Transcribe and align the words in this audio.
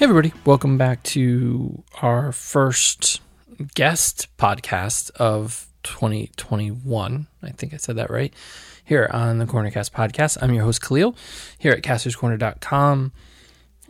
Hey, 0.00 0.04
everybody. 0.04 0.32
Welcome 0.46 0.78
back 0.78 1.02
to 1.02 1.84
our 2.00 2.32
first 2.32 3.20
guest 3.74 4.28
podcast 4.38 5.10
of 5.16 5.66
2021. 5.82 7.26
I 7.42 7.50
think 7.50 7.74
I 7.74 7.76
said 7.76 7.96
that 7.96 8.08
right. 8.08 8.32
Here 8.82 9.10
on 9.12 9.36
the 9.36 9.44
Cornercast 9.44 9.90
podcast. 9.90 10.38
I'm 10.40 10.54
your 10.54 10.64
host, 10.64 10.80
Khalil, 10.80 11.14
here 11.58 11.72
at 11.72 11.82
casterscorner.com. 11.82 13.12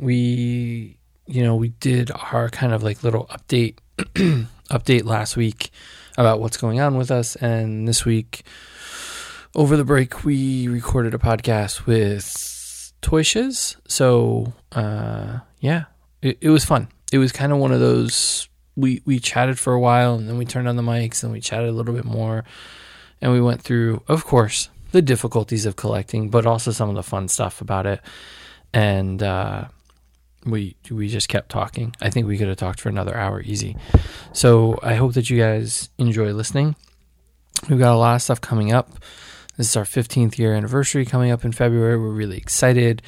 We, 0.00 0.98
you 1.28 1.44
know, 1.44 1.54
we 1.54 1.68
did 1.68 2.10
our 2.32 2.50
kind 2.50 2.72
of 2.72 2.82
like 2.82 3.04
little 3.04 3.26
update 3.26 3.76
update 4.68 5.04
last 5.04 5.36
week 5.36 5.70
about 6.18 6.40
what's 6.40 6.56
going 6.56 6.80
on 6.80 6.96
with 6.96 7.12
us. 7.12 7.36
And 7.36 7.86
this 7.86 8.04
week, 8.04 8.42
over 9.54 9.76
the 9.76 9.84
break, 9.84 10.24
we 10.24 10.66
recorded 10.66 11.14
a 11.14 11.18
podcast 11.18 11.86
with 11.86 12.92
Toy. 13.00 13.22
So, 13.22 14.54
uh, 14.72 15.38
yeah, 15.60 15.84
it, 16.22 16.38
it 16.40 16.50
was 16.50 16.64
fun. 16.64 16.88
It 17.12 17.18
was 17.18 17.32
kind 17.32 17.52
of 17.52 17.58
one 17.58 17.72
of 17.72 17.80
those 17.80 18.48
we 18.76 19.02
we 19.04 19.18
chatted 19.18 19.58
for 19.58 19.72
a 19.72 19.80
while 19.80 20.14
and 20.14 20.28
then 20.28 20.38
we 20.38 20.44
turned 20.44 20.68
on 20.68 20.76
the 20.76 20.82
mics 20.82 21.22
and 21.22 21.32
we 21.32 21.40
chatted 21.40 21.68
a 21.68 21.72
little 21.72 21.94
bit 21.94 22.04
more 22.04 22.44
and 23.20 23.32
we 23.32 23.40
went 23.40 23.60
through 23.60 24.02
of 24.08 24.24
course 24.24 24.70
the 24.92 25.02
difficulties 25.02 25.66
of 25.66 25.76
collecting 25.76 26.30
but 26.30 26.46
also 26.46 26.70
some 26.70 26.88
of 26.88 26.94
the 26.94 27.02
fun 27.02 27.28
stuff 27.28 27.60
about 27.60 27.86
it. 27.86 28.00
And 28.72 29.22
uh, 29.22 29.66
we 30.44 30.76
we 30.90 31.08
just 31.08 31.28
kept 31.28 31.50
talking. 31.50 31.94
I 32.00 32.10
think 32.10 32.26
we 32.26 32.38
could 32.38 32.48
have 32.48 32.56
talked 32.56 32.80
for 32.80 32.88
another 32.88 33.16
hour 33.16 33.40
easy. 33.42 33.76
So 34.32 34.78
i 34.82 34.94
hope 34.94 35.14
that 35.14 35.28
you 35.28 35.38
guys 35.38 35.90
enjoy 35.98 36.32
listening. 36.32 36.76
We've 37.68 37.78
got 37.78 37.94
a 37.94 37.98
lot 37.98 38.14
of 38.14 38.22
stuff 38.22 38.40
coming 38.40 38.72
up. 38.72 38.90
This 39.56 39.68
is 39.68 39.76
our 39.76 39.84
15th 39.84 40.38
year 40.38 40.54
anniversary 40.54 41.04
coming 41.04 41.30
up 41.30 41.44
in 41.44 41.52
february. 41.52 41.98
We're 41.98 42.08
really 42.08 42.38
excited 42.38 43.02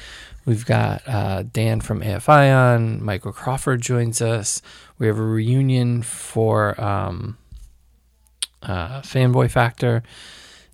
We've 0.45 0.65
got 0.65 1.07
uh, 1.07 1.43
Dan 1.43 1.79
from 1.81 2.01
AFI 2.01 2.53
on. 2.55 3.03
Michael 3.03 3.31
Crawford 3.31 3.81
joins 3.81 4.21
us. 4.21 4.61
We 4.97 5.07
have 5.07 5.17
a 5.17 5.23
reunion 5.23 6.01
for 6.01 6.79
um, 6.81 7.37
uh, 8.61 9.01
Fanboy 9.01 9.49
Factor. 9.49 10.03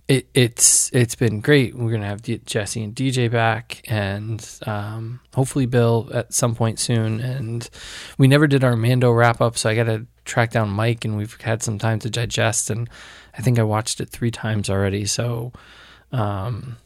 It, 0.08 0.28
it's 0.34 0.90
it's 0.92 1.14
been 1.14 1.40
great. 1.40 1.76
We're 1.76 1.92
gonna 1.92 2.06
have 2.06 2.22
D- 2.22 2.40
Jesse 2.44 2.82
and 2.82 2.96
DJ 2.96 3.30
back, 3.30 3.80
and 3.86 4.44
um, 4.66 5.20
hopefully 5.34 5.66
Bill 5.66 6.10
at 6.12 6.34
some 6.34 6.56
point 6.56 6.80
soon. 6.80 7.20
And 7.20 7.70
we 8.18 8.26
never 8.26 8.48
did 8.48 8.64
our 8.64 8.74
Mando 8.74 9.12
wrap 9.12 9.40
up, 9.40 9.56
so 9.56 9.70
I 9.70 9.76
got 9.76 9.84
to 9.84 10.06
track 10.24 10.50
down 10.50 10.70
Mike, 10.70 11.04
and 11.04 11.16
we've 11.16 11.40
had 11.40 11.62
some 11.62 11.78
time 11.78 12.00
to 12.00 12.10
digest. 12.10 12.70
And 12.70 12.90
I 13.38 13.42
think 13.42 13.60
I 13.60 13.62
watched 13.62 14.00
it 14.00 14.08
three 14.08 14.32
times 14.32 14.68
already. 14.68 15.06
So 15.06 15.52
um, 16.10 16.76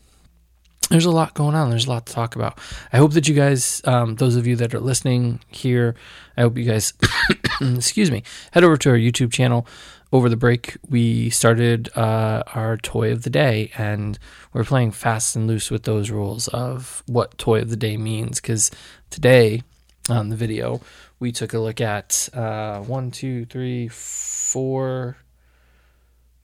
there's 0.90 1.06
a 1.06 1.10
lot 1.10 1.34
going 1.34 1.54
on. 1.54 1.70
There's 1.70 1.86
a 1.86 1.90
lot 1.90 2.06
to 2.06 2.12
talk 2.12 2.36
about. 2.36 2.58
I 2.92 2.98
hope 2.98 3.12
that 3.12 3.28
you 3.28 3.34
guys, 3.34 3.80
um, 3.84 4.16
those 4.16 4.36
of 4.36 4.46
you 4.46 4.56
that 4.56 4.74
are 4.74 4.80
listening 4.80 5.40
here, 5.48 5.94
I 6.36 6.42
hope 6.42 6.58
you 6.58 6.64
guys, 6.64 6.92
excuse 7.60 8.10
me, 8.10 8.22
head 8.52 8.64
over 8.64 8.76
to 8.76 8.90
our 8.90 8.96
YouTube 8.96 9.32
channel. 9.32 9.66
Over 10.12 10.28
the 10.28 10.36
break, 10.36 10.76
we 10.88 11.30
started 11.30 11.90
uh, 11.96 12.44
our 12.54 12.76
toy 12.76 13.10
of 13.10 13.22
the 13.22 13.30
day, 13.30 13.72
and 13.76 14.16
we're 14.52 14.62
playing 14.62 14.92
fast 14.92 15.34
and 15.34 15.48
loose 15.48 15.72
with 15.72 15.82
those 15.82 16.08
rules 16.08 16.46
of 16.48 17.02
what 17.06 17.36
toy 17.36 17.60
of 17.62 17.70
the 17.70 17.76
day 17.76 17.96
means. 17.96 18.40
Because 18.40 18.70
today, 19.10 19.62
on 20.08 20.28
the 20.28 20.36
video, 20.36 20.80
we 21.18 21.32
took 21.32 21.52
a 21.52 21.58
look 21.58 21.80
at 21.80 22.28
uh, 22.32 22.80
one, 22.80 23.10
two, 23.10 23.44
three, 23.46 23.88
four, 23.88 25.16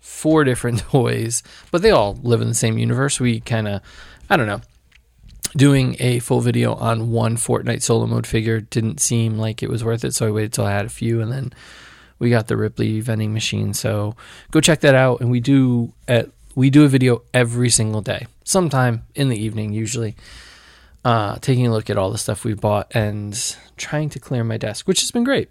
four 0.00 0.42
different 0.42 0.78
toys, 0.90 1.44
but 1.70 1.82
they 1.82 1.90
all 1.90 2.18
live 2.22 2.40
in 2.40 2.48
the 2.48 2.54
same 2.54 2.76
universe. 2.76 3.20
We 3.20 3.38
kind 3.38 3.68
of 3.68 3.82
I 4.30 4.36
don't 4.36 4.46
know. 4.46 4.60
Doing 5.56 5.96
a 5.98 6.20
full 6.20 6.40
video 6.40 6.74
on 6.74 7.10
one 7.10 7.36
Fortnite 7.36 7.82
solo 7.82 8.06
mode 8.06 8.26
figure 8.26 8.60
didn't 8.60 9.00
seem 9.00 9.36
like 9.36 9.62
it 9.62 9.68
was 9.68 9.82
worth 9.82 10.04
it, 10.04 10.14
so 10.14 10.28
I 10.28 10.30
waited 10.30 10.52
till 10.52 10.64
I 10.64 10.70
had 10.70 10.86
a 10.86 10.90
few, 10.90 11.20
and 11.20 11.32
then 11.32 11.52
we 12.20 12.30
got 12.30 12.46
the 12.46 12.56
Ripley 12.56 13.00
vending 13.00 13.34
machine. 13.34 13.74
So 13.74 14.14
go 14.52 14.60
check 14.60 14.80
that 14.80 14.94
out. 14.94 15.20
And 15.20 15.30
we 15.30 15.40
do 15.40 15.92
at 16.06 16.30
we 16.54 16.70
do 16.70 16.84
a 16.84 16.88
video 16.88 17.22
every 17.34 17.70
single 17.70 18.00
day, 18.00 18.26
sometime 18.44 19.02
in 19.16 19.28
the 19.28 19.36
evening, 19.36 19.72
usually, 19.72 20.14
uh, 21.04 21.36
taking 21.40 21.66
a 21.66 21.72
look 21.72 21.90
at 21.90 21.96
all 21.96 22.10
the 22.10 22.18
stuff 22.18 22.44
we 22.44 22.54
bought 22.54 22.94
and 22.94 23.56
trying 23.76 24.08
to 24.10 24.20
clear 24.20 24.44
my 24.44 24.56
desk, 24.56 24.86
which 24.86 25.00
has 25.00 25.10
been 25.10 25.24
great. 25.24 25.48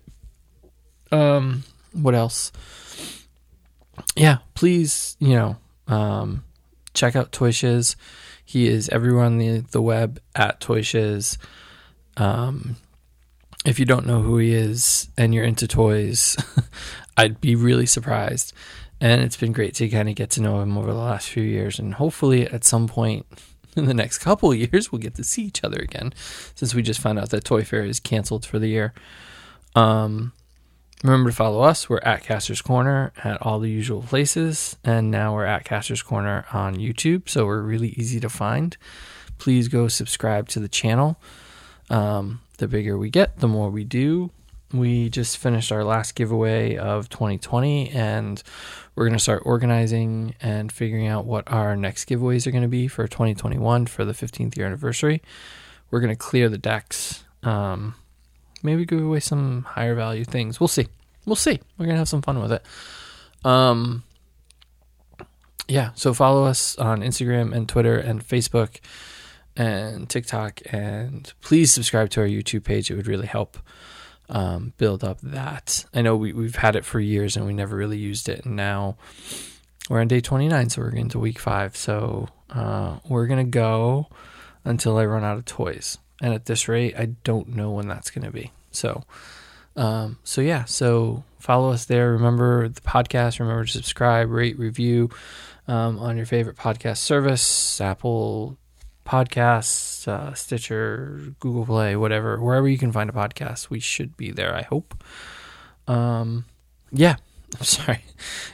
Um, 1.12 1.64
what 1.94 2.16
else? 2.16 2.52
Yeah, 4.16 4.38
please, 4.54 5.18
you 5.20 5.36
know, 5.36 5.58
um, 5.88 6.44
check 6.94 7.16
out 7.16 7.32
Toy 7.32 7.52
Shiz. 7.52 7.96
He 8.50 8.68
is 8.68 8.90
everywhere 8.90 9.26
on 9.26 9.38
the, 9.38 9.60
the 9.60 9.80
web 9.80 10.20
at 10.34 10.60
Toy. 10.60 10.82
Um, 12.18 12.78
if 13.64 13.78
you 13.78 13.86
don't 13.86 14.08
know 14.08 14.24
who 14.24 14.40
he 14.40 14.56
is 14.56 15.08
and 15.20 15.36
you're 15.36 15.44
into 15.44 15.68
toys, 15.68 16.36
I'd 17.18 17.40
be 17.40 17.54
really 17.54 17.86
surprised. 17.86 18.54
And 19.00 19.22
it's 19.22 19.38
been 19.38 19.52
great 19.52 19.76
to 19.76 19.88
kind 19.88 20.10
of 20.10 20.16
get 20.16 20.32
to 20.32 20.42
know 20.42 20.62
him 20.62 20.80
over 20.80 20.92
the 20.92 20.98
last 20.98 21.30
few 21.30 21.44
years. 21.44 21.78
And 21.78 21.94
hopefully, 21.94 22.48
at 22.48 22.64
some 22.64 22.88
point 22.88 23.28
in 23.76 23.86
the 23.86 23.94
next 23.94 24.18
couple 24.18 24.52
years, 24.56 24.92
we'll 24.92 24.98
get 24.98 25.14
to 25.18 25.24
see 25.24 25.44
each 25.44 25.64
other 25.64 25.78
again 25.78 26.12
since 26.56 26.74
we 26.74 26.82
just 26.82 27.02
found 27.02 27.20
out 27.20 27.30
that 27.30 27.44
Toy 27.44 27.64
Fair 27.64 27.86
is 27.86 28.00
canceled 28.00 28.48
for 28.48 28.58
the 28.58 28.70
year. 28.70 28.96
Um, 29.76 30.34
Remember 31.04 31.30
to 31.30 31.36
follow 31.36 31.62
us. 31.62 31.90
We're 31.90 32.00
at 32.00 32.24
Caster's 32.24 32.62
Corner 32.62 33.14
at 33.24 33.42
all 33.42 33.60
the 33.60 33.70
usual 33.70 34.02
places. 34.02 34.76
And 34.84 35.10
now 35.10 35.34
we're 35.34 35.46
at 35.46 35.64
Caster's 35.64 36.02
Corner 36.02 36.46
on 36.52 36.76
YouTube. 36.76 37.30
So 37.30 37.46
we're 37.46 37.62
really 37.62 37.90
easy 37.90 38.20
to 38.20 38.30
find. 38.30 38.76
Please 39.38 39.70
go 39.70 39.88
subscribe 39.88 40.50
to 40.50 40.60
the 40.60 40.68
channel. 40.68 41.18
Um, 41.90 42.42
the 42.58 42.68
bigger 42.68 42.98
we 42.98 43.10
get, 43.10 43.40
the 43.40 43.48
more 43.48 43.70
we 43.70 43.86
do. 43.86 44.32
We 44.74 45.10
just 45.10 45.38
finished 45.38 45.72
our 45.72 45.84
last 45.84 46.14
giveaway 46.14 46.76
of 46.76 47.10
2020, 47.10 47.90
and 47.90 48.44
we're 48.94 49.06
going 49.06 49.18
to 49.18 49.24
start 49.24 49.42
organizing 49.44 50.36
and 50.42 50.72
figuring 50.72 51.08
out 51.08 51.26
what 51.26 51.52
our 51.52 51.76
next 51.76 52.08
giveaways 52.08 52.46
are 52.46 52.52
going 52.52 52.62
to 52.62 52.68
be 52.68 52.88
for 52.88 53.08
2021 53.08 53.88
for 53.88 54.06
the 54.06 54.14
15th 54.14 54.56
year 54.56 54.68
anniversary. 54.68 55.24
We're 55.90 56.02
going 56.02 56.14
to 56.14 56.16
clear 56.16 56.50
the 56.50 56.60
decks. 56.60 57.24
Um, 57.42 57.96
maybe 58.64 58.86
give 58.86 59.02
away 59.02 59.20
some 59.20 59.64
higher 59.64 59.96
value 59.96 60.26
things. 60.26 60.60
We'll 60.60 60.68
see. 60.68 60.88
We'll 61.26 61.36
see. 61.36 61.60
We're 61.78 61.86
gonna 61.86 61.98
have 61.98 62.10
some 62.10 62.22
fun 62.22 62.42
with 62.42 62.52
it. 62.52 62.66
Um, 63.46 64.04
yeah. 65.68 65.92
So 65.96 66.14
follow 66.14 66.46
us 66.46 66.78
on 66.78 67.02
Instagram 67.02 67.54
and 67.54 67.68
Twitter 67.70 67.98
and 67.98 68.26
Facebook 68.26 68.80
and 69.56 70.10
TikTok, 70.10 70.62
and 70.72 71.32
please 71.42 71.72
subscribe 71.72 72.10
to 72.12 72.22
our 72.22 72.28
YouTube 72.28 72.64
page. 72.64 72.90
It 72.90 72.96
would 72.96 73.08
really 73.08 73.28
help 73.28 73.58
um, 74.30 74.74
build 74.78 75.04
up 75.04 75.20
that. 75.22 75.86
I 75.94 76.02
know 76.02 76.16
we 76.16 76.34
we've 76.34 76.56
had 76.56 76.76
it 76.76 76.86
for 76.86 77.00
years 77.00 77.36
and 77.36 77.46
we 77.46 77.54
never 77.54 77.76
really 77.76 77.98
used 77.98 78.30
it, 78.30 78.46
and 78.46 78.56
now 78.56 78.98
we're 79.90 80.02
on 80.02 80.08
day 80.08 80.22
29, 80.22 80.70
so 80.70 80.82
we're 80.82 80.90
into 80.90 81.20
week 81.20 81.40
five. 81.40 81.76
So 81.76 82.28
uh, 82.50 83.00
we're 83.08 83.28
gonna 83.28 83.44
go 83.44 84.08
until 84.64 84.98
I 84.98 85.06
run 85.06 85.24
out 85.24 85.38
of 85.38 85.46
toys. 85.46 85.98
And 86.22 86.34
at 86.34 86.46
this 86.46 86.68
rate, 86.68 86.96
I 86.98 87.06
don't 87.24 87.50
know 87.50 87.72
when 87.72 87.88
that's 87.88 88.12
going 88.12 88.26
to 88.26 88.32
be. 88.32 88.52
So, 88.72 89.04
um, 89.76 90.20
so 90.24 90.42
yeah, 90.42 90.66
so 90.66 91.24
follow 91.40 91.72
us 91.72 91.86
there. 91.86 92.12
Remember 92.12 92.68
the 92.68 92.82
podcast. 92.82 93.40
Remember 93.40 93.66
to 93.66 93.72
subscribe, 93.72 94.30
rate, 94.30 94.60
review 94.60 95.10
um, 95.68 96.00
on 96.00 96.18
your 96.18 96.26
favorite 96.26 96.58
podcast 96.58 96.98
service, 96.98 97.80
Apple 97.80 98.58
Podcasts, 99.06 100.08
uh, 100.08 100.34
Stitcher, 100.34 101.34
Google 101.40 101.66
Play, 101.66 101.96
whatever, 101.96 102.42
wherever 102.42 102.68
you 102.68 102.78
can 102.78 102.92
find 102.92 103.10
a 103.10 103.14
podcast. 103.14 103.70
We 103.70 103.80
should 103.80 104.18
be 104.18 104.32
there. 104.32 104.54
I 104.54 104.64
hope. 104.64 105.04
Um, 105.88 106.46
yeah, 106.92 107.16
I'm 107.58 107.64
sorry, 107.64 108.04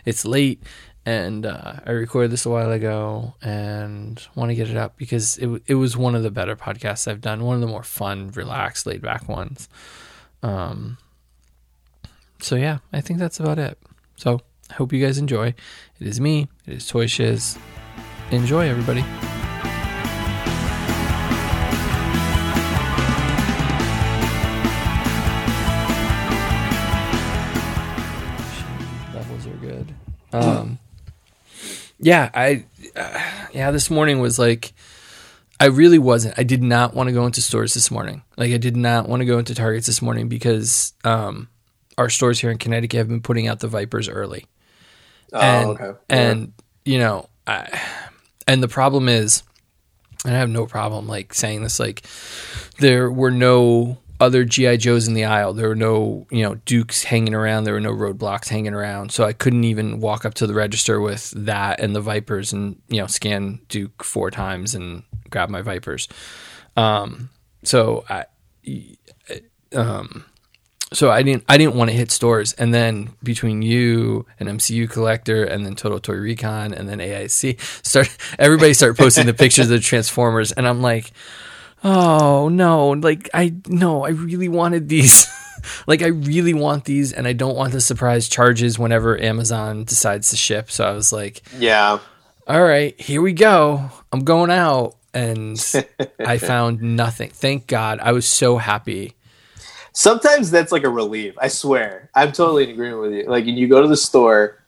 it's 0.06 0.26
late 0.26 0.62
and 1.06 1.46
uh, 1.46 1.74
I 1.86 1.92
recorded 1.92 2.32
this 2.32 2.46
a 2.46 2.50
while 2.50 2.72
ago 2.72 3.36
and 3.42 4.22
want 4.34 4.50
to 4.50 4.56
get 4.56 4.70
it 4.70 4.78
up 4.78 4.98
because 4.98 5.38
it 5.38 5.62
it 5.68 5.76
was 5.76 5.96
one 5.96 6.16
of 6.16 6.24
the 6.24 6.32
better 6.32 6.56
podcasts 6.56 7.08
I've 7.08 7.22
done, 7.22 7.44
one 7.44 7.56
of 7.56 7.62
the 7.62 7.68
more 7.68 7.84
fun, 7.84 8.32
relaxed, 8.32 8.86
laid 8.88 9.02
back 9.02 9.30
ones. 9.30 9.70
Um, 10.42 10.98
so 12.40 12.56
yeah, 12.56 12.80
I 12.92 13.02
think 13.02 13.20
that's 13.20 13.40
about 13.40 13.60
it. 13.60 13.78
So 14.16 14.42
I 14.72 14.74
hope 14.74 14.92
you 14.94 15.04
guys 15.04 15.18
enjoy. 15.20 15.54
It 16.00 16.08
is 16.08 16.20
me. 16.20 16.48
It 16.66 16.74
is 16.74 16.88
Toy 16.88 17.06
Shiz. 17.06 17.58
Enjoy, 18.32 18.68
everybody. 18.68 19.02
Levels 29.14 29.46
are 29.46 29.58
good. 29.62 29.94
Um, 30.34 30.75
yeah, 32.06 32.30
I 32.36 32.66
uh, 32.96 33.20
yeah, 33.52 33.72
this 33.72 33.90
morning 33.90 34.20
was 34.20 34.38
like 34.38 34.74
I 35.60 35.66
really 35.66 35.98
wasn't. 35.98 36.38
I 36.38 36.44
did 36.44 36.62
not 36.62 36.94
want 36.94 37.08
to 37.08 37.14
go 37.14 37.26
into 37.26 37.42
stores 37.42 37.74
this 37.74 37.90
morning. 37.90 38.22
Like 38.38 38.52
I 38.52 38.58
did 38.58 38.78
not 38.78 39.10
want 39.10 39.22
to 39.22 39.26
go 39.26 39.40
into 39.40 39.56
Targets 39.56 39.88
this 39.88 40.04
morning 40.04 40.30
because 40.30 40.94
um, 41.04 41.50
our 41.98 42.12
stores 42.12 42.40
here 42.40 42.52
in 42.52 42.60
Connecticut 42.60 43.00
have 43.00 43.08
been 43.08 43.24
putting 43.24 43.48
out 43.48 43.60
the 43.60 43.68
Vipers 43.68 44.08
early. 44.08 44.46
Oh, 45.34 45.40
and, 45.40 45.70
okay. 45.70 46.00
And 46.08 46.54
you 46.86 47.00
know, 47.00 47.28
I, 47.48 47.82
and 48.48 48.62
the 48.62 48.68
problem 48.68 49.10
is, 49.10 49.42
and 50.24 50.36
I 50.36 50.38
have 50.38 50.50
no 50.50 50.68
problem 50.68 51.08
like 51.08 51.34
saying 51.34 51.64
this. 51.64 51.80
Like 51.80 52.06
there 52.78 53.10
were 53.10 53.32
no 53.32 53.98
other 54.20 54.46
GI 54.46 54.78
Joes 54.78 55.08
in 55.08 55.14
the 55.14 55.26
aisle. 55.26 55.54
There 55.54 55.68
were 55.68 55.76
no 55.76 56.28
you 56.30 56.44
know 56.44 56.56
Dukes 56.66 57.04
hanging 57.04 57.34
around. 57.34 57.64
There 57.64 57.74
were 57.74 57.80
no 57.80 57.94
roadblocks 57.94 58.50
hanging 58.50 58.74
around. 58.74 59.12
So 59.12 59.24
I 59.24 59.34
couldn't 59.34 59.64
even 59.64 60.00
walk 60.00 60.26
up 60.26 60.34
to 60.36 60.48
the 60.48 60.54
register 60.54 61.00
with 61.02 61.32
that 61.32 61.80
and 61.80 61.96
the 61.96 62.02
Vipers 62.02 62.54
and 62.54 62.82
you 62.88 63.02
know 63.02 63.08
scan 63.08 63.60
Duke 63.70 64.04
four 64.04 64.32
times 64.32 64.76
and 64.76 65.04
grab 65.30 65.50
my 65.50 65.62
Vipers. 65.62 66.08
Um, 66.78 67.30
so 67.64 68.06
I 68.10 68.26
um 69.76 70.26
so 70.94 71.12
I 71.12 71.24
didn't 71.24 71.44
I 71.50 71.58
didn't 71.58 71.76
want 71.76 71.90
to 71.90 71.96
hit 71.96 72.12
stores 72.12 72.54
and 72.54 72.74
then 72.74 73.14
between 73.24 73.62
you 73.62 74.26
and 74.40 74.48
MCU 74.48 74.90
collector 74.90 75.44
and 75.44 75.66
then 75.66 75.76
Total 75.76 76.00
Toy 76.00 76.16
Recon 76.16 76.74
and 76.74 76.88
then 76.88 77.00
AIC 77.00 77.60
start 77.86 78.16
everybody 78.40 78.74
started 78.74 78.98
posting 78.98 79.26
the 79.26 79.34
pictures 79.34 79.66
of 79.66 79.72
the 79.72 79.80
Transformers 79.80 80.52
and 80.52 80.68
I'm 80.68 80.82
like 80.82 81.12
oh 81.86 82.50
no. 82.50 82.90
Like 82.90 83.30
I 83.34 83.54
no 83.68 84.04
I 84.06 84.10
really 84.10 84.50
wanted 84.50 84.90
these. 84.90 85.28
Like 85.88 86.04
I 86.04 86.08
really 86.10 86.54
want 86.54 86.86
these 86.86 87.12
and 87.12 87.28
I 87.28 87.34
don't 87.34 87.56
want 87.56 87.72
the 87.72 87.82
surprise 87.82 88.30
charges 88.30 88.78
whenever 88.78 89.20
Amazon 89.20 89.84
decides 89.84 90.30
to 90.30 90.36
ship. 90.36 90.70
So 90.70 90.86
I 90.86 90.92
was 90.92 91.12
like 91.12 91.42
yeah. 91.58 91.98
All 92.48 92.64
right 92.64 93.00
here 93.02 93.20
we 93.20 93.34
go. 93.34 93.90
I'm 94.12 94.24
going 94.24 94.52
out. 94.52 94.96
And 95.16 95.58
I 96.20 96.38
found 96.38 96.82
nothing. 96.82 97.30
Thank 97.30 97.68
God. 97.68 98.00
I 98.00 98.12
was 98.12 98.28
so 98.28 98.58
happy. 98.58 99.16
Sometimes 99.94 100.52
that's 100.52 100.74
like 100.74 100.84
a 100.84 100.90
relief. 100.90 101.36
I 101.40 101.48
swear. 101.48 102.10
I'm 102.14 102.34
totally 102.34 102.66
in 102.66 102.70
agreement 102.72 103.02
with 103.02 103.14
you. 103.14 103.24
Like, 103.24 103.46
you 103.46 103.68
go 103.70 103.82
to 103.82 103.88
the 103.88 103.96
store 103.96 104.62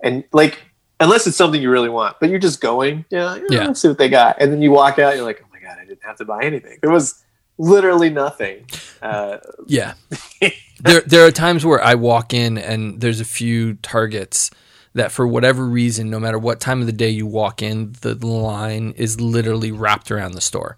and, 0.00 0.24
like, 0.30 0.58
unless 1.00 1.26
it's 1.26 1.38
something 1.38 1.60
you 1.60 1.70
really 1.70 1.88
want, 1.88 2.16
but 2.20 2.28
you're 2.28 2.38
just 2.38 2.60
going, 2.60 3.06
you 3.10 3.16
know, 3.16 3.42
yeah, 3.48 3.66
let's 3.66 3.80
see 3.80 3.88
what 3.88 3.96
they 3.96 4.10
got. 4.10 4.36
And 4.40 4.52
then 4.52 4.60
you 4.60 4.70
walk 4.70 4.98
out, 4.98 5.16
you're 5.16 5.24
like, 5.24 5.42
God, 5.66 5.78
I 5.80 5.84
didn't 5.84 6.04
have 6.04 6.16
to 6.16 6.24
buy 6.24 6.42
anything. 6.42 6.78
There 6.82 6.90
was 6.90 7.24
literally 7.58 8.10
nothing. 8.10 8.66
Uh, 9.02 9.38
yeah. 9.66 9.94
there, 10.80 11.00
there 11.00 11.26
are 11.26 11.30
times 11.30 11.64
where 11.64 11.82
I 11.82 11.94
walk 11.94 12.34
in 12.34 12.58
and 12.58 13.00
there's 13.00 13.20
a 13.20 13.24
few 13.24 13.74
targets 13.74 14.50
that 14.94 15.12
for 15.12 15.26
whatever 15.26 15.66
reason, 15.66 16.10
no 16.10 16.18
matter 16.18 16.38
what 16.38 16.60
time 16.60 16.80
of 16.80 16.86
the 16.86 16.92
day 16.92 17.10
you 17.10 17.26
walk 17.26 17.62
in, 17.62 17.94
the 18.00 18.14
line 18.14 18.94
is 18.96 19.20
literally 19.20 19.72
wrapped 19.72 20.10
around 20.10 20.32
the 20.32 20.40
store 20.40 20.76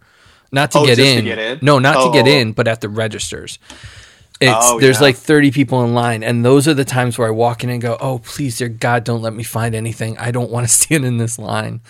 not 0.52 0.70
to, 0.73 0.79
oh, 0.79 0.87
get, 0.87 0.99
in. 0.99 1.17
to 1.17 1.23
get 1.23 1.38
in. 1.38 1.58
No, 1.62 1.79
not 1.79 1.96
oh. 1.96 2.06
to 2.06 2.12
get 2.12 2.26
in, 2.26 2.52
but 2.52 2.69
at 2.69 2.81
the 2.81 2.88
registers. 2.88 3.58
It's 4.41 4.52
Oh, 4.55 4.79
there's 4.79 4.99
yeah. 4.99 5.02
like 5.02 5.17
30 5.17 5.50
people 5.50 5.84
in 5.84 5.94
line, 5.94 6.23
and 6.23 6.44
those 6.44 6.69
are 6.69 6.75
the 6.75 6.84
times 6.84 7.19
where 7.19 7.26
I 7.26 7.32
walk 7.32 7.64
in 7.64 7.70
and 7.70 7.82
go, 7.82 7.96
"Oh, 8.00 8.19
please, 8.20 8.58
dear 8.58 8.69
God, 8.69 9.05
don't 9.05 9.20
let 9.20 9.34
me 9.34 9.43
find 9.43 9.75
anything. 9.75 10.17
I 10.19 10.31
don't 10.31 10.50
want 10.50 10.67
to 10.67 10.73
stand 10.75 11.05
in 11.05 11.17
this 11.17 11.38
line." 11.38 11.81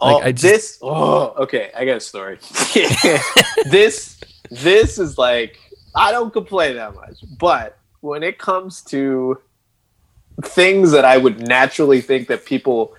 Oh, 0.00 0.14
Like, 0.16 0.24
I 0.26 0.32
just- 0.32 0.42
this. 0.42 0.78
Oh, 0.82 1.34
okay. 1.42 1.70
I 1.76 1.84
got 1.84 1.96
a 1.98 2.00
story. 2.00 2.38
this, 3.66 4.18
this 4.50 4.98
is 4.98 5.18
like 5.18 5.58
I 5.94 6.12
don't 6.12 6.32
complain 6.32 6.76
that 6.76 6.94
much, 6.94 7.16
but 7.38 7.76
when 8.00 8.22
it 8.22 8.38
comes 8.38 8.80
to 8.82 9.38
things 10.42 10.92
that 10.92 11.04
I 11.04 11.16
would 11.16 11.46
naturally 11.46 12.00
think 12.00 12.28
that 12.28 12.44
people 12.44 12.94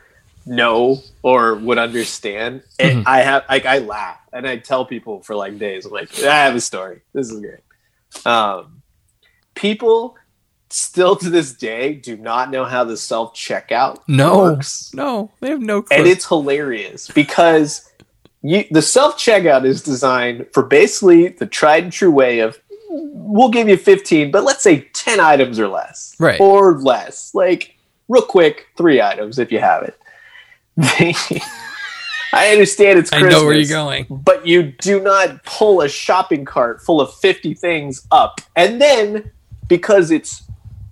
know 0.45 1.01
or 1.23 1.55
would 1.55 1.77
understand, 1.77 2.63
Mhm. 2.79 3.03
I 3.05 3.21
have 3.21 3.43
like 3.49 3.65
I 3.65 3.79
laugh 3.79 4.17
and 4.33 4.47
I 4.47 4.57
tell 4.57 4.85
people 4.85 5.21
for 5.23 5.35
like 5.35 5.57
days. 5.57 5.85
I'm 5.85 5.91
like, 5.91 6.17
I 6.23 6.45
have 6.45 6.55
a 6.55 6.61
story. 6.61 7.01
This 7.13 7.31
is 7.31 7.39
great. 7.39 8.25
Um, 8.25 8.81
people 9.55 10.17
still 10.73 11.15
to 11.17 11.29
this 11.29 11.53
day 11.53 11.93
do 11.93 12.15
not 12.17 12.49
know 12.51 12.65
how 12.65 12.83
the 12.83 12.97
self 12.97 13.33
checkout 13.35 13.99
No, 14.07 14.37
works 14.39 14.91
no, 14.93 15.31
they 15.39 15.49
have 15.49 15.61
no 15.61 15.81
clue. 15.81 15.97
and 15.97 16.07
it's 16.07 16.27
hilarious 16.27 17.07
because 17.09 17.89
you, 18.41 18.65
the 18.71 18.81
self 18.81 19.17
checkout 19.17 19.65
is 19.65 19.81
designed 19.81 20.47
for 20.53 20.63
basically 20.63 21.27
the 21.29 21.45
tried 21.45 21.83
and 21.83 21.91
true 21.93 22.11
way 22.11 22.39
of 22.39 22.59
we'll 22.89 23.49
give 23.49 23.69
you 23.69 23.77
15 23.77 24.31
but 24.31 24.43
let's 24.43 24.63
say 24.63 24.87
10 24.93 25.19
items 25.19 25.59
or 25.59 25.67
less 25.67 26.15
Right. 26.19 26.39
or 26.41 26.77
less 26.79 27.33
like 27.33 27.77
real 28.09 28.23
quick 28.23 28.67
three 28.77 29.01
items 29.01 29.39
if 29.39 29.51
you 29.51 29.59
have 29.59 29.83
it 29.83 29.97
i 32.33 32.49
understand 32.51 32.97
it's 32.99 33.11
I 33.11 33.19
Christmas, 33.19 33.39
know 33.41 33.45
where 33.45 33.55
you're 33.55 33.67
going. 33.67 34.05
but 34.09 34.45
you 34.47 34.63
do 34.63 34.99
not 35.01 35.43
pull 35.43 35.81
a 35.81 35.89
shopping 35.89 36.45
cart 36.45 36.81
full 36.81 37.01
of 37.01 37.13
50 37.15 37.53
things 37.55 38.05
up 38.11 38.41
and 38.55 38.81
then 38.81 39.31
because 39.67 40.11
it's 40.11 40.43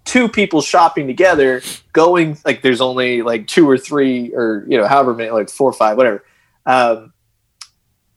two 0.09 0.27
people 0.27 0.59
shopping 0.59 1.05
together 1.05 1.61
going 1.93 2.35
like 2.43 2.63
there's 2.63 2.81
only 2.81 3.21
like 3.21 3.45
two 3.45 3.69
or 3.69 3.77
three 3.77 4.33
or 4.33 4.65
you 4.67 4.75
know 4.75 4.87
however 4.87 5.13
many 5.13 5.29
like 5.29 5.51
four 5.51 5.69
or 5.69 5.73
five 5.73 5.97
whatever 5.97 6.25
um 6.65 7.13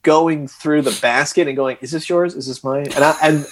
going 0.01 0.49
through 0.49 0.81
the 0.81 0.99
basket 1.03 1.47
and 1.49 1.55
going 1.55 1.77
is 1.83 1.91
this 1.91 2.09
yours? 2.09 2.35
Is 2.35 2.47
this 2.47 2.65
mine? 2.65 2.87
And 2.95 3.05
I, 3.05 3.15
and 3.23 3.47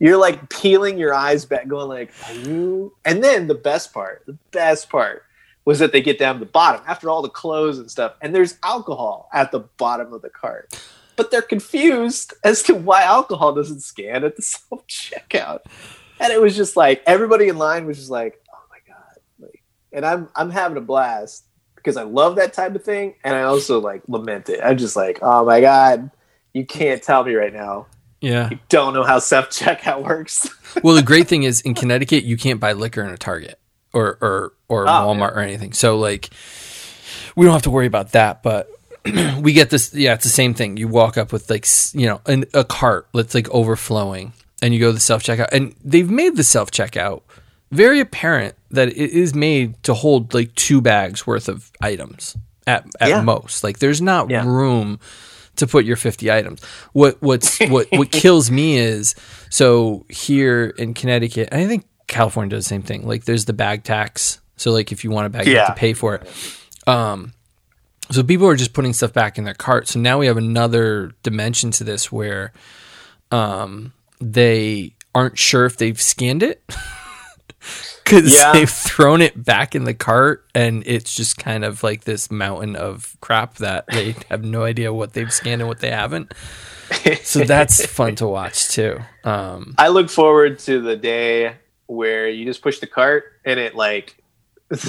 you're 0.00 0.16
like 0.16 0.48
peeling 0.48 0.96
your 0.96 1.12
eyes 1.12 1.44
back 1.44 1.68
going 1.68 1.88
like 1.88 2.10
are 2.26 2.32
you 2.32 2.96
and 3.04 3.22
then 3.22 3.48
the 3.48 3.54
best 3.54 3.92
part 3.92 4.24
the 4.24 4.38
best 4.50 4.88
part 4.88 5.24
was 5.66 5.78
that 5.78 5.92
they 5.92 6.00
get 6.00 6.18
down 6.18 6.36
to 6.36 6.40
the 6.40 6.50
bottom 6.50 6.80
after 6.86 7.10
all 7.10 7.20
the 7.20 7.28
clothes 7.28 7.78
and 7.78 7.90
stuff 7.90 8.14
and 8.22 8.34
there's 8.34 8.56
alcohol 8.62 9.28
at 9.34 9.52
the 9.52 9.60
bottom 9.60 10.14
of 10.14 10.22
the 10.22 10.30
cart. 10.30 10.74
But 11.16 11.30
they're 11.30 11.42
confused 11.42 12.32
as 12.42 12.62
to 12.62 12.74
why 12.74 13.02
alcohol 13.02 13.52
doesn't 13.52 13.80
scan 13.80 14.24
at 14.24 14.36
the 14.36 14.42
self 14.42 14.86
checkout 14.86 15.60
and 16.20 16.32
it 16.32 16.40
was 16.40 16.56
just 16.56 16.76
like 16.76 17.02
everybody 17.06 17.48
in 17.48 17.58
line 17.58 17.86
was 17.86 17.96
just 17.98 18.10
like 18.10 18.40
oh 18.52 18.58
my 18.70 18.78
god 18.86 19.16
like 19.40 19.62
and 19.92 20.04
i'm 20.06 20.28
i'm 20.36 20.50
having 20.50 20.76
a 20.76 20.80
blast 20.80 21.44
because 21.76 21.96
i 21.96 22.02
love 22.02 22.36
that 22.36 22.52
type 22.52 22.74
of 22.74 22.82
thing 22.84 23.14
and 23.24 23.34
i 23.34 23.42
also 23.42 23.80
like 23.80 24.02
lament 24.08 24.48
it 24.48 24.60
i'm 24.62 24.76
just 24.78 24.96
like 24.96 25.18
oh 25.22 25.44
my 25.44 25.60
god 25.60 26.10
you 26.52 26.64
can't 26.64 27.02
tell 27.02 27.24
me 27.24 27.34
right 27.34 27.52
now 27.52 27.86
Yeah. 28.20 28.48
you 28.50 28.58
don't 28.68 28.94
know 28.94 29.02
how 29.04 29.18
self 29.18 29.50
checkout 29.50 30.02
works 30.04 30.48
Well, 30.82 30.96
the 30.96 31.02
great 31.02 31.28
thing 31.28 31.44
is 31.44 31.60
in 31.60 31.74
Connecticut, 31.74 32.24
you 32.24 32.36
can't 32.36 32.58
buy 32.58 32.72
liquor 32.72 33.00
in 33.04 33.10
a 33.10 33.16
Target 33.16 33.60
or 33.92 34.18
or 34.20 34.52
or 34.68 34.88
Oh, 34.88 34.90
Walmart 34.90 35.36
or 35.36 35.38
anything. 35.38 35.72
So 35.72 35.98
like, 35.98 36.30
we 37.36 37.44
don't 37.46 37.52
have 37.52 37.62
to 37.62 37.70
worry 37.70 37.86
about 37.86 38.10
that. 38.12 38.42
But 38.42 38.68
we 39.40 39.52
get 39.52 39.70
this. 39.70 39.94
Yeah, 39.94 40.14
it's 40.14 40.24
the 40.24 40.30
same 40.30 40.52
thing. 40.52 40.76
You 40.76 40.88
walk 40.88 41.16
up 41.16 41.32
with 41.32 41.48
like 41.48 41.64
you 41.92 42.06
know 42.08 42.20
an, 42.26 42.44
a 42.54 42.64
cart 42.64 43.06
that's 43.14 43.36
like 43.36 43.48
overflowing, 43.50 44.32
and 44.64 44.72
you 44.72 44.80
go 44.80 44.86
to 44.88 44.94
the 44.94 45.00
self 45.00 45.22
checkout, 45.22 45.48
and 45.52 45.74
they've 45.84 46.10
made 46.10 46.36
the 46.36 46.44
self 46.44 46.70
checkout 46.70 47.20
very 47.70 48.00
apparent 48.00 48.54
that 48.70 48.88
it 48.88 48.96
is 49.10 49.34
made 49.34 49.82
to 49.82 49.92
hold 49.92 50.32
like 50.32 50.54
two 50.54 50.80
bags 50.80 51.26
worth 51.26 51.48
of 51.50 51.70
items 51.82 52.36
at 52.66 52.86
at 53.00 53.08
Yeah. 53.10 53.20
most. 53.20 53.62
Like, 53.62 53.78
there's 53.80 54.00
not 54.00 54.30
Yeah. 54.30 54.44
room 54.46 54.98
to 55.56 55.66
put 55.66 55.84
your 55.84 55.96
50 55.96 56.32
items. 56.32 56.62
What 56.92 57.20
what's 57.20 57.58
what 57.68 57.88
what 57.92 58.10
kills 58.22 58.50
me 58.50 58.78
is 58.78 59.14
so 59.50 60.06
here 60.08 60.74
in 60.78 60.94
Connecticut, 60.94 61.48
and 61.52 61.60
I 61.60 61.66
think 61.66 61.84
California 62.06 62.50
does 62.56 62.64
the 62.64 62.68
same 62.68 62.82
thing. 62.82 63.06
Like 63.06 63.24
there's 63.24 63.44
the 63.44 63.52
bag 63.52 63.84
tax. 63.84 64.40
So 64.56 64.70
like 64.72 64.90
if 64.92 65.04
you 65.04 65.10
want 65.10 65.26
a 65.26 65.30
bag, 65.30 65.46
you 65.46 65.56
have 65.58 65.74
to 65.74 65.80
pay 65.80 65.92
for 65.92 66.14
it. 66.14 66.22
Um 66.88 67.32
so 68.10 68.22
people 68.22 68.46
are 68.46 68.56
just 68.56 68.72
putting 68.72 68.92
stuff 68.92 69.12
back 69.12 69.36
in 69.38 69.44
their 69.44 69.54
cart. 69.54 69.88
So 69.88 69.98
now 69.98 70.18
we 70.18 70.26
have 70.26 70.36
another 70.36 71.12
dimension 71.22 71.70
to 71.72 71.84
this 71.84 72.12
where 72.12 72.52
um 73.30 73.92
they 74.32 74.94
aren't 75.14 75.38
sure 75.38 75.64
if 75.66 75.76
they've 75.76 76.00
scanned 76.00 76.42
it. 76.42 76.62
Cause 78.04 78.34
Yeah. 78.34 78.52
they've 78.52 78.68
thrown 78.70 79.22
it 79.22 79.42
back 79.42 79.74
in 79.74 79.84
the 79.84 79.94
cart 79.94 80.44
and 80.54 80.82
it's 80.86 81.14
just 81.14 81.38
kind 81.38 81.64
of 81.64 81.82
like 81.82 82.04
this 82.04 82.30
mountain 82.30 82.76
of 82.76 83.16
crap 83.22 83.54
that 83.56 83.86
they 83.86 84.14
have 84.28 84.44
no 84.44 84.64
idea 84.64 84.92
what 84.92 85.14
they've 85.14 85.32
scanned 85.32 85.62
and 85.62 85.68
what 85.68 85.78
they 85.80 85.90
haven't. 85.90 86.32
So 87.22 87.40
that's 87.40 87.84
fun 87.90 88.14
to 88.16 88.26
watch 88.26 88.68
too. 88.68 88.98
Um, 89.24 89.74
i 89.78 89.88
look 89.88 90.10
forward 90.10 90.58
to 90.60 90.80
the 90.82 90.96
day 90.96 91.56
where 91.86 92.28
you 92.28 92.44
just 92.44 92.60
push 92.62 92.78
the 92.78 92.86
cart 92.86 93.24
and 93.44 93.58
it 93.58 93.74
like 93.74 94.16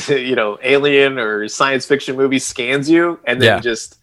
you 0.09 0.35
know 0.35 0.57
alien 0.63 1.17
or 1.19 1.47
science 1.47 1.85
fiction 1.85 2.15
movie 2.17 2.39
scans 2.39 2.89
you 2.89 3.19
and 3.25 3.41
then 3.41 3.47
Yeah. 3.47 3.59
just 3.61 3.97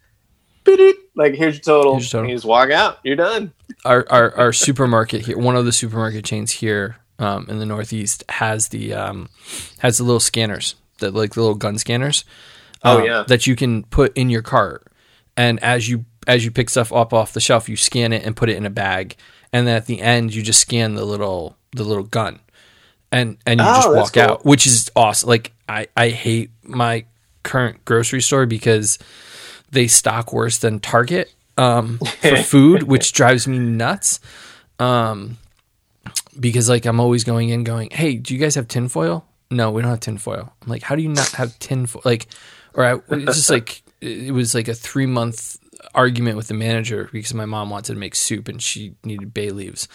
beep, 0.64 0.96
like 1.14 1.34
here's 1.34 1.54
your 1.56 1.62
total, 1.62 1.92
Here's 1.94 2.04
your 2.12 2.18
total. 2.18 2.20
and 2.22 2.30
you 2.30 2.36
just 2.36 2.46
walk 2.46 2.70
out 2.70 2.98
you're 3.04 3.16
done 3.16 3.52
our, 3.84 4.06
our 4.10 4.34
our 4.36 4.52
supermarket 4.52 5.26
here, 5.26 5.38
one 5.38 5.56
of 5.56 5.64
the 5.64 5.72
supermarket 5.72 6.24
chains 6.24 6.50
here 6.52 6.96
um, 7.18 7.46
in 7.48 7.58
the 7.58 7.66
Northeast 7.66 8.24
has 8.28 8.68
the 8.68 8.92
um, 8.94 9.28
has 9.78 9.98
the 9.98 10.04
little 10.04 10.20
scanners, 10.20 10.74
the 10.98 11.10
like 11.10 11.34
the 11.34 11.40
little 11.40 11.54
gun 11.56 11.78
scanners. 11.78 12.24
Oh, 12.84 12.98
um, 12.98 13.04
yeah. 13.04 13.24
that 13.28 13.46
you 13.46 13.54
can 13.54 13.84
put 13.84 14.16
in 14.16 14.28
your 14.28 14.42
cart, 14.42 14.86
and 15.36 15.62
as 15.62 15.88
you 15.88 16.04
as 16.26 16.44
you 16.44 16.50
pick 16.50 16.68
stuff 16.70 16.92
up 16.92 17.12
off 17.12 17.32
the 17.32 17.40
shelf, 17.40 17.68
you 17.68 17.76
scan 17.76 18.12
it 18.12 18.24
and 18.26 18.36
put 18.36 18.48
it 18.48 18.56
in 18.56 18.66
a 18.66 18.70
bag, 18.70 19.14
and 19.52 19.66
then 19.66 19.76
at 19.76 19.86
the 19.86 20.00
end 20.00 20.34
you 20.34 20.42
just 20.42 20.60
scan 20.60 20.94
the 20.94 21.04
little 21.04 21.56
the 21.76 21.84
little 21.84 22.02
gun, 22.04 22.40
and 23.12 23.38
and 23.46 23.60
you 23.60 23.66
Oh, 23.68 23.74
just 23.74 23.90
walk 23.94 24.12
cool. 24.14 24.22
out, 24.22 24.44
which 24.44 24.66
is 24.66 24.90
awesome. 24.96 25.28
Like 25.28 25.52
I 25.68 25.86
I 25.96 26.08
hate 26.10 26.50
my 26.64 27.04
current 27.44 27.84
grocery 27.84 28.20
store 28.22 28.46
because 28.46 28.98
they 29.72 29.88
stock 29.88 30.32
worse 30.32 30.58
than 30.58 30.78
Target 30.78 31.34
um, 31.58 31.98
for 32.20 32.36
food, 32.36 32.84
which 32.84 33.12
drives 33.12 33.48
me 33.48 33.58
nuts. 33.58 34.20
Um, 34.78 35.38
because 36.38 36.68
like 36.68 36.86
I'm 36.86 37.00
always 37.00 37.24
going 37.24 37.48
in, 37.48 37.64
going, 37.64 37.90
"Hey, 37.90 38.14
do 38.14 38.34
you 38.34 38.40
guys 38.40 38.54
have 38.54 38.68
tinfoil?" 38.68 39.26
No, 39.50 39.70
we 39.70 39.82
don't 39.82 39.90
have 39.90 40.00
tinfoil. 40.00 40.52
I'm 40.62 40.68
like, 40.68 40.82
"How 40.82 40.94
do 40.94 41.02
you 41.02 41.08
not 41.08 41.28
have 41.32 41.58
tinfoil?" 41.58 42.02
Like, 42.04 42.26
or 42.74 42.84
I, 42.84 42.94
it's 43.10 43.36
just 43.36 43.50
like 43.50 43.82
it 44.00 44.32
was 44.32 44.54
like 44.54 44.68
a 44.68 44.74
three 44.74 45.06
month 45.06 45.58
argument 45.94 46.36
with 46.36 46.48
the 46.48 46.54
manager 46.54 47.08
because 47.12 47.34
my 47.34 47.44
mom 47.44 47.70
wanted 47.70 47.92
to 47.92 47.98
make 47.98 48.14
soup 48.14 48.48
and 48.48 48.62
she 48.62 48.94
needed 49.04 49.34
bay 49.34 49.50
leaves. 49.50 49.88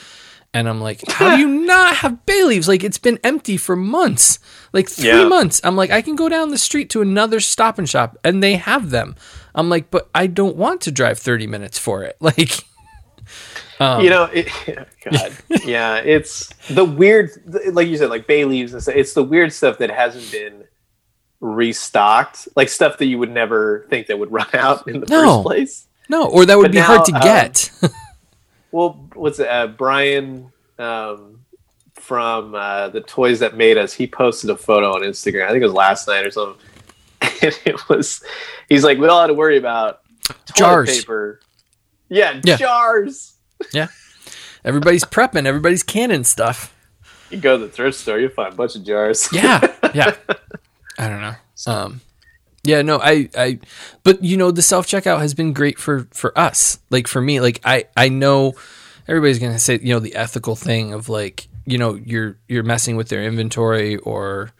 And 0.57 0.67
I'm 0.67 0.81
like, 0.81 1.01
how 1.07 1.35
do 1.35 1.39
you 1.39 1.47
not 1.65 1.97
have 1.97 2.25
bay 2.25 2.43
leaves? 2.43 2.67
Like 2.67 2.83
it's 2.83 2.97
been 2.97 3.19
empty 3.23 3.57
for 3.57 3.75
months, 3.75 4.39
like 4.73 4.89
three 4.89 5.07
Yeah. 5.07 5.27
months. 5.27 5.61
I'm 5.63 5.75
like, 5.75 5.91
I 5.91 6.01
can 6.01 6.15
go 6.15 6.29
down 6.29 6.49
the 6.49 6.57
street 6.57 6.89
to 6.91 7.01
another 7.01 7.39
Stop 7.39 7.77
and 7.77 7.87
Shop 7.87 8.17
and 8.23 8.41
they 8.41 8.55
have 8.55 8.89
them. 8.89 9.15
I'm 9.53 9.69
like, 9.69 9.91
but 9.91 10.09
I 10.15 10.27
don't 10.27 10.55
want 10.55 10.81
to 10.81 10.91
drive 10.91 11.19
30 11.19 11.47
minutes 11.47 11.77
for 11.77 12.03
it. 12.03 12.17
Like, 12.21 12.51
um, 13.79 14.03
you 14.03 14.09
know, 14.09 14.23
it, 14.33 14.47
God, 15.03 15.33
yeah, 15.65 15.97
it's 15.97 16.49
the 16.69 16.83
weird, 16.85 17.29
like 17.71 17.87
you 17.87 17.97
said, 17.97 18.09
like 18.09 18.25
bay 18.25 18.45
leaves 18.45 18.73
and 18.73 18.81
stuff. 18.81 18.95
It's 18.95 19.13
the 19.13 19.23
weird 19.23 19.53
stuff 19.53 19.77
that 19.79 19.91
hasn't 19.91 20.31
been 20.31 20.63
restocked, 21.39 22.47
like 22.55 22.69
stuff 22.69 22.97
that 22.97 23.05
you 23.05 23.17
would 23.19 23.31
never 23.31 23.85
think 23.89 24.07
that 24.07 24.17
would 24.17 24.31
run 24.31 24.47
out 24.53 24.87
in 24.87 24.99
the 25.01 25.07
No. 25.07 25.21
first 25.37 25.43
place. 25.43 25.87
no, 26.09 26.27
or 26.29 26.45
that 26.45 26.57
would 26.57 26.63
But 26.63 26.71
be 26.71 26.79
hard 26.79 26.99
now, 26.99 27.03
to 27.03 27.13
um, 27.15 27.21
get. 27.21 27.71
Well, 28.71 29.07
what's 29.13 29.39
it? 29.39 29.47
Uh, 29.47 29.67
Brian 29.67 30.51
um, 30.77 31.41
from 31.95 32.53
uh, 32.55 32.89
the 32.89 33.01
Toys 33.01 33.39
That 33.39 33.55
Made 33.57 33.77
Us. 33.77 33.93
He 33.93 34.07
posted 34.07 34.49
a 34.49 34.57
photo 34.57 34.91
on 34.93 35.01
Instagram. 35.01 35.45
I 35.45 35.49
think 35.51 35.61
it 35.61 35.65
was 35.65 35.73
last 35.73 36.07
night 36.07 36.25
or 36.25 36.31
something. 36.31 36.61
And 37.41 37.59
it 37.65 37.87
was, 37.89 38.23
he's 38.67 38.83
like, 38.83 38.97
we 38.97 39.07
all 39.07 39.21
had 39.21 39.27
to 39.27 39.33
worry 39.35 39.57
about 39.57 40.01
Jars. 40.55 40.89
paper. 41.01 41.39
Yeah, 42.09 42.41
Yeah. 42.43 42.57
jars. 42.57 43.35
Yeah. 43.73 43.87
Everybody's 44.65 45.03
prepping, 45.03 45.45
everybody's 45.45 45.83
canning 45.83 46.23
stuff. 46.23 46.73
You 47.29 47.37
go 47.37 47.57
to 47.59 47.65
the 47.65 47.71
thrift 47.71 47.97
store, 47.99 48.19
you'll 48.19 48.31
find 48.31 48.53
a 48.53 48.55
bunch 48.55 48.75
of 48.75 48.83
jars. 48.83 49.29
Yeah, 49.31 49.71
yeah. 49.93 50.15
I 50.97 51.09
don't 51.09 51.21
know. 51.21 51.35
Um, 51.67 52.01
yeah, 52.67 52.81
no, 52.81 52.99
I, 53.01 53.29
I, 53.35 53.59
but 54.03 54.23
you 54.23 54.37
know, 54.37 54.51
the 54.51 54.61
self 54.61 54.85
checkout 54.87 55.19
has 55.19 55.33
been 55.33 55.53
great 55.53 55.79
for 55.79 56.07
for 56.11 56.37
us. 56.37 56.79
Like 56.89 57.07
for 57.07 57.21
me, 57.21 57.39
like 57.39 57.61
I, 57.63 57.85
I 57.95 58.09
know 58.09 58.53
everybody's 59.07 59.39
gonna 59.39 59.57
say, 59.59 59.79
you 59.81 59.93
know, 59.93 59.99
the 59.99 60.15
ethical 60.15 60.55
thing 60.55 60.93
of 60.93 61.09
like, 61.09 61.47
you 61.65 61.77
know, 61.77 61.95
you're 61.95 62.37
you're 62.47 62.63
messing 62.63 62.95
with 62.97 63.09
their 63.09 63.23
inventory 63.23 63.95
or, 63.97 64.51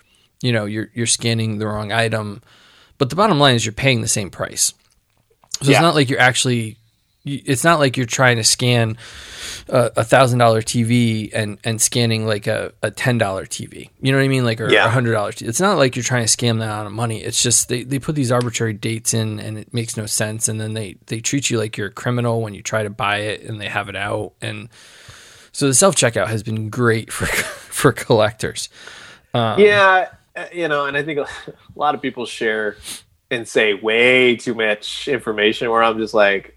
you 0.41 0.51
know, 0.51 0.65
you're 0.65 0.89
you're 0.93 1.05
scanning 1.07 1.57
the 1.59 1.67
wrong 1.67 1.91
item. 1.91 2.41
But 2.97 3.09
the 3.09 3.15
bottom 3.15 3.39
line 3.39 3.55
is 3.55 3.65
you're 3.65 3.73
paying 3.73 4.01
the 4.01 4.07
same 4.07 4.29
price. 4.31 4.73
So 5.61 5.69
Yeah. 5.69 5.77
it's 5.77 5.81
not 5.81 5.95
like 5.95 6.09
you're 6.09 6.19
actually. 6.19 6.77
It's 7.27 7.63
not 7.63 7.79
like 7.79 7.97
you're 7.97 8.05
trying 8.05 8.37
to 8.37 8.43
scan 8.43 8.97
a 9.69 9.91
a 9.97 10.03
thousand 10.03 10.39
dollar 10.39 10.61
TV 10.61 11.29
and 11.33 11.57
and 11.63 11.81
scanning 11.81 12.25
like 12.25 12.47
a, 12.47 12.73
a 12.81 12.91
ten 12.91 13.17
dollar 13.17 13.45
TV. 13.45 13.89
You 14.01 14.11
know 14.11 14.17
what 14.17 14.23
I 14.25 14.27
mean? 14.27 14.45
Like 14.45 14.59
or 14.61 14.69
Yeah. 14.71 14.85
a 14.85 14.89
hundred 14.89 15.13
dollar. 15.13 15.31
It's 15.37 15.59
not 15.61 15.77
like 15.77 15.95
you're 15.95 16.03
trying 16.03 16.25
to 16.25 16.37
scam 16.37 16.59
that 16.59 16.69
out 16.69 16.85
of 16.85 16.91
money. 16.91 17.21
It's 17.23 17.41
just 17.41 17.69
they, 17.69 17.83
they 17.83 17.99
put 17.99 18.15
these 18.15 18.31
arbitrary 18.31 18.73
dates 18.73 19.13
in 19.13 19.39
and 19.39 19.57
it 19.57 19.73
makes 19.73 19.97
no 19.97 20.05
sense. 20.05 20.47
And 20.47 20.59
then 20.59 20.73
they 20.73 20.97
they 21.07 21.19
treat 21.19 21.49
you 21.49 21.57
like 21.57 21.77
you're 21.77 21.87
a 21.87 21.91
criminal 21.91 22.41
when 22.41 22.53
you 22.53 22.61
try 22.61 22.83
to 22.83 22.89
buy 22.89 23.17
it 23.17 23.41
and 23.41 23.59
they 23.61 23.67
have 23.67 23.89
it 23.89 23.95
out. 23.95 24.33
And 24.41 24.69
so 25.51 25.67
the 25.67 25.73
self 25.73 25.95
checkout 25.95 26.27
has 26.27 26.43
been 26.43 26.69
great 26.69 27.11
for 27.11 27.25
for 27.27 27.91
collectors. 27.91 28.69
Um, 29.33 29.59
yeah, 29.59 30.09
uh, 30.35 30.45
you 30.53 30.67
know, 30.67 30.85
and 30.85 30.95
I 30.97 31.03
think 31.03 31.19
a 31.19 31.27
lot 31.75 31.95
of 31.95 32.01
people 32.01 32.25
share 32.25 32.77
and 33.29 33.47
say 33.47 33.73
way 33.73 34.35
too 34.37 34.53
much 34.55 35.07
information 35.07 35.69
where 35.69 35.83
I'm 35.83 35.97
just 35.97 36.13
like, 36.13 36.56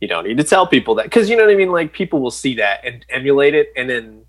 you 0.00 0.08
don't 0.08 0.26
need 0.26 0.36
to 0.38 0.44
tell 0.44 0.66
people 0.66 0.94
that 0.96 1.04
because 1.04 1.28
you 1.30 1.36
know 1.36 1.44
what 1.44 1.52
I 1.52 1.56
mean. 1.56 1.72
Like 1.72 1.92
people 1.92 2.20
will 2.20 2.30
see 2.30 2.56
that 2.56 2.84
and 2.84 3.04
emulate 3.08 3.54
it, 3.54 3.72
and 3.76 3.88
then 3.88 4.22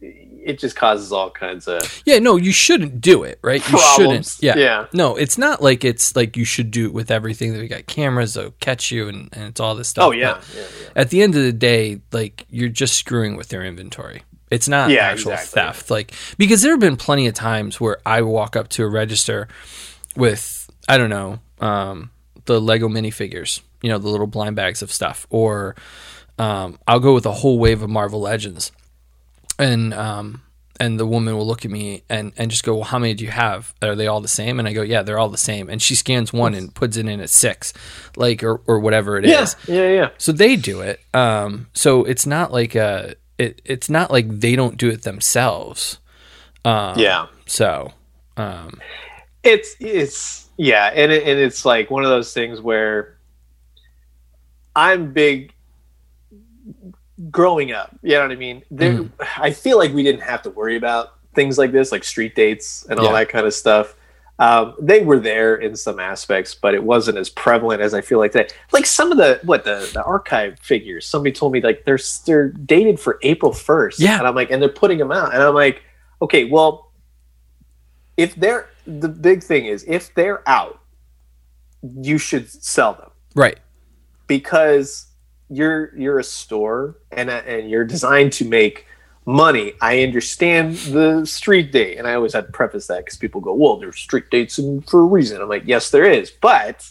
it 0.00 0.58
just 0.58 0.76
causes 0.76 1.10
all 1.12 1.30
kinds 1.30 1.66
of 1.66 2.02
Yeah, 2.04 2.18
no, 2.18 2.36
you 2.36 2.52
shouldn't 2.52 3.00
do 3.00 3.24
it, 3.24 3.38
right? 3.42 3.60
You 3.70 3.78
problems. 3.78 4.36
shouldn't. 4.36 4.42
Yeah. 4.42 4.56
yeah, 4.56 4.86
No, 4.92 5.16
it's 5.16 5.38
not 5.38 5.62
like 5.62 5.84
it's 5.84 6.14
like 6.14 6.36
you 6.36 6.44
should 6.44 6.70
do 6.70 6.86
it 6.86 6.92
with 6.92 7.10
everything 7.10 7.52
that 7.52 7.58
we 7.60 7.66
got 7.66 7.86
cameras 7.86 8.34
that'll 8.34 8.52
catch 8.60 8.90
you 8.92 9.08
and, 9.08 9.28
and 9.32 9.44
it's 9.48 9.58
all 9.60 9.74
this 9.74 9.88
stuff. 9.88 10.04
Oh 10.04 10.10
yeah, 10.12 10.40
yeah, 10.54 10.60
yeah. 10.82 10.88
at 10.94 11.10
the 11.10 11.22
end 11.22 11.34
of 11.34 11.42
the 11.42 11.52
day, 11.52 12.00
like 12.12 12.46
you're 12.50 12.68
just 12.68 12.94
screwing 12.96 13.36
with 13.36 13.48
their 13.48 13.64
inventory. 13.64 14.22
It's 14.50 14.68
not 14.68 14.90
Yeah, 14.90 15.06
actual 15.06 15.32
exactly. 15.32 15.60
theft. 15.62 15.90
Like 15.90 16.12
because 16.38 16.62
there 16.62 16.72
have 16.72 16.80
been 16.80 16.96
plenty 16.96 17.26
of 17.26 17.34
times 17.34 17.80
where 17.80 17.98
I 18.06 18.22
walk 18.22 18.54
up 18.54 18.68
to 18.70 18.84
a 18.84 18.88
register 18.88 19.48
with 20.16 20.70
I 20.88 20.98
don't 20.98 21.10
know, 21.10 21.40
um, 21.60 22.10
the 22.44 22.60
Lego 22.60 22.88
minifigures, 22.88 23.62
you 23.82 23.90
know, 23.90 23.98
the 23.98 24.08
little 24.08 24.26
blind 24.26 24.56
bags 24.56 24.82
of 24.82 24.92
stuff, 24.92 25.26
or 25.30 25.74
um, 26.38 26.78
I'll 26.86 27.00
go 27.00 27.14
with 27.14 27.26
a 27.26 27.32
whole 27.32 27.58
wave 27.58 27.82
of 27.82 27.90
Marvel 27.90 28.20
Legends, 28.20 28.72
and 29.58 29.94
um, 29.94 30.42
and 30.78 31.00
the 31.00 31.06
woman 31.06 31.36
will 31.36 31.46
look 31.46 31.64
at 31.64 31.70
me 31.70 32.02
and 32.08 32.32
and 32.36 32.50
just 32.50 32.64
go, 32.64 32.74
well, 32.74 32.84
how 32.84 32.98
many 32.98 33.14
do 33.14 33.24
you 33.24 33.30
have? 33.30 33.74
Are 33.82 33.94
they 33.94 34.06
all 34.06 34.20
the 34.20 34.28
same? 34.28 34.58
And 34.58 34.68
I 34.68 34.72
go, 34.72 34.82
yeah, 34.82 35.02
they're 35.02 35.18
all 35.18 35.28
the 35.28 35.38
same. 35.38 35.68
And 35.68 35.80
she 35.80 35.94
scans 35.94 36.32
one 36.32 36.54
and 36.54 36.74
puts 36.74 36.96
it 36.96 37.06
in 37.06 37.20
at 37.20 37.30
six, 37.30 37.72
like 38.16 38.42
or 38.42 38.60
or 38.66 38.80
whatever 38.80 39.18
it 39.18 39.24
is. 39.24 39.56
yeah, 39.66 39.74
yeah, 39.74 39.88
yeah. 39.88 40.08
So 40.18 40.32
they 40.32 40.56
do 40.56 40.80
it. 40.80 41.00
Um, 41.14 41.68
so 41.72 42.04
it's 42.04 42.26
not 42.26 42.52
like 42.52 42.74
a 42.74 43.14
it, 43.38 43.62
it's 43.64 43.90
not 43.90 44.10
like 44.10 44.28
they 44.28 44.56
don't 44.56 44.76
do 44.76 44.88
it 44.88 45.02
themselves. 45.02 45.98
Um, 46.64 46.98
yeah. 46.98 47.26
So, 47.46 47.92
um, 48.36 48.80
it's 49.42 49.76
it's 49.78 50.48
yeah 50.56 50.86
and, 50.94 51.12
it, 51.12 51.22
and 51.22 51.38
it's 51.38 51.64
like 51.64 51.90
one 51.90 52.02
of 52.02 52.10
those 52.10 52.32
things 52.32 52.60
where 52.60 53.15
i'm 54.76 55.12
big 55.12 55.52
growing 57.30 57.72
up 57.72 57.96
you 58.02 58.12
know 58.14 58.22
what 58.22 58.30
i 58.30 58.36
mean 58.36 58.62
there, 58.70 58.92
Mhm. 58.92 59.10
i 59.38 59.50
feel 59.50 59.78
like 59.78 59.92
we 59.92 60.02
didn't 60.02 60.20
have 60.22 60.42
to 60.42 60.50
worry 60.50 60.76
about 60.76 61.14
things 61.34 61.56
like 61.58 61.72
this 61.72 61.90
like 61.90 62.04
street 62.04 62.34
dates 62.34 62.84
and 62.88 62.98
all 63.00 63.06
Yeah. 63.06 63.12
that 63.12 63.28
kind 63.30 63.46
of 63.46 63.54
stuff 63.54 63.94
um, 64.38 64.74
they 64.78 65.00
were 65.02 65.18
there 65.18 65.56
in 65.56 65.74
some 65.76 65.98
aspects 65.98 66.54
but 66.54 66.74
it 66.74 66.82
wasn't 66.84 67.16
as 67.16 67.30
prevalent 67.30 67.80
as 67.80 67.94
i 67.94 68.02
feel 68.02 68.18
like 68.18 68.32
that 68.32 68.52
like 68.70 68.84
some 68.84 69.10
of 69.10 69.16
the 69.16 69.40
what 69.44 69.64
the, 69.64 69.88
the 69.94 70.02
archive 70.04 70.58
figures 70.60 71.06
somebody 71.06 71.32
told 71.32 71.52
me 71.54 71.62
like 71.62 71.84
they're 71.86 71.98
they're 72.26 72.48
dated 72.50 73.00
for 73.00 73.18
april 73.22 73.50
1st 73.52 73.94
Yeah. 73.98 74.18
and 74.18 74.26
i'm 74.26 74.34
like 74.34 74.50
and 74.50 74.60
they're 74.60 74.68
putting 74.68 74.98
them 74.98 75.10
out 75.10 75.32
and 75.32 75.42
i'm 75.42 75.54
like 75.54 75.82
okay 76.20 76.44
well 76.44 76.92
if 78.18 78.34
they're 78.34 78.68
the 78.86 79.08
big 79.08 79.42
thing 79.42 79.64
is 79.66 79.84
if 79.88 80.14
they're 80.14 80.46
out 80.46 80.80
you 82.02 82.18
should 82.18 82.50
sell 82.50 82.92
them 82.92 83.10
right. 83.34 83.58
Because 84.26 85.06
you're 85.48 85.96
you're 85.96 86.18
a 86.18 86.24
store 86.24 86.98
and 87.12 87.30
and 87.30 87.70
you're 87.70 87.84
designed 87.84 88.32
to 88.34 88.44
make 88.44 88.86
money. 89.24 89.72
I 89.80 90.02
understand 90.02 90.76
the 90.76 91.24
street 91.24 91.72
date 91.72 91.98
and 91.98 92.06
i 92.06 92.14
always 92.14 92.32
had 92.32 92.46
to 92.46 92.52
preface 92.52 92.86
that 92.88 93.04
because 93.04 93.16
people 93.18 93.40
go 93.40 93.54
well 93.54 93.76
there's 93.76 93.98
street 93.98 94.30
dates 94.30 94.60
for 94.88 95.00
a 95.00 95.04
reason. 95.04 95.40
I'm 95.40 95.48
like 95.48 95.64
yes 95.66 95.90
there 95.90 96.04
is 96.04 96.30
but 96.30 96.90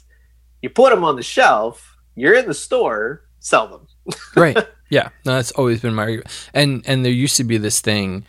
you 0.61 0.69
put 0.69 0.89
them 0.93 1.03
on 1.03 1.15
the 1.15 1.23
shelf 1.23 1.95
you're 2.15 2.33
in 2.33 2.45
the 2.47 2.53
store 2.53 3.23
sell 3.39 3.67
them 3.67 3.87
right. 4.35 4.57
Yeah. 4.89 5.09
No 5.25 5.33
that's 5.35 5.51
always 5.51 5.81
been 5.81 5.95
my 5.95 6.03
argument. 6.03 6.49
And 6.53 6.83
and 6.87 7.03
there 7.05 7.11
used 7.11 7.37
to 7.37 7.43
be 7.43 7.57
this 7.57 7.79
thing 7.81 8.25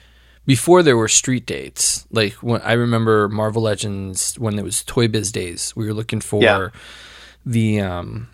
before 0.46 0.82
there 0.84 0.96
were 0.96 1.08
street 1.08 1.44
dates 1.46 2.06
like 2.12 2.32
when 2.34 2.60
i 2.62 2.72
remember 2.72 3.28
marvel 3.28 3.62
legends 3.62 4.38
when 4.38 4.54
there 4.56 4.64
was 4.64 4.84
toy 4.84 5.08
biz 5.08 5.32
days 5.32 5.74
we 5.74 5.84
were 5.86 5.92
looking 5.94 6.20
for 6.20 6.40
Yeah. 6.42 6.68
the 7.44 7.80
um 7.80 8.28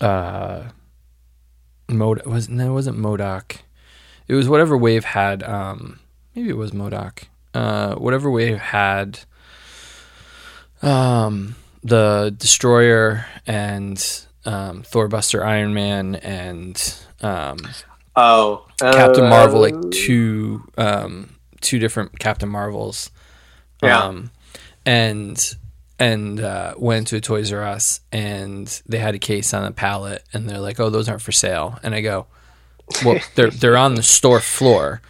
uh 0.00 0.64
mod 1.88 2.24
was 2.26 2.48
no 2.48 2.70
it 2.70 2.74
wasn't 2.74 2.98
MODOK 2.98 3.58
it 4.26 4.34
was 4.34 4.48
whatever 4.48 4.76
wave 4.76 5.04
had 5.04 5.42
um 5.42 5.98
maybe 6.34 6.48
it 6.48 6.56
was 6.56 6.72
MODOK 6.72 7.24
uh 7.54 7.94
whatever 7.94 8.30
wave 8.30 8.58
had 8.58 9.20
um 10.82 11.56
the 11.82 12.34
destroyer 12.36 13.26
and 13.46 14.26
um 14.44 14.82
thorbuster 14.82 15.44
iron 15.44 15.74
man 15.74 16.14
and 16.16 16.94
um 17.22 17.58
oh 18.14 18.68
Captain 18.78 19.24
uh, 19.24 19.28
Marvel, 19.28 19.60
like 19.60 19.90
two 19.90 20.62
um, 20.76 21.34
two 21.60 21.78
different 21.78 22.18
Captain 22.18 22.48
Marvels. 22.48 23.10
Yeah. 23.82 24.04
Um, 24.04 24.30
and 24.86 25.56
and 25.98 26.40
uh, 26.40 26.74
went 26.78 27.08
to 27.08 27.16
a 27.16 27.20
Toys 27.20 27.52
R 27.52 27.62
Us 27.64 28.00
and 28.12 28.82
they 28.86 28.98
had 28.98 29.14
a 29.14 29.18
case 29.18 29.52
on 29.54 29.64
a 29.64 29.72
pallet 29.72 30.22
and 30.32 30.48
they're 30.48 30.60
like, 30.60 30.78
"Oh, 30.80 30.90
those 30.90 31.08
aren't 31.08 31.22
for 31.22 31.32
sale." 31.32 31.78
And 31.82 31.94
I 31.94 32.00
go, 32.00 32.26
"Well, 33.04 33.18
they're 33.34 33.50
they're 33.50 33.76
on 33.76 33.94
the 33.94 34.02
store 34.02 34.40
floor." 34.40 35.00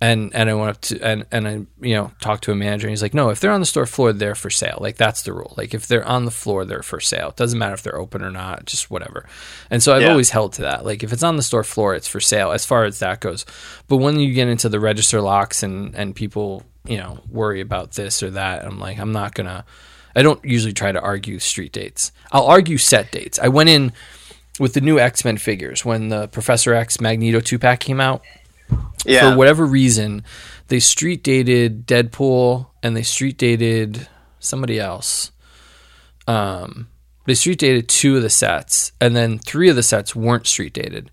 And 0.00 0.34
and 0.34 0.50
I 0.50 0.54
went 0.54 0.70
up 0.70 0.80
to 0.80 1.00
and 1.00 1.26
and 1.30 1.46
I 1.46 1.52
you 1.86 1.94
know 1.94 2.10
talked 2.20 2.42
to 2.44 2.52
a 2.52 2.56
manager 2.56 2.88
and 2.88 2.90
he's 2.92 3.02
like, 3.02 3.14
"No, 3.14 3.28
if 3.30 3.38
they're 3.38 3.52
on 3.52 3.60
the 3.60 3.66
store 3.66 3.86
floor, 3.86 4.12
they're 4.12 4.34
for 4.34 4.50
sale. 4.50 4.78
Like 4.80 4.96
that's 4.96 5.22
the 5.22 5.32
rule. 5.32 5.54
Like 5.56 5.74
if 5.74 5.86
they're 5.86 6.04
on 6.04 6.24
the 6.24 6.32
floor, 6.32 6.64
they're 6.64 6.82
for 6.82 6.98
sale. 6.98 7.28
It 7.28 7.36
doesn't 7.36 7.56
matter 7.58 7.74
if 7.74 7.82
they're 7.84 8.00
open 8.00 8.22
or 8.24 8.30
not, 8.32 8.64
just 8.64 8.90
whatever." 8.90 9.26
And 9.70 9.80
so 9.80 9.94
I've 9.94 10.02
Yeah. 10.02 10.10
always 10.10 10.30
held 10.30 10.54
to 10.54 10.62
that. 10.62 10.84
Like 10.84 11.04
if 11.04 11.12
it's 11.12 11.22
on 11.22 11.36
the 11.36 11.42
store 11.44 11.62
floor, 11.62 11.94
it's 11.94 12.08
for 12.08 12.18
sale 12.18 12.50
as 12.50 12.66
far 12.66 12.84
as 12.84 12.98
that 12.98 13.20
goes. 13.20 13.46
But 13.86 13.98
when 13.98 14.18
you 14.18 14.32
get 14.34 14.48
into 14.48 14.68
the 14.68 14.80
register 14.80 15.20
locks 15.20 15.62
and 15.62 15.94
and 15.94 16.16
people, 16.16 16.64
you 16.84 16.96
know, 16.96 17.20
worry 17.30 17.60
about 17.60 17.92
this 17.92 18.24
or 18.24 18.30
that, 18.30 18.64
I'm 18.64 18.80
like, 18.80 18.98
I'm 18.98 19.12
not 19.12 19.34
gonna. 19.34 19.64
I 20.14 20.22
don't 20.22 20.44
usually 20.44 20.72
try 20.72 20.92
to 20.92 21.00
argue 21.00 21.38
street 21.38 21.72
dates. 21.72 22.12
I'll 22.30 22.46
argue 22.46 22.78
set 22.78 23.10
dates. 23.10 23.38
I 23.38 23.48
went 23.48 23.68
in 23.68 23.92
with 24.60 24.74
the 24.74 24.80
new 24.80 24.98
X 24.98 25.24
Men 25.24 25.38
figures 25.38 25.84
when 25.84 26.08
the 26.08 26.28
Professor 26.28 26.74
X 26.74 27.00
Magneto 27.00 27.40
two 27.40 27.58
pack 27.58 27.80
came 27.80 28.00
out. 28.00 28.22
yeah 29.04 29.30
For 29.30 29.36
whatever 29.36 29.64
reason, 29.66 30.24
they 30.68 30.80
street 30.80 31.22
dated 31.22 31.86
Deadpool 31.86 32.66
and 32.82 32.96
they 32.96 33.02
street 33.02 33.38
dated 33.38 34.08
somebody 34.40 34.78
else. 34.78 35.30
Um, 36.26 36.88
They 37.26 37.34
street 37.34 37.58
dated 37.58 37.88
two 37.88 38.16
of 38.16 38.22
the 38.22 38.30
sets, 38.30 38.92
and 39.00 39.14
then 39.14 39.38
three 39.38 39.68
of 39.70 39.76
the 39.76 39.82
sets 39.82 40.14
weren't 40.14 40.46
street 40.46 40.72
dated. 40.72 41.10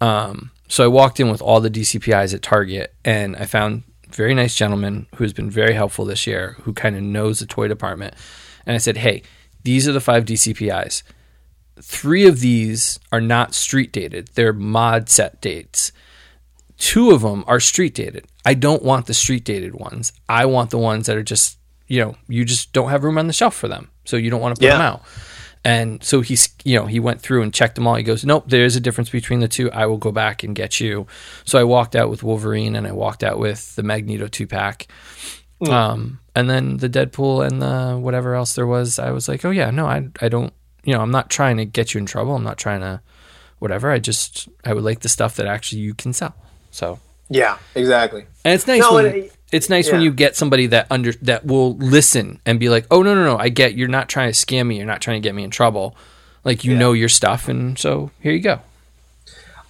Um, 0.00 0.50
so 0.68 0.84
I 0.84 0.88
walked 0.88 1.18
in 1.20 1.30
with 1.30 1.42
all 1.42 1.60
the 1.60 1.70
DPCIs 1.70 2.34
at 2.34 2.42
Target, 2.42 2.94
and 3.04 3.36
I 3.36 3.46
found 3.46 3.82
very 4.14 4.34
nice 4.34 4.54
gentleman 4.54 5.06
who 5.16 5.24
has 5.24 5.32
been 5.32 5.50
very 5.50 5.74
helpful 5.74 6.04
this 6.04 6.26
year, 6.26 6.56
who 6.62 6.72
kind 6.72 6.96
of 6.96 7.02
knows 7.02 7.40
the 7.40 7.46
toy 7.46 7.68
department. 7.68 8.14
And 8.66 8.74
I 8.74 8.78
said, 8.78 8.98
"Hey, 8.98 9.22
these 9.62 9.86
are 9.88 9.92
the 9.92 10.00
five 10.00 10.24
DPCIs. 10.24 11.02
Three 11.82 12.26
of 12.26 12.40
these 12.40 13.00
are 13.10 13.20
not 13.20 13.54
street 13.54 13.92
dated; 13.92 14.30
they're 14.34 14.52
mod 14.52 15.08
set 15.08 15.40
dates. 15.40 15.90
Two 16.78 17.10
of 17.10 17.22
them 17.22 17.44
are 17.46 17.60
street 17.60 17.94
dated. 17.94 18.26
I 18.44 18.54
don't 18.54 18.82
want 18.82 19.06
the 19.06 19.14
street 19.14 19.44
dated 19.44 19.74
ones. 19.74 20.12
I 20.28 20.46
want 20.46 20.70
the 20.70 20.78
ones 20.78 21.06
that 21.06 21.16
are 21.16 21.22
just, 21.22 21.58
you 21.88 22.00
know, 22.00 22.16
you 22.28 22.44
just 22.44 22.72
don't 22.72 22.90
have 22.90 23.04
room 23.04 23.16
on 23.18 23.26
the 23.26 23.32
shelf 23.32 23.54
for 23.54 23.68
them, 23.68 23.90
so 24.04 24.16
you 24.16 24.30
don't 24.30 24.40
want 24.40 24.54
to 24.56 24.60
put 24.60 24.66
Yeah. 24.66 24.72
them 24.78 24.82
out." 24.82 25.02
And 25.66 26.04
so 26.04 26.20
he's, 26.20 26.50
you 26.64 26.78
know, 26.78 26.84
he 26.86 27.00
went 27.00 27.22
through 27.22 27.40
and 27.42 27.52
checked 27.54 27.74
them 27.76 27.86
all. 27.86 27.94
He 27.94 28.02
goes, 28.02 28.22
nope, 28.24 28.44
there 28.48 28.64
is 28.64 28.76
a 28.76 28.80
difference 28.80 29.08
between 29.08 29.40
the 29.40 29.48
two. 29.48 29.70
I 29.72 29.86
will 29.86 29.96
go 29.96 30.12
back 30.12 30.42
and 30.42 30.54
get 30.54 30.78
you. 30.78 31.06
So 31.44 31.58
I 31.58 31.64
walked 31.64 31.96
out 31.96 32.10
with 32.10 32.22
Wolverine 32.22 32.76
and 32.76 32.86
I 32.86 32.92
walked 32.92 33.24
out 33.24 33.38
with 33.38 33.74
the 33.74 33.82
Magneto 33.82 34.26
two 34.26 34.46
pack. 34.46 34.86
Um, 35.66 36.18
and 36.34 36.50
then 36.50 36.76
the 36.76 36.90
Deadpool 36.90 37.46
and 37.46 37.62
the 37.62 37.96
whatever 37.98 38.34
else 38.34 38.54
there 38.54 38.66
was, 38.66 38.98
I 38.98 39.10
was 39.12 39.28
like, 39.28 39.44
oh 39.46 39.50
yeah, 39.50 39.70
no, 39.70 39.86
I, 39.86 40.08
I 40.20 40.28
don't, 40.28 40.52
you 40.84 40.92
know, 40.92 41.00
I'm 41.00 41.10
not 41.10 41.30
trying 41.30 41.56
to 41.56 41.64
get 41.64 41.94
you 41.94 41.98
in 41.98 42.04
trouble. 42.06 42.34
I'm 42.34 42.42
not 42.44 42.58
trying 42.58 42.80
to, 42.80 43.00
whatever. 43.60 43.90
I 43.90 43.98
just, 43.98 44.48
I 44.64 44.74
would 44.74 44.84
like 44.84 45.00
the 45.00 45.08
stuff 45.08 45.36
that 45.36 45.46
actually 45.46 45.80
you 45.80 45.94
can 45.94 46.12
sell. 46.12 46.34
So, 46.70 46.98
Yeah, 47.30 47.56
exactly. 47.74 48.26
and 48.44 48.52
it's 48.52 48.66
nice 48.66 48.80
No, 48.82 48.94
when 48.94 49.06
and 49.06 49.14
it- 49.16 49.32
it's 49.54 49.70
nice 49.70 49.90
when 49.90 50.00
you 50.02 50.12
get 50.12 50.36
somebody 50.36 50.66
that 50.68 50.86
under 50.90 51.12
that 51.22 51.46
will 51.46 51.76
listen 51.76 52.40
and 52.44 52.58
be 52.60 52.68
like, 52.68 52.86
"Oh 52.90 53.02
no, 53.02 53.14
no, 53.14 53.24
no, 53.24 53.38
I 53.38 53.48
get 53.48 53.74
you're 53.76 53.88
not 53.88 54.08
trying 54.08 54.32
to 54.32 54.36
scam 54.38 54.66
me. 54.66 54.76
You're 54.76 54.86
not 54.86 55.00
trying 55.00 55.20
to 55.22 55.26
get 55.26 55.34
me 55.34 55.44
in 55.44 55.50
trouble. 55.50 55.96
Like 56.44 56.64
you 56.64 56.72
Yeah. 56.72 56.78
know 56.78 56.92
your 56.92 57.08
stuff, 57.08 57.48
and 57.48 57.78
so 57.78 58.10
here 58.20 58.32
you 58.32 58.40
go." 58.40 58.60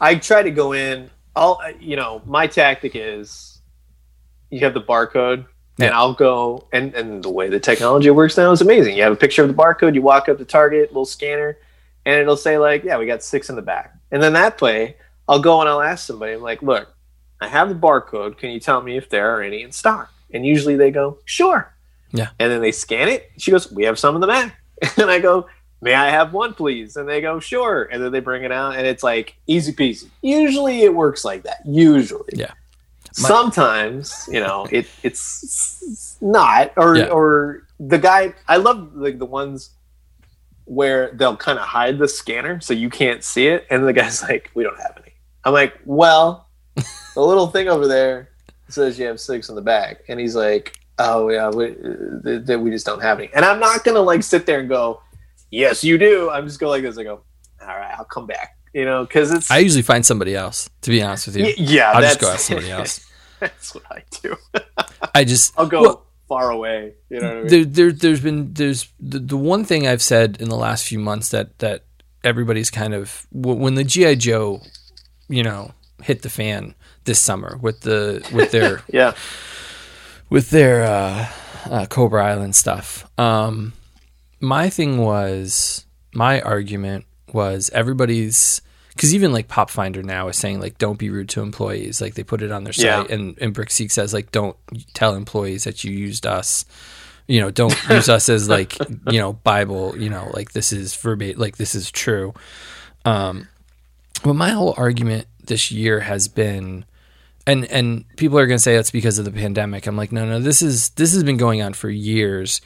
I 0.01 0.17
try 0.17 0.43
to 0.43 0.51
go 0.51 0.73
in. 0.73 1.11
I'll, 1.37 1.61
you 1.81 1.97
know, 1.97 2.23
my 2.27 2.47
tactic 2.47 2.93
is 2.95 3.59
you 4.51 4.61
have 4.61 4.75
the 4.75 4.81
barcode, 4.81 5.47
Yeah. 5.79 5.87
and 5.87 5.95
I'll 5.95 6.15
go. 6.15 6.67
And 6.73 6.95
and 6.95 7.23
the 7.23 7.31
way 7.31 7.49
the 7.49 7.61
technology 7.61 8.11
works 8.11 8.37
now 8.37 8.51
is 8.53 8.61
amazing. 8.61 8.97
You 8.97 9.03
have 9.05 9.13
a 9.13 9.17
picture 9.17 9.43
of 9.43 9.49
the 9.49 9.55
barcode. 9.55 9.95
You 9.95 10.03
walk 10.03 10.29
up 10.29 10.39
to 10.39 10.45
Target, 10.45 10.91
little 10.91 11.05
scanner, 11.05 11.57
and 12.07 12.21
it'll 12.21 12.37
say 12.37 12.59
like, 12.59 12.85
"Yeah, 12.85 12.99
we 12.99 13.07
got 13.07 13.23
six 13.23 13.51
in 13.51 13.57
the 13.57 13.63
back." 13.63 13.95
And 14.11 14.23
then 14.23 14.33
that 14.35 14.61
way, 14.61 14.97
I'll 15.29 15.41
go 15.41 15.61
and 15.61 15.69
I'll 15.69 15.81
ask 15.81 16.07
somebody, 16.07 16.35
I'm 16.35 16.43
like, 16.43 16.63
"Look, 16.63 16.94
I 17.45 17.49
have 17.49 17.69
the 17.69 17.75
barcode. 17.75 18.39
Can 18.39 18.51
you 18.51 18.61
tell 18.61 18.81
me 18.83 18.97
if 18.97 19.09
there 19.09 19.37
are 19.37 19.43
any 19.43 19.63
in 19.63 19.73
stock?" 19.73 20.11
And 20.33 20.45
usually 20.45 20.77
they 20.77 20.91
go, 20.91 21.19
"Sure." 21.25 21.73
Yeah. 22.13 22.29
And 22.39 22.51
then 22.51 22.61
they 22.61 22.73
scan 22.73 23.09
it. 23.09 23.31
She 23.39 23.51
goes, 23.51 23.71
"We 23.73 23.85
have 23.85 23.99
some 23.99 24.15
in 24.15 24.21
the 24.21 24.27
back." 24.27 24.57
And 24.99 25.11
I 25.11 25.19
go, 25.21 25.47
may 25.81 25.95
I 25.95 26.09
have 26.11 26.33
one, 26.33 26.55
please? 26.55 26.97
And 26.97 27.07
they 27.09 27.21
go, 27.21 27.39
sure. 27.41 27.83
And 27.93 28.03
then 28.03 28.11
they 28.11 28.21
bring 28.21 28.43
it 28.45 28.51
out, 28.51 28.75
and 28.77 28.87
it's 28.87 29.03
like 29.03 29.37
easy 29.47 29.73
peasy. 29.73 30.09
Usually 30.23 30.83
it 30.83 30.95
works 30.95 31.25
like 31.27 31.43
that. 31.45 31.59
Usually. 31.67 32.31
Yeah. 32.33 32.53
My- 33.23 33.29
Sometimes, 33.29 34.27
you 34.33 34.41
know, 34.41 34.67
it 34.71 34.87
it's 35.03 36.17
not, 36.23 36.73
or 36.77 36.97
Yeah. 36.97 37.07
or 37.09 37.67
the 37.79 37.99
guy. 37.99 38.35
I 38.49 38.57
love 38.57 38.95
like 38.95 39.19
the 39.19 39.27
ones 39.27 39.71
where 40.65 41.11
they'll 41.15 41.37
kind 41.37 41.59
of 41.59 41.65
hide 41.67 41.99
the 41.99 42.09
scanner 42.09 42.61
so 42.61 42.73
you 42.75 42.89
can't 42.91 43.23
see 43.23 43.47
it, 43.49 43.67
and 43.71 43.87
the 43.87 43.93
guy's 43.93 44.23
like, 44.29 44.51
"We 44.55 44.65
don't 44.65 44.81
have 44.81 44.95
any." 45.03 45.13
I'm 45.45 45.53
like, 45.53 45.75
"Well, 45.85 46.44
the 47.15 47.23
little 47.23 47.47
thing 47.49 47.69
over 47.69 47.87
there 47.87 48.29
says 48.69 48.99
you 48.99 49.07
have 49.07 49.21
six 49.21 49.49
in 49.49 49.55
the 49.55 49.63
bag," 49.63 49.99
and 50.09 50.19
he's 50.21 50.35
like, 50.37 50.77
"Oh 50.99 51.29
yeah, 51.31 51.51
we, 51.51 51.75
th- 52.25 52.47
th- 52.47 52.59
we 52.59 52.71
just 52.71 52.87
don't 52.87 53.01
have 53.03 53.19
any." 53.19 53.31
And 53.35 53.45
I'm 53.45 53.61
not 53.61 53.85
gonna 53.85 54.01
like 54.01 54.23
sit 54.23 54.47
there 54.47 54.61
and 54.61 54.69
go, 54.69 55.01
"Yes, 55.51 55.85
you 55.85 55.99
do." 55.99 56.31
I'm 56.31 56.47
just 56.47 56.61
go 56.61 56.69
like 56.69 56.83
this. 56.83 56.99
I 56.99 57.05
go, 57.05 57.21
"All 57.63 57.69
right, 57.69 57.95
I'll 57.99 58.05
come 58.05 58.27
back," 58.27 58.57
you 58.73 58.85
know, 58.85 59.05
because 59.05 59.33
it's 59.33 59.51
I 59.51 59.59
usually 59.59 59.83
find 59.83 60.05
somebody 60.05 60.35
else. 60.35 60.69
To 60.83 60.91
be 60.91 61.03
honest 61.03 61.27
with 61.27 61.37
you, 61.37 61.45
Y- 61.45 61.55
yeah, 61.59 61.93
I'll 61.93 62.03
just 62.03 62.21
go 62.21 62.31
ask 62.31 62.41
somebody 62.47 62.71
else. 62.79 63.07
that's 63.41 63.75
what 63.75 63.85
I 63.91 64.03
do. 64.23 64.37
I 65.15 65.25
just 65.25 65.53
I'll 65.59 65.67
go 65.67 65.83
Well, 65.83 66.07
far 66.29 66.51
away. 66.51 66.95
You 67.11 67.21
know 67.21 67.29
what 67.29 67.37
I 67.37 67.41
mean? 67.41 67.49
there, 67.49 67.65
there, 67.65 67.93
there's 67.93 68.21
been 68.21 68.55
there's 68.55 68.89
the, 68.99 69.19
the 69.19 69.37
one 69.37 69.65
thing 69.65 69.87
I've 69.87 70.03
said 70.03 70.39
in 70.41 70.49
the 70.49 70.57
last 70.57 70.87
few 70.87 70.99
months 70.99 71.29
that 71.31 71.59
that 71.59 71.85
everybody's 72.25 72.71
kind 72.71 72.95
of 72.95 73.27
when 73.33 73.75
the 73.75 73.85
GI 73.85 74.17
Joe, 74.17 74.63
you 75.29 75.43
know, 75.43 75.73
hit 76.03 76.23
the 76.23 76.31
fan 76.31 76.75
this 77.05 77.21
summer 77.21 77.59
with 77.61 77.81
the 77.81 78.27
with 78.33 78.51
their 78.51 78.83
yeah, 78.93 79.15
with 80.31 80.51
their 80.51 80.83
uh, 80.85 81.29
uh, 81.71 81.87
Cobra 81.87 82.25
Island 82.25 82.55
stuff. 82.57 83.09
Um, 83.19 83.73
my 84.41 84.69
thing 84.71 84.99
was 84.99 85.87
my 86.13 86.41
argument 86.41 87.07
was 87.33 87.71
everybody's 87.71 88.61
because 88.91 89.15
even 89.15 89.33
like 89.33 89.49
Pop 89.49 89.71
Finder 89.71 90.03
now 90.03 90.29
is 90.29 90.37
saying 90.37 90.61
like 90.61 90.79
don't 90.79 90.99
be 90.99 91.11
rude 91.11 91.29
to 91.31 91.41
employees. 91.43 92.01
Like 92.01 92.15
they 92.15 92.23
put 92.23 92.43
it 92.43 92.53
on 92.53 92.65
their 92.65 92.73
site, 92.73 92.85
Yeah. 92.85 93.05
and 93.09 93.37
and 93.41 93.55
Brickseek 93.55 93.91
says 93.91 94.15
like 94.15 94.31
don't 94.33 94.57
tell 94.95 95.15
employees 95.15 95.65
that 95.65 95.83
you 95.85 95.93
used 95.93 96.27
us. 96.27 96.65
You 97.27 97.41
know, 97.41 97.51
don't 97.51 97.75
use 97.91 98.09
us 98.09 98.29
as 98.29 98.49
like 98.49 98.77
you 99.11 99.19
know 99.19 99.33
Bible. 99.33 99.97
You 99.99 100.11
know, 100.11 100.31
like 100.35 100.53
this 100.53 100.73
is 100.73 100.95
verbatim, 100.95 101.41
like 101.41 101.57
this 101.57 101.75
is 101.75 101.91
true. 101.91 102.35
Um, 103.05 103.49
but 104.23 104.35
my 104.35 104.51
whole 104.51 104.75
argument 104.77 105.27
this 105.45 105.71
year 105.73 106.01
has 106.01 106.29
been 106.29 106.85
and 107.47 107.65
and 107.67 108.05
people 108.17 108.39
are 108.39 108.47
going 108.47 108.57
to 108.59 108.63
say 108.63 108.75
that's 108.77 108.91
because 108.91 109.19
of 109.19 109.25
the 109.25 109.33
pandemic. 109.33 109.87
I'm 109.87 109.97
like, 109.97 110.13
no, 110.13 110.25
no, 110.27 110.41
this 110.41 110.63
is 110.63 110.91
this 110.91 111.13
has 111.15 111.23
been 111.25 111.37
going 111.37 111.63
on 111.63 111.73
for 111.75 111.91
years. 111.91 112.61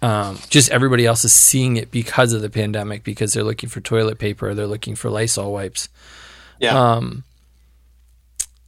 Um, 0.00 0.38
just 0.48 0.70
everybody 0.70 1.06
else 1.06 1.24
is 1.24 1.32
seeing 1.32 1.76
it 1.76 1.90
because 1.90 2.32
of 2.32 2.40
the 2.40 2.50
pandemic 2.50 3.02
because 3.02 3.32
they're 3.32 3.42
looking 3.44 3.68
for 3.68 3.80
toilet 3.80 4.18
paper, 4.18 4.54
they're 4.54 4.66
looking 4.66 4.94
for 4.94 5.10
Lysol 5.10 5.52
wipes. 5.52 5.88
yeah, 6.60 6.78
Um, 6.94 7.24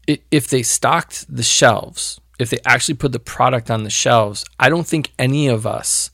i- 0.08 0.20
if 0.32 0.48
they 0.48 0.62
stocked 0.62 1.24
the 1.34 1.42
shelves, 1.44 2.20
if 2.40 2.50
they 2.50 2.58
actually 2.64 2.94
put 2.94 3.12
the 3.12 3.20
product 3.20 3.70
on 3.70 3.84
the 3.84 3.90
shelves, 3.90 4.44
I 4.58 4.68
don't 4.68 4.86
think 4.86 5.10
any 5.18 5.46
of 5.48 5.66
us 5.66 6.10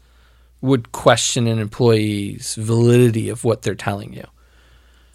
would 0.60 0.92
question 0.92 1.46
an 1.46 1.58
employee's 1.58 2.54
validity 2.56 3.28
of 3.30 3.42
what 3.44 3.62
they're 3.62 3.74
telling 3.74 4.12
you 4.12 4.26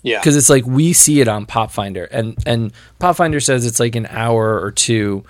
yeah, 0.03 0.19
because 0.19 0.35
it's 0.35 0.49
like 0.49 0.65
we 0.65 0.93
see 0.93 1.21
it 1.21 1.27
on 1.27 1.45
Pop 1.45 1.71
Finder, 1.71 2.05
and 2.05 2.37
and 2.45 2.71
Pop 2.99 3.15
Finder 3.17 3.39
says 3.39 3.65
it's 3.65 3.79
like 3.79 3.95
an 3.95 4.07
hour 4.07 4.59
or 4.61 4.71
two, 4.71 5.23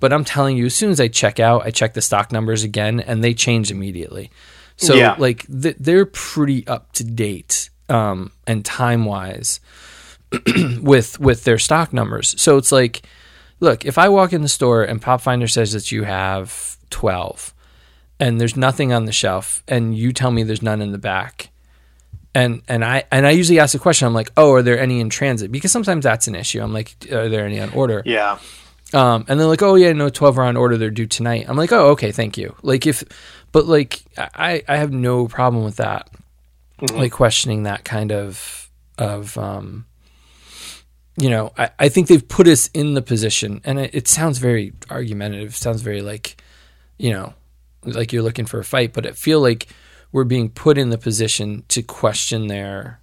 but 0.00 0.12
I'm 0.12 0.24
telling 0.24 0.56
you, 0.56 0.66
as 0.66 0.74
soon 0.74 0.90
as 0.90 1.00
I 1.00 1.08
check 1.08 1.38
out, 1.40 1.64
I 1.66 1.70
check 1.70 1.94
the 1.94 2.02
stock 2.02 2.32
numbers 2.32 2.62
again, 2.64 3.00
and 3.00 3.22
they 3.22 3.34
change 3.34 3.70
immediately. 3.70 4.30
So 4.76 4.94
Yeah. 4.94 5.14
like 5.18 5.46
th- 5.46 5.76
they're 5.78 6.06
pretty 6.06 6.66
up 6.66 6.92
to 6.94 7.04
date 7.04 7.70
um, 7.88 8.32
and 8.46 8.64
time 8.64 9.04
wise 9.04 9.60
with 10.80 11.18
with 11.20 11.44
their 11.44 11.58
stock 11.58 11.92
numbers. 11.92 12.34
So 12.40 12.56
it's 12.56 12.72
like, 12.72 13.02
look, 13.60 13.84
if 13.84 13.98
I 13.98 14.08
walk 14.08 14.32
in 14.32 14.42
the 14.42 14.48
store 14.48 14.82
and 14.82 15.00
Pop 15.00 15.20
Finder 15.20 15.46
says 15.48 15.72
that 15.72 15.92
you 15.92 16.04
have 16.04 16.76
twelve, 16.90 17.54
and 18.18 18.40
there's 18.40 18.56
nothing 18.56 18.92
on 18.92 19.04
the 19.04 19.12
shelf, 19.12 19.62
and 19.68 19.96
you 19.96 20.12
tell 20.12 20.30
me 20.30 20.42
there's 20.42 20.62
none 20.62 20.82
in 20.82 20.92
the 20.92 20.98
back 20.98 21.50
and 22.34 22.62
and 22.68 22.84
I 22.84 23.04
and 23.10 23.26
I 23.26 23.30
usually 23.30 23.58
ask 23.60 23.72
the 23.72 23.78
question. 23.78 24.06
I'm 24.06 24.14
like, 24.14 24.30
oh, 24.36 24.52
are 24.52 24.62
there 24.62 24.78
any 24.78 25.00
in 25.00 25.10
transit? 25.10 25.52
Because 25.52 25.72
sometimes 25.72 26.04
that's 26.04 26.26
an 26.26 26.34
issue. 26.34 26.60
I'm 26.62 26.72
like, 26.72 26.94
are 27.12 27.28
there 27.28 27.46
any 27.46 27.60
on 27.60 27.70
order? 27.72 28.02
yeah, 28.04 28.38
Um, 28.92 29.24
and 29.28 29.38
they're 29.38 29.46
like, 29.46 29.62
oh 29.62 29.74
yeah, 29.76 29.92
no, 29.92 30.08
twelve 30.08 30.38
are 30.38 30.44
on 30.44 30.56
order. 30.56 30.76
They're 30.76 30.90
due 30.90 31.06
tonight. 31.06 31.46
I'm 31.48 31.56
like, 31.56 31.72
oh, 31.72 31.90
okay, 31.90 32.12
thank 32.12 32.36
you. 32.36 32.54
Like 32.62 32.86
if, 32.86 33.04
but 33.52 33.66
like 33.66 34.02
I 34.18 34.62
I 34.68 34.76
have 34.76 34.92
no 34.92 35.28
problem 35.28 35.64
with 35.64 35.76
that. 35.76 36.10
Like 36.92 37.12
questioning 37.12 37.62
that 37.64 37.84
kind 37.84 38.10
of 38.12 38.68
of 38.98 39.38
um, 39.38 39.86
you 41.16 41.30
know, 41.30 41.52
I, 41.56 41.70
I 41.78 41.88
think 41.88 42.08
they've 42.08 42.26
put 42.26 42.48
us 42.48 42.68
in 42.74 42.94
the 42.94 43.02
position, 43.02 43.60
and 43.64 43.78
it, 43.78 43.94
it 43.94 44.08
sounds 44.08 44.38
very 44.38 44.72
argumentative. 44.90 45.50
It 45.50 45.54
sounds 45.56 45.82
very 45.82 46.02
like, 46.02 46.42
you 46.98 47.10
know, 47.12 47.32
like 47.84 48.12
you're 48.12 48.22
looking 48.24 48.46
for 48.46 48.58
a 48.58 48.64
fight, 48.64 48.92
but 48.92 49.06
I 49.06 49.12
feel 49.12 49.40
like 49.40 49.68
we're 50.14 50.22
being 50.22 50.48
put 50.48 50.78
in 50.78 50.90
the 50.90 50.96
position 50.96 51.64
to 51.66 51.82
question 51.82 52.46
their 52.46 53.00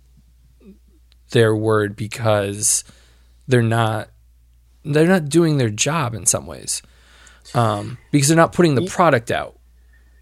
their 1.32 1.54
word 1.54 1.94
because 1.98 2.86
they're 3.50 3.62
not 3.62 4.10
they're 4.86 5.06
not 5.06 5.28
doing 5.28 5.58
their 5.58 5.70
job 5.70 6.14
in 6.14 6.26
some 6.26 6.48
ways 6.48 6.82
um, 7.54 7.98
because 8.12 8.30
they're 8.30 8.38
not 8.38 8.54
putting 8.54 8.76
the 8.76 8.88
product 8.88 9.30
out. 9.30 9.60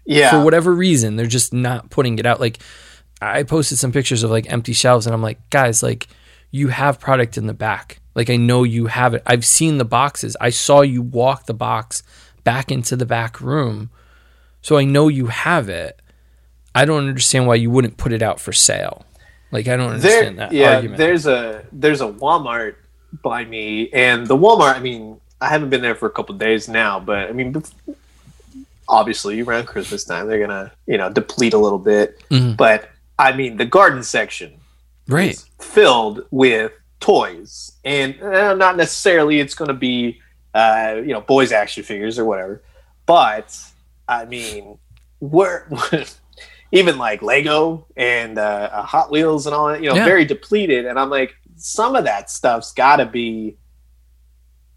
Yeah. 0.04 0.30
for 0.32 0.44
whatever 0.44 0.74
reason 0.74 1.14
they're 1.14 1.26
just 1.26 1.52
not 1.52 1.90
putting 1.90 2.18
it 2.18 2.26
out. 2.26 2.40
Like 2.40 2.58
i 3.22 3.44
posted 3.44 3.78
some 3.78 3.92
pictures 3.92 4.24
of 4.24 4.30
like 4.32 4.50
empty 4.50 4.72
shelves 4.72 5.06
and 5.06 5.14
i'm 5.14 5.22
like 5.22 5.38
guys 5.50 5.82
like 5.82 6.08
you 6.50 6.68
have 6.68 6.98
product 6.98 7.38
in 7.38 7.46
the 7.46 7.54
back. 7.54 8.00
Like 8.16 8.30
i 8.30 8.36
know 8.36 8.64
you 8.64 8.86
have 8.86 9.14
it. 9.14 9.22
I've 9.24 9.46
seen 9.46 9.78
the 9.78 9.84
boxes. 9.84 10.36
I 10.40 10.50
saw 10.50 10.80
you 10.80 11.02
walk 11.02 11.46
the 11.46 11.54
box 11.54 12.02
back 12.42 12.72
into 12.72 12.96
the 12.96 13.06
back 13.06 13.40
room. 13.40 13.90
So 14.60 14.76
i 14.76 14.82
know 14.82 15.06
you 15.06 15.26
have 15.28 15.68
it 15.68 15.99
i 16.74 16.84
don't 16.84 17.06
understand 17.06 17.46
why 17.46 17.54
you 17.54 17.70
wouldn't 17.70 17.96
put 17.96 18.12
it 18.12 18.22
out 18.22 18.40
for 18.40 18.52
sale 18.52 19.04
like 19.50 19.68
i 19.68 19.76
don't 19.76 19.98
there, 20.00 20.12
understand 20.24 20.38
that 20.38 20.52
yeah. 20.52 20.74
argument 20.76 20.98
There's 20.98 21.26
a 21.26 21.64
there's 21.72 22.00
a 22.00 22.08
Walmart 22.08 22.74
by 23.24 23.44
me, 23.44 23.90
and 23.90 24.24
the 24.24 24.36
Walmart. 24.36 24.76
I 24.76 24.78
mean, 24.78 25.20
I 25.40 25.48
haven't 25.48 25.70
been 25.70 25.82
there 25.82 25.96
for 25.96 26.06
a 26.06 26.10
couple 26.12 26.32
days 26.36 26.68
now, 26.68 27.00
but 27.00 27.28
I 27.28 27.32
mean, 27.32 27.60
obviously 28.88 29.40
around 29.42 29.66
Christmas 29.66 30.04
time 30.04 30.28
they're 30.28 30.38
gonna 30.46 30.70
you 30.86 30.96
know 30.98 31.10
deplete 31.10 31.52
a 31.54 31.58
little 31.58 31.78
bit. 31.78 32.22
Mhm. 32.30 32.56
But 32.56 32.88
I 33.18 33.32
mean, 33.32 33.56
the 33.56 33.64
garden 33.64 34.02
section 34.02 34.52
Right. 35.08 35.32
is 35.32 35.44
filled 35.60 36.24
with 36.30 36.70
toys, 37.00 37.72
and 37.84 38.20
uh, 38.22 38.54
not 38.54 38.76
necessarily 38.76 39.40
it's 39.40 39.54
going 39.54 39.68
to 39.68 39.74
be 39.74 40.20
uh, 40.54 41.00
you 41.04 41.12
know 41.12 41.20
boys 41.20 41.50
action 41.50 41.82
figures 41.82 42.16
or 42.18 42.24
whatever, 42.24 42.62
but 43.06 43.58
I 44.08 44.24
mean, 44.24 44.78
we're 45.18 45.64
even 46.72 46.98
like 46.98 47.22
Lego 47.22 47.86
and 47.96 48.38
uh, 48.38 48.82
Hot 48.82 49.10
Wheels 49.10 49.46
and 49.46 49.54
all 49.54 49.68
that, 49.68 49.82
you 49.82 49.88
know, 49.88 49.96
Yeah. 49.96 50.04
very 50.04 50.24
depleted, 50.24 50.86
and 50.86 50.98
I'm 50.98 51.10
like, 51.10 51.34
some 51.56 51.96
of 51.96 52.04
that 52.04 52.30
stuff's 52.30 52.72
got 52.72 52.96
to 52.96 53.06
be. 53.06 53.56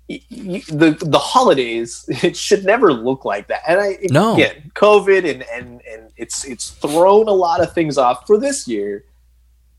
The 0.09 0.97
the 0.99 1.17
holidays 1.19 2.03
it 2.23 2.35
should 2.35 2.65
never 2.65 2.91
look 2.91 3.25
like 3.25 3.47
that, 3.47 3.61
and 3.67 3.79
I 3.79 3.97
No. 4.09 4.33
again 4.33 4.71
COVID 4.75 5.29
and 5.29 5.43
and 5.43 5.81
and 5.89 6.11
it's 6.17 6.43
it's 6.45 6.71
thrown 6.71 7.27
a 7.27 7.33
lot 7.33 7.61
of 7.61 7.73
things 7.73 7.97
off 7.97 8.27
for 8.27 8.37
this 8.37 8.67
year, 8.67 9.05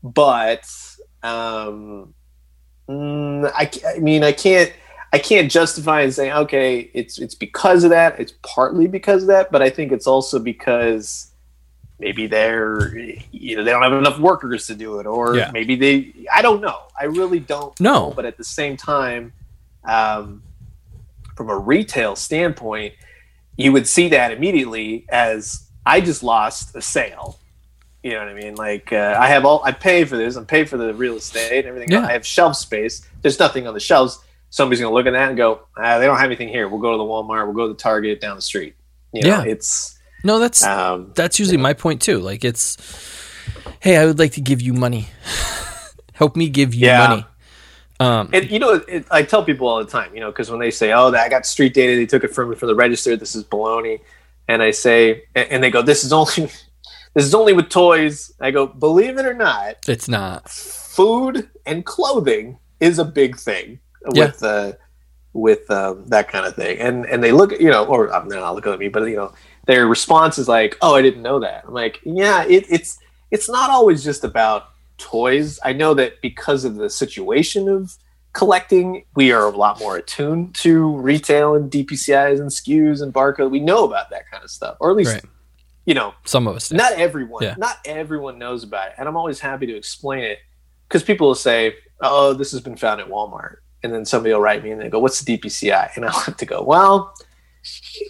but 0.03 0.67
um, 1.21 2.13
mm, 2.89 3.51
I, 3.53 3.69
I 3.95 3.99
mean 3.99 4.23
I 4.23 4.31
can't 4.31 4.73
I 5.13 5.19
can't 5.19 5.49
justify 5.51 6.01
and 6.01 6.13
say 6.13 6.33
okay 6.33 6.89
it's 6.93 7.19
it's 7.19 7.35
because 7.35 7.83
of 7.83 7.91
that 7.91 8.19
it's 8.19 8.33
partly 8.41 8.87
because 8.87 9.21
of 9.23 9.27
that, 9.27 9.51
but 9.51 9.61
I 9.61 9.69
think 9.69 9.91
it's 9.91 10.07
also 10.07 10.39
because 10.39 11.31
maybe 11.99 12.27
they're 12.27 12.95
you 13.31 13.55
know 13.55 13.63
they 13.63 13.71
don't 13.71 13.83
have 13.83 13.93
enough 13.93 14.19
workers 14.19 14.67
to 14.67 14.75
do 14.75 14.99
it, 14.99 15.05
or 15.05 15.35
Yeah. 15.37 15.51
maybe 15.53 15.75
they 15.75 16.13
I 16.33 16.41
don't 16.41 16.61
know 16.61 16.79
I 16.99 17.05
really 17.05 17.39
don't 17.39 17.77
No. 17.79 18.11
but 18.15 18.25
at 18.25 18.37
the 18.37 18.43
same 18.43 18.77
time, 18.77 19.33
um, 19.83 20.41
from 21.35 21.49
a 21.49 21.57
retail 21.57 22.15
standpoint, 22.15 22.93
you 23.57 23.71
would 23.71 23.87
see 23.87 24.09
that 24.09 24.31
immediately 24.31 25.05
as 25.09 25.69
I 25.85 26.01
just 26.01 26.23
lost 26.23 26.75
a 26.75 26.81
sale. 26.81 27.39
You 28.03 28.11
know 28.13 28.19
what 28.19 28.29
I 28.29 28.33
mean? 28.33 28.55
Like 28.55 28.91
uh, 28.93 29.17
I 29.19 29.27
have 29.27 29.45
all 29.45 29.61
I 29.63 29.71
pay 29.71 30.05
for 30.05 30.15
this. 30.17 30.35
I'm 30.35 30.45
paid 30.45 30.69
for 30.69 30.77
the 30.77 30.93
real 30.93 31.15
estate 31.15 31.59
and 31.59 31.67
everything. 31.67 31.91
Yeah. 31.91 32.05
I 32.05 32.11
have 32.13 32.25
shelf 32.25 32.55
space. 32.55 33.05
There's 33.21 33.39
nothing 33.39 33.67
on 33.67 33.73
the 33.73 33.79
shelves. 33.79 34.19
Somebody's 34.51 34.79
gonna 34.79 34.93
look 34.93 35.07
at 35.07 35.11
that 35.13 35.29
and 35.29 35.37
go, 35.37 35.61
ah, 35.77 35.97
"They 35.99 36.05
don't 36.05 36.17
have 36.17 36.25
anything 36.27 36.47
here. 36.49 36.67
We'll 36.69 36.79
go 36.79 36.91
to 36.91 36.97
the 36.97 37.03
Walmart. 37.03 37.45
We'll 37.45 37.55
go 37.55 37.67
to 37.67 37.73
the 37.73 37.79
Target 37.79 38.21
down 38.21 38.35
the 38.35 38.41
street." 38.41 38.75
You 39.11 39.23
know, 39.23 39.27
Yeah. 39.29 39.43
it's 39.43 39.94
No, 40.25 40.39
that's 40.39 40.63
um, 40.63 41.11
that's 41.15 41.37
usually 41.39 41.57
my 41.57 41.73
point 41.73 42.01
too. 42.01 42.19
Like 42.19 42.43
it's, 42.43 42.77
hey, 43.79 43.97
I 43.97 44.05
would 44.05 44.17
like 44.19 44.31
to 44.33 44.41
give 44.41 44.59
you 44.61 44.73
money. 44.73 45.07
Help 46.13 46.35
me 46.35 46.49
give 46.49 46.73
you 46.73 46.87
Yeah. 46.87 47.07
money. 47.07 47.25
Um, 47.99 48.29
And 48.33 48.49
you 48.49 48.59
know, 48.59 48.73
it, 48.87 49.05
I 49.11 49.21
tell 49.23 49.43
people 49.45 49.67
all 49.67 49.77
the 49.83 49.89
time, 49.89 50.13
you 50.15 50.19
know, 50.19 50.31
because 50.31 50.49
when 50.51 50.59
they 50.59 50.71
say, 50.71 50.91
"Oh, 50.91 51.13
I 51.13 51.29
got 51.29 51.45
street 51.45 51.73
data, 51.73 51.95
they 51.95 52.05
took 52.05 52.23
it 52.25 52.33
from 52.33 52.49
me 52.49 52.55
from 52.55 52.67
the 52.67 52.75
register. 52.75 53.15
This 53.15 53.35
is 53.35 53.43
baloney," 53.45 54.01
and 54.49 54.61
I 54.63 54.71
say, 54.71 55.23
and 55.35 55.63
they 55.63 55.69
go, 55.71 55.81
"This 55.81 56.03
is 56.03 56.11
only, 56.11 56.49
this 57.13 57.23
is 57.25 57.33
only 57.35 57.53
with 57.53 57.69
toys." 57.69 58.33
I 58.41 58.51
go, 58.51 58.65
"Believe 58.67 59.17
it 59.17 59.25
or 59.25 59.33
not, 59.35 59.75
it's 59.87 60.09
not. 60.09 60.49
food 60.49 61.47
and 61.65 61.85
clothing 61.85 62.57
is 62.81 62.99
a 62.99 63.05
big 63.05 63.37
thing 63.37 63.79
Yeah. 64.11 64.25
with 64.25 64.43
uh, 64.43 64.73
with 65.31 65.69
um, 65.71 66.05
that 66.07 66.27
kind 66.27 66.45
of 66.45 66.53
thing." 66.55 66.77
And 66.79 67.05
and 67.05 67.23
they 67.23 67.31
look, 67.31 67.53
at 67.53 67.61
you 67.61 67.69
know, 67.69 67.85
or 67.85 68.13
um, 68.13 68.27
they're 68.27 68.41
not 68.41 68.55
looking 68.55 68.73
at 68.73 68.79
me, 68.79 68.89
but 68.89 69.03
you 69.07 69.15
know, 69.15 69.31
their 69.65 69.87
response 69.87 70.37
is 70.37 70.47
like, 70.47 70.77
"Oh, 70.81 70.95
I 70.95 71.01
didn't 71.01 71.21
know 71.21 71.39
that." 71.39 71.63
I'm 71.67 71.73
like, 71.73 71.99
"Yeah, 72.03 72.43
it, 72.45 72.65
it's 72.69 72.99
it's 73.31 73.49
not 73.49 73.69
always 73.69 74.03
just 74.03 74.23
about 74.23 74.67
toys. 74.97 75.59
I 75.63 75.73
know 75.73 75.93
that 75.95 76.21
because 76.21 76.63
of 76.65 76.75
the 76.75 76.89
situation 76.89 77.67
of 77.67 77.95
collecting, 78.33 79.05
we 79.15 79.31
are 79.31 79.45
a 79.45 79.49
lot 79.49 79.79
more 79.79 79.97
attuned 79.97 80.53
to 80.55 80.95
retail 80.97 81.55
and 81.55 81.71
DPCIs 81.71 82.39
and 82.39 82.49
SKUs 82.49 83.01
and 83.01 83.13
barcode. 83.13 83.49
We 83.49 83.59
know 83.59 83.85
about 83.85 84.09
that 84.09 84.29
kind 84.29 84.43
of 84.43 84.51
stuff, 84.51 84.77
or 84.79 84.91
at 84.91 84.97
least 84.97 85.13
Right. 85.13 85.23
you 85.85 85.93
know, 85.93 86.13
Some 86.25 86.47
of 86.47 86.55
us. 86.55 86.69
do. 86.69 86.75
not 86.75 86.93
everyone, 86.93 87.43
Yeah. 87.43 87.55
not 87.57 87.77
everyone 87.85 88.37
knows 88.37 88.63
about 88.63 88.89
it, 88.89 88.93
and 88.97 89.07
I'm 89.07 89.15
always 89.17 89.39
happy 89.39 89.65
to 89.67 89.75
explain 89.75 90.23
it 90.23 90.39
because 90.87 91.01
people 91.03 91.27
will 91.27 91.35
say, 91.35 91.75
"Oh, 92.01 92.33
this 92.33 92.51
has 92.51 92.61
been 92.61 92.75
found 92.75 92.99
at 93.01 93.07
Walmart," 93.07 93.57
and 93.83 93.93
then 93.93 94.05
somebody 94.05 94.33
will 94.33 94.41
write 94.41 94.63
me 94.63 94.71
and 94.71 94.81
they 94.81 94.89
go, 94.89 94.99
"What's 94.99 95.21
the 95.21 95.37
DPCI?" 95.37 95.91
And 95.95 96.05
I'll 96.05 96.11
have 96.27 96.37
to 96.37 96.45
go, 96.45 96.61
"Well." 96.61 97.13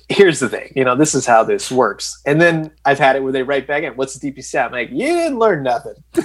Here's 0.09 0.39
the 0.39 0.49
thing, 0.49 0.71
you 0.75 0.83
know, 0.83 0.95
this 0.95 1.15
is 1.15 1.25
how 1.25 1.43
this 1.43 1.71
works. 1.71 2.21
And 2.25 2.41
then 2.41 2.71
I've 2.85 2.99
had 2.99 3.15
it 3.15 3.23
where 3.23 3.31
they 3.31 3.43
write 3.43 3.67
back 3.67 3.83
in, 3.83 3.93
what's 3.93 4.17
the 4.17 4.31
DPCI? 4.31 4.65
I'm 4.65 4.71
like, 4.71 4.89
you 4.91 5.07
didn't 5.07 5.39
learn 5.39 5.63
nothing. 5.63 5.95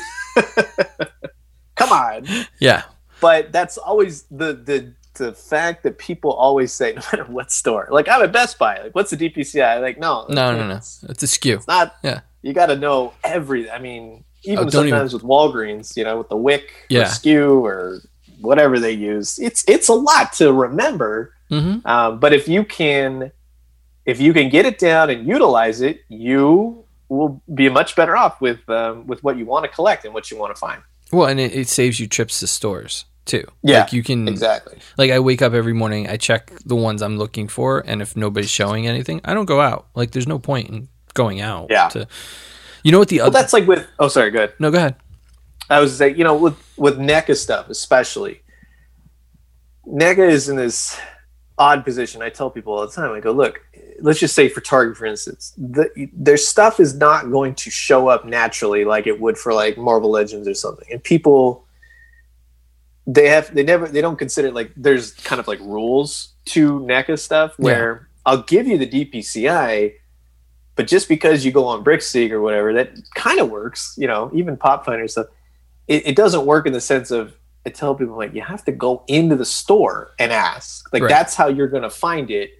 Come 1.76 1.92
on. 1.92 2.26
Yeah. 2.58 2.82
But 3.20 3.52
that's 3.52 3.78
always 3.78 4.22
the 4.30 4.54
the 4.54 4.94
the 5.14 5.32
fact 5.32 5.82
that 5.82 5.98
people 5.98 6.32
always 6.32 6.72
say, 6.72 6.92
no 6.96 7.02
matter 7.12 7.24
what 7.24 7.50
store, 7.50 7.88
like 7.90 8.08
I'm 8.08 8.22
at 8.22 8.32
Best 8.32 8.58
Buy, 8.58 8.80
like 8.82 8.94
what's 8.94 9.10
the 9.10 9.16
DPCI? 9.16 9.80
Like, 9.80 9.98
no, 9.98 10.26
No, 10.28 10.52
no, 10.52 10.58
no. 10.66 10.70
it's- 10.76 11.04
It's 11.08 11.22
a 11.22 11.26
SKU. 11.26 11.56
it's 11.56 11.66
not. 11.66 11.96
Yeah. 12.02 12.20
You 12.42 12.52
got 12.54 12.66
to 12.66 12.76
know 12.76 13.12
every. 13.22 13.70
I 13.70 13.78
mean, 13.78 14.24
even 14.44 14.66
Oh, 14.66 14.70
sometimes 14.70 15.12
with 15.12 15.22
Walgreens, 15.22 15.94
you 15.96 16.04
know, 16.04 16.16
with 16.18 16.30
the 16.30 16.36
WIC 16.36 16.70
Yeah. 16.88 17.00
or 17.00 17.04
SKU 17.04 17.60
or 17.62 18.00
whatever 18.40 18.78
they 18.78 18.92
use, 18.92 19.38
it's 19.38 19.64
it's 19.68 19.88
a 19.88 19.94
lot 19.94 20.32
to 20.34 20.52
remember. 20.52 21.34
Mm-hmm. 21.50 21.86
Um, 21.86 22.18
but 22.20 22.32
if 22.32 22.46
you 22.48 22.64
can, 22.64 23.32
if 24.06 24.20
you 24.20 24.32
can 24.32 24.48
get 24.48 24.66
it 24.66 24.78
down 24.78 25.10
and 25.10 25.26
utilize 25.26 25.80
it, 25.80 26.00
you 26.08 26.84
will 27.08 27.42
be 27.52 27.68
much 27.68 27.96
better 27.96 28.16
off 28.16 28.40
with 28.40 28.68
um, 28.68 29.06
with 29.06 29.22
what 29.24 29.36
you 29.36 29.44
want 29.46 29.64
to 29.64 29.70
collect 29.70 30.04
and 30.04 30.14
what 30.14 30.30
you 30.30 30.38
want 30.38 30.54
to 30.54 30.58
find. 30.58 30.82
Well, 31.12 31.26
and 31.26 31.40
it, 31.40 31.54
it 31.54 31.68
saves 31.68 31.98
you 31.98 32.06
trips 32.06 32.38
to 32.40 32.46
stores 32.46 33.04
too. 33.24 33.44
Yeah, 33.62 33.80
like 33.80 33.92
you 33.92 34.02
can 34.02 34.28
Exactly. 34.28 34.78
like 34.96 35.10
I 35.10 35.18
wake 35.18 35.42
up 35.42 35.52
every 35.52 35.72
morning, 35.72 36.08
I 36.08 36.16
check 36.16 36.52
the 36.64 36.76
ones 36.76 37.02
I'm 37.02 37.18
looking 37.18 37.48
for, 37.48 37.80
and 37.86 38.00
if 38.00 38.16
nobody's 38.16 38.50
showing 38.50 38.86
anything, 38.86 39.20
I 39.24 39.34
don't 39.34 39.44
go 39.46 39.60
out. 39.60 39.88
Like 39.94 40.12
there's 40.12 40.28
no 40.28 40.38
point 40.38 40.68
in 40.70 40.88
going 41.14 41.40
out. 41.40 41.66
Yeah. 41.70 41.88
To, 41.88 42.06
you 42.84 42.92
know 42.92 42.98
what 43.00 43.08
the 43.08 43.18
Well, 43.18 43.26
other? 43.26 43.38
that's 43.38 43.52
like 43.52 43.66
with. 43.66 43.86
Oh, 43.98 44.06
sorry. 44.08 44.30
Good. 44.30 44.52
no, 44.60 44.70
go 44.70 44.78
ahead. 44.78 44.94
I 45.70 45.78
was 45.78 46.00
like, 46.00 46.18
you 46.18 46.24
know, 46.24 46.34
with 46.34 46.58
with 46.76 46.98
NECA 46.98 47.36
stuff, 47.36 47.70
especially, 47.70 48.42
NECA 49.86 50.28
is 50.28 50.48
in 50.48 50.56
this 50.56 50.98
odd 51.56 51.84
position. 51.84 52.22
I 52.22 52.28
tell 52.28 52.50
people 52.50 52.72
all 52.72 52.86
the 52.86 52.92
time. 52.92 53.12
I 53.12 53.20
go, 53.20 53.30
look, 53.30 53.60
let's 54.00 54.18
just 54.18 54.34
say 54.34 54.48
for 54.48 54.60
Target, 54.60 54.96
for 54.96 55.06
instance, 55.06 55.54
the, 55.56 56.10
their 56.12 56.36
stuff 56.36 56.80
is 56.80 56.94
not 56.94 57.30
going 57.30 57.54
to 57.54 57.70
show 57.70 58.08
up 58.08 58.24
naturally 58.24 58.84
like 58.84 59.06
it 59.06 59.20
would 59.20 59.38
for 59.38 59.54
like 59.54 59.78
Marvel 59.78 60.10
Legends 60.10 60.48
or 60.48 60.54
something, 60.54 60.88
and 60.90 61.02
people. 61.02 61.64
They 63.06 63.28
have 63.28 63.52
they 63.52 63.64
never 63.64 63.88
they 63.88 64.02
don't 64.02 64.18
consider 64.18 64.52
like 64.52 64.72
there's 64.76 65.12
kind 65.12 65.40
of 65.40 65.48
like 65.48 65.58
rules 65.60 66.34
to 66.46 66.80
NECA 66.80 67.18
stuff 67.18 67.58
where 67.58 68.08
I'll 68.24 68.42
give 68.42 68.68
you 68.68 68.78
the 68.78 68.86
DPCI, 68.86 69.94
but 70.76 70.86
just 70.86 71.08
because 71.08 71.44
you 71.44 71.50
go 71.50 71.66
on 71.66 71.82
Brickseek 71.82 72.30
or 72.30 72.40
whatever, 72.40 72.72
that 72.74 72.92
kind 73.14 73.40
of 73.40 73.50
works, 73.50 73.94
you 73.98 74.06
know, 74.06 74.30
even 74.32 74.56
Pop 74.56 74.84
Finder 74.84 75.08
stuff 75.08 75.26
it, 75.88 76.06
it 76.08 76.16
doesn't 76.16 76.46
work 76.46 76.66
in 76.66 76.72
the 76.72 76.80
sense 76.80 77.10
of 77.10 77.34
I 77.66 77.70
tell 77.70 77.94
people 77.94 78.16
like 78.16 78.32
you 78.34 78.40
have 78.42 78.64
to 78.64 78.72
go 78.72 79.04
into 79.06 79.36
the 79.36 79.44
store 79.44 80.12
and 80.18 80.32
ask. 80.32 80.90
Like 80.92 81.02
Right. 81.02 81.08
that's 81.10 81.34
how 81.34 81.48
you're 81.48 81.68
gonna 81.68 81.90
find 81.90 82.30
it. 82.30 82.50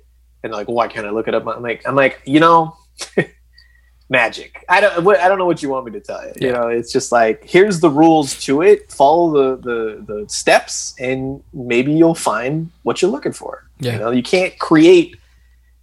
And 0.43 0.53
like, 0.53 0.69
why 0.69 0.89
can't 0.89 1.07
I 1.07 1.11
look 1.11 1.29
it 1.29 1.35
up? 1.35 1.47
I'm 1.47 1.63
like, 1.63 1.87
I'm 1.87 1.95
like, 1.95 2.21
you 2.25 2.41
know, 2.41 2.77
magic. 4.09 4.65
I 4.69 4.81
don't, 4.81 5.07
I 5.07 5.29
don't 5.29 5.39
know 5.39 5.47
what 5.47 5.63
you 5.63 5.69
want 5.69 5.87
me 5.87 5.93
to 5.93 6.01
tell 6.01 6.23
you. 6.25 6.33
You 6.41 6.53
know, 6.53 6.69
it's 6.69 6.93
just 6.93 7.13
like 7.13 7.45
here's 7.45 7.81
the 7.81 7.91
rules 7.91 8.39
to 8.45 8.63
it. 8.63 8.91
Follow 8.93 9.57
the 9.57 9.57
the 9.63 10.05
the 10.23 10.29
steps, 10.29 10.95
and 10.99 11.43
maybe 11.53 11.93
you'll 11.93 12.15
find 12.15 12.71
what 12.83 13.01
you're 13.01 13.11
looking 13.11 13.33
for. 13.33 13.69
Yeah. 13.79 13.93
You 13.95 13.99
know, 14.01 14.11
you 14.11 14.23
can't 14.23 14.59
create 14.59 15.17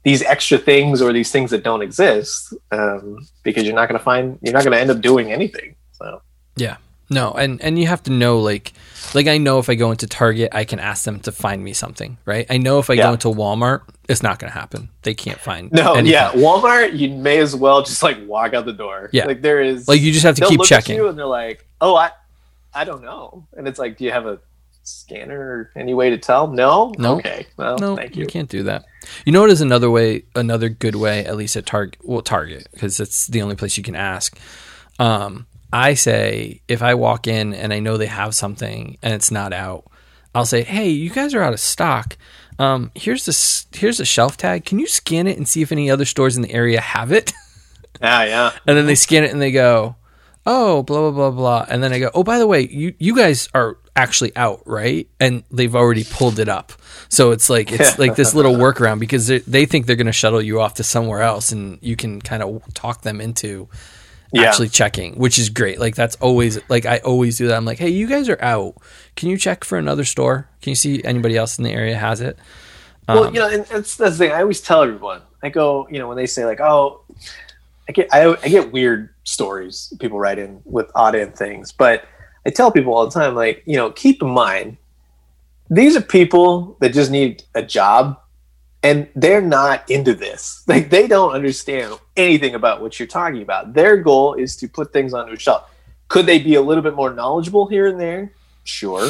these 0.03 0.21
extra 0.23 0.57
things 0.57 1.01
or 1.01 1.11
these 1.11 1.31
things 1.31 1.51
that 1.51 1.63
don't 1.63 1.81
exist 1.81 2.53
um, 2.71 3.17
because 3.43 3.63
you're 3.65 3.75
not 3.75 3.89
going 3.89 3.97
to 3.99 4.03
find 4.03 4.37
you're 4.41 4.53
not 4.53 4.63
going 4.63 4.73
to 4.73 4.79
end 4.79 4.89
up 4.91 5.01
doing 5.01 5.31
anything. 5.31 5.75
So 5.93 6.21
No, 7.09 7.31
and 7.31 7.61
and 7.61 7.79
you 7.79 7.87
have 7.87 8.03
to 8.03 8.11
know 8.11 8.39
like 8.39 8.73
like 9.15 9.27
I 9.27 9.37
know 9.37 9.59
if 9.59 9.69
I 9.69 9.75
go 9.75 9.91
into 9.91 10.07
Target, 10.07 10.49
I 10.53 10.65
can 10.65 10.79
ask 10.79 11.05
them 11.05 11.19
to 11.21 11.31
find 11.31 11.63
me 11.63 11.71
something, 11.73 12.17
right? 12.25 12.45
I 12.49 12.57
know 12.57 12.79
if 12.79 12.89
I 12.89 12.93
Yeah. 12.95 13.03
go 13.03 13.13
into 13.13 13.27
Walmart, 13.29 13.81
it's 14.09 14.21
not 14.21 14.39
going 14.39 14.51
to 14.51 14.57
happen. 14.59 14.89
They 15.03 15.13
can't 15.13 15.39
find. 15.39 15.71
No, 15.71 15.93
anything. 15.93 16.11
yeah, 16.11 16.31
Walmart. 16.31 16.97
You 16.97 17.09
may 17.11 17.37
as 17.39 17.55
well 17.55 17.81
just 17.83 18.03
like 18.03 18.17
walk 18.27 18.53
out 18.53 18.65
the 18.65 18.73
door. 18.73 19.09
Yeah. 19.13 19.25
like 19.25 19.41
there 19.41 19.61
is 19.61 19.87
Like 19.87 20.01
you 20.01 20.11
just 20.11 20.25
have 20.25 20.35
to 20.35 20.45
keep 20.47 20.61
checking. 20.63 20.99
and 20.99 21.17
they're 21.17 21.25
like, 21.25 21.65
"Oh, 21.79 21.95
I, 21.95 22.11
I 22.73 22.83
don't 22.83 23.01
know," 23.03 23.47
and 23.55 23.67
it's 23.67 23.79
like, 23.79 23.97
"Do 23.97 24.03
you 24.03 24.11
have 24.11 24.25
a 24.25 24.39
scanner 24.83 25.39
or 25.39 25.71
any 25.77 25.93
way 25.93 26.09
to 26.09 26.17
tell?" 26.17 26.47
No, 26.47 26.93
No. 26.97 27.15
Okay, 27.19 27.47
well, 27.55 27.77
no, 27.77 27.95
thank 27.95 28.15
you. 28.17 28.23
you. 28.23 28.27
can't 28.27 28.49
do 28.49 28.63
that. 28.63 28.83
You 29.25 29.31
know 29.31 29.39
what 29.41 29.49
is 29.49 29.61
another 29.61 29.89
way, 29.89 30.23
another 30.35 30.67
good 30.67 30.95
way, 30.95 31.23
at 31.25 31.37
least 31.37 31.55
at 31.55 31.65
Target, 31.65 31.97
well, 32.03 32.21
Target, 32.21 32.67
because 32.73 32.99
it's 32.99 33.27
the 33.27 33.41
only 33.41 33.55
place 33.55 33.77
you 33.77 33.83
can 33.83 33.95
ask. 33.95 34.37
Um, 34.99 35.47
I 35.71 35.95
say 35.95 36.61
if 36.67 36.81
I 36.81 36.93
walk 36.93 37.27
in 37.27 37.53
and 37.53 37.73
I 37.73 37.79
know 37.79 37.97
they 37.97 38.05
have 38.07 38.33
something 38.33 38.97
and 39.01 39.13
it's 39.13 39.31
not 39.31 39.53
out, 39.53 39.85
I'll 40.33 40.45
say, 40.45 40.63
"Hey, 40.63 40.89
you 40.89 41.09
guys 41.09 41.33
are 41.33 41.41
out 41.41 41.53
of 41.53 41.59
stock. 41.59 42.17
Um, 42.59 42.91
here's 42.95 43.25
this, 43.25 43.67
here's 43.73 43.99
a 43.99 44.05
shelf 44.05 44.37
tag. 44.37 44.65
Can 44.65 44.79
you 44.79 44.87
scan 44.87 45.27
it 45.27 45.37
and 45.37 45.47
see 45.47 45.61
if 45.61 45.71
any 45.71 45.91
other 45.91 46.05
stores 46.05 46.35
in 46.35 46.41
the 46.43 46.51
area 46.51 46.81
have 46.81 47.11
it?" 47.11 47.33
Ah, 47.99 48.23
yeah, 48.25 48.51
and 48.67 48.77
then 48.77 48.85
they 48.85 48.93
scan 48.93 49.23
it 49.23 49.31
and 49.31 49.41
they 49.41 49.51
go, 49.51 49.95
"Oh, 50.45 50.83
blah 50.83 51.09
blah 51.09 51.11
blah 51.11 51.31
blah," 51.31 51.65
and 51.67 51.81
then 51.81 51.91
I 51.91 51.97
go, 51.97 52.11
"Oh, 52.13 52.23
by 52.23 52.37
the 52.37 52.45
way, 52.45 52.67
you 52.67 52.93
you 52.99 53.15
guys 53.15 53.49
are 53.55 53.79
actually 53.95 54.35
out, 54.35 54.61
right?" 54.67 55.07
And 55.19 55.43
they've 55.49 55.75
already 55.75 56.03
pulled 56.03 56.37
it 56.37 56.47
up, 56.47 56.73
so 57.09 57.31
it's 57.31 57.49
like 57.49 57.71
it's 57.71 57.97
like 57.97 58.15
this 58.15 58.35
little 58.35 58.53
workaround 58.65 58.99
because 58.99 59.25
they 59.25 59.65
think 59.65 59.87
they're 59.87 59.95
going 59.95 60.05
to 60.05 60.13
shuttle 60.13 60.43
you 60.43 60.61
off 60.61 60.75
to 60.75 60.83
somewhere 60.83 61.23
else, 61.23 61.51
and 61.51 61.79
you 61.81 61.95
can 61.95 62.21
kind 62.21 62.43
of 62.43 62.61
talk 62.75 63.01
them 63.01 63.19
into 63.19 63.67
Yeah. 64.33 64.43
actually 64.43 64.69
checking, 64.69 65.15
which 65.15 65.39
is 65.39 65.49
great. 65.49 65.79
Like 65.79 65.95
that's 65.95 66.15
always 66.17 66.59
like 66.69 66.85
I 66.85 66.97
always 66.99 67.37
do 67.37 67.47
that. 67.47 67.55
I'm 67.55 67.65
like, 67.65 67.79
hey, 67.79 67.89
you 67.89 68.07
guys 68.07 68.27
are 68.29 68.41
out. 68.41 68.75
Can 69.15 69.29
you 69.29 69.37
check 69.37 69.63
for 69.63 69.77
another 69.77 70.03
store? 70.03 70.49
Can 70.61 70.71
you 70.71 70.75
see 70.75 71.03
anybody 71.03 71.37
else 71.37 71.57
in 71.57 71.63
the 71.63 71.71
area 71.71 71.95
has 71.95 72.19
it? 72.21 72.37
Well, 73.07 73.25
Um, 73.25 73.33
you 73.33 73.39
know, 73.39 73.47
and 73.49 73.65
that's, 73.65 73.95
that's 73.95 74.17
the 74.17 74.25
thing. 74.25 74.31
I 74.31 74.41
always 74.41 74.59
tell 74.61 74.83
everyone. 74.83 75.21
I 75.41 75.49
go, 75.49 75.87
you 75.89 75.99
know, 75.99 76.07
when 76.09 76.17
they 76.17 76.25
say 76.25 76.45
like, 76.45 76.59
"Oh," 76.59 77.03
I 77.87 77.91
get 77.93 78.09
I, 78.11 78.35
I 78.43 78.49
get 78.49 78.71
weird 78.71 79.09
stories 79.23 79.93
people 79.99 80.19
write 80.19 80.39
in 80.39 80.61
with 80.65 80.91
odd 80.95 81.15
end 81.15 81.35
things, 81.35 81.71
but 81.71 82.03
I 82.45 82.49
tell 82.49 82.71
people 82.71 82.93
all 82.93 83.05
the 83.05 83.11
time, 83.11 83.35
like, 83.35 83.61
you 83.65 83.75
know, 83.75 83.91
keep 83.91 84.21
in 84.21 84.29
mind, 84.29 84.77
these 85.69 85.95
are 85.95 86.01
people 86.01 86.77
that 86.79 86.93
just 86.93 87.11
need 87.11 87.43
a 87.55 87.61
job, 87.61 88.19
and 88.83 89.07
they're 89.15 89.41
not 89.41 89.89
into 89.89 90.13
this. 90.13 90.63
Like, 90.67 90.89
they 90.89 91.07
don't 91.07 91.33
understand 91.33 91.97
anything 92.15 92.55
about 92.55 92.81
what 92.81 92.99
you're 92.99 93.07
talking 93.07 93.41
about. 93.41 93.73
Their 93.73 93.97
goal 93.97 94.33
is 94.35 94.55
to 94.57 94.67
put 94.67 94.91
things 94.93 95.13
onto 95.13 95.33
a 95.33 95.39
shelf. 95.39 95.71
Could 96.09 96.25
they 96.25 96.39
be 96.39 96.55
a 96.55 96.61
little 96.61 96.83
bit 96.83 96.93
more 96.95 97.13
knowledgeable 97.13 97.67
here 97.67 97.87
and 97.87 97.99
there? 97.99 98.31
Sure 98.63 99.09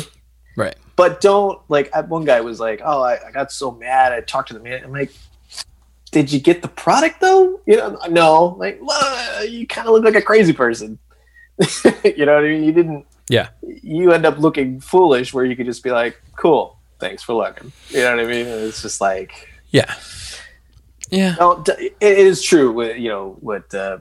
Right. 0.56 0.76
but 0.96 1.22
don't 1.22 1.60
like 1.70 1.94
one 2.10 2.26
guy 2.26 2.42
was 2.42 2.60
like 2.60 2.82
oh 2.84 3.02
I, 3.04 3.28
I 3.28 3.32
got 3.32 3.52
so 3.52 3.70
mad 3.72 4.12
i 4.12 4.22
talked 4.22 4.48
to 4.48 4.54
the 4.56 4.60
man 4.60 4.84
i'm 4.84 4.92
like 4.92 5.12
did 6.12 6.32
you 6.32 6.40
get 6.40 6.62
the 6.64 6.68
product 6.68 7.22
though 7.22 7.60
you 7.68 7.78
know 7.78 7.98
no 8.10 8.56
like 8.58 8.80
well, 8.82 9.46
you 9.46 9.68
kind 9.68 9.88
of 9.88 9.94
look 9.94 10.04
like 10.04 10.16
a 10.16 10.22
crazy 10.22 10.54
person 10.54 10.98
you 12.04 12.26
know 12.26 12.36
what 12.36 12.44
i 12.46 12.48
mean 12.50 12.64
you 12.64 12.72
didn't 12.72 13.06
Yeah. 13.30 13.50
you 13.62 14.12
end 14.14 14.26
up 14.26 14.40
looking 14.40 14.80
foolish 14.80 15.32
where 15.34 15.46
you 15.46 15.56
could 15.56 15.68
just 15.68 15.84
be 15.84 15.92
like 15.92 16.20
cool 16.36 16.80
thanks 17.00 17.22
for 17.22 17.34
looking 17.34 17.72
you 17.90 18.00
know 18.02 18.16
what 18.16 18.26
i 18.26 18.28
mean 18.28 18.48
And 18.48 18.62
it's 18.64 18.82
just 18.82 19.00
like 19.00 19.48
Yeah. 19.70 19.94
Yeah. 21.10 21.36
no, 21.40 21.64
it 21.68 21.96
is 22.02 22.44
true 22.44 22.72
with 22.72 22.98
you 22.98 23.10
know 23.10 23.38
what 23.40 23.74
uh, 23.74 24.00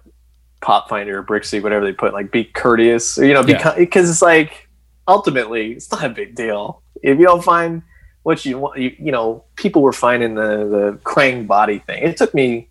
pop 0.60 0.88
finder 0.88 1.18
or 1.18 1.22
Brickseek 1.22 1.62
whatever 1.62 1.84
they 1.84 1.92
put 1.92 2.12
like 2.12 2.32
be 2.32 2.44
courteous 2.44 3.16
you 3.16 3.32
know 3.32 3.42
Yeah. 3.42 3.74
because 3.76 4.10
it's 4.10 4.22
like 4.22 4.68
ultimately 5.06 5.72
it's 5.72 5.90
not 5.92 6.04
a 6.04 6.08
big 6.08 6.34
deal 6.34 6.82
if 7.02 7.18
you 7.18 7.24
don't 7.24 7.44
find 7.44 7.82
what 8.24 8.44
you 8.44 8.58
want 8.58 8.78
you, 8.80 8.94
you 8.98 9.12
know 9.12 9.44
people 9.54 9.82
were 9.82 9.92
finding 9.92 10.34
the 10.34 10.66
the 10.66 10.98
krang 11.04 11.46
body 11.46 11.78
thing 11.78 12.02
it 12.02 12.16
took 12.16 12.34
me 12.34 12.68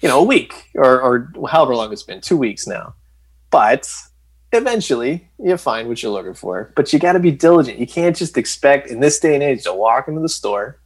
you 0.00 0.08
know 0.08 0.18
a 0.18 0.24
week 0.24 0.68
or 0.74 1.00
or 1.00 1.30
however 1.48 1.76
long 1.76 1.92
it's 1.92 2.02
been 2.02 2.20
two 2.20 2.36
weeks 2.36 2.66
now 2.66 2.92
but 3.50 3.88
eventually 4.52 5.28
you 5.38 5.56
find 5.56 5.86
what 5.86 6.02
you're 6.02 6.10
looking 6.10 6.34
for 6.34 6.72
but 6.74 6.92
you 6.92 6.98
got 6.98 7.12
to 7.12 7.20
be 7.20 7.30
diligent 7.30 7.78
you 7.78 7.86
can't 7.86 8.16
just 8.16 8.36
expect 8.36 8.88
in 8.88 8.98
this 8.98 9.20
day 9.20 9.34
and 9.34 9.44
age 9.44 9.62
to 9.62 9.72
walk 9.72 10.08
into 10.08 10.20
the 10.20 10.28
store 10.28 10.76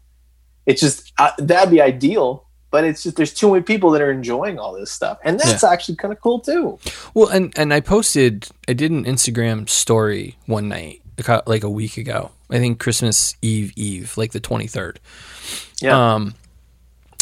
it's 0.70 0.80
just 0.80 1.12
uh, 1.18 1.30
that'd 1.38 1.70
be 1.70 1.80
ideal 1.80 2.46
but 2.70 2.84
it's 2.84 3.02
just 3.02 3.16
there's 3.16 3.34
too 3.34 3.50
many 3.50 3.62
people 3.62 3.90
that 3.90 4.00
are 4.00 4.12
enjoying 4.12 4.58
all 4.58 4.72
this 4.72 4.92
stuff 4.92 5.18
and 5.24 5.40
that's 5.40 5.64
actually 5.64 5.96
kind 5.96 6.12
of 6.14 6.20
cool 6.20 6.38
too 6.40 6.78
Well, 7.14 7.28
and 7.28 7.52
and 7.56 7.74
I 7.74 7.80
posted, 7.80 8.48
I 8.68 8.74
did 8.74 8.90
an 8.92 9.04
Instagram 9.04 9.68
story 9.68 10.36
one 10.46 10.68
night, 10.68 11.02
like- 11.46 11.64
a 11.64 11.68
week 11.70 11.96
ago. 11.98 12.30
I 12.48 12.58
think 12.58 12.78
Christmas 12.78 13.34
Eve 13.42 13.72
Eve, 13.76 14.16
like 14.16 14.30
the 14.32 14.40
twenty 14.40 14.66
third. 14.68 15.00
yeah 15.82 16.14
Um, 16.14 16.34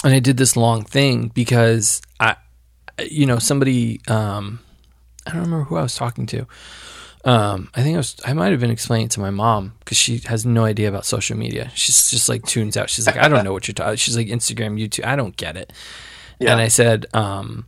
and 0.05 0.13
I 0.15 0.21
did 0.21 0.37
this 0.37 0.55
long 0.57 0.85
thing 0.85 1.31
because 1.35 2.01
I, 2.21 2.37
you 3.11 3.27
know, 3.27 3.39
somebody, 3.39 4.01
um, 4.09 4.61
I 5.27 5.31
don't 5.33 5.43
remember 5.43 5.65
who 5.65 5.77
I 5.77 5.83
was 5.83 5.95
talking 5.97 6.27
to. 6.27 6.47
Um, 7.29 7.69
I 7.75 7.83
think 7.83 7.95
I 7.95 7.99
was, 7.99 8.17
I 8.25 8.33
might 8.33 8.53
have 8.53 8.61
been 8.61 8.71
explaining 8.71 9.07
it 9.07 9.11
to 9.13 9.21
my 9.21 9.29
mom 9.29 9.75
because 9.81 9.99
she 9.99 10.17
has 10.25 10.47
no 10.47 10.65
idea 10.65 10.89
about 10.89 11.05
social 11.05 11.37
media. 11.37 11.71
She's 11.75 12.09
just 12.09 12.27
like 12.27 12.47
tunes 12.47 12.75
out. 12.75 12.89
She's 12.89 13.07
like, 13.07 13.19
I 13.19 13.29
don't 13.29 13.45
know 13.45 13.53
what 13.53 13.69
you're 13.69 13.75
talking. 13.75 13.97
She's 13.97 14.17
like 14.17 14.29
Instagram, 14.29 14.81
YouTube. 14.83 15.05
I 15.05 15.15
don't 15.15 15.37
get 15.37 15.55
it. 15.55 15.71
Yeah. 16.39 16.53
And 16.53 16.61
I 16.61 16.69
said, 16.69 17.05
um, 17.13 17.67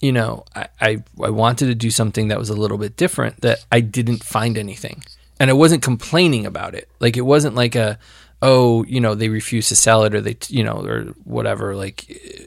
you 0.00 0.10
know, 0.10 0.46
I, 0.56 0.68
I 0.80 1.02
I 1.22 1.28
wanted 1.28 1.66
to 1.66 1.74
do 1.74 1.90
something 1.90 2.28
that 2.28 2.38
was 2.38 2.48
a 2.48 2.54
little 2.54 2.78
bit 2.78 2.96
different. 2.96 3.42
That 3.42 3.62
I 3.70 3.80
didn't 3.80 4.24
find 4.24 4.56
anything, 4.56 5.04
and 5.38 5.50
I 5.50 5.52
wasn't 5.52 5.82
complaining 5.82 6.46
about 6.46 6.74
it. 6.74 6.88
Like 6.98 7.18
it 7.18 7.26
wasn't 7.26 7.56
like 7.56 7.74
a, 7.74 7.98
oh, 8.40 8.84
you 8.84 9.00
know, 9.00 9.14
they 9.14 9.28
refuse 9.28 9.68
to 9.68 9.76
sell 9.76 10.04
it 10.04 10.14
or 10.14 10.22
they, 10.22 10.38
you 10.48 10.64
know, 10.64 10.82
or 10.86 11.02
whatever. 11.24 11.76
Like 11.76 12.37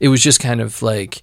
it, 0.00 0.08
was 0.08 0.22
just 0.22 0.40
kind 0.40 0.60
of 0.60 0.82
like, 0.82 1.22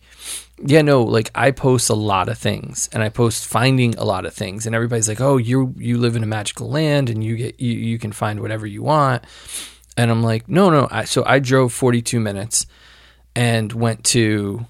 yeah, 0.63 0.81
no, 0.81 1.03
like 1.03 1.31
I 1.35 1.51
post 1.51 1.89
a 1.89 1.95
lot 1.95 2.29
of 2.29 2.37
things 2.37 2.89
and 2.93 3.03
I 3.03 3.09
post 3.09 3.45
finding 3.45 3.95
a 3.95 4.05
lot 4.05 4.25
of 4.25 4.33
things, 4.33 4.65
and 4.65 4.75
everybody's 4.75 5.09
like, 5.09 5.21
oh, 5.21 5.37
you 5.37 5.73
you 5.77 5.97
live 5.97 6.15
in 6.15 6.23
a 6.23 6.27
magical 6.27 6.69
land 6.69 7.09
and 7.09 7.23
you 7.23 7.35
get 7.35 7.59
you 7.59 7.73
you 7.73 7.99
can 7.99 8.11
find 8.11 8.39
whatever 8.39 8.65
you 8.65 8.83
want, 8.83 9.23
and 9.97 10.09
I'm 10.11 10.23
like, 10.23 10.47
no, 10.47 10.69
no. 10.69 10.87
I, 10.89 11.05
so 11.05 11.23
I 11.25 11.39
drove 11.39 11.73
42 11.73 12.19
minutes 12.19 12.65
and 13.35 13.73
went 13.73 14.03
to 14.05 14.65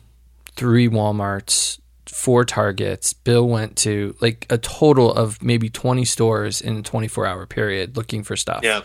three 0.56 0.88
Walmarts, 0.88 1.80
four 2.06 2.46
Targets. 2.46 3.14
Bill 3.14 3.48
went 3.48 3.76
to 3.78 4.16
like 4.22 4.46
a 4.50 4.58
total 4.58 5.12
of 5.14 5.42
maybe 5.44 5.70
20 5.70 6.06
stores 6.06 6.62
in 6.62 6.78
a 6.78 6.82
24 6.82 7.26
hour 7.26 7.46
period 7.46 7.98
looking 7.98 8.24
for 8.24 8.36
stuff. 8.36 8.62
yeah 8.64 8.82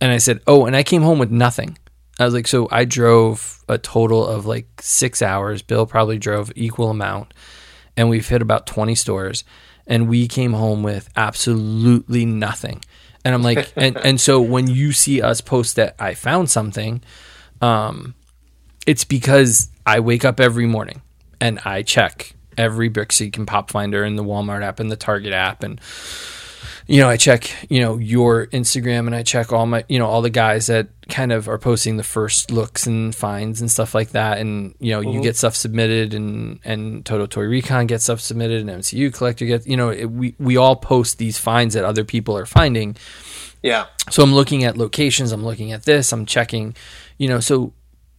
And 0.00 0.12
I 0.12 0.18
said, 0.18 0.40
Oh, 0.46 0.66
and 0.66 0.76
I 0.76 0.82
came 0.82 1.02
home 1.02 1.18
with 1.18 1.30
nothing. 1.30 1.78
I 2.18 2.24
was 2.24 2.34
like, 2.34 2.46
So 2.46 2.68
I 2.70 2.84
drove 2.84 3.64
a 3.68 3.78
total 3.78 4.26
of 4.26 4.46
like 4.46 4.66
six 4.80 5.22
hours. 5.22 5.62
Bill 5.62 5.86
probably 5.86 6.18
drove 6.18 6.52
equal 6.54 6.90
amount. 6.90 7.34
And 7.96 8.08
we've 8.08 8.26
hit 8.26 8.42
about 8.42 8.66
20 8.66 8.94
stores. 8.94 9.44
And 9.86 10.08
we 10.08 10.28
came 10.28 10.52
home 10.52 10.82
with 10.82 11.08
absolutely 11.16 12.24
nothing. 12.24 12.82
And 13.24 13.34
I'm 13.34 13.42
like, 13.42 13.72
and, 13.76 13.96
and 13.98 14.20
so 14.20 14.40
when 14.40 14.66
you 14.68 14.92
see 14.92 15.22
us 15.22 15.40
post 15.40 15.76
that 15.76 15.94
I 15.98 16.14
found 16.14 16.50
something, 16.50 17.02
um, 17.60 18.14
it's 18.86 19.04
because 19.04 19.68
I 19.86 20.00
wake 20.00 20.24
up 20.24 20.40
every 20.40 20.66
morning 20.66 21.02
and 21.40 21.60
I 21.64 21.82
check 21.82 22.34
every 22.58 22.90
Brickseek 22.90 23.36
and 23.36 23.46
Pop 23.46 23.70
Finder 23.70 24.04
and 24.04 24.18
the 24.18 24.24
Walmart 24.24 24.62
app 24.62 24.80
and 24.80 24.90
the 24.90 24.96
Target 24.96 25.32
app 25.32 25.62
and 25.62 25.80
you 26.86 27.00
know 27.00 27.08
I 27.08 27.16
check 27.16 27.70
you 27.70 27.80
know 27.80 27.98
your 27.98 28.46
Instagram 28.48 29.06
and 29.06 29.14
I 29.14 29.22
check 29.22 29.52
all 29.52 29.66
my 29.66 29.84
you 29.88 29.98
know 29.98 30.06
all 30.06 30.22
the 30.22 30.30
guys 30.30 30.66
that 30.66 30.88
kind 31.08 31.32
of 31.32 31.48
are 31.48 31.58
posting 31.58 31.96
the 31.96 32.02
first 32.02 32.50
looks 32.50 32.86
and 32.86 33.14
finds 33.14 33.60
and 33.60 33.70
stuff 33.70 33.94
like 33.94 34.10
that. 34.10 34.38
And 34.38 34.74
you 34.78 34.92
know 34.92 35.00
you 35.00 35.08
mm-hmm. 35.08 35.22
get 35.22 35.36
stuff 35.36 35.56
submitted 35.56 36.14
and 36.14 36.60
and 36.64 37.04
Total 37.04 37.26
Toy 37.26 37.44
Recon 37.44 37.86
gets 37.86 38.04
stuff 38.04 38.20
submitted 38.20 38.60
and 38.60 38.70
MCU 38.70 39.12
Collector 39.12 39.46
gets 39.46 39.66
you 39.66 39.76
know 39.76 39.90
it, 39.90 40.06
we 40.06 40.34
we 40.38 40.56
all 40.56 40.76
post 40.76 41.18
these 41.18 41.38
finds 41.38 41.74
that 41.74 41.84
other 41.84 42.04
people 42.04 42.36
are 42.36 42.46
finding. 42.46 42.96
Yeah. 43.62 43.86
So 44.10 44.22
I'm 44.22 44.34
looking 44.34 44.64
at 44.64 44.76
locations, 44.76 45.32
I'm 45.32 45.44
looking 45.44 45.72
at 45.72 45.84
this, 45.84 46.12
I'm 46.12 46.26
checking, 46.26 46.74
you 47.16 47.28
know, 47.28 47.40
so 47.40 47.72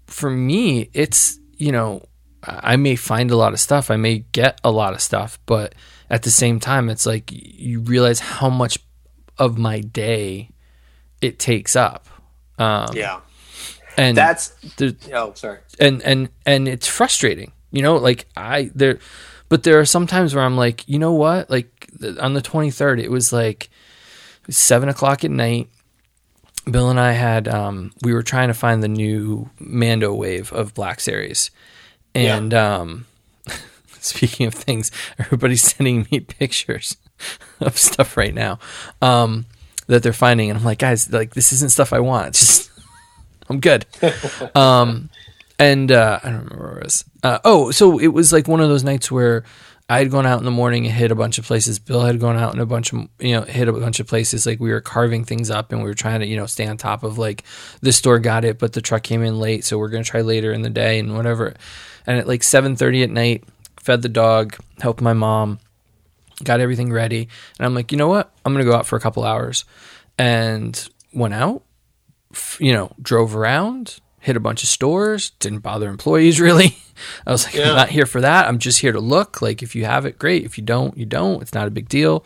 for 0.07 0.29
me, 0.29 0.89
it's, 0.93 1.37
you 1.57 1.71
know, 1.71 2.07
I 2.43 2.75
may 2.77 2.95
find 2.95 3.31
a 3.31 3.35
lot 3.35 3.53
of 3.53 3.59
stuff, 3.59 3.91
I 3.91 3.97
may 3.97 4.19
get 4.31 4.59
a 4.63 4.71
lot 4.71 4.93
of 4.93 5.01
stuff, 5.01 5.39
but 5.45 5.75
at 6.09 6.23
the 6.23 6.31
same 6.31 6.59
time, 6.59 6.89
it's 6.89 7.05
like 7.05 7.29
you 7.31 7.79
realize 7.79 8.19
how 8.19 8.49
much 8.49 8.77
of 9.37 9.57
my 9.57 9.79
day 9.79 10.49
it 11.21 11.39
takes 11.39 11.75
up. 11.75 12.07
Um, 12.59 12.89
yeah. 12.93 13.19
and 13.97 14.15
that's 14.15 14.49
there's, 14.77 14.93
oh 15.11 15.33
sorry. 15.33 15.59
and 15.79 16.01
and 16.03 16.29
and 16.45 16.67
it's 16.67 16.87
frustrating 16.87 17.51
you 17.71 17.81
know 17.81 17.95
like 17.95 18.27
i 18.37 18.69
there 18.75 18.99
but 19.49 19.63
there 19.63 19.79
are 19.79 19.85
some 19.85 20.05
times 20.05 20.35
where 20.35 20.43
i'm 20.43 20.55
like 20.55 20.87
you 20.87 20.99
know 20.99 21.13
what? 21.13 21.49
Like 21.49 21.89
on 22.19 22.33
the 22.33 22.41
23rd 22.41 23.01
it 23.01 23.09
was 23.09 23.33
like 23.33 23.69
seven 24.49 24.89
o'clock 24.89 25.23
at 25.23 25.31
night. 25.31 25.67
Bill 26.69 26.89
and 26.89 26.99
i 26.99 27.11
had 27.11 27.47
um 27.47 27.91
we 28.03 28.13
were 28.13 28.23
trying 28.23 28.47
to 28.49 28.53
find 28.53 28.81
the 28.81 28.87
new 28.87 29.49
mando 29.59 30.13
wave 30.13 30.53
of 30.53 30.73
black 30.73 30.99
series. 30.99 31.51
And 32.15 32.53
um 32.53 33.05
speaking 34.05 34.47
of 34.47 34.53
things 34.53 34.91
everybody's 35.19 35.63
sending 35.75 36.07
me 36.11 36.19
pictures 36.19 36.97
of 37.59 37.77
stuff 37.77 38.17
right 38.17 38.33
now 38.33 38.59
um 39.01 39.45
that 39.87 40.03
they're 40.03 40.13
finding 40.13 40.49
and 40.49 40.59
i'm 40.59 40.65
like 40.65 40.79
guys 40.79 41.11
like 41.11 41.33
this 41.33 41.51
isn't 41.51 41.71
stuff 41.71 41.93
i 41.93 41.99
want 41.99 42.27
it's 42.27 42.39
just 42.39 42.71
i'm 43.49 43.59
good 43.59 43.85
um 44.55 45.09
and 45.59 45.91
uh, 45.91 46.19
I 46.23 46.29
don't 46.29 46.43
remember 46.43 46.65
where 46.65 46.77
it 46.79 46.83
was. 46.83 47.05
Uh, 47.21 47.39
oh, 47.45 47.71
so 47.71 47.99
it 47.99 48.07
was 48.07 48.33
like 48.33 48.47
one 48.47 48.59
of 48.59 48.69
those 48.69 48.83
nights 48.83 49.11
where 49.11 49.43
I 49.89 49.99
had 49.99 50.11
gone 50.11 50.25
out 50.25 50.39
in 50.39 50.45
the 50.45 50.51
morning 50.51 50.85
and 50.85 50.93
hit 50.93 51.11
a 51.11 51.15
bunch 51.15 51.37
of 51.37 51.45
places. 51.45 51.77
Bill 51.77 52.01
had 52.01 52.19
gone 52.19 52.37
out 52.37 52.53
in 52.53 52.59
a 52.59 52.65
bunch 52.65 52.93
of 52.93 53.07
you 53.19 53.33
know 53.33 53.41
hit 53.43 53.67
a 53.67 53.73
bunch 53.73 53.99
of 53.99 54.07
places. 54.07 54.45
Like 54.45 54.59
we 54.59 54.71
were 54.71 54.81
carving 54.81 55.25
things 55.25 55.49
up 55.49 55.71
and 55.71 55.81
we 55.81 55.87
were 55.87 55.93
trying 55.93 56.21
to 56.21 56.25
you 56.27 56.37
know 56.37 56.45
stay 56.45 56.65
on 56.67 56.77
top 56.77 57.03
of 57.03 57.17
like 57.17 57.43
the 57.81 57.91
store 57.91 58.19
got 58.19 58.45
it, 58.45 58.59
but 58.59 58.73
the 58.73 58.81
truck 58.81 59.03
came 59.03 59.23
in 59.23 59.39
late, 59.39 59.63
so 59.63 59.77
we're 59.77 59.89
gonna 59.89 60.03
try 60.03 60.21
later 60.21 60.51
in 60.51 60.61
the 60.61 60.69
day 60.69 60.99
and 60.99 61.15
whatever. 61.15 61.53
And 62.07 62.17
at 62.17 62.27
like 62.27 62.43
seven 62.43 62.75
thirty 62.75 63.03
at 63.03 63.09
night, 63.09 63.43
fed 63.83 64.01
the 64.01 64.09
dog, 64.09 64.57
helped 64.81 65.01
my 65.01 65.13
mom, 65.13 65.59
got 66.43 66.59
everything 66.59 66.91
ready, 66.91 67.27
and 67.57 67.65
I'm 67.65 67.75
like, 67.75 67.91
you 67.91 67.97
know 67.97 68.07
what? 68.07 68.31
I'm 68.43 68.53
gonna 68.53 68.65
go 68.65 68.75
out 68.75 68.87
for 68.87 68.95
a 68.95 69.01
couple 69.01 69.23
hours, 69.23 69.65
and 70.17 70.89
went 71.13 71.33
out. 71.33 71.63
You 72.59 72.73
know, 72.73 72.91
drove 72.99 73.35
around, 73.35 73.99
hit 74.19 74.35
a 74.35 74.39
bunch 74.39 74.63
of 74.63 74.69
stores, 74.69 75.31
didn't 75.39 75.59
bother 75.59 75.87
employees 75.89 76.39
really. 76.47 76.77
I 77.27 77.31
was 77.31 77.45
like, 77.45 77.55
Yeah. 77.55 77.69
I'm 77.69 77.75
not 77.75 77.89
here 77.89 78.05
for 78.07 78.21
that. 78.21 78.47
I'm 78.47 78.57
just 78.57 78.79
here 78.79 78.91
to 78.91 78.99
look. 78.99 79.41
Like, 79.41 79.61
if 79.61 79.75
you 79.75 79.85
have 79.85 80.05
it, 80.05 80.17
great. 80.17 80.43
If 80.43 80.57
you 80.57 80.63
don't, 80.63 80.97
you 80.97 81.05
don't. 81.05 81.41
It's 81.41 81.53
not 81.53 81.67
a 81.67 81.71
big 81.71 81.89
deal. 81.89 82.25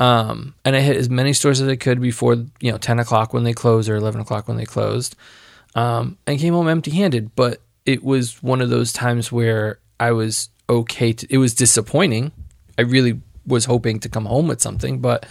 Um, 0.00 0.54
and 0.64 0.74
I 0.74 0.80
hit 0.80 0.96
as 0.96 1.10
many 1.10 1.32
stores 1.34 1.60
as 1.60 1.68
I 1.68 1.76
could 1.76 2.00
before 2.00 2.34
you 2.60 2.72
know 2.72 2.78
10 2.78 2.98
o'clock 2.98 3.34
when 3.34 3.44
they 3.44 3.52
closed 3.52 3.88
or 3.88 3.96
11 3.96 4.22
o'clock 4.22 4.48
when 4.48 4.56
they 4.56 4.64
closed. 4.64 5.14
Um, 5.74 6.16
and 6.26 6.40
came 6.40 6.54
home 6.54 6.68
empty 6.68 6.90
handed. 6.90 7.36
But 7.36 7.60
it 7.84 8.02
was 8.02 8.42
one 8.42 8.60
of 8.62 8.70
those 8.70 8.92
times 8.92 9.30
where 9.30 9.78
I 10.00 10.12
was 10.12 10.48
okay. 10.70 11.12
To, 11.12 11.26
it 11.30 11.38
was 11.38 11.54
disappointing. 11.54 12.32
I 12.78 12.82
really 12.82 13.20
was 13.46 13.66
hoping 13.66 14.00
to 14.00 14.08
come 14.08 14.26
home 14.26 14.48
with 14.48 14.62
something, 14.62 15.00
but 15.00 15.26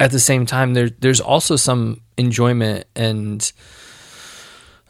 at 0.00 0.10
the 0.10 0.20
same 0.20 0.46
time, 0.46 0.74
there 0.74 0.90
there's 0.90 1.20
also 1.20 1.56
some 1.56 2.02
enjoyment 2.18 2.86
and 2.96 3.50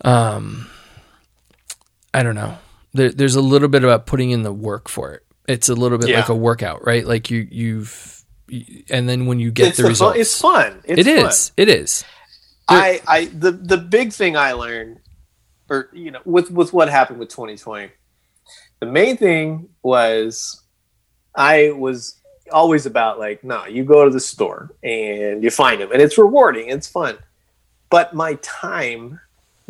um, 0.05 0.69
I 2.15 2.23
don't 2.23 2.35
know. 2.35 2.59
There, 2.95 3.11
there's 3.11 3.35
a 3.37 3.41
little 3.43 3.69
bit 3.69 3.85
about 3.85 4.07
putting 4.07 4.31
in 4.31 4.43
the 4.43 4.53
work 4.53 4.89
for 4.89 5.13
it. 5.13 5.25
It's 5.47 5.69
a 5.69 5.75
little 5.75 5.99
bit 5.99 6.09
Yeah. 6.09 6.21
like 6.21 6.29
a 6.29 6.35
workout, 6.35 6.87
right? 6.87 7.07
Like 7.07 7.31
you 7.31 7.47
you've 7.51 8.23
and 8.91 9.09
then 9.09 9.27
when 9.27 9.39
you 9.39 9.51
get 9.51 9.69
it's 9.69 9.77
the 9.77 9.85
the 9.85 9.95
fu- 9.95 10.11
it's 10.21 10.41
fun. 10.41 10.81
It's 10.85 11.01
It 11.07 11.07
fun. 11.17 11.27
is. 11.27 11.53
It 11.57 11.69
is. 11.69 12.05
I, 12.69 13.01
I 13.07 13.25
the 13.27 13.53
the 13.53 13.79
big 13.79 14.13
thing 14.13 14.37
I 14.37 14.53
learned, 14.53 15.01
or 15.71 15.89
you 15.93 16.11
know, 16.11 16.21
with 16.27 16.51
with 16.51 16.73
what 16.75 16.89
happened 16.91 17.19
with 17.19 17.31
2020, 17.31 17.91
the 18.81 18.87
main 18.87 19.17
thing 19.17 19.69
was 19.83 20.63
I 21.35 21.73
was 21.73 22.21
always 22.51 22.87
about 22.87 23.19
like, 23.19 23.45
no, 23.45 23.67
you 23.67 23.85
go 23.85 24.05
to 24.05 24.11
the 24.11 24.21
store 24.21 24.71
and 24.83 25.43
you 25.43 25.51
find 25.51 25.81
them, 25.81 25.93
and 25.93 26.01
it's 26.01 26.19
rewarding, 26.19 26.69
it's 26.69 26.89
fun, 26.89 27.19
but 27.91 28.15
my 28.15 28.35
time 28.43 29.21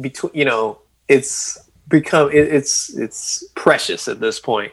between, 0.00 0.32
you 0.34 0.44
know, 0.44 0.80
it's 1.08 1.58
become 1.88 2.30
it, 2.30 2.52
it's 2.52 2.94
it's 2.96 3.44
precious 3.54 4.08
at 4.08 4.20
this 4.20 4.38
point. 4.38 4.72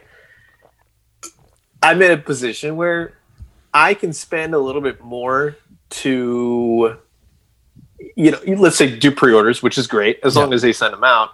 I'm 1.82 2.02
in 2.02 2.12
a 2.12 2.18
position 2.18 2.76
where 2.76 3.14
I 3.74 3.94
can 3.94 4.12
spend 4.14 4.54
a 4.54 4.60
little 4.60 4.82
bit 4.82 5.02
more 5.02 5.56
to 5.90 6.98
you 8.16 8.32
know, 8.32 8.40
let's 8.58 8.76
say 8.76 8.98
do 8.98 9.12
pre-orders, 9.12 9.62
which 9.64 9.78
is 9.78 9.88
great 9.88 10.20
as 10.24 10.36
long 10.36 10.54
as 10.54 10.62
they 10.62 10.74
send 10.74 10.94
them 10.94 11.04
out. 11.04 11.32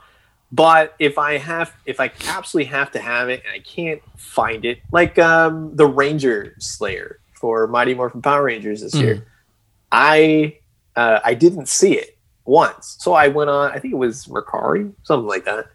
But 0.51 0.95
if 0.99 1.17
I 1.17 1.37
have, 1.37 1.73
if 1.85 1.99
I 1.99 2.11
absolutely 2.27 2.71
have 2.71 2.91
to 2.91 2.99
have 2.99 3.29
it 3.29 3.43
and 3.45 3.53
I 3.53 3.59
can't 3.59 4.01
find 4.17 4.65
it, 4.65 4.79
like 4.91 5.17
um, 5.17 5.75
the 5.75 5.85
Ranger 5.85 6.55
Slayer 6.59 7.19
for 7.33 7.67
Mighty 7.67 7.93
Morphin 7.93 8.21
Power 8.21 8.43
Rangers 8.43 8.81
this 8.81 8.95
year, 8.95 9.25
I 9.91 10.57
uh, 10.95 11.19
I 11.23 11.35
didn't 11.35 11.69
see 11.69 11.97
it 11.97 12.17
once, 12.43 12.97
so 12.99 13.13
I 13.13 13.29
went 13.29 13.49
on. 13.49 13.71
I 13.71 13.79
think 13.79 13.93
it 13.93 13.97
was 13.97 14.25
Mercari, 14.25 14.93
something 15.03 15.27
like 15.27 15.45
that, 15.45 15.67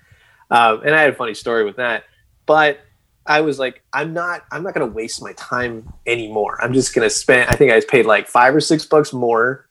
um, 0.50 0.82
and 0.84 0.94
I 0.94 1.00
had 1.00 1.10
a 1.10 1.16
funny 1.16 1.34
story 1.34 1.64
with 1.64 1.76
that. 1.76 2.04
But 2.44 2.80
I 3.26 3.40
was 3.40 3.58
like, 3.58 3.82
I'm 3.92 4.12
not, 4.12 4.44
I'm 4.52 4.62
not 4.62 4.74
going 4.74 4.88
to 4.88 4.94
waste 4.94 5.22
my 5.22 5.32
time 5.32 5.92
anymore. 6.06 6.62
I'm 6.62 6.72
just 6.72 6.94
going 6.94 7.06
to 7.08 7.14
spend. 7.14 7.50
I 7.50 7.56
think 7.56 7.72
I 7.72 7.80
paid 7.80 8.06
like 8.06 8.28
five 8.28 8.54
or 8.54 8.60
six 8.60 8.84
bucks 8.84 9.12
more 9.12 9.68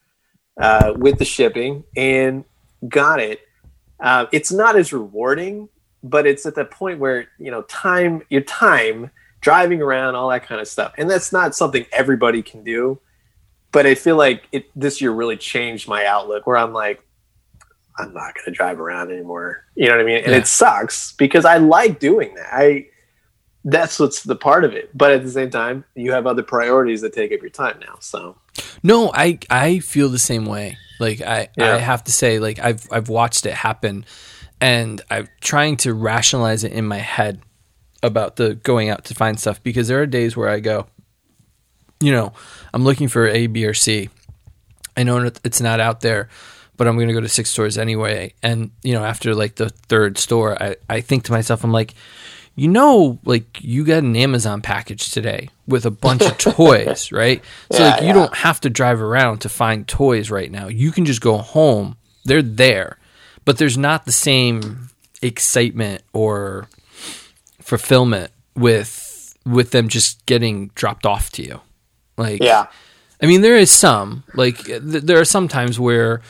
uh, 0.60 0.94
with 0.96 1.20
the 1.20 1.26
shipping 1.26 1.84
and 1.96 2.44
got 2.88 3.20
it. 3.20 3.40
Uh, 4.00 4.26
it's 4.32 4.52
not 4.52 4.76
as 4.76 4.92
rewarding, 4.94 5.70
but 6.04 6.26
it's 6.28 6.46
at 6.46 6.56
the 6.56 6.66
point 6.66 7.00
where 7.00 7.28
you 7.40 7.52
know 7.52 7.62
time, 7.64 8.22
your 8.30 8.42
time 8.42 9.10
driving 9.42 9.82
around, 9.82 10.16
all 10.16 10.30
that 10.30 10.46
kind 10.46 10.60
of 10.62 10.68
stuff, 10.68 10.94
and 10.98 11.10
that's 11.10 11.32
not 11.32 11.56
something 11.56 11.86
everybody 11.92 12.42
can 12.42 12.64
do. 12.64 13.00
But 13.72 13.86
I 13.86 13.96
feel 13.96 14.16
like 14.16 14.48
it 14.52 14.66
this 14.76 15.02
year 15.02 15.12
really 15.12 15.38
changed 15.38 15.88
my 15.88 16.06
outlook, 16.06 16.48
where 16.48 16.58
I'm 16.58 16.74
like, 16.74 17.02
I'm 17.98 18.14
not 18.14 18.34
going 18.36 18.46
to 18.46 18.52
drive 18.52 18.80
around 18.80 19.12
anymore. 19.12 19.64
You 19.76 19.88
know 19.88 19.94
what 19.96 20.02
I 20.02 20.06
mean? 20.06 20.18
And 20.18 20.32
Yeah. 20.32 20.38
it 20.40 20.48
sucks 20.48 21.14
because 21.14 21.46
I 21.46 21.58
like 21.58 22.00
doing 22.00 22.36
that. 22.36 22.50
I 22.54 22.88
that's 23.68 24.00
what's 24.00 24.22
the 24.24 24.36
part 24.36 24.64
of 24.64 24.74
it. 24.74 24.96
But 24.96 25.12
at 25.12 25.24
the 25.24 25.32
same 25.32 25.50
time, 25.50 25.86
you 25.96 26.12
have 26.12 26.28
other 26.28 26.44
priorities 26.44 27.02
that 27.02 27.14
take 27.14 27.32
up 27.32 27.42
your 27.42 27.50
time 27.50 27.80
now. 27.80 27.96
So 28.00 28.38
No, 28.84 29.12
I 29.14 29.40
I 29.50 29.80
feel 29.80 30.10
the 30.10 30.20
same 30.20 30.46
way. 30.46 30.78
Like 31.00 31.22
I 31.22 31.50
Yeah. 31.58 31.76
I 31.76 31.78
have 31.78 32.04
to 32.06 32.12
say 32.12 32.40
like 32.40 32.60
I've 32.60 32.88
I've 32.92 33.10
watched 33.10 33.46
it 33.46 33.54
happen 33.54 34.06
and 34.62 35.02
I'm 35.10 35.28
trying 35.42 35.78
to 35.78 35.94
rationalize 35.94 36.64
it 36.64 36.72
in 36.72 36.86
my 36.86 36.98
head 36.98 37.42
about 38.02 38.36
the 38.36 38.56
going 38.56 38.90
out 38.90 39.06
to 39.06 39.16
find 39.16 39.40
stuff 39.40 39.62
because 39.64 39.88
there 39.88 40.02
are 40.02 40.06
days 40.06 40.38
where 40.38 40.50
I 40.50 40.60
go 40.60 40.88
you 42.00 42.12
know, 42.12 42.34
I'm 42.74 42.84
looking 42.84 43.08
for 43.08 43.28
A, 43.28 43.48
B, 43.48 43.66
or 43.66 43.74
C. 43.74 44.10
I 44.98 45.04
know 45.04 45.32
it's 45.44 45.62
not 45.62 45.80
out 45.80 46.02
there, 46.02 46.30
but 46.78 46.88
I'm 46.88 46.96
going 46.96 47.08
to 47.08 47.14
go 47.14 47.22
to 47.22 47.30
six 47.30 47.50
stores 47.50 47.78
anyway. 47.78 48.34
And, 48.44 48.72
you 48.84 48.94
know, 48.94 49.04
after 49.04 49.34
like 49.36 49.56
the 49.56 49.70
third 49.70 50.18
store, 50.18 50.62
I, 50.62 50.76
I 50.90 51.02
think 51.02 51.24
to 51.26 51.32
myself, 51.32 51.64
I'm 51.64 51.72
like, 51.72 51.94
you 52.56 52.68
know, 52.70 53.20
like 53.26 53.62
you 53.62 53.84
got 53.84 54.04
an 54.04 54.16
Amazon 54.16 54.62
package 54.62 55.12
today 55.12 55.50
with 55.68 55.86
a 55.86 55.92
bunch 55.92 56.22
of 56.24 56.38
toys, 56.56 57.12
right? 57.12 57.44
So 57.72 57.80
Yeah, 57.84 57.90
like 57.92 58.02
you 58.02 58.08
yeah. 58.08 58.14
don't 58.14 58.36
have 58.36 58.62
to 58.62 58.70
drive 58.70 59.02
around 59.02 59.40
to 59.40 59.50
find 59.50 59.88
toys 59.88 60.32
right 60.32 60.50
now. 60.52 60.68
You 60.68 60.92
can 60.92 61.06
just 61.06 61.22
go 61.22 61.38
home. 61.38 61.98
They're 62.24 62.42
there. 62.42 62.98
But 63.44 63.58
there's 63.58 63.78
not 63.78 64.06
the 64.06 64.12
same 64.12 64.90
excitement 65.22 66.02
or 66.14 66.68
fulfillment 67.62 68.32
with 68.56 69.36
with 69.46 69.72
them 69.72 69.88
just 69.90 70.26
getting 70.26 70.70
dropped 70.76 71.06
off 71.06 71.30
to 71.32 71.44
you. 71.44 71.62
Like 72.18 72.42
yeah, 72.42 72.68
I 73.22 73.26
mean, 73.26 73.42
there 73.42 73.58
is 73.58 73.72
some 73.72 74.24
like 74.34 74.64
th- 74.66 74.82
there 74.82 75.20
are 75.20 75.26
some 75.26 75.48
times 75.48 75.80
where, 75.80 76.22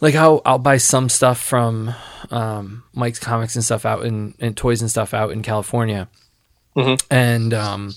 like, 0.00 0.14
I'll 0.14 0.42
I'll 0.44 0.58
buy 0.58 0.76
some 0.76 1.08
stuff 1.08 1.40
from 1.40 1.94
um, 2.30 2.82
Mike's 2.94 3.18
Comics 3.18 3.54
and 3.54 3.64
stuff 3.64 3.84
out 3.86 4.04
in 4.04 4.34
and 4.40 4.56
toys 4.56 4.80
and 4.80 4.90
stuff 4.90 5.14
out 5.14 5.30
in 5.30 5.42
California, 5.42 6.08
Mhm. 6.76 7.00
and 7.10 7.54
um, 7.54 7.94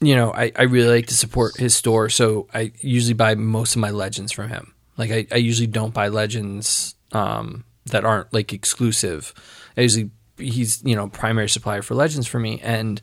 you 0.00 0.14
know, 0.14 0.32
I 0.32 0.52
I 0.56 0.62
really 0.62 0.88
like 0.96 1.06
to 1.08 1.14
support 1.16 1.56
his 1.56 1.74
store, 1.76 2.08
so 2.10 2.48
I 2.52 2.72
usually 2.80 3.14
buy 3.14 3.34
most 3.34 3.74
of 3.76 3.80
my 3.80 3.90
legends 3.90 4.32
from 4.32 4.48
him. 4.48 4.74
Like, 4.96 5.10
I, 5.10 5.26
I 5.32 5.36
usually 5.36 5.66
don't 5.66 5.92
buy 5.94 6.08
legends 6.08 6.94
um, 7.12 7.64
that 7.86 8.04
aren't 8.04 8.32
like 8.32 8.52
exclusive. 8.52 9.32
I 9.76 9.82
usually 9.82 10.10
he's 10.36 10.82
you 10.84 10.96
know 10.96 11.08
primary 11.08 11.48
supplier 11.48 11.80
for 11.82 11.94
legends 11.94 12.26
for 12.26 12.40
me 12.40 12.58
and 12.60 13.00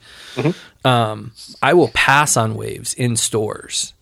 um, 0.84 1.32
I 1.62 1.74
will 1.74 1.88
pass 1.90 2.36
on 2.36 2.56
waves 2.56 2.94
in 2.94 3.16
stores. 3.16 3.94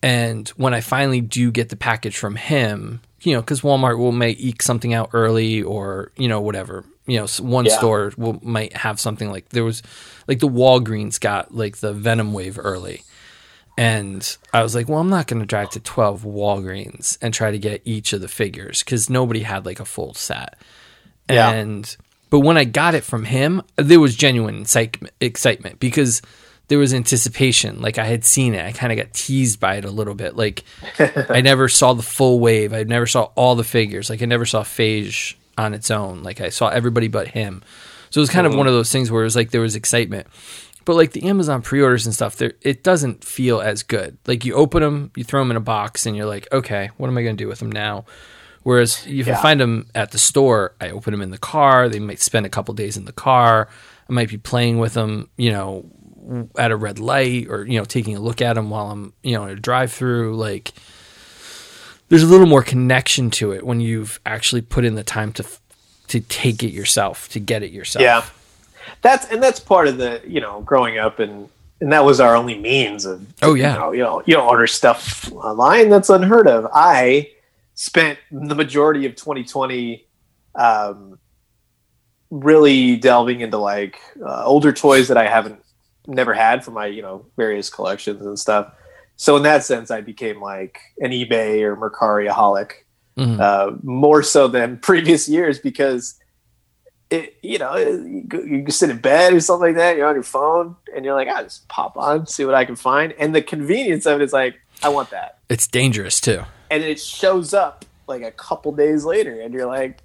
And 0.00 0.48
when 0.50 0.74
I 0.74 0.80
finally 0.80 1.20
do 1.20 1.50
get 1.50 1.70
the 1.70 1.76
package 1.76 2.16
from 2.16 2.36
him, 2.36 3.00
you 3.22 3.32
know, 3.34 3.40
because 3.40 3.62
Walmart 3.62 3.98
will 3.98 4.12
may 4.12 4.30
eke 4.30 4.62
something 4.62 4.94
out 4.94 5.10
early 5.12 5.62
or, 5.62 6.12
you 6.16 6.28
know, 6.28 6.40
whatever. 6.40 6.84
You 7.06 7.20
know, 7.20 7.26
one 7.40 7.64
Yeah. 7.66 7.78
store 7.78 8.12
will 8.16 8.38
might 8.42 8.76
have 8.76 9.00
something 9.00 9.30
like 9.30 9.48
there 9.50 9.64
was 9.64 9.82
like 10.26 10.40
the 10.40 10.48
Walgreens 10.48 11.18
got 11.18 11.54
like 11.54 11.78
the 11.78 11.92
Venom 11.92 12.32
wave 12.32 12.58
early. 12.62 13.02
And 13.76 14.36
I 14.52 14.62
was 14.62 14.74
like, 14.74 14.88
well, 14.88 14.98
I'm 14.98 15.08
not 15.08 15.26
going 15.28 15.38
to 15.40 15.46
drive 15.46 15.70
to 15.70 15.80
12 15.80 16.22
Walgreens 16.22 17.16
and 17.22 17.32
try 17.32 17.50
to 17.52 17.58
get 17.58 17.80
each 17.84 18.12
of 18.12 18.20
the 18.20 18.26
figures 18.28 18.82
because 18.82 19.08
nobody 19.08 19.40
had 19.40 19.64
like 19.64 19.78
a 19.80 19.84
full 19.84 20.14
set. 20.14 20.58
Yeah. 21.30 21.50
And 21.50 21.96
but 22.30 22.40
when 22.40 22.58
I 22.58 22.64
got 22.64 22.94
it 22.94 23.04
from 23.04 23.24
him, 23.24 23.62
there 23.76 24.00
was 24.00 24.14
genuine 24.16 24.66
excitement 25.20 25.80
because 25.80 26.20
there 26.68 26.78
was 26.78 26.94
anticipation. 26.94 27.80
Like 27.80 27.98
I 27.98 28.04
had 28.04 28.24
seen 28.24 28.54
it. 28.54 28.64
I 28.64 28.72
kind 28.72 28.92
of 28.92 28.98
got 28.98 29.12
teased 29.14 29.58
by 29.58 29.76
it 29.76 29.84
a 29.84 29.90
little 29.90 30.14
bit. 30.14 30.36
Like 30.36 30.64
I 30.98 31.40
never 31.40 31.68
saw 31.68 31.94
the 31.94 32.02
full 32.02 32.40
wave. 32.40 32.72
I 32.72 32.84
never 32.84 33.06
saw 33.06 33.30
all 33.34 33.54
the 33.56 33.64
figures. 33.64 34.10
Like 34.10 34.22
I 34.22 34.26
never 34.26 34.46
saw 34.46 34.62
Phage 34.62 35.34
on 35.56 35.74
its 35.74 35.90
own. 35.90 36.22
Like 36.22 36.40
I 36.40 36.50
saw 36.50 36.68
everybody 36.68 37.08
but 37.08 37.28
him. 37.28 37.62
So 38.10 38.20
it 38.20 38.22
was 38.22 38.30
kind 38.30 38.46
of 38.46 38.52
uh-huh. 38.52 38.58
one 38.58 38.66
of 38.66 38.72
those 38.72 38.92
things 38.92 39.10
where 39.10 39.22
it 39.22 39.26
was 39.26 39.36
like 39.36 39.50
there 39.50 39.60
was 39.60 39.76
excitement. 39.76 40.26
But 40.84 40.96
like 40.96 41.12
the 41.12 41.24
Amazon 41.24 41.60
pre-orders 41.60 42.06
and 42.06 42.14
stuff, 42.14 42.36
there 42.36 42.54
it 42.62 42.82
doesn't 42.82 43.22
feel 43.24 43.60
as 43.60 43.82
good. 43.82 44.16
Like 44.26 44.46
you 44.46 44.54
open 44.54 44.82
them, 44.82 45.10
you 45.16 45.24
throw 45.24 45.42
them 45.42 45.50
in 45.50 45.56
a 45.58 45.60
box, 45.60 46.06
and 46.06 46.16
you're 46.16 46.24
like, 46.24 46.48
okay, 46.50 46.90
what 46.96 47.08
am 47.08 47.18
I 47.18 47.22
going 47.22 47.36
to 47.36 47.44
do 47.44 47.48
with 47.48 47.58
them 47.58 47.70
now? 47.70 48.06
Whereas 48.62 49.04
if 49.06 49.26
I 49.28 49.32
Yeah. 49.32 49.42
find 49.42 49.60
them 49.60 49.86
at 49.94 50.12
the 50.12 50.18
store, 50.18 50.74
I 50.80 50.90
open 50.90 51.12
them 51.12 51.20
in 51.22 51.30
the 51.30 51.38
car. 51.38 51.88
They 51.88 51.98
might 52.00 52.20
spend 52.20 52.46
a 52.46 52.50
couple 52.50 52.72
days 52.74 52.96
in 52.96 53.04
the 53.04 53.12
car. 53.12 53.68
I 54.08 54.12
might 54.12 54.30
be 54.30 54.38
playing 54.38 54.78
with 54.78 54.94
them, 54.94 55.28
you 55.36 55.50
know, 55.50 55.84
at 56.56 56.70
a 56.70 56.76
red 56.76 56.98
light 56.98 57.46
or 57.48 57.64
you 57.64 57.78
know 57.78 57.84
taking 57.84 58.16
a 58.16 58.20
look 58.20 58.42
at 58.42 58.54
them 58.54 58.70
while 58.70 58.90
I'm 58.90 59.12
you 59.22 59.32
know 59.34 59.44
in 59.44 59.50
a 59.50 59.60
drive-through. 59.60 60.36
Like 60.36 60.72
there's 62.08 62.22
a 62.22 62.26
little 62.26 62.46
more 62.46 62.62
connection 62.62 63.30
to 63.32 63.52
it 63.52 63.64
when 63.64 63.80
you've 63.80 64.20
actually 64.26 64.62
put 64.62 64.84
in 64.84 64.94
the 64.94 65.04
time 65.04 65.32
to 65.34 65.44
to 66.08 66.20
take 66.20 66.62
it 66.62 66.70
yourself, 66.70 67.28
to 67.30 67.40
get 67.40 67.62
it 67.62 67.70
yourself. 67.70 68.02
Yeah, 68.02 68.24
that's 69.02 69.26
and 69.26 69.42
that's 69.42 69.60
part 69.60 69.88
of 69.88 69.98
the 69.98 70.22
you 70.26 70.40
know 70.40 70.60
growing 70.62 70.98
up 70.98 71.18
and 71.18 71.48
and 71.80 71.92
that 71.92 72.04
was 72.04 72.18
our 72.18 72.34
only 72.34 72.58
means 72.58 73.04
of 73.04 73.24
Oh, 73.42 73.54
yeah. 73.54 73.74
you 73.74 73.78
know 73.78 73.92
you 73.92 74.02
know 74.02 74.22
you 74.26 74.34
don't 74.34 74.48
order 74.48 74.66
stuff 74.66 75.30
online 75.32 75.88
that's 75.90 76.10
unheard 76.10 76.48
of. 76.48 76.66
I 76.72 77.30
spent 77.74 78.18
the 78.32 78.54
majority 78.56 79.06
of 79.06 79.14
2020 79.14 80.04
um, 80.56 81.18
really 82.30 82.96
delving 82.96 83.40
into 83.40 83.56
like 83.58 83.98
uh, 84.24 84.44
older 84.44 84.72
toys 84.72 85.08
that 85.08 85.16
I 85.16 85.28
haven't 85.28 85.62
never 86.08 86.34
had 86.34 86.64
from 86.64 86.74
my 86.74 86.86
you 86.86 87.02
know 87.02 87.26
various 87.36 87.70
collections 87.70 88.24
and 88.26 88.38
stuff. 88.38 88.72
So 89.16 89.36
in 89.36 89.42
that 89.44 89.64
sense, 89.64 89.90
I 89.90 90.00
became 90.00 90.40
like 90.40 90.78
an 91.00 91.10
eBay 91.10 91.62
or 91.62 91.76
Mercari 91.76 92.28
aholic 92.32 92.72
Mhm. 93.18 93.40
uh, 93.40 93.76
more 93.82 94.22
so 94.22 94.46
than 94.48 94.78
previous 94.90 95.28
years 95.28 95.58
because 95.58 96.18
it, 97.10 97.34
you 97.42 97.58
know, 97.58 97.74
you, 97.76 98.26
you 98.32 98.62
can 98.62 98.70
sit 98.70 98.90
in 98.90 98.98
bed 98.98 99.32
or 99.32 99.40
something 99.40 99.68
like 99.68 99.76
that. 99.76 99.96
You're 99.96 100.06
on 100.06 100.14
your 100.14 100.22
phone 100.22 100.76
and 100.94 101.04
you're 101.04 101.14
like, 101.14 101.26
I 101.28 101.42
just 101.42 101.66
pop 101.68 101.96
on, 101.96 102.26
see 102.26 102.44
what 102.44 102.54
I 102.54 102.64
can 102.64 102.76
find, 102.76 103.12
and 103.18 103.34
the 103.34 103.42
convenience 103.42 104.06
of 104.06 104.20
it 104.20 104.24
is 104.24 104.32
like, 104.32 104.54
I 104.84 104.90
want 104.90 105.10
that, 105.10 105.38
It's 105.48 105.66
dangerous 105.66 106.20
too. 106.20 106.42
and 106.70 106.84
it 106.84 107.00
shows 107.00 107.54
up 107.54 107.84
like 108.06 108.22
a 108.22 108.30
couple 108.30 108.70
days 108.72 109.04
later, 109.04 109.40
and 109.40 109.52
you're 109.52 109.66
like, 109.66 109.98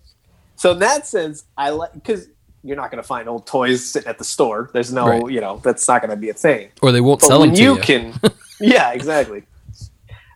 so 0.56 0.72
in 0.72 0.80
that 0.80 1.06
sense, 1.06 1.44
I 1.58 1.70
like 1.72 1.94
because 1.94 2.30
you're 2.64 2.78
not 2.78 2.90
going 2.92 3.02
to 3.02 3.08
find 3.08 3.28
old 3.28 3.46
toys 3.46 3.86
sitting 3.86 4.08
at 4.10 4.18
the 4.18 4.24
store. 4.24 4.70
There's 4.74 4.92
no, 4.94 5.08
Right. 5.08 5.30
you 5.32 5.42
know, 5.42 5.58
that's 5.64 5.88
not 5.88 6.02
going 6.02 6.12
to 6.12 6.16
be 6.18 6.30
a 6.30 6.34
thing. 6.34 6.70
Or 6.82 6.92
they 6.92 7.02
won't 7.02 7.20
But 7.22 7.28
sell 7.28 7.42
them 7.42 7.54
to 7.54 7.62
you 7.62 7.76
you. 7.76 7.82
can, 7.82 8.14
yeah, 8.60 8.92
exactly. 8.92 9.44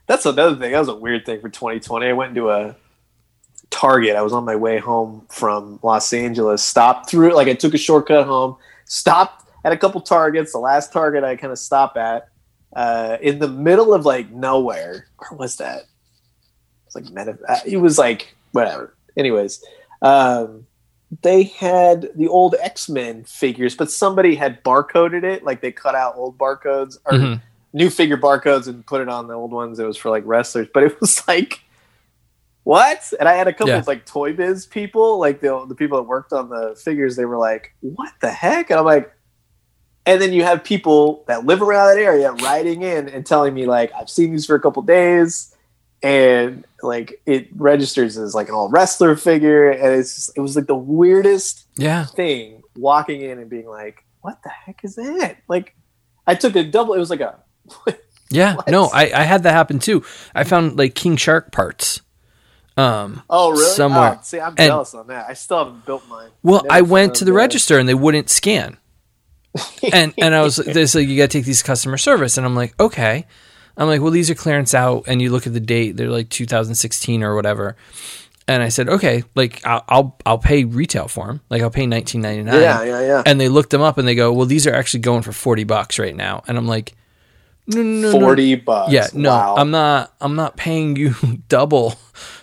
That's 0.06 0.24
another 0.26 0.56
thing. 0.56 0.72
That 0.72 0.78
was 0.78 0.88
a 0.88 0.94
weird 0.94 1.24
thing 1.26 1.40
for 1.40 1.48
2020. 1.48 2.06
I 2.06 2.12
went 2.12 2.30
into 2.30 2.50
a 2.50 2.74
Target. 3.70 4.16
I 4.16 4.22
was 4.22 4.32
on 4.32 4.44
my 4.44 4.56
way 4.56 4.78
home 4.78 5.26
from 5.28 5.78
Los 5.82 6.12
Angeles. 6.12 6.62
Stopped 6.64 7.10
through, 7.10 7.34
like 7.34 7.48
I 7.48 7.54
took 7.54 7.74
a 7.74 7.78
shortcut 7.78 8.26
home. 8.26 8.56
Stopped 8.86 9.46
at 9.64 9.72
a 9.72 9.76
couple 9.76 10.00
Targets. 10.00 10.52
The 10.52 10.58
last 10.58 10.92
Target 10.92 11.22
I 11.24 11.36
kind 11.36 11.52
of 11.52 11.58
stop 11.58 11.96
at, 11.98 12.28
uh, 12.74 13.18
in 13.20 13.38
the 13.38 13.48
middle 13.48 13.92
of 13.92 14.06
like 14.06 14.30
nowhere. 14.30 15.06
Where 15.18 15.38
was 15.38 15.56
that? 15.58 15.82
It's 16.86 16.94
like 16.94 17.04
Meta. 17.10 17.38
uh, 17.46 17.60
It 17.66 17.76
was 17.76 17.98
like 17.98 18.34
whatever. 18.52 18.94
Anyways, 19.18 19.62
um, 20.00 20.66
they 21.22 21.44
had 21.44 22.10
the 22.14 22.28
old 22.28 22.54
X 22.60 22.88
Men 22.88 23.24
figures, 23.24 23.74
but 23.74 23.90
somebody 23.90 24.34
had 24.34 24.62
barcoded 24.62 25.24
it. 25.24 25.42
Like 25.44 25.60
they 25.62 25.72
cut 25.72 25.94
out 25.94 26.14
old 26.16 26.36
barcodes 26.38 26.98
or 27.06 27.12
Mhm. 27.12 27.40
new 27.72 27.88
figure 27.90 28.18
barcodes 28.18 28.66
and 28.68 28.84
put 28.86 29.00
it 29.00 29.08
on 29.08 29.26
the 29.26 29.34
old 29.34 29.52
ones. 29.52 29.78
It 29.78 29.86
was 29.86 29.96
for 29.96 30.10
like 30.10 30.24
wrestlers, 30.26 30.68
but 30.72 30.82
it 30.82 31.00
was 31.00 31.22
like 31.28 31.60
what? 32.64 33.12
And 33.18 33.26
I 33.28 33.32
had 33.34 33.48
a 33.48 33.52
couple 33.52 33.68
Yeah. 33.68 33.78
of 33.78 33.86
like 33.86 34.04
Toy 34.04 34.34
Biz 34.34 34.66
people, 34.66 35.18
like 35.18 35.40
the 35.40 35.64
the 35.66 35.74
people 35.74 35.96
that 35.98 36.04
worked 36.04 36.32
on 36.34 36.50
the 36.50 36.74
figures. 36.82 37.16
They 37.16 37.24
were 37.24 37.38
like, 37.38 37.72
"What 37.80 38.12
the 38.20 38.30
heck?" 38.30 38.70
And 38.70 38.78
I'm 38.78 38.84
like. 38.86 39.12
And 40.06 40.22
then 40.22 40.32
you 40.32 40.42
have 40.42 40.64
people 40.64 41.22
that 41.28 41.44
live 41.44 41.60
around 41.60 41.88
that 41.88 42.02
area 42.02 42.32
writing 42.32 42.80
in 42.80 43.10
and 43.10 43.26
telling 43.26 43.52
me 43.52 43.66
like, 43.66 43.92
"I've 43.92 44.08
seen 44.08 44.30
these 44.30 44.46
for 44.46 44.54
a 44.54 44.60
couple 44.60 44.80
days." 44.80 45.54
And 46.02 46.64
like 46.82 47.20
it 47.26 47.48
registers 47.56 48.16
as 48.16 48.34
like 48.34 48.48
an 48.48 48.54
old 48.54 48.72
wrestler 48.72 49.16
figure 49.16 49.70
and 49.70 49.94
it's 49.94 50.14
just, 50.14 50.32
it 50.36 50.40
was 50.40 50.54
like 50.56 50.66
the 50.66 50.74
weirdest 50.76 51.66
Yeah. 51.76 52.04
thing 52.04 52.62
walking 52.76 53.20
in 53.22 53.38
and 53.38 53.50
being 53.50 53.66
like 53.68 54.04
what 54.20 54.40
the 54.44 54.48
heck 54.50 54.84
is 54.84 54.94
that 54.96 55.38
like 55.48 55.74
i 56.26 56.34
took 56.36 56.54
a 56.54 56.62
double 56.62 56.94
it 56.94 56.98
was 56.98 57.10
like 57.10 57.20
a 57.20 57.38
Yeah. 58.30 58.56
What? 58.56 58.68
No, 58.68 58.84
I, 58.92 59.10
I 59.14 59.22
had 59.22 59.44
that 59.44 59.52
happen 59.52 59.78
too. 59.78 60.04
I 60.34 60.44
found 60.44 60.76
like 60.76 60.94
King 60.94 61.16
Shark 61.16 61.50
parts. 61.50 62.02
Um, 62.76 63.22
oh 63.30 63.52
really 63.52 63.64
Somewhere. 63.64 64.18
Oh, 64.18 64.22
see 64.22 64.38
i'm 64.38 64.48
And- 64.58 64.68
jealous 64.68 64.94
on 64.94 65.08
that 65.08 65.26
i 65.28 65.32
still 65.32 65.58
haven't 65.64 65.84
built 65.84 66.06
mine 66.08 66.28
well, 66.44 66.64
I 66.70 66.82
went 66.82 67.16
to 67.16 67.24
the 67.24 67.32
that. 67.32 67.36
register 67.36 67.76
and 67.78 67.88
they 67.88 67.94
wouldn't 67.94 68.30
scan. 68.30 68.76
and 69.92 70.14
and 70.18 70.34
I 70.34 70.42
was 70.42 70.56
they 70.56 70.86
said 70.86 71.00
you 71.00 71.16
got 71.16 71.30
to 71.30 71.38
take 71.38 71.44
these 71.46 71.62
customer 71.62 71.96
service 71.96 72.36
and 72.36 72.46
I'm 72.46 72.54
like 72.54 72.78
okay 72.78 73.26
I'm 73.78 73.86
like 73.86 74.00
well 74.02 74.10
these 74.10 74.28
are 74.28 74.34
clearance 74.34 74.74
out 74.74 75.04
and 75.06 75.22
you 75.22 75.30
look 75.30 75.46
at 75.46 75.54
the 75.54 75.60
date 75.60 75.96
they're 75.96 76.10
like 76.10 76.28
2016 76.28 77.22
or 77.22 77.34
whatever 77.34 77.76
and 78.46 78.62
I 78.62 78.68
said 78.68 78.88
okay 78.88 79.24
like 79.34 79.64
I'll 79.64 79.84
I'll, 79.88 80.16
I'll 80.26 80.38
pay 80.38 80.64
retail 80.64 81.08
for 81.08 81.26
them 81.28 81.40
like 81.48 81.62
I'll 81.62 81.70
pay 81.70 81.86
19.99 81.86 82.46
yeah 82.60 82.82
yeah 82.82 83.00
yeah 83.00 83.22
and 83.24 83.40
they 83.40 83.48
looked 83.48 83.70
them 83.70 83.80
up 83.82 83.96
and 83.96 84.06
they 84.06 84.14
go 84.14 84.32
well 84.32 84.46
these 84.46 84.66
are 84.66 84.74
actually 84.74 85.00
going 85.00 85.22
for 85.22 85.32
40 85.32 85.64
bucks 85.64 85.98
right 85.98 86.14
now 86.16 86.42
and 86.48 86.58
I'm 86.58 86.66
like 86.66 86.94
no 87.70 87.82
no 87.82 88.10
no, 88.10 88.18
no 88.18 88.26
40 88.26 88.54
bucks 88.56 88.92
yeah, 88.92 89.06
no, 89.12 89.28
wow. 89.28 89.54
I'm 89.58 89.70
not. 89.70 90.14
I'm 90.22 90.36
not 90.36 90.56
paying 90.56 90.96
you 90.96 91.14
double 91.48 91.90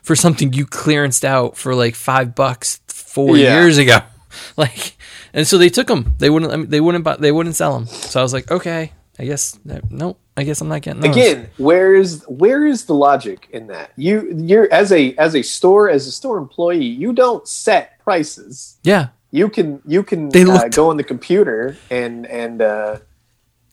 for 0.03 0.15
something 0.15 0.53
you 0.53 0.67
clearanced 0.67 1.23
out 1.23 1.57
for 1.57 1.73
like 1.73 1.95
five 1.95 2.35
bucks 2.35 2.79
four 2.87 3.35
Yeah. 3.35 3.59
years 3.59 3.79
ago. 3.79 3.97
Like, 4.57 4.97
and 5.33 5.47
so 5.47 5.57
they 5.57 5.69
took 5.69 5.87
them. 5.87 6.13
They 6.19 6.29
wouldn't. 6.29 6.69
They 6.69 6.79
wouldn't. 6.81 7.03
Buy, 7.05 7.15
they 7.15 7.31
wouldn't 7.31 7.55
sell 7.55 7.73
them. 7.73 7.87
So 7.87 8.19
I 8.19 8.23
was 8.23 8.33
like, 8.33 8.51
okay, 8.51 8.91
I 9.17 9.25
guess 9.25 9.57
uh, 9.67 9.79
no. 9.89 10.17
I 10.37 10.43
guess 10.43 10.59
I'm 10.61 10.67
not 10.67 10.81
getting 10.81 11.01
those. 11.01 11.15
again 11.15 11.49
where 11.57 11.95
is 11.95 12.23
where 12.27 12.65
is 12.65 12.85
the 12.85 12.93
logic 12.93 13.47
in 13.51 13.67
that 13.67 13.91
you 13.95 14.33
you're 14.35 14.71
as 14.71 14.91
a 14.91 15.15
as 15.15 15.35
a 15.35 15.41
store 15.41 15.89
as 15.89 16.07
a 16.07 16.11
store 16.11 16.37
employee 16.37 16.83
you 16.85 17.13
don't 17.13 17.47
set 17.47 17.95
prices 18.05 18.77
Yeah, 18.83 19.09
you 19.31 19.49
can 19.49 19.81
you 19.85 20.03
can 20.03 20.29
They 20.29 20.43
uh, 20.43 20.69
go 20.69 20.89
on 20.89 20.97
the 20.97 21.03
computer 21.03 21.77
and 21.89 22.25
and 22.27 22.61
uh, 22.61 22.99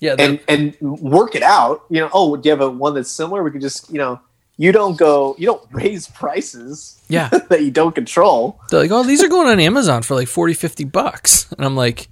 yeah. 0.00 0.16
and 0.18 0.40
and 0.48 0.76
work 0.80 1.36
it 1.36 1.42
out. 1.42 1.84
You 1.88 2.00
know, 2.00 2.10
oh, 2.12 2.36
do 2.36 2.48
you 2.48 2.50
have 2.50 2.62
a 2.62 2.70
one 2.70 2.94
that's 2.94 3.10
similar? 3.10 3.42
We 3.44 3.52
could 3.52 3.60
just 3.60 3.90
you 3.92 3.98
know, 3.98 4.20
you 4.56 4.72
don't 4.72 4.98
go, 4.98 5.36
you 5.38 5.46
don't 5.46 5.62
raise 5.70 6.08
prices 6.08 7.00
yeah. 7.08 7.28
that 7.50 7.62
you 7.62 7.70
don't 7.70 7.94
control. 7.94 8.60
They're 8.70 8.80
like, 8.80 8.90
oh, 8.90 9.04
these 9.04 9.22
are 9.22 9.28
going 9.28 9.48
on 9.48 9.60
Amazon 9.60 10.02
for 10.02 10.14
like 10.14 10.28
40, 10.28 10.54
50 10.54 10.84
bucks, 10.84 11.52
and 11.52 11.64
I'm 11.64 11.76
like, 11.76 12.08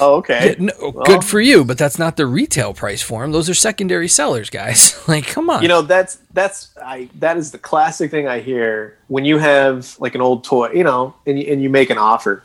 Oh, 0.00 0.16
okay. 0.16 0.56
yeah, 0.58 0.64
no, 0.66 0.72
Well- 0.94 1.04
good 1.06 1.24
for 1.24 1.40
you, 1.40 1.64
but 1.64 1.78
that's 1.78 1.98
not 1.98 2.16
the 2.16 2.26
retail 2.26 2.74
price 2.74 3.02
for 3.02 3.22
them. 3.22 3.32
Those 3.32 3.48
are 3.48 3.54
secondary 3.54 4.08
sellers, 4.08 4.50
guys. 4.50 5.00
like, 5.08 5.26
come 5.26 5.48
on. 5.50 5.62
You 5.62 5.68
know, 5.68 5.82
that's 5.82 6.18
that's 6.32 6.70
I 6.82 7.08
that 7.18 7.36
is 7.36 7.50
the 7.52 7.58
classic 7.58 8.10
thing 8.10 8.26
I 8.28 8.40
hear 8.40 8.96
when 9.08 9.24
you 9.24 9.38
have 9.38 9.96
like 9.98 10.14
an 10.14 10.20
old 10.20 10.44
toy, 10.44 10.70
you 10.72 10.84
know, 10.84 11.14
and 11.26 11.38
you, 11.38 11.52
and 11.52 11.62
you 11.62 11.70
make 11.70 11.90
an 11.90 11.98
offer, 11.98 12.42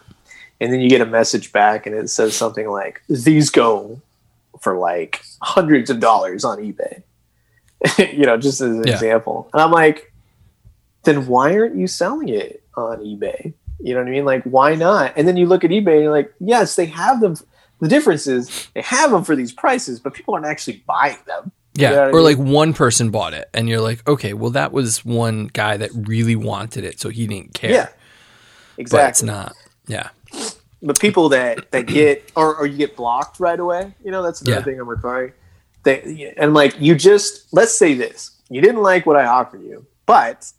and 0.59 0.71
then 0.71 0.79
you 0.79 0.89
get 0.89 1.01
a 1.01 1.05
message 1.05 1.51
back, 1.51 1.85
and 1.85 1.95
it 1.95 2.09
says 2.09 2.35
something 2.35 2.69
like, 2.69 3.01
"These 3.09 3.49
go 3.49 4.01
for 4.61 4.77
like 4.77 5.21
hundreds 5.41 5.89
of 5.89 5.99
dollars 5.99 6.43
on 6.45 6.59
eBay." 6.59 7.03
you 8.13 8.25
know, 8.27 8.37
just 8.37 8.61
as 8.61 8.69
an 8.77 8.85
Yeah. 8.87 8.93
example, 8.93 9.49
and 9.53 9.61
I'm 9.61 9.71
like, 9.71 10.13
then 11.03 11.25
why 11.25 11.53
aren't 11.55 11.75
you 11.75 11.87
selling 11.87 12.29
it 12.29 12.61
on 12.77 12.99
eBay? 12.99 13.53
You 13.83 13.93
know 13.95 14.01
what 14.01 14.07
I 14.07 14.11
mean? 14.11 14.25
Like, 14.25 14.43
why 14.43 14.75
not? 14.75 15.13
And 15.15 15.27
then 15.27 15.37
you 15.37 15.45
look 15.47 15.63
at 15.63 15.71
eBay 15.71 15.93
and 15.95 16.03
you're 16.03 16.11
like, 16.11 16.33
yes, 16.39 16.75
they 16.75 16.85
have 16.85 17.19
them. 17.19 17.35
The 17.79 17.87
difference 17.87 18.27
is 18.27 18.67
they 18.75 18.81
have 18.81 19.09
them 19.11 19.23
for 19.23 19.35
these 19.35 19.51
prices, 19.51 19.99
but 19.99 20.13
people 20.13 20.33
aren't 20.35 20.45
actually 20.45 20.83
buying 20.85 21.17
them. 21.25 21.51
Yeah, 21.73 21.89
You 21.89 21.95
know 21.95 22.03
or 22.09 22.13
mean? 22.13 22.23
like 22.23 22.37
one 22.37 22.73
person 22.73 23.09
bought 23.11 23.33
it, 23.33 23.49
and 23.53 23.67
you're 23.69 23.79
like, 23.81 24.07
okay, 24.07 24.33
well, 24.33 24.51
that 24.51 24.71
was 24.73 25.03
one 25.05 25.47
guy 25.47 25.77
that 25.77 25.89
really 25.93 26.35
wanted 26.35 26.83
it, 26.83 26.99
so 26.99 27.09
he 27.09 27.25
didn't 27.27 27.53
care. 27.53 27.71
Yeah, 27.71 27.89
but 28.91 29.09
it's 29.09 29.23
not. 29.23 29.55
Yeah, 29.87 30.09
But 30.83 30.99
people 30.99 31.29
that 31.29 31.71
that 31.71 31.87
get 31.87 32.29
or, 32.35 32.55
or 32.57 32.67
you 32.67 32.77
get 32.77 32.95
blocked 32.97 33.39
right 33.39 33.59
away, 33.59 33.93
you 34.03 34.11
know, 34.11 34.21
that's 34.21 34.41
another 34.41 34.59
Yeah. 34.59 34.63
thing 34.65 34.79
I'm 34.81 34.87
referring. 34.89 35.31
They 35.83 36.33
and 36.37 36.53
like 36.53 36.79
you 36.79 36.93
just 36.93 37.51
let's 37.53 37.73
say 37.73 37.93
this: 37.95 38.31
you 38.49 38.61
didn't 38.61 38.83
like 38.83 39.05
what 39.05 39.15
I 39.15 39.25
offered 39.25 39.63
you, 39.63 39.85
but 40.05 40.51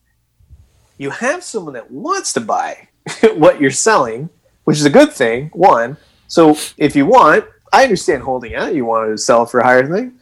you 0.99 1.11
have 1.11 1.45
someone 1.45 1.75
that 1.75 1.91
wants 1.91 2.33
to 2.33 2.41
buy 2.41 2.89
what 3.35 3.61
you're 3.61 3.71
selling, 3.71 4.31
which 4.65 4.79
is 4.79 4.85
a 4.85 4.91
good 4.91 5.13
thing. 5.13 5.51
One, 5.55 5.97
so 6.29 6.57
if 6.77 6.95
you 6.97 7.07
want, 7.07 7.45
I 7.73 7.83
understand 7.85 8.23
holding 8.23 8.55
out. 8.55 8.75
You 8.75 8.85
want 8.85 9.11
to 9.11 9.19
sell 9.19 9.47
for 9.47 9.61
a 9.61 9.65
higher 9.65 9.87
thing. 9.87 10.15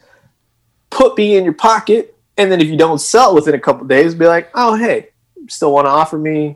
Put 0.89 1.17
me 1.17 1.35
in 1.37 1.43
your 1.43 1.53
pocket, 1.53 2.17
and 2.37 2.51
then 2.51 2.59
if 2.61 2.67
you 2.67 2.77
don't 2.77 2.99
sell 2.99 3.33
within 3.35 3.55
a 3.55 3.59
couple 3.59 3.85
days, 3.87 4.13
be 4.15 4.25
like, 4.27 4.49
oh 4.55 4.75
hey, 4.75 5.09
still 5.47 5.73
want 5.73 5.85
to 5.85 5.89
offer 5.89 6.17
me, 6.17 6.55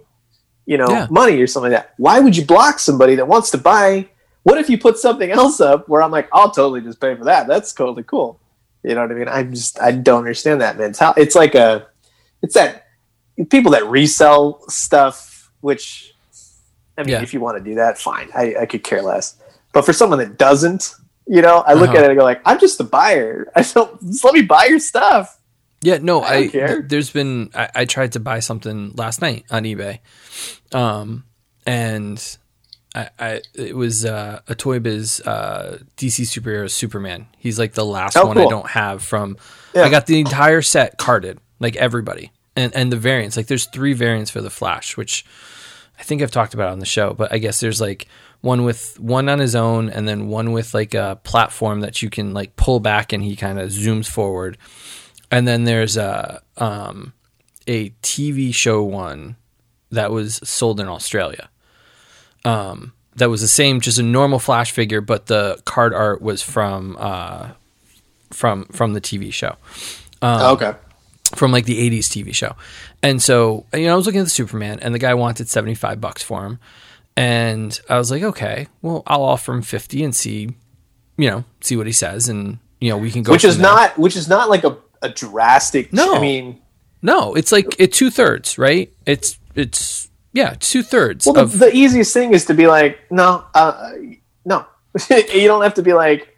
you 0.65 0.78
know, 0.78 0.89
Yeah. 0.89 1.07
money 1.09 1.39
or 1.41 1.47
something 1.47 1.71
like 1.71 1.82
that. 1.84 1.93
Why 1.97 2.19
would 2.19 2.36
you 2.36 2.45
block 2.45 2.80
somebody 2.80 3.15
that 3.15 3.28
wants 3.28 3.49
to 3.51 3.57
buy? 3.57 4.07
What 4.43 4.57
if 4.57 4.69
you 4.69 4.78
put 4.78 4.97
something 4.97 5.32
else 5.32 5.59
up 5.61 5.88
where 5.89 6.01
I'm 6.03 6.11
like, 6.11 6.30
I'll 6.34 6.51
totally 6.51 6.82
just 6.82 6.99
pay 7.01 7.15
for 7.15 7.23
that. 7.26 7.47
That's 7.47 7.73
totally 7.73 8.03
cool. 8.03 8.39
You 8.84 8.93
know 8.93 9.01
what 9.01 9.11
I 9.11 9.15
mean? 9.15 9.28
I'm 9.28 9.53
just 9.53 9.82
I 9.82 9.91
don't 9.91 10.19
understand 10.19 10.61
that 10.61 10.78
mentality. 10.78 11.21
It's 11.21 11.34
like 11.36 11.55
a, 11.55 11.88
it's 12.43 12.53
that 12.53 12.86
people 13.49 13.71
that 13.71 13.86
resell 13.88 14.63
stuff. 14.69 15.49
Which, 15.61 16.13
I 16.97 17.01
mean, 17.03 17.09
Yeah. 17.11 17.21
if 17.21 17.33
you 17.33 17.39
want 17.39 17.57
to 17.57 17.63
do 17.63 17.75
that, 17.75 17.97
fine. 17.97 18.29
I, 18.35 18.55
I 18.61 18.65
could 18.65 18.83
care 18.83 19.01
less. 19.01 19.35
But 19.73 19.85
for 19.85 19.93
someone 19.93 20.19
that 20.19 20.37
doesn't, 20.37 20.93
you 21.27 21.41
know, 21.41 21.57
I 21.67 21.73
look 21.73 21.89
Uh-huh. 21.89 21.97
at 21.97 22.03
it 22.05 22.09
and 22.11 22.19
go 22.19 22.23
like, 22.23 22.41
I'm 22.45 22.59
just 22.59 22.79
a 22.79 22.83
buyer. 22.83 23.51
I 23.55 23.61
don't 23.63 23.99
just 24.01 24.23
let 24.23 24.33
me 24.33 24.41
buy 24.43 24.65
your 24.65 24.79
stuff. 24.79 25.37
yeah. 25.81 25.97
No, 26.01 26.21
I 26.21 26.35
I, 26.35 26.47
th- 26.47 26.79
there's 26.87 27.09
been 27.11 27.49
I, 27.53 27.69
I 27.75 27.85
tried 27.85 28.13
to 28.13 28.19
buy 28.19 28.39
something 28.39 28.93
last 28.95 29.21
night 29.21 29.45
on 29.51 29.63
eBay, 29.63 29.99
um, 30.73 31.25
and 31.65 32.37
I, 32.93 33.09
I 33.19 33.41
it 33.53 33.75
was 33.75 34.05
uh, 34.05 34.39
a 34.47 34.55
Toy 34.55 34.79
Biz 34.79 35.21
uh, 35.21 35.79
DC 35.97 36.21
superhero 36.25 36.69
Superman. 36.69 37.27
He's 37.37 37.59
like 37.59 37.73
the 37.73 37.85
last 37.85 38.15
Oh, 38.17 38.27
one 38.27 38.37
I 38.37 38.45
don't 38.45 38.69
have 38.69 39.03
from. 39.03 39.37
Yeah. 39.73 39.83
I 39.83 39.89
got 39.89 40.05
the 40.05 40.19
entire 40.19 40.61
set 40.61 40.97
carded, 40.97 41.39
like 41.59 41.75
everybody, 41.75 42.31
and 42.55 42.73
and 42.75 42.91
the 42.91 42.97
variants. 42.97 43.35
Like 43.37 43.47
there's 43.47 43.65
three 43.65 43.93
variants 43.93 44.31
for 44.31 44.41
the 44.41 44.49
Flash, 44.49 44.95
which 44.97 45.25
I 45.99 46.03
think 46.03 46.21
I've 46.21 46.31
talked 46.31 46.53
about 46.53 46.69
it 46.69 46.73
on 46.73 46.79
the 46.79 46.85
show, 46.85 47.13
but 47.13 47.31
I 47.31 47.37
guess 47.37 47.59
there's 47.59 47.81
like 47.81 48.07
one 48.41 48.63
with 48.63 48.99
one 48.99 49.29
on 49.29 49.39
his 49.39 49.55
own 49.55 49.89
and 49.89 50.07
then 50.07 50.27
one 50.27 50.51
with 50.51 50.73
like 50.73 50.93
a 50.93 51.19
platform 51.23 51.81
that 51.81 52.01
you 52.01 52.09
can 52.09 52.33
like 52.33 52.55
pull 52.55 52.79
back 52.79 53.13
and 53.13 53.23
he 53.23 53.35
kind 53.35 53.59
of 53.59 53.69
zooms 53.69 54.07
forward. 54.07 54.57
And 55.31 55.47
then 55.47 55.63
there's 55.63 55.97
a 55.97 56.41
um 56.57 57.13
a 57.67 57.89
TV 58.03 58.53
show 58.53 58.83
one 58.83 59.35
that 59.91 60.11
was 60.11 60.35
sold 60.43 60.79
in 60.79 60.87
Australia. 60.87 61.49
Um 62.43 62.93
that 63.15 63.29
was 63.29 63.41
the 63.41 63.47
same 63.47 63.79
just 63.79 63.97
a 63.97 64.03
normal 64.03 64.39
flash 64.39 64.71
figure 64.71 64.99
but 64.99 65.27
the 65.27 65.57
card 65.63 65.93
art 65.93 66.21
was 66.21 66.41
from 66.41 66.97
uh 66.99 67.49
from 68.31 68.65
from 68.65 68.93
the 68.93 69.01
TV 69.01 69.31
show 69.33 69.55
okay. 70.53 70.73
from 71.35 71.51
like 71.51 71.65
the 71.65 71.89
80s 71.89 72.05
TV 72.05 72.33
show. 72.33 72.55
And 73.06 73.22
so, 73.22 73.68
you 73.72 73.86
know, 73.86 73.93
I 73.93 73.95
was 73.95 74.08
looking 74.08 74.22
at 74.22 74.24
the 74.24 74.32
Superman 74.32 74.80
and 74.82 74.91
the 74.91 74.97
guy 74.97 75.14
wanted 75.14 75.47
75 75.47 76.01
bucks 76.01 76.24
for 76.24 76.43
him. 76.43 76.58
And 77.16 77.80
I 77.88 77.99
was 77.99 78.10
like, 78.10 78.24
okay, 78.24 78.66
well, 78.82 79.03
I'll 79.06 79.22
offer 79.22 79.53
him 79.53 79.62
50 79.62 80.03
and 80.03 80.16
see, 80.16 80.56
you 81.16 81.30
know, 81.30 81.45
see 81.62 81.78
what 81.78 81.86
he 81.86 81.93
says. 81.93 82.30
And, 82.30 82.58
you 82.82 82.89
know, 82.89 82.97
we 82.97 83.12
can 83.12 83.22
go. 83.22 83.32
Which 83.32 83.43
is 83.43 83.60
there. 83.60 83.64
not 83.64 83.95
which 83.99 84.16
is 84.16 84.28
not 84.28 84.49
like 84.49 84.64
a, 84.64 84.76
a 85.03 85.10
drastic. 85.10 85.93
No. 85.93 86.16
I 86.16 86.20
mean, 86.20 86.60
No, 87.03 87.36
it's 87.36 87.51
like 87.51 87.76
it 87.80 87.93
two 87.93 88.10
thirds, 88.10 88.58
right? 88.58 88.91
It's, 89.06 89.38
it's 89.53 90.10
Yeah, 90.34 90.56
two 90.60 90.82
thirds 90.82 91.28
Well, 91.28 91.36
the, 91.36 91.41
of 91.41 91.60
the 91.60 91.76
easiest 91.76 92.12
thing 92.12 92.34
is 92.34 92.45
to 92.45 92.56
be 92.56 92.66
like, 92.66 92.99
no, 93.12 93.45
uh, 93.53 93.91
no. 94.45 94.66
you 95.12 95.47
don't 95.47 95.62
have 95.62 95.76
to 95.76 95.84
be 95.84 95.93
like, 95.93 96.36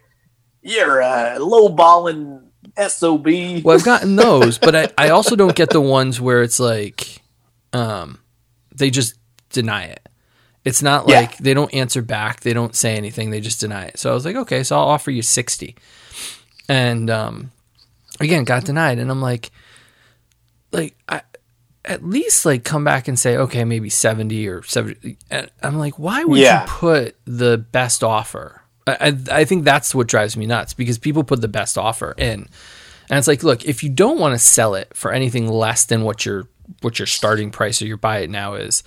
you're 0.60 1.00
a 1.00 1.38
low 1.38 1.70
balling 1.70 2.47
sob. 2.86 3.26
Well, 3.26 3.76
I've 3.76 3.84
gotten 3.84 4.16
those, 4.16 4.58
but 4.58 4.74
I, 4.76 4.88
I 4.96 5.08
also 5.10 5.36
don't 5.36 5.54
get 5.56 5.70
the 5.70 5.80
ones 5.80 6.20
where 6.20 6.42
it's 6.42 6.60
like, 6.60 7.22
um, 7.72 8.18
they 8.74 8.90
just 8.90 9.14
deny 9.50 9.84
it. 9.84 10.08
It's 10.64 10.82
not 10.82 11.08
Yeah. 11.08 11.20
like 11.20 11.38
they 11.38 11.54
don't 11.54 11.72
answer 11.74 12.02
back. 12.02 12.40
They 12.40 12.52
don't 12.52 12.74
say 12.74 12.96
anything. 12.96 13.30
They 13.30 13.40
just 13.40 13.60
deny 13.60 13.86
it. 13.86 13.98
So 13.98 14.10
I 14.10 14.14
was 14.14 14.24
like, 14.24 14.36
okay, 14.36 14.62
so 14.62 14.76
I'll 14.76 14.84
offer 14.88 15.10
you 15.10 15.22
60. 15.22 15.74
And, 16.68 17.08
um, 17.10 17.50
again, 18.20 18.44
got 18.44 18.64
denied. 18.64 18.98
And 18.98 19.10
I'm 19.10 19.22
like, 19.22 19.50
like, 20.72 20.94
I, 21.08 21.22
at 21.84 22.04
least 22.04 22.44
like 22.44 22.64
come 22.64 22.84
back 22.84 23.08
and 23.08 23.18
say, 23.18 23.36
okay, 23.38 23.64
maybe 23.64 23.88
70 23.88 24.46
or 24.48 24.62
70. 24.62 25.16
And 25.30 25.50
I'm 25.62 25.78
like, 25.78 25.98
why 25.98 26.24
would 26.24 26.38
Yeah. 26.38 26.62
you 26.64 26.68
put 26.68 27.16
the 27.24 27.56
best 27.56 28.04
offer? 28.04 28.57
I, 28.88 29.16
I, 29.30 29.44
think 29.44 29.64
that's 29.64 29.94
what 29.94 30.06
drives 30.06 30.36
me 30.36 30.46
nuts 30.46 30.74
because 30.74 30.98
people 30.98 31.24
put 31.24 31.40
the 31.40 31.48
best 31.48 31.76
offer 31.78 32.14
in. 32.16 32.48
And 33.10 33.18
it's 33.18 33.28
like, 33.28 33.42
look, 33.42 33.64
if 33.64 33.82
you 33.82 33.90
don't 33.90 34.18
want 34.18 34.34
to 34.34 34.38
sell 34.38 34.74
it 34.74 34.94
for 34.94 35.12
anything 35.12 35.48
less 35.48 35.84
than 35.84 36.02
what 36.02 36.26
your 36.26 36.48
what 36.82 36.98
your 36.98 37.06
starting 37.06 37.50
price 37.50 37.80
or 37.80 37.86
your 37.86 37.96
buy 37.96 38.18
it 38.18 38.30
now 38.30 38.54
is, 38.54 38.82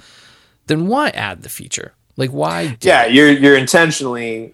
then 0.68 0.88
why 0.88 1.10
add 1.10 1.42
the 1.42 1.50
feature? 1.50 1.94
Like 2.18 2.30
why 2.30 2.78
do 2.80 2.88
yeah, 2.88 3.06
you're 3.06 3.32
you're 3.32 3.58
intentionally, 3.58 4.54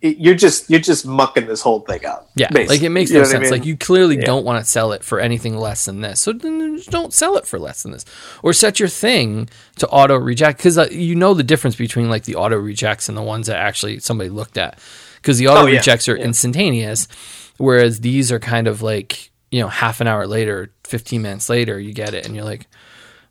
you're 0.00 0.34
just 0.36 0.70
you're 0.70 0.78
just 0.80 1.04
mucking 1.06 1.46
this 1.46 1.60
whole 1.60 1.80
thing 1.80 2.04
up. 2.06 2.30
Yeah, 2.36 2.48
basically. 2.50 2.76
like 2.76 2.82
it 2.84 2.88
makes 2.90 3.10
You 3.10 3.14
no 3.16 3.20
what 3.22 3.28
I 3.28 3.30
sense. 3.32 3.42
mean? 3.42 3.50
Like 3.50 3.66
you 3.66 3.76
clearly 3.76 4.16
Yeah. 4.16 4.26
don't 4.26 4.44
want 4.44 4.64
to 4.64 4.70
sell 4.70 4.92
it 4.92 5.02
for 5.02 5.18
anything 5.18 5.56
less 5.56 5.86
than 5.86 6.00
this, 6.02 6.20
so 6.20 6.32
then 6.32 6.76
just 6.76 6.90
don't 6.90 7.12
sell 7.12 7.36
it 7.36 7.46
for 7.46 7.58
less 7.58 7.82
than 7.82 7.92
this, 7.92 8.04
or 8.42 8.52
set 8.52 8.78
your 8.78 8.88
thing 8.88 9.48
to 9.76 9.88
auto 9.88 10.16
reject 10.16 10.58
because 10.58 10.78
uh, 10.78 10.86
you 10.92 11.14
know 11.16 11.34
the 11.34 11.42
difference 11.42 11.74
between 11.76 12.08
like 12.08 12.24
the 12.24 12.36
auto 12.36 12.56
rejects 12.56 13.08
and 13.08 13.18
the 13.18 13.22
ones 13.22 13.48
that 13.48 13.56
actually 13.56 13.98
somebody 13.98 14.30
looked 14.30 14.56
at 14.56 14.78
because 15.16 15.38
the 15.38 15.48
auto 15.48 15.62
Oh, 15.62 15.66
yeah. 15.66 15.78
rejects 15.78 16.08
are 16.08 16.16
Yeah. 16.16 16.24
instantaneous, 16.26 17.08
whereas 17.56 18.00
these 18.00 18.30
are 18.30 18.38
kind 18.38 18.68
of 18.68 18.82
like 18.82 19.30
you 19.50 19.60
know 19.60 19.68
half 19.68 20.00
an 20.00 20.06
hour 20.06 20.26
later, 20.26 20.72
fifteen 20.84 21.22
minutes 21.22 21.48
later, 21.48 21.78
you 21.80 21.92
get 21.92 22.14
it 22.14 22.24
and 22.24 22.36
you're 22.36 22.44
like, 22.44 22.66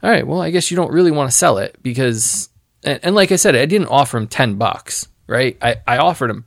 all 0.03 0.09
right, 0.09 0.27
well 0.27 0.41
I 0.41 0.49
guess 0.51 0.69
you 0.69 0.75
don't 0.75 0.91
really 0.91 1.11
want 1.11 1.31
to 1.31 1.37
sell 1.37 1.59
it 1.59 1.77
because 1.81 2.49
and, 2.83 2.99
and 3.03 3.15
like 3.15 3.31
I 3.31 3.37
said, 3.37 3.55
I 3.55 3.65
didn't 3.65 3.87
offer 3.87 4.17
him 4.17 4.27
ten 4.27 4.55
bucks, 4.55 5.07
right? 5.27 5.57
I 5.61 5.77
I 5.87 5.97
offered 5.99 6.29
him 6.29 6.43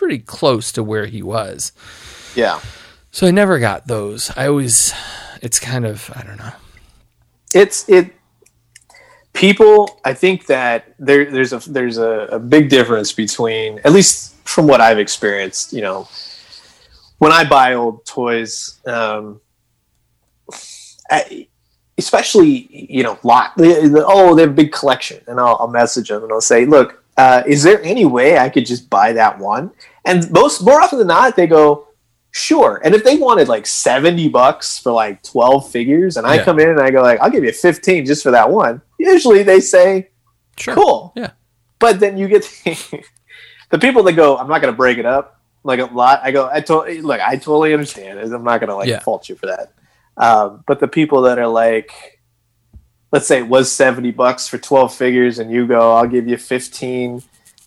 pretty 0.00 0.18
close 0.18 0.72
to 0.72 0.82
where 0.82 1.04
he 1.06 1.22
was. 1.22 1.72
yeah. 2.34 2.58
So 3.12 3.26
I 3.26 3.30
never 3.32 3.58
got 3.58 3.86
those. 3.86 4.30
I 4.36 4.46
always, 4.46 4.94
it's 5.42 5.58
kind 5.60 5.84
of, 5.84 6.10
I 6.16 6.22
don't 6.22 6.38
know. 6.38 6.52
it's 7.52 7.88
it 7.88 8.12
people 9.32 10.00
i 10.04 10.12
think 10.12 10.46
that 10.46 10.92
there 10.98 11.30
there's 11.30 11.52
a 11.52 11.58
there's 11.70 11.98
a, 11.98 12.26
a 12.32 12.38
big 12.38 12.68
difference 12.68 13.12
between 13.12 13.78
at 13.84 13.92
least 13.92 14.34
from 14.44 14.66
what 14.66 14.80
i've 14.80 14.98
experienced 14.98 15.72
you 15.72 15.80
know 15.80 16.08
when 17.18 17.30
i 17.30 17.44
buy 17.48 17.74
old 17.74 18.04
toys 18.04 18.80
um 18.86 19.40
I, 21.10 21.46
especially 21.96 22.68
you 22.70 23.02
know 23.04 23.18
lot 23.22 23.56
the- 23.56 23.88
the- 23.88 24.04
oh 24.06 24.34
they 24.34 24.42
have 24.42 24.50
a 24.50 24.54
big 24.54 24.72
collection 24.72 25.22
and 25.28 25.38
i'll, 25.38 25.56
I'll 25.60 25.68
message 25.68 26.08
them 26.08 26.22
and 26.24 26.32
i'll 26.32 26.40
say 26.40 26.64
look 26.66 26.99
uh, 27.16 27.42
is 27.46 27.62
there 27.62 27.82
any 27.82 28.04
way 28.04 28.38
i 28.38 28.48
could 28.48 28.64
just 28.66 28.88
buy 28.90 29.12
that 29.12 29.38
one 29.38 29.70
and 30.04 30.30
most 30.30 30.62
more 30.62 30.80
often 30.80 30.98
than 30.98 31.08
not 31.08 31.36
they 31.36 31.46
go 31.46 31.86
Sure. 32.32 32.80
And 32.84 32.94
if 32.94 33.02
they 33.02 33.16
wanted 33.16 33.48
like 33.48 33.66
70 33.66 34.28
bucks 34.28 34.78
for 34.78 34.92
like 34.92 35.20
12 35.24 35.68
figures 35.68 36.16
and 36.16 36.24
I 36.24 36.36
Yeah. 36.36 36.44
come 36.44 36.60
in 36.60 36.68
and 36.68 36.78
I 36.80 36.92
go 36.92 37.02
like, 37.02 37.18
I'll 37.18 37.28
give 37.28 37.42
you 37.42 37.50
15 37.50 38.06
just 38.06 38.22
for 38.22 38.30
that 38.30 38.48
one. 38.48 38.82
Usually 39.00 39.42
they 39.42 39.58
say, 39.58 40.10
Sure. 40.56 40.74
cool. 40.76 41.12
Yeah. 41.16 41.32
But 41.80 41.98
then 41.98 42.16
you 42.16 42.28
get 42.28 42.42
the, 42.44 43.02
the 43.70 43.80
people 43.80 44.04
that 44.04 44.12
go, 44.12 44.36
I'm 44.38 44.46
not 44.46 44.62
going 44.62 44.72
to 44.72 44.76
break 44.76 44.98
it 44.98 45.06
up 45.06 45.40
like 45.64 45.80
a 45.80 45.86
lot. 45.86 46.20
I 46.22 46.30
go, 46.30 46.48
I 46.48 46.60
totally, 46.60 47.00
look, 47.02 47.20
I 47.20 47.34
totally 47.34 47.72
understand. 47.72 48.20
I'm 48.20 48.44
not 48.44 48.60
going 48.60 48.68
to 48.70 48.76
like 48.76 48.86
Yeah. 48.88 49.00
fault 49.00 49.28
you 49.28 49.34
for 49.34 49.46
that. 49.46 49.72
Um, 50.16 50.62
but 50.68 50.78
the 50.78 50.86
people 50.86 51.22
that 51.22 51.40
are 51.40 51.48
like, 51.48 51.90
let's 53.12 53.26
say 53.26 53.38
it 53.38 53.48
was 53.48 53.70
70 53.72 54.10
bucks 54.12 54.46
for 54.48 54.58
12 54.58 54.94
figures 54.94 55.38
and 55.38 55.50
you 55.50 55.66
go, 55.66 55.94
I'll 55.96 56.06
give 56.06 56.28
you 56.28 56.36
15 56.36 57.22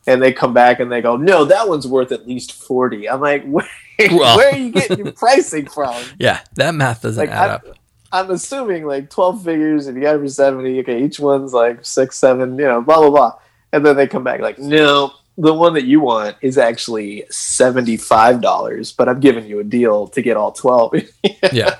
and 0.07 0.21
they 0.21 0.31
come 0.33 0.53
back 0.53 0.79
and 0.79 0.91
they 0.91 1.01
go, 1.01 1.15
no, 1.17 1.45
that 1.45 1.67
one's 1.67 1.87
worth 1.87 2.11
at 2.11 2.27
least 2.27 2.53
40. 2.53 3.09
I'm 3.09 3.21
like, 3.21 3.43
where, 3.47 3.67
Well. 3.99 4.37
where 4.37 4.51
are 4.53 4.57
you 4.57 4.71
getting 4.71 4.99
your 4.99 5.11
pricing 5.13 5.67
from? 5.67 6.01
Yeah, 6.17 6.39
that 6.55 6.73
math 6.75 7.01
doesn't 7.01 7.19
Like, 7.25 7.29
add 7.35 7.49
I- 7.49 7.53
up. 7.55 7.65
I'm 8.11 8.29
assuming 8.29 8.85
like 8.85 9.09
12 9.09 9.43
figures 9.43 9.87
and 9.87 9.97
you 9.97 10.03
got 10.03 10.15
it 10.17 10.19
for 10.19 10.27
70. 10.29 10.79
Okay, 10.81 11.03
each 11.03 11.19
one's 11.19 11.51
like 11.51 11.83
six, 11.83 12.15
seven, 12.19 12.59
you 12.59 12.65
know, 12.65 12.79
blah, 12.79 12.99
blah, 12.99 13.09
blah. 13.09 13.33
And 13.71 13.83
then 13.83 13.95
they 13.95 14.05
come 14.07 14.23
back 14.23 14.39
like, 14.39 14.59
no, 14.59 15.13
the 15.35 15.51
one 15.51 15.73
that 15.73 15.85
you 15.85 15.99
want 15.99 16.35
is 16.43 16.59
actually 16.59 17.23
$75, 17.31 18.95
but 18.95 19.09
I'm 19.09 19.19
giving 19.19 19.47
you 19.47 19.59
a 19.59 19.63
deal 19.63 20.07
to 20.09 20.21
get 20.21 20.37
all 20.37 20.51
12. 20.51 20.93
Yeah. 21.51 21.75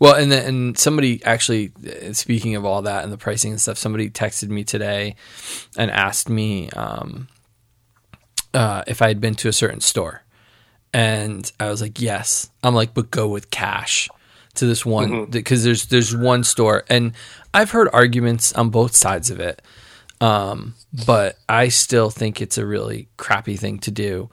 Well, 0.00 0.14
and 0.14 0.30
then 0.30 0.46
and 0.46 0.78
somebody 0.78 1.24
actually, 1.24 1.72
uh, 1.86 2.12
speaking 2.12 2.56
of 2.56 2.64
all 2.64 2.82
that 2.82 3.04
and 3.04 3.12
the 3.12 3.18
pricing 3.18 3.52
and 3.52 3.60
stuff, 3.60 3.78
somebody 3.78 4.10
texted 4.10 4.48
me 4.48 4.64
today 4.64 5.16
and 5.76 5.90
asked 5.90 6.28
me 6.28 6.70
um, 6.70 7.28
uh, 8.52 8.82
if 8.86 9.02
I 9.02 9.08
had 9.08 9.20
been 9.20 9.34
to 9.36 9.48
a 9.48 9.52
certain 9.52 9.80
store, 9.80 10.22
and 10.92 11.50
I 11.58 11.68
was 11.68 11.80
like, 11.82 12.00
yes. 12.00 12.50
I'm 12.62 12.74
like, 12.74 12.94
but 12.94 13.10
go 13.10 13.28
with 13.28 13.50
cash 13.50 14.08
to 14.54 14.66
this 14.66 14.86
one 14.86 15.26
because 15.26 15.64
there's 15.64 15.86
there's 15.86 16.16
one 16.16 16.44
store, 16.44 16.84
and 16.88 17.12
I've 17.52 17.72
heard 17.72 17.88
arguments 17.92 18.52
on 18.52 18.70
both 18.70 18.94
sides 18.94 19.30
of 19.30 19.40
it, 19.40 19.62
um, 20.20 20.74
but 21.06 21.38
I 21.48 21.68
still 21.68 22.10
think 22.10 22.40
it's 22.40 22.58
a 22.58 22.66
really 22.66 23.08
crappy 23.16 23.56
thing 23.56 23.78
to 23.80 23.90
do. 23.90 24.30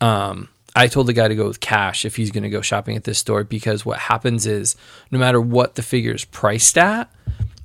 Um, 0.00 0.48
I 0.74 0.86
told 0.86 1.06
the 1.06 1.12
guy 1.12 1.28
to 1.28 1.34
go 1.34 1.46
with 1.46 1.60
cash 1.60 2.04
if 2.04 2.16
he's 2.16 2.30
going 2.30 2.44
to 2.44 2.50
go 2.50 2.60
shopping 2.60 2.96
at 2.96 3.04
this 3.04 3.18
store 3.18 3.44
because 3.44 3.84
what 3.84 3.98
happens 3.98 4.46
is 4.46 4.76
no 5.10 5.18
matter 5.18 5.40
what 5.40 5.74
the 5.74 5.82
figure 5.82 6.14
is 6.14 6.24
priced 6.24 6.78
at, 6.78 7.10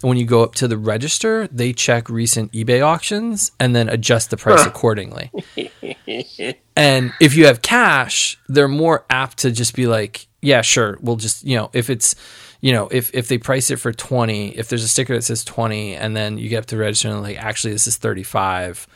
when 0.01 0.17
you 0.17 0.25
go 0.25 0.43
up 0.43 0.55
to 0.55 0.67
the 0.67 0.77
register, 0.77 1.47
they 1.47 1.73
check 1.73 2.09
recent 2.09 2.51
eBay 2.51 2.85
auctions 2.85 3.51
and 3.59 3.75
then 3.75 3.89
adjust 3.89 4.29
the 4.29 4.37
price 4.37 4.65
accordingly. 4.65 5.31
and 6.75 7.13
if 7.19 7.35
you 7.35 7.45
have 7.45 7.61
cash, 7.61 8.39
they're 8.47 8.67
more 8.67 9.05
apt 9.09 9.39
to 9.39 9.51
just 9.51 9.75
be 9.75 9.87
like, 9.87 10.27
yeah, 10.41 10.61
sure, 10.61 10.97
we'll 11.01 11.15
just, 11.15 11.43
you 11.43 11.55
know, 11.55 11.69
if 11.73 11.89
it's, 11.89 12.15
you 12.61 12.71
know, 12.71 12.87
if, 12.89 13.13
if 13.13 13.27
they 13.27 13.37
price 13.37 13.71
it 13.71 13.77
for 13.77 13.91
20, 13.91 14.49
if 14.49 14.69
there's 14.69 14.83
a 14.83 14.87
sticker 14.87 15.15
that 15.15 15.23
says 15.23 15.43
20 15.43 15.95
and 15.95 16.15
then 16.15 16.37
you 16.37 16.49
get 16.49 16.59
up 16.59 16.65
to 16.67 16.75
the 16.75 16.81
register 16.81 17.09
and 17.09 17.21
like, 17.21 17.37
actually, 17.37 17.73
this 17.73 17.87
is 17.87 17.97
35 17.97 18.87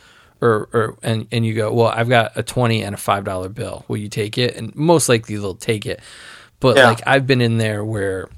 or, 0.42 0.70
or 0.74 0.98
and, 1.04 1.28
and 1.32 1.46
you 1.46 1.54
go, 1.54 1.72
well, 1.74 1.88
I've 1.88 2.10
got 2.10 2.38
a 2.38 2.44
20 2.44 2.84
and 2.84 2.96
a 2.96 2.98
$5 2.98 3.54
bill. 3.54 3.86
Will 3.88 3.98
you 3.98 4.10
take 4.10 4.38
it? 4.38 4.56
And 4.56 4.76
most 4.76 5.10
likely 5.10 5.36
they'll 5.38 5.56
take 5.56 5.86
it. 5.86 6.00
But 6.60 6.78
Yeah. 6.78 6.86
like 6.88 7.02
I've 7.08 7.26
been 7.28 7.42
in 7.42 7.58
there 7.58 7.84
where 7.84 8.30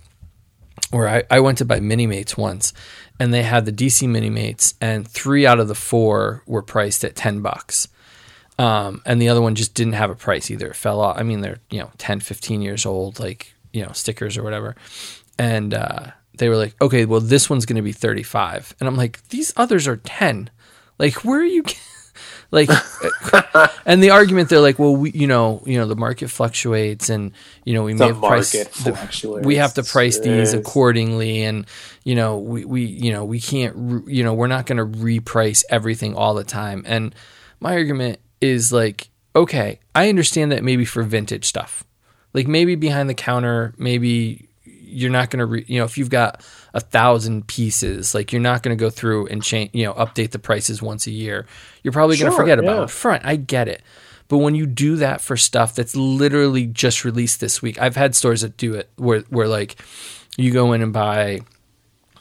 where 0.89 1.07
I, 1.07 1.23
I 1.29 1.39
went 1.39 1.59
to 1.59 1.65
buy 1.65 1.79
Minimates 1.79 2.35
once 2.37 2.73
and 3.19 3.33
they 3.33 3.43
had 3.43 3.65
the 3.65 3.71
DC 3.71 4.07
Minimates 4.09 4.73
and 4.81 5.07
three 5.07 5.45
out 5.45 5.59
of 5.59 5.67
the 5.69 5.75
four 5.75 6.43
were 6.45 6.61
priced 6.63 7.03
at 7.05 7.15
10 7.15 7.41
bucks. 7.41 7.87
Um, 8.59 9.01
and 9.05 9.21
the 9.21 9.29
other 9.29 9.41
one 9.41 9.55
just 9.55 9.73
didn't 9.73 9.93
have 9.93 10.09
a 10.09 10.15
price 10.15 10.51
either. 10.51 10.67
It 10.67 10.75
fell 10.75 10.99
off. 10.99 11.17
I 11.17 11.23
mean, 11.23 11.41
they're, 11.41 11.59
you 11.69 11.79
know, 11.79 11.89
10, 11.97 12.19
15 12.19 12.61
years 12.61 12.85
old, 12.85 13.19
like, 13.19 13.53
you 13.73 13.83
know, 13.85 13.91
stickers 13.93 14.37
or 14.37 14.43
whatever. 14.43 14.75
And, 15.39 15.73
uh, 15.73 16.07
they 16.37 16.49
were 16.49 16.57
like, 16.57 16.75
okay, 16.81 17.05
well, 17.05 17.21
this 17.21 17.49
one's 17.49 17.65
going 17.65 17.77
to 17.77 17.81
be 17.81 17.91
35. 17.93 18.75
And 18.79 18.87
I'm 18.89 18.97
like, 18.97 19.25
these 19.29 19.53
others 19.55 19.87
are 19.87 19.97
10. 19.97 20.49
Like, 21.01 21.25
where 21.25 21.39
are 21.39 21.43
you? 21.43 21.63
like, 22.51 22.69
and 23.85 24.03
the 24.03 24.11
argument 24.11 24.49
they're 24.49 24.59
like, 24.59 24.77
well, 24.77 24.95
we, 24.95 25.09
you 25.11 25.25
know, 25.25 25.63
you 25.65 25.79
know, 25.79 25.87
the 25.87 25.95
market 25.95 26.29
fluctuates 26.29 27.09
and, 27.09 27.31
you 27.65 27.73
know, 27.73 27.83
we 27.83 27.93
may 27.93 27.97
The 27.99 28.07
have 28.13 28.19
priced, 28.19 28.53
market 28.55 28.73
the- 28.73 28.91
we 29.47 29.55
have 29.55 29.73
to 29.75 29.83
price 29.83 30.19
these 30.19 30.53
accordingly. 30.53 31.43
And, 31.43 31.65
you 32.03 32.13
know, 32.13 32.37
we, 32.37 32.65
we, 32.65 32.83
you 32.85 33.11
know, 33.11 33.25
we 33.25 33.39
can't, 33.39 33.73
re- 33.75 34.13
you 34.13 34.23
know, 34.23 34.35
we're 34.35 34.47
not 34.47 34.67
going 34.67 34.77
to 34.77 34.85
reprice 34.99 35.63
everything 35.69 36.13
all 36.15 36.35
the 36.35 36.43
time. 36.43 36.83
And 36.85 37.15
my 37.59 37.73
argument 37.73 38.19
is 38.39 38.71
like, 38.71 39.09
okay, 39.35 39.79
I 39.95 40.09
understand 40.09 40.51
that 40.51 40.63
maybe 40.63 40.85
for 40.85 41.01
vintage 41.03 41.45
stuff, 41.45 41.83
like 42.33 42.47
maybe 42.47 42.75
behind 42.75 43.09
the 43.09 43.13
counter, 43.15 43.73
maybe 43.77 44.49
you're 44.91 45.09
not 45.09 45.29
going 45.29 45.39
to, 45.39 45.45
re- 45.45 45.65
you 45.67 45.79
know, 45.79 45.85
if 45.85 45.97
you've 45.97 46.09
got 46.09 46.43
a 46.73 46.79
thousand 46.79 47.47
pieces, 47.47 48.13
like 48.13 48.31
you're 48.31 48.41
not 48.41 48.63
going 48.63 48.77
to 48.77 48.79
go 48.79 48.89
through 48.89 49.27
and 49.27 49.41
change, 49.43 49.71
you 49.73 49.85
know, 49.85 49.93
update 49.93 50.31
the 50.31 50.39
prices 50.39 50.81
once 50.81 51.07
a 51.07 51.11
year. 51.11 51.45
You're 51.83 51.91
probably 51.93 52.17
going 52.17 52.31
to 52.31 52.35
Sure, 52.35 52.43
forget 52.43 52.59
about 52.59 52.77
yeah. 52.77 52.83
it. 52.83 52.89
Front, 52.89 53.25
I 53.25 53.35
get 53.35 53.67
it. 53.67 53.81
But 54.27 54.37
when 54.37 54.55
you 54.55 54.65
do 54.65 54.95
that 54.97 55.19
for 55.21 55.35
stuff 55.35 55.75
that's 55.75 55.95
literally 55.95 56.65
just 56.65 57.03
released 57.03 57.39
this 57.41 57.61
week, 57.61 57.81
I've 57.81 57.95
had 57.97 58.15
stores 58.15 58.41
that 58.41 58.55
do 58.57 58.75
it 58.75 58.89
where, 58.95 59.21
where 59.29 59.47
like 59.47 59.75
you 60.37 60.51
go 60.51 60.71
in 60.73 60.81
and 60.81 60.93
buy, 60.93 61.41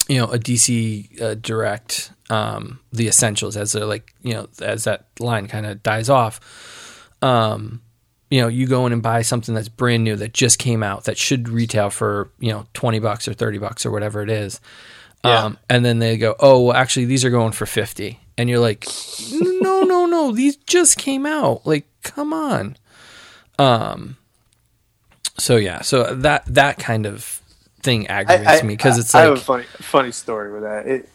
you 0.08 0.18
know, 0.18 0.26
a 0.26 0.38
DC 0.38 1.20
uh, 1.22 1.34
Direct, 1.34 2.10
um, 2.28 2.80
the 2.92 3.06
essentials 3.06 3.56
as 3.56 3.72
they're 3.72 3.84
like, 3.86 4.12
you 4.22 4.34
know, 4.34 4.48
as 4.60 4.84
that 4.84 5.06
line 5.20 5.46
kind 5.46 5.66
of 5.66 5.82
dies 5.84 6.08
off. 6.08 6.40
Um, 7.22 7.80
you 8.30 8.40
know, 8.40 8.48
you 8.48 8.66
go 8.66 8.86
in 8.86 8.92
and 8.92 9.02
buy 9.02 9.22
something 9.22 9.54
that's 9.54 9.68
brand 9.68 10.04
new 10.04 10.16
that 10.16 10.32
just 10.32 10.58
came 10.58 10.82
out 10.82 11.04
that 11.04 11.18
should 11.18 11.48
retail 11.48 11.90
for, 11.90 12.30
you 12.38 12.50
know, 12.52 12.66
20 12.74 13.00
bucks 13.00 13.26
or 13.26 13.34
30 13.34 13.58
bucks 13.58 13.84
or 13.84 13.90
whatever 13.90 14.22
it 14.22 14.30
is. 14.30 14.60
Yeah. 15.24 15.44
Um, 15.44 15.58
and 15.68 15.84
then 15.84 15.98
they 15.98 16.16
go, 16.16 16.36
oh, 16.38 16.62
well, 16.62 16.76
actually, 16.76 17.06
these 17.06 17.24
are 17.24 17.30
going 17.30 17.52
for 17.52 17.66
50. 17.66 18.18
And 18.38 18.48
you're 18.48 18.60
like, 18.60 18.86
no, 19.32 19.82
no, 19.82 20.06
no, 20.06 20.32
these 20.32 20.56
just 20.56 20.96
came 20.96 21.26
out. 21.26 21.66
Like, 21.66 21.86
come 22.02 22.32
on. 22.32 22.76
Um, 23.58 24.16
so 25.36 25.56
yeah, 25.56 25.82
so 25.82 26.14
that, 26.14 26.46
that 26.46 26.78
kind 26.78 27.06
of 27.06 27.42
thing 27.82 28.06
aggravates 28.06 28.62
me 28.62 28.74
because 28.74 28.98
it's 28.98 29.14
I 29.14 29.20
like, 29.20 29.26
I 29.26 29.28
have 29.30 29.38
a 29.38 29.40
funny 29.40 29.64
funny 29.80 30.12
story 30.12 30.52
with 30.52 30.62
that. 30.62 30.86
It, 30.86 31.08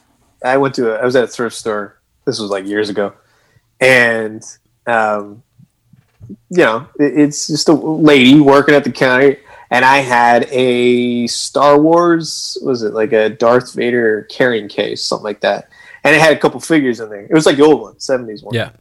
I 0.44 0.58
went 0.58 0.76
to 0.76 0.94
a, 0.94 1.02
I 1.02 1.06
was 1.06 1.16
at 1.16 1.24
a 1.24 1.28
thrift 1.28 1.56
store. 1.56 2.00
This 2.26 2.40
was 2.40 2.50
like 2.50 2.66
years 2.66 2.90
ago, 2.90 3.14
and 3.80 4.44
um, 4.88 5.44
you 6.50 6.58
know, 6.64 6.88
it's 7.00 7.48
just 7.48 7.70
a 7.70 7.74
lady 7.74 8.40
working 8.40 8.76
at 8.76 8.84
the 8.84 8.92
counter, 8.92 9.38
and 9.72 9.84
I 9.86 9.98
had 10.00 10.48
a 10.52 11.28
Star 11.28 11.80
Wars. 11.80 12.58
Was 12.62 12.84
it 12.84 12.94
like 12.94 13.14
a 13.14 13.30
Darth 13.30 13.74
Vader 13.74 14.24
carrying 14.30 14.68
case, 14.68 15.04
something 15.04 15.24
like 15.24 15.42
that? 15.42 15.70
And 16.04 16.16
it 16.16 16.22
had 16.22 16.34
a 16.36 16.40
couple 16.40 16.60
figures 16.60 17.00
in 17.00 17.10
there. 17.10 17.24
It 17.26 17.34
was 17.34 17.46
like 17.46 17.58
the 17.58 17.64
old 17.64 17.82
one, 17.82 18.00
seventies 18.00 18.44
one. 18.44 18.54
yeah, 18.56 18.72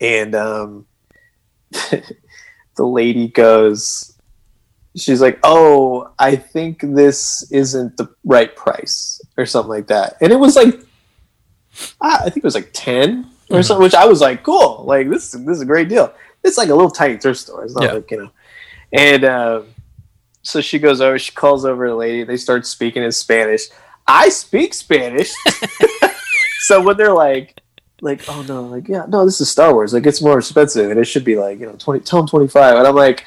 and 0.00 0.34
um, 0.34 0.86
the 1.72 2.84
lady 2.84 3.28
goes 3.28 4.10
she's 4.96 5.20
like 5.20 5.40
oh 5.42 6.08
i 6.20 6.36
think 6.36 6.80
this 6.80 7.50
isn't 7.50 7.96
the 7.96 8.08
right 8.24 8.54
price 8.54 9.20
or 9.36 9.44
something 9.44 9.70
like 9.70 9.88
that 9.88 10.16
and 10.20 10.32
it 10.32 10.36
was 10.36 10.54
like 10.54 10.78
i 12.00 12.22
think 12.30 12.36
it 12.38 12.44
was 12.44 12.54
like 12.54 12.70
10 12.72 13.26
or 13.50 13.58
Mhm. 13.58 13.64
something 13.64 13.82
which 13.82 13.94
i 13.94 14.04
was 14.06 14.20
like 14.20 14.44
cool 14.44 14.84
like 14.86 15.10
this, 15.10 15.32
this 15.32 15.56
is 15.56 15.62
a 15.62 15.66
great 15.66 15.88
deal 15.88 16.12
it's 16.44 16.56
like 16.58 16.68
a 16.68 16.74
little 16.74 16.90
tiny 16.90 17.16
thrift 17.16 17.40
store 17.40 17.64
it's 17.64 17.74
not 17.74 17.84
Yeah. 17.84 17.92
like 17.92 18.10
you 18.10 18.18
know 18.18 18.30
and 18.92 19.24
uh, 19.24 19.62
so 20.42 20.60
she 20.60 20.78
goes 20.78 21.00
over 21.00 21.18
she 21.18 21.32
calls 21.32 21.64
over 21.64 21.88
the 21.88 21.94
lady 21.94 22.22
they 22.24 22.36
start 22.36 22.66
speaking 22.66 23.02
in 23.02 23.10
spanish 23.12 23.62
i 24.06 24.28
speak 24.28 24.74
spanish 24.74 25.32
so 26.66 26.82
when 26.82 26.96
they're 26.96 27.12
like 27.12 27.60
like, 28.04 28.22
oh 28.28 28.42
no, 28.42 28.64
like 28.64 28.86
yeah, 28.86 29.06
no, 29.08 29.24
this 29.24 29.40
is 29.40 29.50
Star 29.50 29.72
Wars. 29.72 29.94
Like 29.94 30.04
it's 30.04 30.20
more 30.20 30.38
expensive, 30.38 30.90
and 30.90 31.00
it 31.00 31.06
should 31.06 31.24
be 31.24 31.36
like 31.36 31.58
you 31.58 31.66
know 31.66 31.72
twenty, 31.78 32.00
tell 32.00 32.20
them 32.20 32.28
twenty 32.28 32.48
five. 32.48 32.76
And 32.76 32.86
I'm 32.86 32.94
like, 32.94 33.24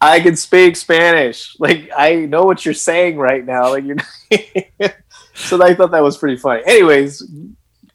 I 0.00 0.20
can 0.20 0.36
speak 0.36 0.76
Spanish. 0.76 1.56
Like 1.58 1.90
I 1.96 2.14
know 2.26 2.44
what 2.44 2.64
you're 2.64 2.74
saying 2.74 3.16
right 3.16 3.44
now. 3.44 3.70
Like 3.70 3.84
you're. 3.84 3.96
so 5.34 5.60
I 5.60 5.74
thought 5.74 5.90
that 5.90 6.02
was 6.04 6.16
pretty 6.16 6.36
funny. 6.36 6.62
Anyways, 6.66 7.22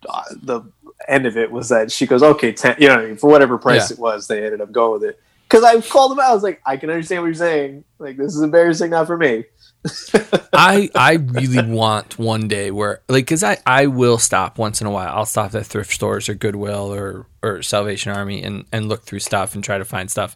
uh, 0.09 0.23
the 0.41 0.61
end 1.07 1.25
of 1.25 1.37
it 1.37 1.51
was 1.51 1.69
that 1.69 1.91
she 1.91 2.05
goes, 2.07 2.21
okay, 2.23 2.51
10, 2.53 2.75
you 2.79 2.87
know, 2.87 2.95
what 2.95 3.03
I 3.03 3.07
mean? 3.07 3.17
for 3.17 3.29
whatever 3.29 3.57
price 3.57 3.89
Yeah. 3.89 3.95
it 3.95 3.99
was, 3.99 4.27
they 4.27 4.43
ended 4.43 4.61
up 4.61 4.71
going 4.71 5.01
with 5.01 5.09
it. 5.09 5.19
Because 5.47 5.63
I 5.63 5.79
called 5.81 6.11
them 6.11 6.19
out. 6.19 6.31
I 6.31 6.33
was 6.33 6.43
like, 6.43 6.61
I 6.65 6.77
can 6.77 6.89
understand 6.89 7.21
what 7.23 7.27
you're 7.27 7.33
saying. 7.35 7.83
Like 7.99 8.15
this 8.17 8.35
is 8.35 8.41
embarrassing, 8.41 8.91
not 8.91 9.07
for 9.07 9.17
me. 9.17 9.43
I 10.53 10.89
I 10.95 11.13
really 11.13 11.69
want 11.69 12.19
one 12.19 12.47
day 12.47 12.71
where 12.71 13.01
like 13.09 13.25
because 13.25 13.43
I 13.43 13.57
I 13.65 13.87
will 13.87 14.17
stop 14.17 14.57
once 14.57 14.79
in 14.79 14.87
a 14.87 14.91
while. 14.91 15.09
I'll 15.15 15.25
stop 15.25 15.53
at 15.55 15.65
thrift 15.65 15.91
stores 15.91 16.29
or 16.29 16.35
Goodwill 16.35 16.93
or 16.93 17.25
or 17.41 17.61
Salvation 17.63 18.11
Army 18.11 18.43
and 18.43 18.65
and 18.71 18.87
look 18.87 19.03
through 19.03 19.19
stuff 19.19 19.55
and 19.55 19.63
try 19.63 19.77
to 19.77 19.85
find 19.85 20.09
stuff. 20.11 20.35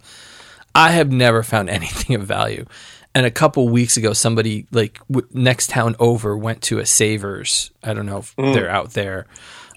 I 0.74 0.92
have 0.92 1.12
never 1.12 1.44
found 1.44 1.70
anything 1.70 2.16
of 2.16 2.24
value. 2.24 2.66
And 3.14 3.26
a 3.26 3.32
couple 3.32 3.70
weeks 3.70 3.96
ago, 3.98 4.12
somebody 4.14 4.66
like 4.72 5.00
w- 5.10 5.28
next 5.32 5.70
town 5.70 5.96
over 6.00 6.36
went 6.36 6.62
to 6.64 6.80
a 6.80 6.86
Savers. 6.86 7.72
I 7.84 7.94
don't 7.94 8.06
know 8.08 8.18
if 8.18 8.36
Mm. 8.36 8.54
they're 8.54 8.70
out 8.70 8.92
there. 8.94 9.28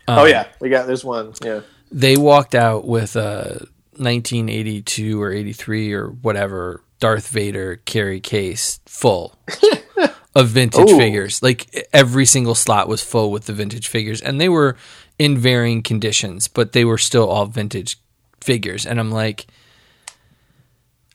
Oh 0.08 0.22
um, 0.22 0.28
yeah, 0.28 0.48
we 0.60 0.68
got 0.70 0.86
there's 0.86 1.04
one. 1.04 1.32
Yeah. 1.42 1.60
They 1.90 2.16
walked 2.16 2.54
out 2.54 2.86
with 2.86 3.16
uh, 3.16 3.20
a 3.20 4.02
1982 4.02 5.22
or 5.22 5.32
83 5.32 5.92
or 5.94 6.08
whatever 6.08 6.82
Darth 7.00 7.28
Vader 7.28 7.76
carry 7.76 8.20
case 8.20 8.80
full 8.86 9.38
of 10.34 10.48
vintage 10.48 10.90
Ooh. 10.90 10.98
figures. 10.98 11.42
Like 11.42 11.88
every 11.92 12.26
single 12.26 12.54
slot 12.54 12.88
was 12.88 13.02
full 13.02 13.30
with 13.30 13.46
the 13.46 13.52
vintage 13.52 13.88
figures, 13.88 14.20
and 14.20 14.40
they 14.40 14.48
were 14.48 14.76
in 15.18 15.36
varying 15.36 15.82
conditions, 15.82 16.48
but 16.48 16.72
they 16.72 16.84
were 16.84 16.98
still 16.98 17.28
all 17.28 17.46
vintage 17.46 17.98
figures. 18.40 18.86
And 18.86 19.00
I'm 19.00 19.10
like, 19.10 19.46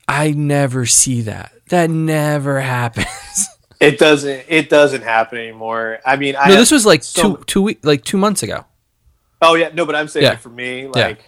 I 0.06 0.30
never 0.32 0.86
see 0.86 1.22
that. 1.22 1.52
That 1.68 1.90
never 1.90 2.60
happens. 2.60 3.48
It 3.80 3.98
doesn't. 3.98 4.44
It 4.48 4.68
doesn't 4.68 5.02
happen 5.02 5.38
anymore. 5.38 5.98
I 6.04 6.16
mean, 6.16 6.36
I 6.36 6.48
no, 6.48 6.56
this 6.56 6.70
was 6.70 6.86
like 6.86 7.02
so- 7.02 7.36
two 7.36 7.44
two 7.44 7.62
week 7.62 7.80
like 7.82 8.04
two 8.04 8.18
months 8.18 8.42
ago. 8.42 8.64
Oh 9.44 9.54
yeah, 9.54 9.70
no, 9.74 9.84
but 9.86 9.94
I'm 9.94 10.08
saying 10.08 10.24
Yeah. 10.24 10.30
like, 10.30 10.40
for 10.40 10.48
me, 10.48 10.86
like 10.88 11.24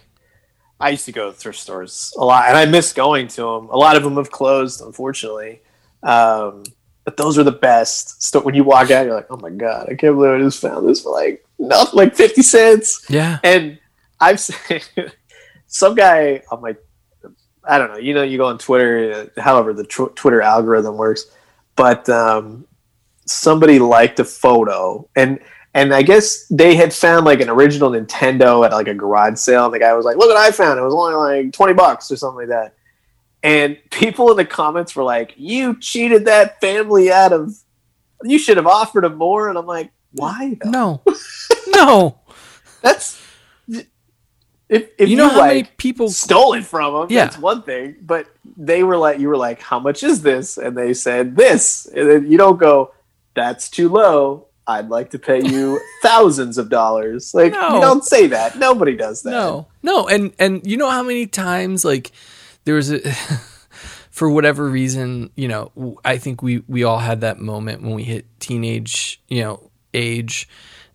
I 0.79 0.89
used 0.89 1.05
to 1.05 1.11
go 1.11 1.31
to 1.31 1.33
thrift 1.37 1.59
stores 1.59 2.13
a 2.17 2.23
lot, 2.25 2.45
and 2.47 2.57
I 2.57 2.65
miss 2.65 2.93
going 2.93 3.27
to 3.29 3.41
them. 3.41 3.69
A 3.69 3.77
lot 3.77 3.95
of 3.95 4.03
them 4.03 4.15
have 4.17 4.31
closed, 4.31 4.81
unfortunately. 4.81 5.61
Um, 6.03 6.63
but 7.03 7.17
those 7.17 7.37
are 7.39 7.43
the 7.43 7.51
best. 7.51 8.21
So 8.21 8.39
when 8.41 8.53
you 8.53 8.63
walk 8.63 8.91
out, 8.91 9.05
you're 9.05 9.15
like, 9.15 9.27
oh 9.29 9.37
my 9.37 9.49
god, 9.49 9.87
I 9.89 9.95
can't 9.95 10.15
believe 10.15 10.31
I 10.33 10.39
just 10.39 10.61
found 10.61 10.87
this 10.87 11.01
for 11.01 11.11
like 11.13 11.45
nothing, 11.57 11.97
like 11.97 12.15
fifty 12.15 12.41
cents. 12.41 13.05
Yeah. 13.09 13.39
And 13.43 13.79
I've 14.19 14.39
seen 14.39 14.81
some 15.67 15.95
guy 15.95 16.41
on 16.51 16.61
my, 16.61 16.75
I 17.63 17.77
don't 17.77 17.91
know, 17.91 17.97
you 17.97 18.13
know, 18.13 18.23
you 18.23 18.37
go 18.37 18.45
on 18.47 18.57
Twitter, 18.57 19.29
uh, 19.37 19.41
however 19.41 19.73
the 19.73 19.83
tw- 19.85 20.15
Twitter 20.15 20.41
algorithm 20.41 20.97
works, 20.97 21.25
but 21.75 22.07
um, 22.09 22.65
somebody 23.25 23.79
liked 23.79 24.19
a 24.19 24.25
photo 24.25 25.07
and. 25.15 25.39
And 25.73 25.93
I 25.93 26.01
guess 26.01 26.47
they 26.47 26.75
had 26.75 26.93
found 26.93 27.25
like 27.25 27.39
an 27.39 27.49
original 27.49 27.91
Nintendo 27.91 28.65
at 28.65 28.71
like 28.71 28.87
a 28.87 28.93
garage 28.93 29.37
sale. 29.37 29.65
And 29.65 29.73
the 29.73 29.79
guy 29.79 29.93
was 29.93 30.05
like, 30.05 30.17
"Look 30.17 30.29
what 30.29 30.37
I 30.37 30.51
found! 30.51 30.79
It 30.79 30.83
was 30.83 30.93
only 30.93 31.15
like 31.15 31.53
twenty 31.53 31.73
bucks 31.73 32.11
or 32.11 32.15
something 32.15 32.47
like 32.47 32.49
that." 32.49 32.73
And 33.43 33.77
people 33.91 34.31
in 34.31 34.37
the 34.37 34.45
comments 34.45 34.95
were 34.95 35.03
like, 35.03 35.33
"You 35.37 35.79
cheated 35.79 36.25
that 36.25 36.59
family 36.61 37.11
out 37.11 37.33
of. 37.33 37.53
You 38.23 38.39
should 38.39 38.57
have 38.57 38.67
offered 38.67 39.03
them 39.03 39.17
more." 39.17 39.49
And 39.49 39.57
I'm 39.57 39.67
like, 39.67 39.91
"Why? 40.13 40.57
though? 40.63 40.71
No. 40.71 41.03
no. 41.67 42.19
That's 42.81 43.21
if 44.69 44.89
if 44.97 45.09
you 45.09 45.15
know 45.15 45.29
how 45.29 45.39
like, 45.39 45.47
many 45.49 45.63
people 45.77 46.09
stole 46.09 46.53
it 46.53 46.65
from 46.65 46.93
them. 46.93 47.07
Yeah. 47.09 47.25
That's 47.25 47.37
one 47.37 47.63
thing. 47.63 47.95
But 48.01 48.27
they 48.57 48.83
were 48.83 48.97
like, 48.97 49.19
you 49.19 49.29
were 49.29 49.37
like, 49.37 49.61
how 49.61 49.79
much 49.79 50.03
is 50.03 50.21
this? 50.21 50.57
And 50.57 50.77
they 50.77 50.93
said 50.93 51.35
this. 51.35 51.85
And 51.85 52.09
then 52.09 52.31
you 52.31 52.37
don't 52.37 52.57
go, 52.57 52.93
that's 53.33 53.69
too 53.69 53.87
low. 53.89 54.46
I'd 54.67 54.89
like 54.89 55.11
to 55.11 55.19
pay 55.19 55.41
you 55.41 55.79
thousands 56.01 56.57
of 56.57 56.69
dollars. 56.69 57.33
Like 57.33 57.53
No. 57.53 57.75
you 57.75 57.81
don't 57.81 58.03
say 58.03 58.27
that. 58.27 58.57
Nobody 58.57 58.95
does 58.95 59.23
that. 59.23 59.31
No, 59.31 59.67
no, 59.81 60.07
and 60.07 60.33
and 60.39 60.65
you 60.67 60.77
know 60.77 60.89
how 60.89 61.03
many 61.03 61.25
times 61.25 61.85
like 61.85 62.11
there 62.65 62.75
was 62.75 62.91
a 62.91 62.99
for 64.11 64.29
whatever 64.29 64.67
reason, 64.69 65.29
you 65.35 65.47
know, 65.47 65.99
I 66.03 66.17
think 66.17 66.41
we 66.41 66.63
we 66.67 66.83
all 66.83 66.99
had 66.99 67.21
that 67.21 67.39
moment 67.39 67.81
when 67.81 67.93
we 67.93 68.03
hit 68.03 68.25
teenage, 68.39 69.21
you 69.27 69.41
know, 69.41 69.69
age, 69.93 70.49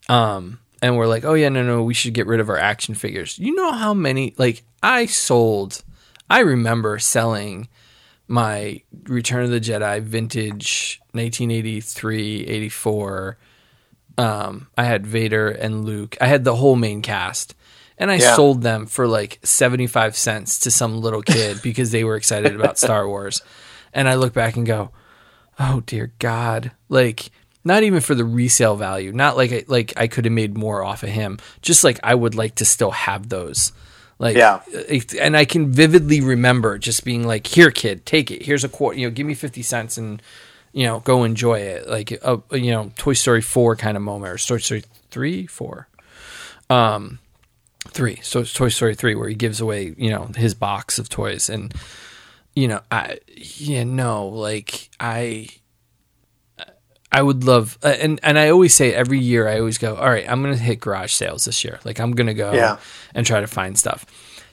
um, 0.09 0.59
and 0.83 0.97
we're 0.97 1.07
like, 1.07 1.25
oh 1.25 1.35
yeah, 1.35 1.49
no, 1.49 1.63
no, 1.63 1.83
we 1.83 1.95
should 1.95 2.15
get 2.15 2.27
rid 2.27 2.41
of 2.41 2.51
our 2.51 2.59
action 2.59 2.95
figures. 2.95 3.39
You 3.39 3.55
know 3.55 3.73
how 3.73 3.95
many 3.95 4.35
like 4.39 4.65
I 4.83 5.07
sold, 5.07 5.83
I 6.29 6.41
remember 6.41 6.99
selling 6.99 7.69
my 8.29 8.83
Return 9.05 9.45
of 9.45 9.51
the 9.51 9.61
Jedi 9.61 10.01
vintage 10.03 11.01
1983, 11.13 12.47
84. 12.47 13.39
Um, 14.19 14.69
I 14.77 14.85
had 14.85 15.07
Vader 15.07 15.49
and 15.49 15.85
Luke. 15.85 16.17
I 16.21 16.27
had 16.27 16.45
the 16.45 16.57
whole 16.57 16.77
main 16.77 17.03
cast. 17.03 17.55
And 17.99 18.11
I 18.11 18.17
Yeah. 18.17 18.35
sold 18.35 18.63
them 18.63 18.87
for 18.87 19.07
like 19.07 19.39
75 19.45 20.17
cents 20.17 20.59
to 20.61 20.71
some 20.71 21.01
little 21.01 21.23
kid 21.23 21.61
because 21.63 21.91
they 21.93 22.03
were 22.05 22.17
excited 22.17 22.55
about 22.57 22.79
Star 22.79 23.07
Wars. 23.07 23.43
And 23.93 24.09
I 24.09 24.15
look 24.15 24.33
back 24.33 24.57
and 24.57 24.67
go, 24.67 24.91
"Oh 25.59 25.83
dear 25.87 26.13
god." 26.19 26.73
Like 26.89 27.31
not 27.65 27.85
even 27.85 28.01
for 28.01 28.15
the 28.17 28.25
resale 28.25 28.75
value. 28.75 29.13
Not 29.13 29.37
like 29.37 29.53
I, 29.53 29.65
like 29.69 29.93
I 29.97 30.09
could 30.09 30.25
have 30.25 30.33
made 30.33 30.57
more 30.59 30.83
off 30.83 31.03
of 31.05 31.11
him. 31.11 31.39
Just 31.61 31.85
like 31.85 32.01
I 32.03 32.15
would 32.15 32.35
like 32.35 32.57
to 32.57 32.65
still 32.65 32.91
have 32.91 33.29
those. 33.29 33.71
Like 34.19 34.37
Yeah. 34.37 34.61
and 35.21 35.37
I 35.37 35.45
can 35.45 35.71
vividly 35.71 36.21
remember 36.21 36.79
just 36.79 37.05
being 37.05 37.25
like, 37.27 37.47
"Here, 37.47 37.71
kid, 37.71 38.05
take 38.07 38.31
it. 38.33 38.43
Here's 38.47 38.65
a 38.65 38.69
quarter. 38.69 38.99
You 38.99 39.07
know, 39.09 39.13
give 39.15 39.27
me 39.27 39.35
fifty 39.35 39.63
cents 39.63 39.97
and 39.97 40.21
you 40.73 40.87
know, 40.87 41.01
go 41.01 41.25
enjoy 41.25 41.61
it." 41.61 41.89
Like 41.89 42.11
a, 42.13 42.41
you 42.53 42.71
know, 42.71 42.91
Toy 42.97 43.13
Story 43.15 43.41
four 43.43 43.77
kind 43.77 43.97
of 43.97 44.03
moment, 44.03 44.33
or 44.33 44.39
Toy 44.39 44.59
Story 44.59 44.85
three, 45.11 45.47
four, 45.47 45.89
um, 46.71 47.19
three. 47.89 48.19
So 48.23 48.41
it's 48.41 48.53
Toy 48.53 48.69
Story 48.69 48.95
three, 48.95 49.15
where 49.15 49.29
he 49.29 49.35
gives 49.35 49.61
away 49.61 49.95
you 49.97 50.11
know 50.11 50.31
his 50.37 50.55
box 50.55 50.99
of 50.99 51.09
toys, 51.09 51.49
and 51.51 51.75
you 52.55 52.69
know, 52.69 52.81
I 52.91 53.19
yeah 53.37 53.85
no, 53.85 54.29
like 54.29 54.91
I. 55.01 55.49
I 57.15 57.21
would 57.21 57.45
love, 57.45 57.77
uh, 57.83 57.89
and 57.89 58.19
and 58.23 58.39
I 58.39 58.49
always 58.49 58.73
say 58.75 58.95
every 58.95 59.19
year 59.19 59.47
I 59.47 59.59
always 59.59 59.77
go, 59.77 59.97
all 59.97 60.09
right, 60.09 60.27
I'm 60.27 60.43
gonna 60.43 60.57
hit 60.57 60.81
garage 60.81 61.13
sales 61.13 61.45
this 61.45 61.63
year. 61.63 61.79
Like 61.85 62.01
I'm 62.01 62.13
gonna 62.13 62.33
go 62.33 62.53
Yeah. 62.55 62.79
and 63.15 63.27
try 63.27 63.41
to 63.43 63.47
find 63.47 63.79
stuff, 63.79 64.07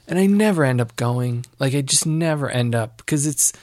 and 0.09 0.19
I 0.19 0.25
never 0.25 0.65
end 0.65 0.81
up 0.81 0.97
going. 0.97 1.45
Like 1.57 1.73
I 1.73 1.79
just 1.79 2.05
never 2.05 2.49
end 2.49 2.75
up 2.75 2.97
because 2.97 3.25
it's 3.25 3.53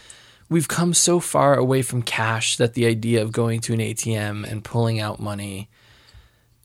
we've 0.48 0.68
come 0.68 0.94
so 0.94 1.20
far 1.20 1.54
away 1.56 1.82
from 1.82 2.02
cash 2.02 2.56
that 2.56 2.74
the 2.74 2.86
idea 2.86 3.22
of 3.22 3.32
going 3.32 3.60
to 3.62 3.72
an 3.72 3.80
ATM 3.80 4.44
and 4.50 4.62
pulling 4.64 5.00
out 5.00 5.18
money, 5.20 5.68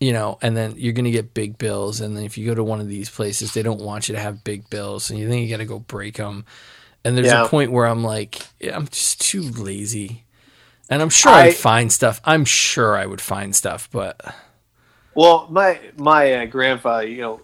you 0.00 0.12
know, 0.12 0.38
and 0.42 0.56
then 0.56 0.74
you're 0.76 0.92
gonna 0.92 1.10
get 1.10 1.34
big 1.34 1.58
bills, 1.58 2.00
and 2.00 2.16
then 2.16 2.24
if 2.24 2.36
you 2.38 2.46
go 2.46 2.54
to 2.54 2.64
one 2.64 2.80
of 2.80 2.88
these 2.88 3.10
places, 3.10 3.54
they 3.54 3.62
don't 3.62 3.80
want 3.80 4.08
you 4.08 4.14
to 4.14 4.20
have 4.20 4.44
big 4.44 4.68
bills, 4.70 5.10
and 5.10 5.18
you 5.18 5.28
think 5.28 5.44
you 5.44 5.50
gotta 5.50 5.64
go 5.64 5.78
break 5.78 6.16
them. 6.16 6.44
And 7.04 7.16
there's 7.16 7.28
Yeah. 7.28 7.44
a 7.44 7.48
point 7.48 7.72
where 7.72 7.86
I'm 7.86 8.04
like, 8.04 8.42
I'm 8.72 8.86
just 8.86 9.20
too 9.20 9.42
lazy 9.42 10.24
And 10.90 11.00
I'm 11.00 11.08
sure 11.10 11.32
I, 11.32 11.40
I- 11.42 11.46
would 11.46 11.56
find 11.56 11.90
stuff. 11.92 12.20
I'm 12.24 12.44
sure 12.44 12.96
I 12.96 13.06
would 13.06 13.20
find 13.20 13.56
stuff, 13.56 13.88
but 13.90 14.20
Well, 15.14 15.46
my 15.50 15.80
my 15.96 16.32
uh, 16.34 16.46
grandfather, 16.46 17.06
you 17.06 17.20
know, 17.22 17.40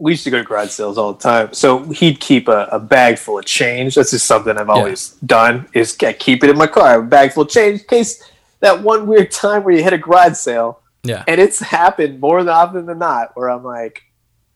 we 0.00 0.12
used 0.12 0.24
to 0.24 0.30
go 0.30 0.38
to 0.38 0.44
garage 0.44 0.70
sales 0.70 0.96
all 0.96 1.12
the 1.12 1.20
time. 1.22 1.52
So 1.52 1.84
he'd 1.84 2.20
keep 2.20 2.48
a, 2.48 2.66
a 2.72 2.80
bag 2.80 3.18
full 3.18 3.38
of 3.38 3.44
change. 3.44 3.94
That's 3.94 4.10
just 4.10 4.26
something 4.26 4.56
I've 4.56 4.70
always 4.70 5.10
done. 5.26 5.68
Is 5.74 5.96
I 6.02 6.14
keep 6.14 6.42
it 6.42 6.48
in 6.48 6.56
my 6.56 6.66
car, 6.66 6.86
I 6.86 6.92
have 6.92 7.02
a 7.02 7.06
bag 7.06 7.32
full 7.32 7.42
of 7.42 7.50
change 7.50 7.82
in 7.82 7.86
case 7.86 8.22
that 8.60 8.82
one 8.82 9.06
weird 9.06 9.30
time 9.30 9.62
where 9.62 9.74
you 9.74 9.82
hit 9.82 9.92
a 9.92 9.98
garage 9.98 10.36
sale, 10.36 10.80
yeah. 11.02 11.22
and 11.28 11.40
it's 11.40 11.60
happened 11.60 12.18
more 12.18 12.46
often 12.48 12.86
than 12.86 12.98
not, 12.98 13.36
where 13.36 13.48
I'm 13.48 13.62
like. 13.62 14.02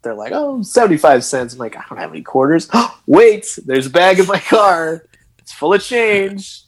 They're 0.02 0.14
like, 0.14 0.32
oh, 0.34 0.60
75 0.60 1.24
cents. 1.24 1.54
I'm 1.54 1.58
like, 1.58 1.78
I 1.78 1.84
don't 1.88 1.96
have 1.96 2.10
any 2.10 2.20
quarters. 2.20 2.68
Wait, 3.06 3.58
there's 3.64 3.86
a 3.86 3.90
bag 3.90 4.18
in 4.18 4.26
my 4.26 4.38
car. 4.38 5.06
It's 5.38 5.50
full 5.50 5.72
of 5.72 5.82
change. 5.82 6.60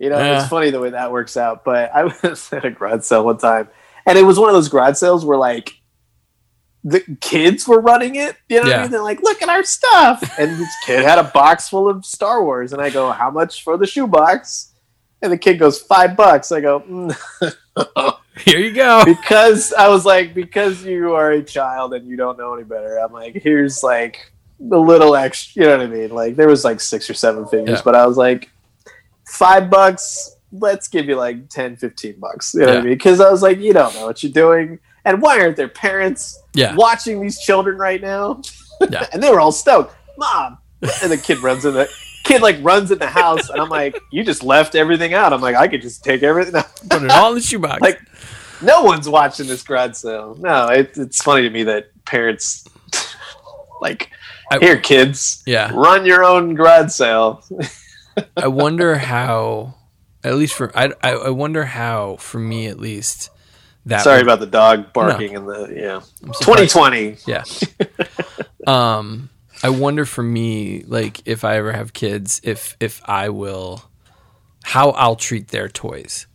You 0.00 0.10
know, 0.10 0.18
Yeah. 0.18 0.40
it's 0.40 0.48
funny 0.48 0.70
the 0.70 0.80
way 0.80 0.90
that 0.90 1.12
works 1.12 1.36
out. 1.36 1.62
But 1.62 1.94
I 1.94 2.02
was 2.24 2.52
at 2.52 2.64
a 2.64 2.72
garage 2.72 3.04
sale 3.04 3.24
one 3.24 3.38
time, 3.38 3.68
and 4.04 4.18
it 4.18 4.24
was 4.24 4.36
one 4.36 4.48
of 4.48 4.54
those 4.56 4.68
garage 4.68 4.96
sales 4.96 5.24
where 5.24 5.38
like 5.38 5.80
the 6.84 7.00
kids 7.20 7.68
were 7.68 7.80
running 7.80 8.16
it. 8.16 8.36
You 8.48 8.56
know 8.56 8.62
what 8.64 8.72
I 8.74 8.82
mean? 8.82 8.90
They're 8.90 9.02
like, 9.02 9.22
look 9.22 9.40
at 9.42 9.48
our 9.48 9.62
stuff. 9.64 10.38
And 10.38 10.58
this 10.58 10.74
kid 10.84 11.04
had 11.04 11.18
a 11.18 11.24
box 11.24 11.68
full 11.68 11.88
of 11.88 12.04
Star 12.04 12.42
Wars, 12.42 12.72
and 12.72 12.82
I 12.82 12.90
go, 12.90 13.10
how 13.12 13.30
much 13.30 13.62
for 13.62 13.76
the 13.76 13.86
shoebox? 13.86 14.72
And 15.20 15.30
the 15.32 15.38
kid 15.38 15.58
goes, 15.58 15.80
five 15.80 16.16
bucks. 16.16 16.50
I 16.50 16.60
go, 16.60 16.80
mm. 16.80 17.14
Here 18.44 18.58
you 18.58 18.72
go. 18.72 19.04
because 19.04 19.72
I 19.74 19.88
was 19.88 20.04
like, 20.04 20.34
because 20.34 20.84
you 20.84 21.14
are 21.14 21.32
a 21.32 21.42
child 21.42 21.94
and 21.94 22.08
you 22.08 22.16
don't 22.16 22.38
know 22.38 22.54
any 22.54 22.64
better. 22.64 22.96
I'm 22.98 23.12
like, 23.12 23.34
here's 23.34 23.82
like 23.82 24.32
the 24.58 24.78
little 24.80 25.14
extra. 25.14 25.62
You 25.62 25.68
know 25.68 25.76
what 25.78 25.86
I 25.86 25.90
mean? 25.90 26.10
Like 26.10 26.36
there 26.36 26.48
was 26.48 26.64
like 26.64 26.80
six 26.80 27.08
or 27.08 27.14
seven 27.14 27.46
figures, 27.46 27.78
Yeah. 27.78 27.82
but 27.84 27.94
I 27.94 28.06
was 28.06 28.16
like, 28.16 28.50
five 29.26 29.70
bucks. 29.70 30.36
Let's 30.50 30.88
give 30.88 31.06
you 31.06 31.16
like 31.16 31.48
10, 31.50 31.76
15 31.76 32.18
bucks. 32.18 32.54
You 32.54 32.60
know 32.60 32.66
what 32.66 32.76
I 32.78 32.80
mean? 32.80 32.92
Because 32.94 33.20
I 33.20 33.30
was 33.30 33.42
like, 33.42 33.58
you 33.58 33.72
don't 33.72 33.94
know 33.94 34.06
what 34.06 34.22
you're 34.22 34.32
doing, 34.32 34.78
and 35.04 35.20
why 35.22 35.40
aren't 35.40 35.56
their 35.56 35.68
parents 35.68 36.40
Yeah. 36.54 36.74
watching 36.74 37.20
these 37.20 37.40
children 37.40 37.78
right 37.78 38.00
now? 38.00 38.42
Yeah. 38.90 39.06
and 39.12 39.22
they 39.22 39.30
were 39.30 39.40
all 39.40 39.52
stoked, 39.52 39.94
mom. 40.18 40.58
And 41.02 41.10
the 41.12 41.16
kid 41.18 41.38
runs 41.38 41.64
in 41.64 41.74
the 41.74 41.88
kid 42.24 42.42
like 42.42 42.56
runs 42.62 42.90
in 42.90 42.98
the 42.98 43.06
house, 43.06 43.48
and 43.50 43.60
I'm 43.60 43.68
like, 43.68 43.98
you 44.10 44.24
just 44.24 44.42
left 44.42 44.74
everything 44.74 45.14
out. 45.14 45.32
I'm 45.32 45.40
like, 45.40 45.56
I 45.56 45.68
could 45.68 45.82
just 45.82 46.02
take 46.04 46.22
everything 46.22 46.54
out. 46.56 46.74
Put 46.90 47.02
it 47.04 47.10
all 47.10 47.28
in 47.30 47.34
the 47.36 47.40
shoebox. 47.40 47.80
Like, 47.80 48.00
no 48.62 48.82
one's 48.82 49.08
watching 49.08 49.46
this 49.46 49.62
grad 49.62 49.96
sale. 49.96 50.36
No, 50.38 50.66
it, 50.68 50.96
it's 50.96 51.22
funny 51.22 51.42
to 51.42 51.50
me 51.50 51.62
that 51.64 51.90
parents 52.04 52.64
like 53.80 54.10
I- 54.50 54.58
here, 54.58 54.76
kids, 54.78 55.42
yeah. 55.46 55.70
run 55.74 56.04
your 56.04 56.24
own 56.24 56.54
grad 56.54 56.90
sale. 56.92 57.42
I 58.36 58.46
wonder 58.48 58.96
how, 58.96 59.74
at 60.22 60.34
least 60.34 60.54
for, 60.54 60.76
I, 60.76 60.92
I, 61.02 61.12
I 61.12 61.30
wonder 61.30 61.64
how, 61.64 62.16
for 62.16 62.38
me 62.38 62.66
at 62.66 62.78
least, 62.78 63.30
that 63.86 64.02
Sorry 64.02 64.18
would- 64.18 64.22
about 64.24 64.40
the 64.40 64.46
dog 64.46 64.92
barking 64.92 65.32
in 65.34 65.46
the 65.46 65.72
yeah. 65.74 66.00
2020. 66.40 67.16
Yeah. 67.26 67.44
um, 68.66 69.28
I 69.62 69.70
wonder 69.70 70.04
for 70.04 70.22
me, 70.22 70.82
like 70.86 71.20
if 71.26 71.44
I 71.44 71.56
ever 71.56 71.72
have 71.72 71.92
kids, 71.92 72.40
if 72.44 72.76
if 72.80 73.00
I 73.08 73.28
will, 73.28 73.82
how 74.64 74.90
I'll 74.90 75.16
treat 75.16 75.48
their 75.48 75.68
toys. 75.68 76.26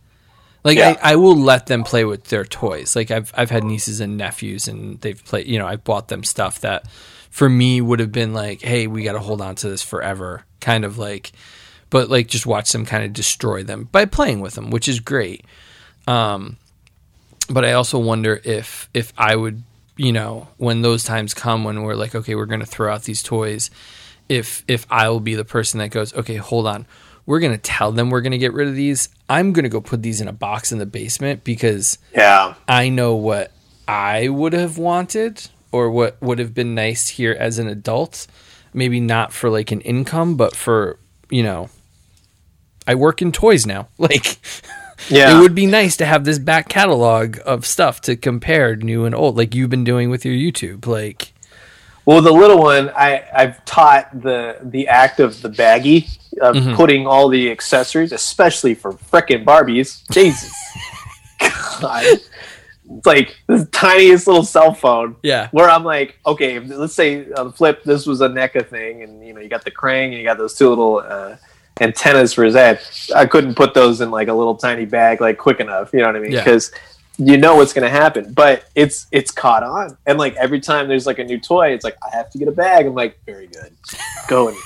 Like 0.64 0.78
Yeah. 0.78 0.96
I, 1.02 1.12
I 1.12 1.16
will 1.16 1.36
let 1.36 1.66
them 1.66 1.84
play 1.84 2.04
with 2.04 2.24
their 2.24 2.44
toys. 2.44 2.96
Like 2.96 3.10
I've 3.10 3.32
I've 3.36 3.50
had 3.50 3.64
nieces 3.64 4.00
and 4.00 4.16
nephews, 4.16 4.68
and 4.68 5.00
they've 5.00 5.22
played. 5.24 5.46
You 5.46 5.58
know, 5.58 5.66
I've 5.66 5.84
bought 5.84 6.08
them 6.08 6.24
stuff 6.24 6.60
that 6.60 6.86
for 7.30 7.48
me 7.48 7.80
would 7.80 8.00
have 8.00 8.12
been 8.12 8.32
like, 8.34 8.62
hey, 8.62 8.86
we 8.86 9.02
got 9.04 9.12
to 9.12 9.20
hold 9.20 9.40
on 9.40 9.54
to 9.56 9.68
this 9.68 9.82
forever, 9.82 10.44
kind 10.60 10.84
of 10.84 10.98
like. 10.98 11.32
But 11.90 12.10
like, 12.10 12.26
just 12.28 12.44
watch 12.44 12.72
them 12.72 12.84
kind 12.84 13.04
of 13.04 13.14
destroy 13.14 13.62
them 13.62 13.88
by 13.90 14.04
playing 14.04 14.40
with 14.40 14.54
them, 14.54 14.70
which 14.70 14.88
is 14.88 15.00
great. 15.00 15.44
Um, 16.06 16.58
but 17.48 17.64
I 17.64 17.72
also 17.72 17.98
wonder 17.98 18.40
if 18.44 18.88
if 18.94 19.12
I 19.16 19.36
would, 19.36 19.62
you 19.96 20.12
know, 20.12 20.48
when 20.56 20.82
those 20.82 21.04
times 21.04 21.34
come 21.34 21.64
when 21.64 21.82
we're 21.82 21.94
like, 21.94 22.14
okay, 22.14 22.34
we're 22.34 22.46
going 22.46 22.60
to 22.60 22.66
throw 22.66 22.92
out 22.92 23.04
these 23.04 23.22
toys, 23.22 23.70
if 24.28 24.64
if 24.68 24.86
I 24.90 25.08
will 25.08 25.20
be 25.20 25.34
the 25.34 25.44
person 25.44 25.78
that 25.78 25.90
goes, 25.90 26.14
okay, 26.14 26.36
hold 26.36 26.66
on, 26.66 26.86
we're 27.26 27.40
going 27.40 27.52
to 27.52 27.58
tell 27.58 27.92
them 27.92 28.10
we're 28.10 28.20
going 28.20 28.32
to 28.32 28.38
get 28.38 28.52
rid 28.52 28.68
of 28.68 28.74
these. 28.74 29.08
I'm 29.28 29.52
going 29.52 29.64
to 29.64 29.68
go 29.68 29.80
put 29.80 30.02
these 30.02 30.20
in 30.20 30.28
a 30.28 30.32
box 30.32 30.72
in 30.72 30.78
the 30.78 30.86
basement 30.86 31.44
because 31.44 31.98
Yeah, 32.14 32.54
I 32.66 32.88
know 32.88 33.14
what 33.14 33.52
I 33.86 34.28
would 34.28 34.52
have 34.52 34.78
wanted 34.78 35.48
or 35.72 35.90
what 35.90 36.20
would 36.22 36.38
have 36.38 36.54
been 36.54 36.74
nice 36.74 37.08
here 37.08 37.36
as 37.38 37.58
an 37.58 37.68
adult. 37.68 38.26
Maybe 38.74 39.00
not 39.00 39.32
for 39.32 39.50
like 39.50 39.72
an 39.72 39.80
income, 39.80 40.36
but 40.36 40.54
for, 40.54 40.98
you 41.30 41.42
know, 41.42 41.70
I 42.86 42.94
work 42.94 43.22
in 43.22 43.32
toys 43.32 43.66
now. 43.66 43.88
Like, 43.98 44.38
yeah. 45.08 45.36
it 45.36 45.40
would 45.40 45.54
be 45.54 45.66
nice 45.66 45.96
to 45.98 46.06
have 46.06 46.24
this 46.24 46.38
back 46.38 46.68
catalog 46.68 47.38
of 47.44 47.64
stuff 47.66 48.00
to 48.02 48.16
compare 48.16 48.76
new 48.76 49.04
and 49.04 49.14
old, 49.14 49.36
like 49.36 49.54
you've 49.54 49.70
been 49.70 49.84
doing 49.84 50.10
with 50.10 50.24
your 50.24 50.34
YouTube. 50.34 50.86
Like, 50.86 51.32
Well, 52.04 52.22
the 52.22 52.32
little 52.32 52.58
one, 52.58 52.90
I, 52.90 53.22
I've 53.34 53.64
taught 53.64 54.22
the 54.22 54.56
the 54.62 54.88
act 54.88 55.20
of 55.20 55.40
the 55.42 55.50
baggie 55.50 56.08
of 56.40 56.56
Mhm. 56.56 56.74
putting 56.76 57.06
all 57.06 57.28
the 57.28 57.50
accessories, 57.50 58.12
especially 58.12 58.74
for 58.74 58.92
frickin' 58.92 59.44
Barbies. 59.44 60.02
Jesus, 60.10 60.52
God, 61.80 62.04
it's 62.04 63.06
like 63.06 63.36
the 63.46 63.66
tiniest 63.66 64.26
little 64.26 64.44
cell 64.44 64.72
phone. 64.74 65.16
yeah, 65.22 65.48
Where 65.50 65.68
I'm 65.68 65.84
like, 65.84 66.18
okay, 66.24 66.58
let's 66.60 66.94
say 66.94 67.30
on 67.32 67.48
the 67.48 67.52
flip, 67.52 67.82
this 67.84 68.06
was 68.06 68.20
a 68.20 68.28
NECA 68.28 68.66
thing, 68.68 69.02
and 69.02 69.26
you 69.26 69.32
know, 69.34 69.40
you 69.40 69.48
got 69.48 69.64
the 69.64 69.70
Krang 69.70 70.06
and 70.06 70.14
you 70.14 70.24
got 70.24 70.38
those 70.38 70.54
two 70.54 70.68
little 70.68 70.98
uh, 71.06 71.36
antennas 71.80 72.32
for 72.32 72.44
his 72.44 72.54
head. 72.54 72.80
I 73.14 73.26
couldn't 73.26 73.54
put 73.54 73.74
those 73.74 74.00
in 74.00 74.10
like 74.10 74.28
a 74.28 74.34
little 74.34 74.54
tiny 74.56 74.84
bag 74.84 75.20
like 75.20 75.38
quick 75.38 75.60
enough. 75.60 75.92
You 75.92 76.00
know 76.00 76.06
what 76.06 76.16
I 76.16 76.20
mean? 76.20 76.32
Yeah. 76.32 76.44
Because 76.44 76.70
you 77.18 77.36
know 77.36 77.56
what's 77.56 77.72
going 77.72 77.82
to 77.84 77.90
happen, 77.90 78.32
but 78.32 78.64
it's 78.76 79.06
it's 79.10 79.30
caught 79.32 79.64
on, 79.64 79.96
and 80.06 80.18
like 80.18 80.36
every 80.36 80.60
time 80.60 80.86
there's 80.86 81.04
like 81.06 81.18
a 81.18 81.24
new 81.24 81.38
toy, 81.38 81.70
it's 81.72 81.84
like 81.84 81.96
I 82.06 82.14
have 82.16 82.30
to 82.30 82.38
get 82.38 82.46
a 82.46 82.52
bag. 82.52 82.86
I'm 82.86 82.94
like, 82.94 83.18
very 83.26 83.48
good, 83.48 83.72
go 84.28 84.48
and 84.48 84.56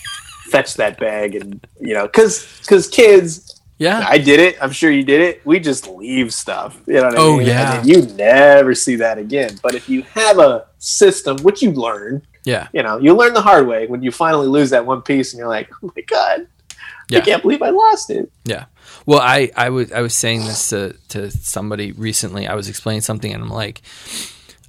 fetch 0.50 0.74
that 0.74 0.98
bag, 1.00 1.34
and 1.34 1.66
you 1.80 1.94
know, 1.94 2.06
because 2.06 2.58
because 2.60 2.88
kids. 2.88 3.58
yeah, 3.78 4.04
I 4.06 4.18
did 4.18 4.38
it. 4.38 4.56
I'm 4.60 4.70
sure 4.70 4.90
you 4.90 5.02
did 5.02 5.22
it. 5.22 5.40
We 5.46 5.60
just 5.60 5.88
leave 5.88 6.32
stuff. 6.34 6.78
You 6.86 6.94
know 7.00 7.04
what 7.04 7.14
I 7.14 7.20
Oh, 7.22 7.36
mean? 7.38 7.46
yeah. 7.46 7.78
And 7.78 7.88
you 7.88 8.02
never 8.16 8.74
see 8.74 8.96
that 8.96 9.16
again. 9.16 9.58
But 9.62 9.74
if 9.74 9.88
you 9.88 10.02
have 10.02 10.38
a 10.38 10.66
system, 10.78 11.38
which 11.38 11.62
you 11.62 11.70
learn, 11.72 12.20
yeah, 12.44 12.68
you 12.74 12.82
know, 12.82 12.98
you 12.98 13.14
learn 13.14 13.32
the 13.32 13.40
hard 13.40 13.66
way 13.66 13.86
when 13.86 14.02
you 14.02 14.10
finally 14.12 14.46
lose 14.46 14.68
that 14.70 14.84
one 14.84 15.00
piece 15.00 15.32
and 15.32 15.38
you're 15.38 15.48
like, 15.48 15.70
oh 15.82 15.90
my 15.96 16.02
God, 16.02 16.46
Yeah. 17.12 17.18
I 17.18 17.22
can't 17.22 17.42
believe 17.42 17.62
I 17.62 17.70
lost 17.70 18.10
it. 18.10 18.30
yeah. 18.44 18.64
Well, 19.06 19.20
I, 19.20 19.50
I 19.56 19.70
was 19.70 19.90
I 19.92 20.00
was 20.00 20.14
saying 20.14 20.40
this 20.44 20.68
to, 20.70 20.94
to 21.08 21.30
somebody 21.30 21.92
recently. 21.92 22.46
I 22.46 22.54
was 22.54 22.68
explaining 22.68 23.00
something, 23.00 23.32
and 23.32 23.42
I'm 23.42 23.50
like, 23.50 23.82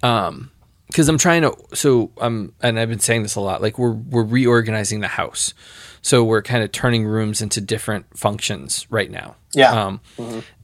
um, 0.01 0.49
because 0.87 1.09
I'm 1.09 1.17
trying 1.17 1.41
to. 1.43 1.55
So 1.73 2.11
I'm 2.19 2.53
and 2.61 2.79
I've 2.79 2.89
been 2.89 2.99
saying 2.99 3.23
this 3.23 3.35
a 3.35 3.41
lot. 3.41 3.61
Like 3.61 3.77
we're 3.77 3.91
we're 3.91 4.23
reorganizing 4.23 5.01
the 5.01 5.07
house, 5.07 5.53
so 6.01 6.23
we're 6.23 6.41
kind 6.41 6.63
of 6.63 6.71
turning 6.71 7.05
rooms 7.05 7.41
into 7.41 7.61
different 7.61 8.17
functions 8.17 8.87
right 8.89 9.09
now. 9.09 9.35
Yeah. 9.53 9.71
Um, 9.85 10.01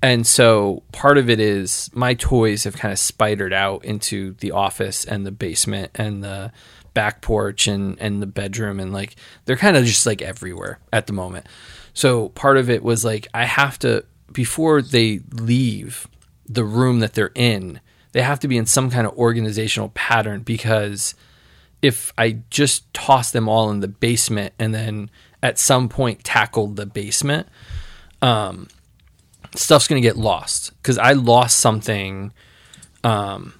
And 0.02 0.26
so 0.26 0.82
part 0.92 1.18
of 1.20 1.30
it 1.30 1.40
is 1.40 1.90
my 1.94 2.16
toys 2.16 2.64
have 2.64 2.76
kind 2.76 2.92
of 2.92 2.98
spidered 2.98 3.54
out 3.54 3.86
into 3.86 4.34
the 4.40 4.52
office 4.52 5.06
and 5.06 5.26
the 5.28 5.32
basement 5.32 5.92
and 5.96 6.24
the 6.24 6.52
back 7.00 7.22
porch 7.22 7.66
and, 7.66 7.98
and 8.02 8.22
the 8.22 8.28
bedroom. 8.28 8.78
And 8.78 8.92
like, 8.92 9.16
they're 9.46 9.56
kind 9.56 9.78
of 9.78 9.86
just 9.86 10.06
like 10.06 10.22
everywhere 10.22 10.80
at 10.92 11.08
the 11.08 11.14
moment. 11.14 11.46
So 11.94 12.28
part 12.28 12.58
of 12.58 12.70
it 12.70 12.84
was 12.84 13.06
like, 13.06 13.26
I 13.34 13.46
have 13.46 13.80
to, 13.80 14.04
before 14.34 14.82
they 14.82 15.22
leave 15.32 16.10
the 16.46 16.66
room 16.66 17.00
that 17.00 17.14
they're 17.14 17.32
in, 17.36 17.80
they 18.12 18.22
have 18.22 18.42
to 18.42 18.50
be 18.50 18.58
in 18.58 18.66
some 18.66 18.92
kind 18.92 19.08
of 19.08 19.18
organizational 19.18 19.88
pattern 19.96 20.42
because 20.42 21.16
if 21.82 22.12
I 22.18 22.40
just 22.50 22.94
toss 22.94 23.32
them 23.32 23.48
all 23.48 23.70
in 23.70 23.80
the 23.80 23.88
basement 23.88 24.54
and 24.60 24.76
then 24.76 25.10
at 25.42 25.58
some 25.58 25.88
point 25.88 26.26
tackle 26.26 26.68
the 26.68 26.86
basement, 26.86 27.48
um, 28.22 28.68
stuff's 29.56 29.88
gonna 29.88 30.02
get 30.02 30.18
lost 30.18 30.74
because 30.82 30.98
I 30.98 31.14
lost 31.14 31.62
something. 31.62 32.34
Um, 33.06 33.54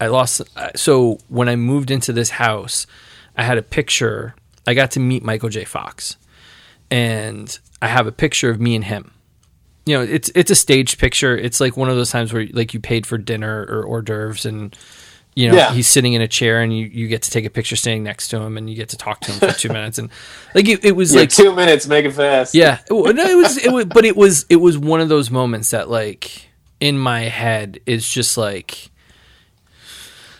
I 0.00 0.08
lost. 0.08 0.42
uh, 0.56 0.70
So 0.76 1.18
when 1.28 1.48
I 1.48 1.56
moved 1.56 1.90
into 1.90 2.12
this 2.12 2.30
house, 2.30 2.86
I 3.36 3.42
had 3.44 3.58
a 3.58 3.62
picture. 3.62 4.34
I 4.66 4.74
got 4.74 4.90
to 4.92 5.00
meet 5.00 5.22
Michael 5.22 5.48
J. 5.48 5.64
Fox, 5.64 6.16
and 6.90 7.58
I 7.82 7.88
have 7.88 8.06
a 8.06 8.12
picture 8.12 8.50
of 8.50 8.60
me 8.60 8.74
and 8.74 8.84
him. 8.84 9.12
You 9.84 9.96
know, 9.98 10.02
it's 10.02 10.30
it's 10.34 10.50
a 10.50 10.54
staged 10.56 10.98
picture. 10.98 11.36
It's 11.36 11.60
like 11.60 11.76
one 11.76 11.88
of 11.88 11.96
those 11.96 12.10
times 12.10 12.32
where 12.32 12.46
like 12.52 12.74
you 12.74 12.80
paid 12.80 13.06
for 13.06 13.18
dinner 13.18 13.64
or 13.68 13.84
hors 13.86 14.02
d'oeuvres, 14.02 14.44
and 14.44 14.76
you 15.36 15.48
know 15.48 15.54
Yeah. 15.54 15.72
he's 15.72 15.86
sitting 15.86 16.12
in 16.14 16.22
a 16.22 16.26
chair, 16.28 16.60
and 16.60 16.76
you, 16.76 16.86
you 16.86 17.06
get 17.06 17.22
to 17.22 17.30
take 17.30 17.44
a 17.44 17.50
picture 17.50 17.76
standing 17.76 18.02
next 18.02 18.28
to 18.28 18.40
him, 18.40 18.56
and 18.56 18.68
you 18.68 18.74
get 18.74 18.88
to 18.88 18.96
talk 18.96 19.20
to 19.20 19.32
him 19.32 19.38
for 19.38 19.56
two 19.56 19.68
minutes, 19.72 19.98
and 19.98 20.10
like 20.56 20.66
it, 20.68 20.84
it 20.84 20.96
was 20.96 21.14
Yeah, 21.14 21.20
like 21.20 21.30
two 21.30 21.54
minutes, 21.54 21.86
make 21.86 22.04
it 22.04 22.12
fast. 22.12 22.52
yeah, 22.54 22.78
it, 22.90 23.14
no, 23.14 23.24
it 23.24 23.36
was 23.36 23.56
it 23.58 23.70
was, 23.72 23.84
but 23.84 24.04
it 24.04 24.16
was 24.16 24.44
it 24.48 24.56
was 24.56 24.76
one 24.76 25.00
of 25.00 25.08
those 25.08 25.30
moments 25.30 25.70
that 25.70 25.88
like 25.88 26.48
in 26.80 26.98
my 26.98 27.20
head 27.22 27.78
is 27.86 28.08
just 28.08 28.36
like 28.36 28.90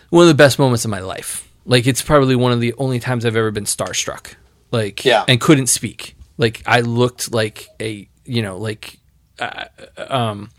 one 0.09 0.23
of 0.23 0.27
the 0.27 0.33
best 0.35 0.57
moments 0.59 0.85
of 0.85 0.91
my 0.91 0.99
life. 0.99 1.47
Like 1.65 1.85
it's 1.87 2.01
probably 2.01 2.35
one 2.35 2.51
of 2.51 2.59
the 2.61 2.73
only 2.77 2.99
times 2.99 3.25
I've 3.25 3.35
ever 3.35 3.51
been 3.51 3.65
starstruck. 3.65 4.35
Like 4.71 5.03
Yeah. 5.05 5.25
and 5.27 5.39
couldn't 5.39 5.67
speak. 5.67 6.15
Like 6.37 6.61
I 6.65 6.81
looked 6.81 7.33
like 7.33 7.67
a 7.81 8.07
you 8.25 8.41
know 8.41 8.57
like 8.57 8.99
uh, 9.39 9.65
um, 10.09 10.49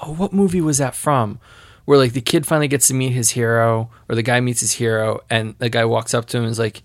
oh, 0.00 0.12
what 0.12 0.32
movie 0.32 0.60
was 0.60 0.78
that 0.78 0.94
from? 0.94 1.38
Where 1.84 1.98
like 1.98 2.12
the 2.12 2.20
kid 2.20 2.46
finally 2.46 2.68
gets 2.68 2.88
to 2.88 2.94
meet 2.94 3.12
his 3.12 3.30
hero, 3.30 3.90
or 4.08 4.14
the 4.16 4.22
guy 4.22 4.40
meets 4.40 4.60
his 4.60 4.72
hero, 4.72 5.20
and 5.30 5.54
the 5.58 5.68
guy 5.68 5.84
walks 5.84 6.14
up 6.14 6.26
to 6.26 6.36
him 6.38 6.42
and 6.44 6.50
is 6.50 6.58
like, 6.58 6.82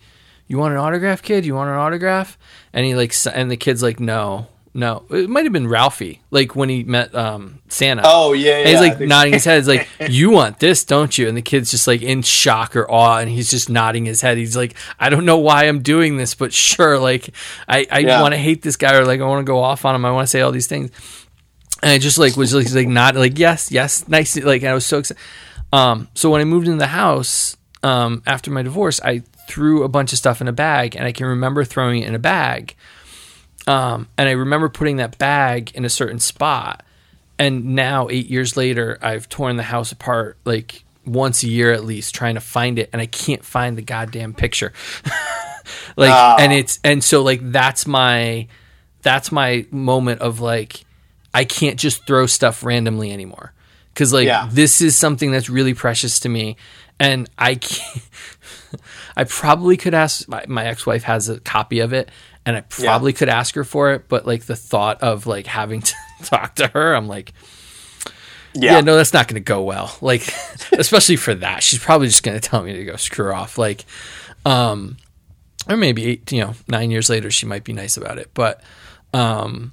"You 0.47 0.57
want 0.59 0.73
an 0.73 0.79
autograph, 0.79 1.21
kid? 1.23 1.43
You 1.45 1.55
want 1.55 1.69
an 1.71 1.75
autograph?" 1.77 2.37
And 2.73 2.85
he 2.85 2.93
like, 2.95 3.13
and 3.33 3.49
the 3.49 3.57
kid's 3.57 3.81
like, 3.81 3.99
"No, 3.99 4.47
no." 4.73 5.03
It 5.09 5.29
might 5.29 5.43
have 5.45 5.53
been 5.53 5.67
Ralphie, 5.67 6.21
like 6.31 6.55
when 6.55 6.69
he 6.69 6.83
met 6.83 7.13
um, 7.15 7.59
Santa. 7.69 8.03
Oh 8.05 8.33
yeah, 8.33 8.57
And 8.57 8.69
he's 8.69 8.79
like 8.79 8.99
nodding 8.99 9.33
his 9.33 9.45
head. 9.45 9.57
He's 9.57 9.67
like, 9.67 9.87
"You 10.09 10.29
want 10.31 10.59
this, 10.59 10.83
don't 10.83 11.17
you?" 11.17 11.27
And 11.27 11.35
the 11.37 11.41
kid's 11.41 11.71
just 11.71 11.87
like 11.87 12.01
in 12.01 12.21
shock 12.21 12.75
or 12.75 12.89
awe, 12.89 13.17
and 13.19 13.29
he's 13.29 13.49
just 13.49 13.69
nodding 13.69 14.05
his 14.05 14.21
head. 14.21 14.37
He's 14.37 14.55
like, 14.57 14.75
"I 14.99 15.09
don't 15.09 15.25
know 15.25 15.37
why 15.37 15.65
I'm 15.67 15.81
doing 15.81 16.17
this, 16.17 16.35
but 16.35 16.53
sure." 16.53 16.99
Like, 16.99 17.29
I 17.67 17.85
I 17.91 17.99
Yeah. 17.99 18.21
want 18.21 18.33
to 18.33 18.37
hate 18.39 18.61
this 18.61 18.77
guy 18.77 18.95
or 18.95 19.05
like 19.05 19.21
I 19.21 19.25
want 19.25 19.45
to 19.45 19.49
go 19.49 19.59
off 19.59 19.85
on 19.85 19.95
him. 19.95 20.05
I 20.05 20.11
want 20.11 20.23
to 20.23 20.31
say 20.31 20.41
all 20.41 20.51
these 20.51 20.67
things, 20.67 20.91
and 21.81 21.91
I 21.91 21.97
just 21.97 22.17
like 22.17 22.35
was 22.37 22.53
like, 22.53 22.71
like 22.73 22.87
not 22.87 23.15
like 23.15 23.37
yes, 23.39 23.71
yes, 23.71 24.07
nice. 24.07 24.35
Like 24.37 24.63
I 24.63 24.73
was 24.73 24.85
so 24.85 24.99
excited. 24.99 25.21
Um, 25.73 26.09
so 26.15 26.29
when 26.29 26.41
I 26.41 26.43
moved 26.43 26.67
into 26.67 26.79
the 26.79 26.87
house 26.87 27.55
um, 27.81 28.21
after 28.27 28.51
my 28.51 28.61
divorce, 28.61 28.99
I 29.03 29.23
threw 29.47 29.83
a 29.83 29.89
bunch 29.89 30.11
of 30.11 30.17
stuff 30.17 30.41
in 30.41 30.47
a 30.47 30.53
bag, 30.53 30.95
and 30.95 31.05
I 31.05 31.11
can 31.11 31.25
remember 31.27 31.63
throwing 31.63 32.01
it 32.03 32.07
in 32.07 32.15
a 32.15 32.19
bag. 32.19 32.75
Um, 33.71 34.07
and 34.17 34.27
I 34.27 34.33
remember 34.33 34.69
putting 34.69 34.97
that 34.97 35.17
bag 35.17 35.71
in 35.75 35.85
a 35.85 35.89
certain 35.89 36.19
spot. 36.19 36.83
And 37.39 37.73
now, 37.75 38.07
eight 38.09 38.27
years 38.27 38.55
later, 38.57 38.97
I've 39.01 39.27
torn 39.29 39.55
the 39.55 39.63
house 39.63 39.91
apart 39.91 40.37
like 40.45 40.83
once 41.05 41.41
a 41.43 41.47
year 41.47 41.71
at 41.71 41.83
least, 41.83 42.13
trying 42.13 42.35
to 42.35 42.41
find 42.41 42.77
it, 42.77 42.89
and 42.93 43.01
I 43.01 43.07
can't 43.07 43.43
find 43.43 43.77
the 43.77 43.81
goddamn 43.81 44.33
picture. 44.33 44.73
like, 45.97 46.11
Ah. 46.11 46.35
and 46.39 46.53
it's 46.53 46.79
and 46.83 47.03
so 47.03 47.23
like 47.23 47.39
that's 47.51 47.87
my 47.87 48.47
that's 49.01 49.31
my 49.31 49.65
moment 49.71 50.21
of 50.21 50.39
like 50.39 50.85
I 51.33 51.45
can't 51.45 51.79
just 51.79 52.05
throw 52.05 52.27
stuff 52.27 52.63
randomly 52.63 53.11
anymore 53.11 53.53
because 53.93 54.13
like 54.13 54.27
Yeah. 54.27 54.47
this 54.51 54.81
is 54.81 54.95
something 54.95 55.31
that's 55.31 55.49
really 55.49 55.73
precious 55.73 56.19
to 56.19 56.29
me, 56.29 56.57
and 56.99 57.27
I 57.39 57.55
can't. 57.55 58.07
I 59.17 59.23
probably 59.25 59.77
could 59.77 59.93
ask 59.93 60.27
my, 60.29 60.45
my 60.47 60.65
ex-wife 60.65 61.03
has 61.03 61.27
a 61.27 61.39
copy 61.39 61.79
of 61.79 61.91
it 61.93 62.09
and 62.45 62.55
I 62.55 62.61
probably 62.61 63.13
could 63.13 63.29
ask 63.29 63.55
her 63.55 63.63
for 63.63 63.91
it 63.93 64.07
but 64.07 64.25
like 64.25 64.45
the 64.45 64.55
thought 64.55 65.01
of 65.01 65.27
like 65.27 65.47
having 65.47 65.81
to 65.81 65.93
talk 66.23 66.55
to 66.55 66.67
her 66.67 66.95
I'm 66.95 67.07
like 67.07 67.33
yeah, 68.53 68.75
yeah, 68.75 68.81
no 68.81 68.95
that's 68.95 69.13
not 69.13 69.27
going 69.27 69.41
to 69.41 69.45
go 69.45 69.61
well. 69.63 69.95
Like 70.01 70.27
especially 70.73 71.15
for 71.15 71.33
that. 71.35 71.63
She's 71.63 71.79
probably 71.79 72.07
just 72.07 72.23
going 72.23 72.39
to 72.39 72.49
tell 72.49 72.61
me 72.61 72.73
to 72.73 72.85
go 72.85 72.95
screw 72.95 73.31
off. 73.31 73.57
Like 73.57 73.85
um 74.45 74.97
or 75.69 75.77
maybe 75.77 76.05
eight, 76.05 76.31
you 76.31 76.41
know 76.41 76.55
9 76.67 76.91
years 76.91 77.09
later 77.09 77.31
she 77.31 77.45
might 77.45 77.63
be 77.63 77.73
nice 77.73 77.97
about 77.97 78.17
it. 78.17 78.31
But 78.33 78.61
um 79.13 79.71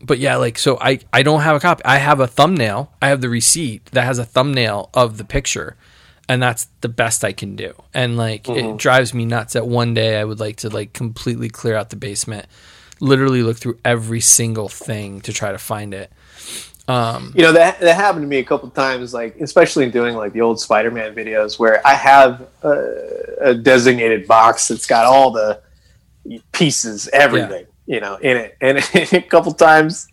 but 0.00 0.18
yeah 0.18 0.36
like 0.36 0.58
so 0.58 0.78
I 0.80 1.00
I 1.12 1.22
don't 1.22 1.40
have 1.40 1.56
a 1.56 1.60
copy. 1.60 1.84
I 1.84 1.98
have 1.98 2.20
a 2.20 2.26
thumbnail. 2.26 2.92
I 3.02 3.08
have 3.08 3.20
the 3.20 3.28
receipt 3.28 3.86
that 3.86 4.04
has 4.04 4.18
a 4.18 4.24
thumbnail 4.24 4.90
of 4.94 5.18
the 5.18 5.24
picture 5.24 5.76
and 6.28 6.42
that's 6.42 6.68
the 6.80 6.88
best 6.88 7.24
I 7.24 7.32
can 7.32 7.56
do. 7.56 7.74
And 7.92 8.16
like 8.16 8.48
it 8.48 8.76
drives 8.76 9.12
me 9.12 9.24
nuts 9.24 9.54
that 9.54 9.66
one 9.66 9.94
day 9.94 10.18
I 10.18 10.24
would 10.24 10.40
like 10.40 10.56
to 10.56 10.70
like 10.70 10.92
completely 10.92 11.48
clear 11.48 11.76
out 11.76 11.90
the 11.90 11.96
basement, 11.96 12.46
literally 13.00 13.42
look 13.42 13.58
through 13.58 13.78
every 13.84 14.20
single 14.20 14.68
thing 14.68 15.20
to 15.22 15.32
try 15.32 15.52
to 15.52 15.58
find 15.58 15.92
it. 15.94 16.12
Um, 16.86 17.32
you 17.34 17.42
know 17.42 17.52
that 17.52 17.80
that 17.80 17.96
happened 17.96 18.24
to 18.24 18.28
me 18.28 18.38
a 18.38 18.44
couple 18.44 18.68
times, 18.70 19.14
like 19.14 19.36
especially 19.40 19.84
in 19.84 19.90
doing 19.90 20.16
like 20.16 20.34
the 20.34 20.42
old 20.42 20.60
Spider-Man 20.60 21.14
videos, 21.14 21.58
where 21.58 21.86
I 21.86 21.94
have 21.94 22.46
a, 22.62 22.94
a 23.40 23.54
designated 23.54 24.26
box 24.26 24.68
that's 24.68 24.86
got 24.86 25.06
all 25.06 25.30
the 25.30 25.62
pieces, 26.52 27.08
everything, 27.12 27.66
you 27.86 28.00
know, 28.00 28.16
in 28.16 28.36
it, 28.36 28.56
and 28.60 28.78
a 29.12 29.22
couple 29.22 29.52
times. 29.52 30.08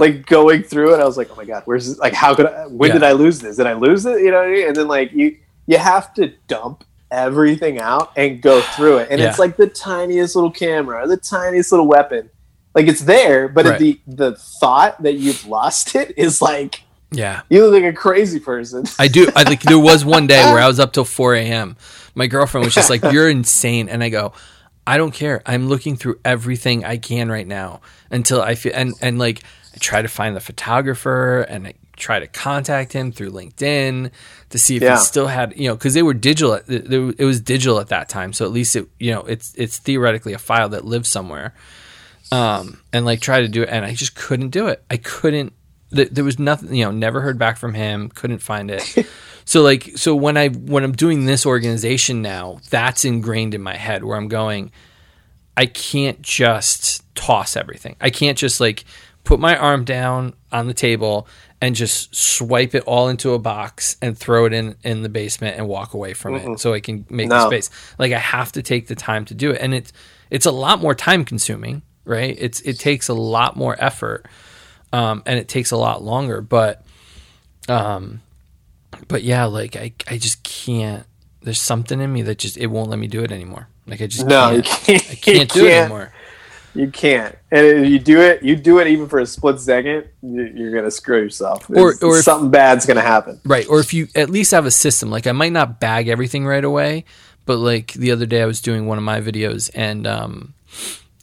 Like 0.00 0.26
going 0.26 0.62
through 0.62 0.94
it, 0.94 1.00
I 1.00 1.04
was 1.04 1.16
like, 1.16 1.28
"Oh 1.30 1.36
my 1.36 1.44
god, 1.44 1.62
where's 1.66 1.86
this? 1.88 1.98
like? 1.98 2.14
How 2.14 2.34
could 2.34 2.46
I? 2.46 2.66
When 2.66 2.88
Yeah. 2.88 2.94
did 2.94 3.02
I 3.04 3.12
lose 3.12 3.38
this? 3.40 3.56
Did 3.56 3.66
I 3.66 3.74
lose 3.74 4.04
it? 4.06 4.20
You 4.22 4.30
know?" 4.30 4.38
What 4.38 4.48
I 4.48 4.50
mean? 4.52 4.66
And 4.68 4.76
then 4.76 4.88
like 4.88 5.12
you, 5.12 5.36
you 5.66 5.78
have 5.78 6.12
to 6.14 6.32
dump 6.48 6.84
everything 7.10 7.78
out 7.80 8.12
and 8.16 8.40
go 8.40 8.60
through 8.60 8.98
it, 8.98 9.08
and 9.10 9.20
Yeah. 9.20 9.28
it's 9.28 9.38
like 9.38 9.56
the 9.56 9.66
tiniest 9.66 10.34
little 10.36 10.50
camera, 10.50 11.06
the 11.06 11.16
tiniest 11.16 11.72
little 11.72 11.86
weapon, 11.86 12.30
like 12.74 12.86
it's 12.86 13.00
there, 13.02 13.48
but 13.48 13.66
Right. 13.66 13.78
the 13.78 14.00
the 14.06 14.32
thought 14.36 15.02
that 15.02 15.14
you've 15.14 15.44
lost 15.46 15.94
it 15.94 16.14
is 16.16 16.40
like 16.40 16.82
Yeah. 17.12 17.40
you 17.50 17.64
look 17.64 17.74
like 17.82 17.92
a 17.92 17.96
crazy 17.96 18.38
person. 18.40 18.84
I 18.98 19.08
do. 19.08 19.28
I 19.34 19.42
like 19.42 19.62
there 19.62 19.78
was 19.78 20.04
one 20.04 20.26
day 20.28 20.42
where 20.44 20.62
I 20.62 20.66
was 20.72 20.78
up 20.80 20.92
till 20.92 21.04
4 21.04 21.34
a.m. 21.34 21.76
My 22.14 22.26
girlfriend 22.28 22.64
was 22.64 22.74
just 22.74 22.90
like, 22.90 23.02
"You're 23.12 23.28
insane," 23.28 23.88
and 23.88 24.02
I 24.04 24.08
go, 24.08 24.32
"I 24.86 24.96
don't 24.96 25.12
care. 25.12 25.42
I'm 25.46 25.68
looking 25.68 25.96
through 25.96 26.20
everything 26.24 26.84
I 26.84 26.96
can 26.96 27.28
right 27.30 27.46
now 27.46 27.80
until 28.10 28.40
I 28.40 28.54
feel 28.54 28.72
and 28.74 28.94
and 29.02 29.18
like 29.18 29.42
try 29.80 30.02
to 30.02 30.08
find 30.08 30.36
the 30.36 30.40
photographer 30.40 31.40
and 31.42 31.66
I 31.68 31.74
try 31.96 32.18
to 32.18 32.26
contact 32.26 32.92
him 32.92 33.12
through 33.12 33.30
LinkedIn 33.30 34.10
to 34.50 34.58
see 34.58 34.76
if 34.76 34.82
Yeah. 34.82 34.96
he 34.96 35.04
still 35.04 35.26
had 35.26 35.54
you 35.56 35.68
know 35.68 35.74
because 35.74 35.94
they 35.94 36.02
were 36.02 36.14
digital. 36.14 36.54
It, 36.54 37.18
was 37.24 37.40
digital 37.40 37.78
at 37.80 37.88
that 37.88 38.08
time, 38.08 38.32
so 38.32 38.44
at 38.44 38.52
least 38.52 38.76
it 38.76 38.88
you 38.98 39.12
know 39.12 39.20
it's 39.22 39.54
it's 39.56 39.78
theoretically 39.78 40.32
a 40.32 40.38
file 40.38 40.68
that 40.70 40.84
lives 40.84 41.08
somewhere. 41.08 41.54
Um, 42.32 42.80
and 42.92 43.04
like 43.04 43.20
try 43.20 43.40
to 43.40 43.48
do 43.48 43.62
it, 43.62 43.68
and 43.70 43.84
I 43.84 43.92
just 43.94 44.14
couldn't 44.14 44.50
do 44.50 44.68
it. 44.68 44.82
I 44.88 44.98
couldn't. 44.98 45.52
Th- 45.92 46.08
there 46.10 46.22
was 46.22 46.38
nothing, 46.38 46.72
you 46.74 46.84
know. 46.84 46.92
Never 46.92 47.20
heard 47.20 47.38
back 47.38 47.58
from 47.58 47.74
him. 47.74 48.08
Couldn't 48.08 48.38
find 48.38 48.70
it. 48.70 48.82
so 49.44 49.62
like, 49.62 49.96
so 49.96 50.14
when 50.14 50.36
I 50.36 50.48
when 50.48 50.84
I'm 50.84 50.92
doing 50.92 51.26
this 51.26 51.44
organization 51.44 52.22
now, 52.22 52.60
that's 52.70 53.04
ingrained 53.04 53.54
in 53.54 53.62
my 53.62 53.74
head 53.76 54.04
where 54.04 54.16
I'm 54.16 54.28
going. 54.28 54.70
I 55.56 55.66
can't 55.66 56.22
just 56.22 57.02
toss 57.16 57.56
everything. 57.56 57.96
I 58.00 58.10
can't 58.10 58.38
just 58.38 58.60
like 58.60 58.84
put 59.30 59.38
my 59.38 59.56
arm 59.56 59.84
down 59.84 60.34
on 60.50 60.66
the 60.66 60.74
table 60.74 61.28
and 61.60 61.76
just 61.76 62.12
swipe 62.16 62.74
it 62.74 62.82
all 62.84 63.08
into 63.08 63.32
a 63.32 63.38
box 63.38 63.96
and 64.02 64.18
throw 64.18 64.44
it 64.44 64.52
in 64.52 64.74
in 64.82 65.02
the 65.02 65.08
basement 65.08 65.56
and 65.56 65.68
walk 65.68 65.94
away 65.94 66.14
from 66.14 66.34
it 66.34 66.58
so 66.58 66.72
I 66.74 66.80
can 66.80 67.06
make 67.08 67.28
the 67.28 67.46
space. 67.46 67.70
Like 67.96 68.10
I 68.12 68.18
have 68.18 68.50
to 68.52 68.62
take 68.62 68.88
the 68.88 68.96
time 68.96 69.24
to 69.26 69.34
do 69.34 69.52
it, 69.52 69.60
and 69.60 69.72
it's 69.72 69.92
it's 70.30 70.46
a 70.46 70.50
lot 70.50 70.80
more 70.80 70.96
time 70.96 71.24
consuming, 71.24 71.82
right? 72.04 72.34
It's 72.40 72.60
it 72.62 72.80
takes 72.80 73.06
a 73.08 73.14
lot 73.14 73.56
more 73.56 73.76
effort, 73.78 74.26
um, 74.92 75.22
and 75.26 75.38
it 75.38 75.46
takes 75.46 75.70
a 75.70 75.76
lot 75.76 76.02
longer. 76.02 76.40
But, 76.40 76.84
um, 77.68 78.22
but 79.06 79.22
yeah, 79.22 79.44
like 79.44 79.76
I 79.76 79.92
I 80.08 80.18
just 80.18 80.42
can't. 80.42 81.06
There's 81.42 81.60
something 81.60 82.00
in 82.00 82.12
me 82.12 82.22
that 82.22 82.38
just 82.38 82.56
it 82.58 82.66
won't 82.66 82.90
let 82.90 82.98
me 82.98 83.06
do 83.06 83.22
it 83.22 83.30
anymore. 83.30 83.68
Like 83.86 84.02
I 84.02 84.08
just 84.08 84.26
No, 84.26 84.50
can't. 84.50 84.64
can't. 84.64 85.10
I 85.10 85.14
can't 85.14 85.52
do 85.52 85.66
it 85.66 85.72
anymore. 85.72 86.12
You 86.74 86.88
can't. 86.90 87.36
And 87.50 87.66
if 87.66 87.88
you 87.88 87.98
do 87.98 88.20
it, 88.20 88.42
you 88.42 88.54
do 88.56 88.78
it 88.78 88.86
even 88.86 89.08
for 89.08 89.18
a 89.18 89.26
split 89.26 89.58
second, 89.60 90.04
you- 90.22 90.52
you're 90.54 90.72
gonna 90.72 90.90
screw 90.90 91.20
yourself. 91.20 91.68
Or- 91.68 91.90
It's- 91.90 92.02
or 92.02 92.18
if- 92.18 92.24
something 92.24 92.50
bad's 92.50 92.86
gonna 92.86 93.00
happen. 93.00 93.40
Right. 93.44 93.66
Or 93.68 93.80
if 93.80 93.92
you 93.92 94.08
at 94.14 94.30
least 94.30 94.52
have 94.52 94.66
a 94.66 94.70
system, 94.70 95.10
like 95.10 95.26
I 95.26 95.32
might 95.32 95.52
not 95.52 95.80
bag 95.80 96.08
everything 96.08 96.46
right 96.46 96.64
away, 96.64 97.04
but 97.46 97.56
like 97.58 97.92
the 97.94 98.12
other 98.12 98.26
day 98.26 98.42
I 98.42 98.46
was 98.46 98.60
doing 98.60 98.86
one 98.86 98.98
of 98.98 99.04
my 99.04 99.20
videos 99.20 99.70
and 99.74 100.06
um, 100.06 100.54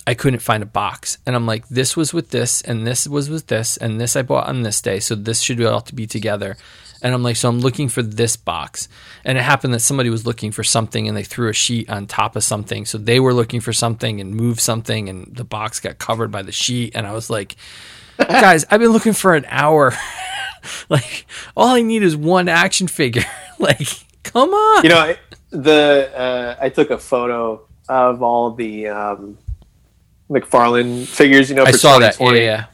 I 0.05 0.13
couldn't 0.13 0.39
find 0.39 0.63
a 0.63 0.65
box. 0.67 1.17
And 1.25 1.35
I'm 1.35 1.45
like, 1.45 1.67
this 1.69 1.95
was 1.97 2.13
with 2.13 2.29
this, 2.31 2.61
and 2.61 2.85
this 2.87 3.07
was 3.07 3.29
with 3.29 3.47
this, 3.47 3.77
and 3.77 3.99
this 3.99 4.15
I 4.15 4.21
bought 4.21 4.47
on 4.47 4.63
this 4.63 4.81
day. 4.81 4.99
So 4.99 5.15
this 5.15 5.41
should 5.41 5.61
all 5.63 5.81
to 5.81 5.95
be 5.95 6.07
together. 6.07 6.57
And 7.01 7.13
I'm 7.13 7.23
like, 7.23 7.35
so 7.35 7.49
I'm 7.49 7.59
looking 7.59 7.89
for 7.89 8.01
this 8.01 8.35
box. 8.35 8.87
And 9.23 9.37
it 9.37 9.41
happened 9.41 9.73
that 9.73 9.79
somebody 9.79 10.09
was 10.09 10.25
looking 10.25 10.51
for 10.51 10.63
something 10.63 11.07
and 11.07 11.15
they 11.15 11.23
threw 11.23 11.49
a 11.49 11.53
sheet 11.53 11.89
on 11.89 12.07
top 12.07 12.35
of 12.35 12.43
something. 12.43 12.85
So 12.85 12.97
they 12.97 13.19
were 13.19 13.33
looking 13.33 13.59
for 13.61 13.73
something 13.73 14.19
and 14.21 14.33
moved 14.33 14.59
something, 14.59 15.09
and 15.09 15.35
the 15.35 15.43
box 15.43 15.79
got 15.79 15.97
covered 15.97 16.31
by 16.31 16.41
the 16.41 16.51
sheet. 16.51 16.95
And 16.95 17.05
I 17.07 17.13
was 17.13 17.29
like, 17.29 17.55
guys, 18.17 18.65
I've 18.69 18.79
been 18.79 18.91
looking 18.91 19.13
for 19.13 19.35
an 19.35 19.45
hour. 19.47 19.93
like, 20.89 21.25
all 21.55 21.69
I 21.69 21.81
need 21.81 22.03
is 22.03 22.15
one 22.15 22.47
action 22.47 22.87
figure. 22.87 23.25
like, 23.59 23.87
come 24.23 24.49
on. 24.49 24.83
You 24.83 24.89
know, 24.89 24.99
I- 24.99 25.17
the 25.49 26.11
uh, 26.15 26.55
I 26.59 26.69
took 26.69 26.89
a 26.89 26.97
photo 26.97 27.65
of 27.87 28.21
all 28.21 28.51
the 28.51 28.87
um, 28.89 29.37
McFarlane 30.29 31.05
figures. 31.07 31.49
You 31.49 31.55
know, 31.55 31.63
I 31.63 31.71
saw 31.71 31.99
that. 31.99 32.19
Yeah, 32.19 32.31
yeah. 32.33 32.65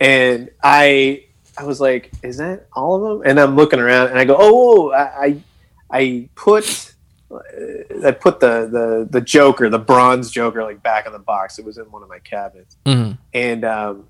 and 0.00 0.50
I 0.62 1.25
I 1.58 1.64
was 1.64 1.80
like, 1.80 2.12
is 2.22 2.36
that 2.38 2.66
all 2.74 2.94
of 2.96 3.18
them? 3.20 3.28
And 3.30 3.40
I'm 3.40 3.56
looking 3.56 3.80
around, 3.80 4.08
and 4.10 4.18
I 4.18 4.24
go, 4.24 4.36
oh, 4.38 4.92
I 4.92 5.02
I, 5.26 5.40
I 5.90 6.28
put. 6.34 6.92
uh, 7.30 7.38
I 8.06 8.12
put 8.12 8.38
the, 8.40 8.68
the 8.70 9.08
the 9.10 9.20
Joker, 9.20 9.68
the 9.68 9.78
bronze 9.80 10.30
Joker, 10.30 10.62
like 10.62 10.82
back 10.82 11.06
in 11.06 11.12
the 11.12 11.18
box. 11.18 11.58
It 11.58 11.64
was 11.64 11.76
in 11.78 11.84
one 11.90 12.02
of 12.02 12.08
my 12.08 12.18
cabinets, 12.20 12.76
Mhm. 12.86 13.18
and 13.34 13.64
um, 13.64 14.04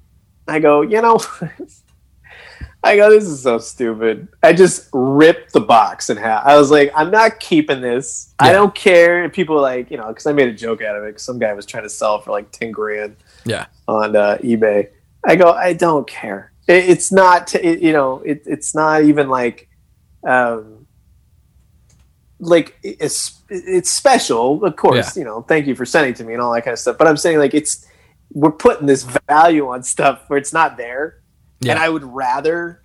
I 0.47 0.59
go, 0.59 0.83
you 0.83 1.01
know, 1.01 1.19
I 2.85 2.97
go, 2.97 3.11
this 3.11 3.25
is 3.25 3.43
so 3.43 3.59
stupid. 3.59 4.29
I 4.43 4.53
just 4.53 4.89
ripped 4.93 5.53
the 5.53 5.61
box 5.61 6.09
in 6.11 6.17
half. 6.19 6.45
I 6.47 6.57
was 6.57 6.71
like, 6.71 6.93
I'm 6.95 7.11
not 7.11 7.41
keeping 7.41 7.81
this. 7.81 8.33
I 8.39 8.53
don't 8.53 8.75
care. 8.75 9.25
And 9.25 9.33
people 9.33 9.61
like, 9.61 9.91
you 9.91 9.97
know, 9.97 10.07
because 10.09 10.27
I 10.27 10.33
made 10.33 10.49
a 10.49 10.53
joke 10.53 10.83
out 10.83 10.95
of 10.95 11.03
it. 11.05 11.13
'cause 11.15 11.23
some 11.23 11.39
guy 11.39 11.53
was 11.53 11.67
trying 11.67 11.83
to 11.83 11.89
sell 11.91 12.21
for 12.21 12.31
like 12.31 12.53
ten 12.53 12.71
grand 12.71 13.17
Yeah. 13.45 13.67
on 13.89 14.15
uh, 14.15 14.39
eBay. 14.43 14.89
I 15.25 15.35
go, 15.37 15.51
I 15.51 15.73
don't 15.73 16.07
care. 16.07 16.53
It, 16.67 16.91
it's 16.91 17.13
not, 17.13 17.55
it, 17.55 17.81
you 17.81 17.93
know, 17.93 18.21
it, 18.25 18.43
it's 18.47 18.75
not 18.75 19.05
even 19.05 19.29
like, 19.29 19.69
um, 20.27 20.87
like 22.39 22.77
it's 22.83 23.41
it's 23.49 23.91
special, 23.91 24.63
of 24.65 24.77
course. 24.77 25.17
You 25.17 25.25
know, 25.25 25.43
thank 25.43 25.67
you 25.67 25.75
for 25.75 25.87
sending 25.87 26.13
to 26.15 26.25
me 26.25 26.35
and 26.35 26.43
all 26.43 26.53
that 26.53 26.63
kind 26.63 26.73
of 26.73 26.79
stuff. 26.79 26.99
But 26.99 27.07
I'm 27.07 27.17
saying 27.17 27.39
like 27.39 27.55
it's 27.55 27.87
we're 28.33 28.51
putting 28.51 28.87
this 28.87 29.05
value 29.29 29.69
on 29.69 29.83
stuff 29.83 30.25
where 30.29 30.39
it's 30.39 30.53
not 30.53 30.77
there, 30.77 31.23
Yeah. 31.61 31.73
and 31.73 31.81
I 31.81 31.89
would 31.89 32.05
rather 32.05 32.83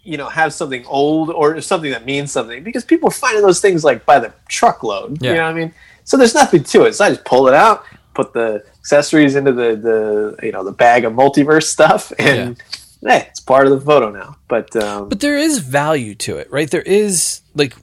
you 0.00 0.16
know 0.16 0.28
have 0.28 0.54
something 0.54 0.86
old 0.86 1.28
or 1.30 1.60
something 1.60 1.90
that 1.90 2.06
means 2.06 2.32
something 2.32 2.62
because 2.62 2.84
people 2.84 3.08
are 3.08 3.12
finding 3.12 3.42
those 3.42 3.60
things 3.60 3.84
like 3.84 4.06
by 4.06 4.18
the 4.18 4.32
truckload. 4.48 5.20
Yeah. 5.20 5.30
You 5.32 5.36
know 5.36 5.42
what 5.44 5.50
I 5.50 5.54
mean? 5.54 5.74
So 6.04 6.16
there's 6.16 6.34
nothing 6.34 6.62
to 6.64 6.84
it. 6.84 6.94
So 6.94 7.04
I 7.04 7.10
just 7.10 7.24
pull 7.26 7.46
it 7.48 7.54
out, 7.54 7.84
put 8.18 8.32
the 8.32 8.64
accessories 8.80 9.36
into 9.36 9.52
the 9.52 9.76
the 9.76 10.36
you 10.46 10.50
know 10.52 10.64
the 10.64 10.72
bag 10.72 11.04
of 11.04 11.12
multiverse 11.12 11.64
stuff, 11.64 12.12
and 12.18 12.60
hey, 13.00 13.26
it's 13.30 13.40
part 13.40 13.66
of 13.66 13.72
the 13.72 13.80
photo 13.80 14.10
now. 14.10 14.36
But 14.48 14.74
um, 14.76 15.08
But 15.08 15.20
there 15.20 15.38
is 15.38 15.58
value 15.58 16.14
to 16.26 16.36
it, 16.38 16.50
right? 16.50 16.68
There 16.70 16.82
is 16.82 17.40
like 17.54 17.74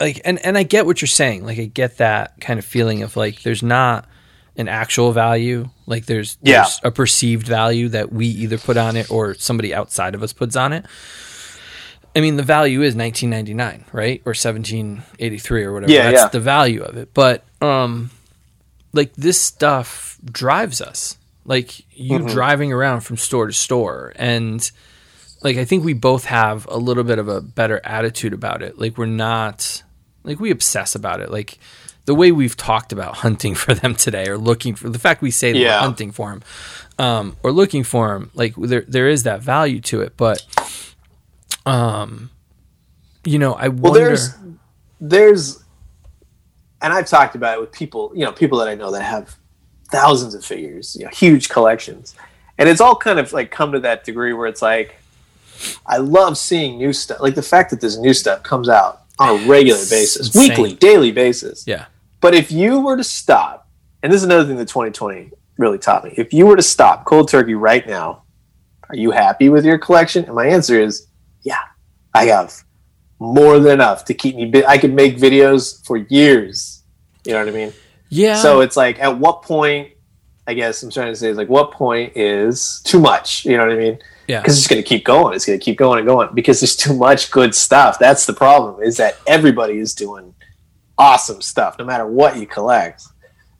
like 0.00 0.20
and 0.24 0.38
and 0.46 0.56
I 0.56 0.62
get 0.62 0.86
what 0.86 1.00
you're 1.02 1.08
saying. 1.08 1.44
Like 1.44 1.58
I 1.58 1.64
get 1.64 1.98
that 1.98 2.40
kind 2.40 2.58
of 2.58 2.64
feeling 2.64 3.02
of 3.02 3.16
like 3.16 3.42
there's 3.42 3.62
not 3.62 4.06
an 4.56 4.68
actual 4.68 5.10
value. 5.10 5.68
Like 5.86 6.06
there's 6.06 6.38
Yeah. 6.40 6.62
there's 6.62 6.80
a 6.84 6.90
perceived 6.92 7.46
value 7.48 7.88
that 7.88 8.12
we 8.12 8.26
either 8.26 8.56
put 8.58 8.76
on 8.76 8.94
it 8.96 9.10
or 9.10 9.34
somebody 9.34 9.74
outside 9.74 10.14
of 10.14 10.22
us 10.22 10.32
puts 10.32 10.54
on 10.54 10.72
it. 10.72 10.86
I 12.16 12.20
mean, 12.20 12.36
the 12.36 12.44
value 12.44 12.82
is 12.82 12.94
1999, 12.94 13.86
right? 13.92 14.22
Or 14.24 14.30
1783 14.30 15.64
or 15.64 15.72
whatever. 15.72 15.90
Yeah, 15.92 16.12
That's 16.12 16.22
yeah. 16.22 16.28
the 16.28 16.38
value 16.38 16.82
of 16.84 16.96
it. 16.96 17.12
But 17.12 17.42
um 17.60 18.10
like 18.94 19.14
this 19.14 19.38
stuff 19.40 20.18
drives 20.24 20.80
us. 20.80 21.18
Like 21.44 21.80
you 21.94 22.18
Mm-hmm. 22.18 22.28
driving 22.28 22.72
around 22.72 23.02
from 23.02 23.18
store 23.18 23.46
to 23.46 23.52
store 23.52 24.14
and 24.16 24.70
like 25.42 25.58
I 25.58 25.66
think 25.66 25.84
we 25.84 25.92
both 25.92 26.24
have 26.24 26.66
a 26.70 26.78
little 26.78 27.04
bit 27.04 27.18
of 27.18 27.28
a 27.28 27.42
better 27.42 27.80
attitude 27.84 28.32
about 28.32 28.62
it. 28.62 28.78
Like 28.78 28.96
we're 28.96 29.04
not 29.04 29.82
like 30.22 30.40
we 30.40 30.50
obsess 30.50 30.94
about 30.94 31.20
it. 31.20 31.30
Like 31.30 31.58
the 32.06 32.14
way 32.14 32.32
we've 32.32 32.56
talked 32.56 32.92
about 32.92 33.16
hunting 33.24 33.54
for 33.54 33.74
them 33.74 33.94
today 33.94 34.26
or 34.28 34.38
looking 34.38 34.74
for 34.74 34.88
the 34.88 34.98
fact 34.98 35.20
we 35.20 35.30
say 35.30 35.52
that 35.52 35.58
we're 35.58 35.78
hunting 35.80 36.12
for 36.12 36.30
them 36.30 36.42
um, 36.98 37.36
or 37.42 37.52
looking 37.52 37.84
for 37.84 38.08
them 38.14 38.30
like 38.34 38.54
there 38.56 38.84
there 38.86 39.08
is 39.08 39.24
that 39.24 39.40
value 39.42 39.80
to 39.80 40.00
it 40.02 40.16
but 40.16 40.42
um 41.66 42.30
you 43.24 43.38
know 43.38 43.54
I 43.54 43.68
well, 43.68 43.92
wonder 43.92 44.00
there's 44.00 44.34
there's, 45.00 45.63
and 46.84 46.92
I've 46.92 47.06
talked 47.08 47.34
about 47.34 47.56
it 47.58 47.60
with 47.60 47.72
people, 47.72 48.12
you 48.14 48.24
know, 48.24 48.32
people 48.32 48.58
that 48.58 48.68
I 48.68 48.74
know 48.74 48.90
that 48.92 49.02
have 49.02 49.36
thousands 49.90 50.34
of 50.34 50.44
figures, 50.44 50.94
you 50.98 51.04
know, 51.04 51.10
huge 51.10 51.48
collections, 51.48 52.14
and 52.58 52.68
it's 52.68 52.80
all 52.80 52.94
kind 52.96 53.18
of 53.18 53.32
like 53.32 53.50
come 53.50 53.72
to 53.72 53.80
that 53.80 54.04
degree 54.04 54.32
where 54.32 54.46
it's 54.46 54.62
like, 54.62 54.96
I 55.86 55.96
love 55.98 56.36
seeing 56.38 56.78
new 56.78 56.92
stuff, 56.92 57.20
like 57.20 57.34
the 57.34 57.42
fact 57.42 57.70
that 57.70 57.80
this 57.80 57.96
new 57.98 58.12
stuff 58.14 58.42
comes 58.42 58.68
out 58.68 59.02
on 59.18 59.28
a 59.30 59.46
regular 59.48 59.80
It's 59.80 59.90
basis, 59.90 60.26
insane. 60.26 60.48
weekly, 60.50 60.74
daily 60.74 61.12
basis. 61.12 61.64
yeah 61.66 61.86
But 62.20 62.34
if 62.34 62.50
you 62.50 62.80
were 62.80 62.96
to 62.96 63.04
stop, 63.04 63.68
and 64.02 64.12
this 64.12 64.18
is 64.18 64.24
another 64.24 64.44
thing 64.46 64.56
that 64.56 64.68
2020 64.68 65.30
really 65.56 65.78
taught 65.78 66.04
me, 66.04 66.12
if 66.16 66.32
you 66.32 66.46
were 66.46 66.56
to 66.56 66.62
stop 66.62 67.04
cold 67.04 67.28
turkey 67.28 67.54
right 67.54 67.86
now, 67.86 68.24
are 68.90 68.96
you 68.96 69.12
happy 69.12 69.48
with 69.48 69.64
your 69.64 69.78
collection? 69.78 70.24
And 70.24 70.34
my 70.34 70.46
answer 70.46 70.78
is, 70.80 71.06
yeah, 71.42 71.60
I 72.12 72.26
have 72.26 72.52
more 73.20 73.58
than 73.60 73.72
enough 73.72 74.04
to 74.06 74.14
keep 74.14 74.34
me. 74.36 74.46
Bi- 74.46 74.64
I 74.66 74.76
could 74.78 74.92
make 74.92 75.16
videos 75.16 75.84
for 75.86 75.96
years. 75.96 76.73
You 77.24 77.32
know 77.32 77.40
what 77.40 77.48
I 77.48 77.52
mean? 77.52 77.72
yeah 78.08 78.36
So 78.36 78.60
it's 78.60 78.76
like, 78.76 78.98
at 79.00 79.18
what 79.18 79.42
point? 79.42 79.92
I 80.46 80.52
guess 80.52 80.82
I'm 80.82 80.90
trying 80.90 81.10
to 81.10 81.16
say 81.16 81.30
is 81.30 81.38
like, 81.38 81.48
what 81.48 81.72
point 81.72 82.16
is 82.16 82.82
too 82.84 83.00
much? 83.00 83.46
You 83.46 83.56
know 83.56 83.66
what 83.66 83.72
I 83.72 83.78
mean? 83.78 83.98
yeah 84.26 84.40
because 84.40 84.58
it's 84.58 84.66
going 84.66 84.82
to 84.82 84.88
keep 84.88 85.04
going. 85.04 85.34
It's 85.34 85.44
going 85.44 85.58
to 85.58 85.64
keep 85.64 85.76
going 85.76 85.98
and 85.98 86.06
going 86.06 86.30
because 86.34 86.60
there's 86.60 86.76
too 86.76 86.94
much 86.94 87.30
good 87.30 87.54
stuff. 87.54 87.98
That's 87.98 88.26
the 88.26 88.32
problem. 88.32 88.82
Is 88.82 88.96
that 88.96 89.18
everybody 89.26 89.78
is 89.78 89.94
doing 89.94 90.34
awesome 90.96 91.40
stuff, 91.40 91.78
no 91.78 91.84
matter 91.84 92.06
what 92.06 92.36
you 92.36 92.46
collect. 92.46 93.04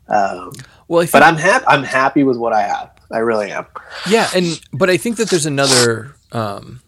Um, 0.09 0.53
well 0.89 1.07
but 1.11 1.23
I'm 1.23 1.37
happy. 1.37 1.65
I'm 1.67 1.83
happy 1.83 2.25
with 2.25 2.37
what 2.37 2.53
I 2.53 2.63
have. 2.63 2.91
I 3.11 3.19
really 3.19 3.51
am. 3.51 3.67
Yeah, 4.09 4.29
and 4.35 4.61
but 4.73 4.91
I 4.91 4.97
think 4.97 5.17
that 5.17 5.31
there's 5.31 5.47
another 5.47 6.15
um, 6.33 6.81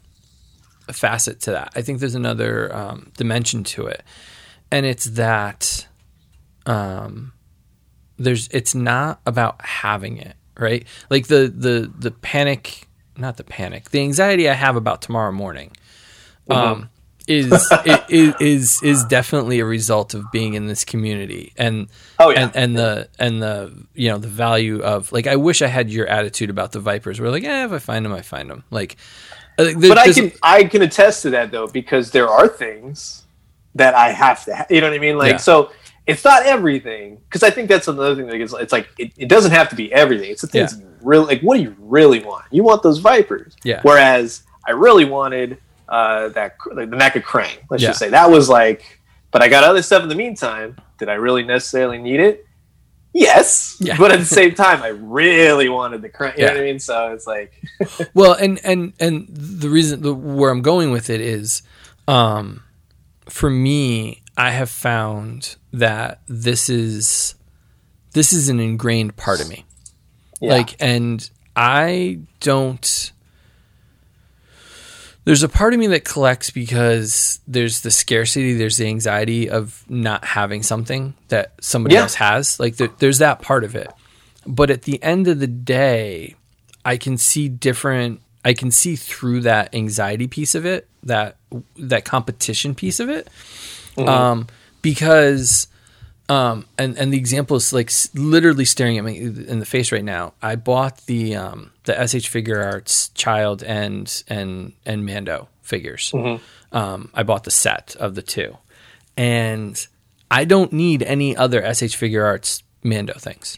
facet 0.91 1.41
to 1.41 1.51
that. 1.51 1.71
I 1.75 1.81
think 1.81 1.99
there's 1.99 2.15
another 2.15 2.75
um, 2.75 3.11
dimension 3.17 3.63
to 3.65 3.87
it, 3.87 4.03
and 4.71 4.85
it's 4.85 5.05
that 5.05 5.86
um, 6.67 7.33
there's 8.17 8.47
it's 8.49 8.75
not 8.75 9.19
about 9.25 9.63
having 9.65 10.17
it 10.17 10.35
right. 10.57 10.85
Like 11.09 11.27
the 11.27 11.51
the 11.55 11.91
the 11.97 12.11
panic, 12.11 12.87
not 13.17 13.37
the 13.37 13.43
panic, 13.43 13.89
the 13.91 14.01
anxiety 14.01 14.49
I 14.49 14.53
have 14.53 14.75
about 14.75 15.01
tomorrow 15.01 15.31
morning. 15.31 15.71
Um, 16.49 16.89
is, 17.27 17.51
i- 17.71 18.05
i- 18.09 18.35
is 18.39 18.81
is 18.81 19.03
definitely 19.03 19.59
a 19.59 19.65
result 19.65 20.13
of 20.13 20.31
being 20.31 20.53
in 20.53 20.67
this 20.67 20.85
community 20.85 21.51
and 21.57 21.87
Oh 22.19 22.29
yeah. 22.29 22.43
and, 22.43 22.55
and 22.55 22.77
the 22.77 23.09
and 23.19 23.41
the 23.43 23.85
you 23.95 24.09
know 24.09 24.17
the 24.17 24.29
value 24.29 24.81
of 24.81 25.11
like 25.11 25.27
I 25.27 25.35
wish 25.35 25.61
I 25.61 25.67
had 25.67 25.89
your 25.89 26.07
attitude 26.07 26.49
about 26.49 26.71
the 26.71 26.79
Vipers. 26.79 27.19
We're 27.19 27.29
like, 27.29 27.43
eh, 27.43 27.65
if 27.65 27.71
I 27.73 27.79
find 27.79 28.05
them, 28.05 28.13
I 28.13 28.21
find 28.21 28.49
them. 28.49 28.63
Like, 28.71 28.95
uh, 29.59 29.65
there- 29.65 29.89
but 29.89 29.97
I 29.97 30.13
can 30.13 30.31
I 30.41 30.63
can 30.63 30.81
attest 30.81 31.21
to 31.23 31.29
that 31.31 31.51
though 31.51 31.67
because 31.67 32.11
there 32.11 32.29
are 32.29 32.47
things 32.47 33.23
that 33.75 33.93
I 33.93 34.11
have 34.13 34.45
to. 34.45 34.55
Ha- 34.55 34.65
you 34.69 34.79
know 34.81 34.87
what 34.89 34.95
I 34.95 34.99
mean? 34.99 35.17
Like 35.17 35.31
Yeah. 35.33 35.37
so. 35.37 35.71
It's 36.07 36.23
not 36.23 36.45
everything 36.45 37.17
because 37.25 37.43
I 37.43 37.49
think 37.49 37.67
that's 37.67 37.87
another 37.89 38.15
thing. 38.15 38.27
That 38.27 38.39
is, 38.39 38.53
it's 38.53 38.71
like 38.71 38.87
it, 38.97 39.11
it 39.17 39.27
doesn't 39.27 39.51
have 39.51 39.69
to 39.69 39.75
be 39.75 39.91
everything. 39.93 40.31
It's 40.31 40.41
the 40.41 40.47
things 40.47 40.77
Yeah. 40.79 40.85
really 41.01 41.25
like. 41.25 41.41
What 41.41 41.57
do 41.57 41.63
you 41.63 41.75
really 41.79 42.19
want? 42.23 42.45
You 42.49 42.63
want 42.63 42.81
those 42.81 42.99
vipers. 42.99 43.55
Yeah. 43.63 43.81
Whereas 43.83 44.43
I 44.65 44.71
really 44.71 45.05
wanted 45.05 45.57
uh, 45.89 46.29
that 46.29 46.55
like 46.73 46.89
the 46.89 46.95
NECA 46.95 47.21
Krang. 47.23 47.57
Let's 47.69 47.83
Yeah. 47.83 47.89
just 47.89 47.99
say 47.99 48.09
that 48.09 48.29
was 48.31 48.47
like. 48.49 48.99
But 49.31 49.41
I 49.43 49.49
got 49.49 49.65
other 49.65 49.81
stuff 49.81 50.01
in 50.01 50.09
the 50.09 50.15
meantime. 50.15 50.77
Did 50.97 51.09
I 51.09 51.15
really 51.15 51.43
necessarily 51.43 51.97
need 51.97 52.21
it? 52.21 52.45
Yes. 53.13 53.75
Yeah. 53.79 53.97
But 53.97 54.11
at 54.11 54.19
the 54.19 54.25
same 54.25 54.53
time, 54.55 54.81
I 54.83 54.89
really 54.89 55.67
wanted 55.69 56.01
the 56.01 56.09
Krang. 56.09 56.37
You 56.37 56.45
know 56.45 56.53
what 56.53 56.61
I 56.61 56.63
mean? 56.63 56.79
So 56.79 57.11
it's 57.13 57.27
like. 57.27 57.51
well, 58.13 58.33
and 58.33 58.59
and 58.63 58.93
and 58.99 59.27
the 59.29 59.69
reason 59.69 60.01
the, 60.01 60.13
where 60.13 60.51
I'm 60.51 60.61
going 60.61 60.91
with 60.91 61.09
it 61.09 61.19
is, 61.19 61.63
um, 62.07 62.63
for 63.27 63.49
me, 63.49 64.23
I 64.37 64.51
have 64.51 64.69
found 64.69 65.55
that 65.73 66.21
this 66.27 66.69
is 66.69 67.35
this 68.13 68.31
is 68.33 68.49
an 68.49 68.59
ingrained 68.59 69.15
part 69.17 69.41
of 69.41 69.49
me. 69.49 69.65
Yeah. 70.39 70.53
Like, 70.53 70.75
and 70.79 71.27
I 71.55 72.19
don't. 72.39 73.11
There's 75.25 75.43
a 75.43 75.49
part 75.49 75.73
of 75.73 75.79
me 75.79 75.87
that 75.87 76.05
collects 76.05 76.51
because 76.51 77.41
there's 77.47 77.81
the 77.81 77.91
scarcity, 77.91 78.53
there's 78.53 78.77
the 78.77 78.87
anxiety 78.87 79.49
of 79.49 79.83
not 79.89 80.23
having 80.23 80.63
something 80.63 81.15
that 81.27 81.51
somebody 81.59 81.95
Yeah. 81.95 82.03
else 82.03 82.13
has. 82.15 82.59
Like, 82.61 82.77
there, 82.77 82.89
there's 82.99 83.17
that 83.17 83.41
part 83.41 83.65
of 83.65 83.75
it. 83.75 83.91
But 84.45 84.69
at 84.69 84.83
the 84.83 85.03
end 85.03 85.27
of 85.27 85.39
the 85.39 85.47
day, 85.47 86.35
I 86.85 86.95
can 86.95 87.17
see 87.17 87.49
different. 87.49 88.21
I 88.45 88.53
can 88.53 88.71
see 88.71 88.95
through 88.95 89.41
that 89.41 89.75
anxiety 89.75 90.27
piece 90.27 90.55
of 90.55 90.65
it, 90.65 90.87
that 91.03 91.35
that 91.75 92.05
competition 92.05 92.73
piece 92.73 93.01
of 93.01 93.09
it, 93.09 93.27
um, 93.97 94.47
because 94.81 95.67
um, 96.29 96.65
and 96.77 96.97
and 96.97 97.13
the 97.13 97.17
example 97.17 97.55
is 97.57 97.71
like 97.73 97.89
literally 98.13 98.65
staring 98.65 98.97
at 98.97 99.03
me 99.03 99.17
in 99.17 99.59
the 99.59 99.65
face 99.65 99.91
right 99.91 100.03
now. 100.03 100.33
I 100.41 100.55
bought 100.55 101.05
the 101.05 101.35
um, 101.35 101.71
the 101.85 101.93
SH 101.93 102.29
Figuarts 102.31 103.13
Child 103.13 103.63
and 103.63 104.23
and 104.27 104.73
and 104.85 105.05
Mando 105.05 105.47
figures. 105.61 106.11
Um, 106.71 107.09
I 107.13 107.23
bought 107.23 107.43
the 107.45 107.51
set 107.51 107.95
of 107.97 108.15
the 108.15 108.21
two, 108.21 108.57
and 109.15 109.85
I 110.29 110.43
don't 110.43 110.73
need 110.73 111.01
any 111.03 111.35
other 111.35 111.61
SH 111.61 111.95
Figuarts 111.97 112.61
Mando 112.83 113.13
things. 113.13 113.57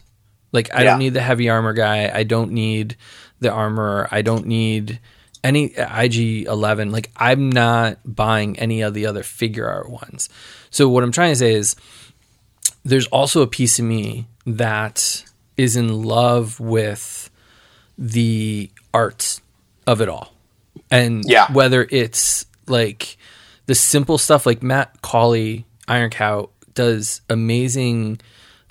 Like 0.52 0.72
I 0.74 0.78
Yeah. 0.82 0.90
don't 0.90 0.98
need 1.00 1.14
the 1.14 1.20
heavy 1.20 1.48
armor 1.48 1.72
guy. 1.72 2.10
I 2.12 2.22
don't 2.22 2.52
need 2.52 2.96
the 3.40 3.50
armor. 3.50 4.08
I 4.10 4.22
don't 4.22 4.46
need 4.46 5.00
any 5.42 5.72
IG 5.76 6.46
eleven. 6.46 6.90
Like 6.92 7.10
I'm 7.16 7.50
not 7.50 7.98
buying 8.04 8.58
any 8.58 8.82
of 8.82 8.94
the 8.94 9.06
other 9.06 9.22
figure 9.22 9.68
art 9.68 9.88
ones. 9.90 10.28
So 10.70 10.88
what 10.88 11.02
I'm 11.02 11.12
trying 11.12 11.32
to 11.32 11.36
say 11.36 11.54
is 11.54 11.76
there's 12.84 13.06
also 13.08 13.42
a 13.42 13.46
piece 13.46 13.78
of 13.78 13.84
me 13.84 14.26
that 14.46 15.24
is 15.56 15.76
in 15.76 16.02
love 16.02 16.58
with 16.60 17.30
the 17.98 18.70
art 18.94 19.40
of 19.86 20.00
it 20.00 20.08
all. 20.08 20.32
And 20.90 21.24
Yeah. 21.26 21.52
whether 21.52 21.86
it's 21.90 22.46
like 22.66 23.16
the 23.66 23.74
simple 23.74 24.18
stuff 24.18 24.46
like 24.46 24.62
Matt 24.62 25.02
Colley, 25.02 25.66
Iron 25.86 26.10
Cow 26.10 26.50
does 26.74 27.20
amazing 27.28 28.20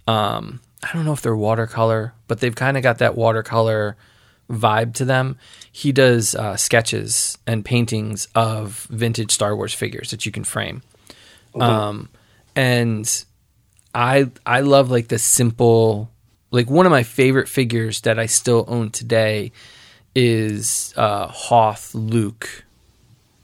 um 0.08 0.62
I 0.82 0.94
don't 0.94 1.04
know 1.06 1.12
if 1.14 1.22
they're 1.22 1.36
watercolor, 1.36 2.14
but 2.28 2.40
they've 2.40 2.56
kind 2.56 2.78
of 2.78 2.84
got 2.84 3.00
that 3.00 3.16
watercolor 3.16 3.98
vibe 4.50 4.94
to 4.96 5.06
them. 5.06 5.38
He 5.80 5.94
does 5.94 6.36
uh, 6.36 6.58
sketches 6.58 7.38
and 7.48 7.64
paintings 7.64 8.28
of 8.36 8.86
vintage 8.90 9.32
Star 9.32 9.56
Wars 9.56 9.74
figures 9.74 10.12
that 10.12 10.26
you 10.26 10.32
can 10.32 10.44
frame. 10.44 10.82
Um, 11.56 12.10
and 12.54 13.26
I 13.96 14.30
I 14.46 14.60
love 14.60 14.92
like 14.92 15.08
the 15.08 15.18
simple 15.18 16.12
like 16.52 16.70
one 16.70 16.86
of 16.86 16.92
my 16.92 17.04
favorite 17.04 17.48
figures 17.48 18.02
that 18.02 18.20
I 18.20 18.26
still 18.26 18.66
own 18.68 18.90
today 18.90 19.54
is 20.14 20.94
uh, 20.98 21.28
Hoth 21.28 21.96
Luke. 21.96 22.66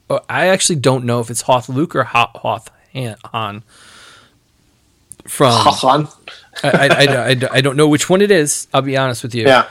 Oh, 0.10 0.20
I 0.28 0.48
actually 0.48 0.80
don't 0.80 1.06
know 1.06 1.22
if 1.22 1.30
it's 1.30 1.42
Hoth 1.44 1.70
Luke 1.70 1.96
or 1.96 2.04
Ho- 2.04 2.32
Hoth 2.36 2.70
Han, 2.94 3.64
from 5.26 5.52
Han. 5.54 6.08
I, 6.64 6.70
I, 6.70 6.88
I, 6.88 7.30
I, 7.30 7.38
I 7.54 7.62
don't 7.62 7.78
know 7.78 7.88
which 7.88 8.10
one 8.10 8.22
it 8.22 8.30
is. 8.30 8.68
I'll 8.74 8.82
be 8.82 8.98
honest 8.98 9.24
with 9.24 9.34
you. 9.36 9.46
Yeah. 9.46 9.68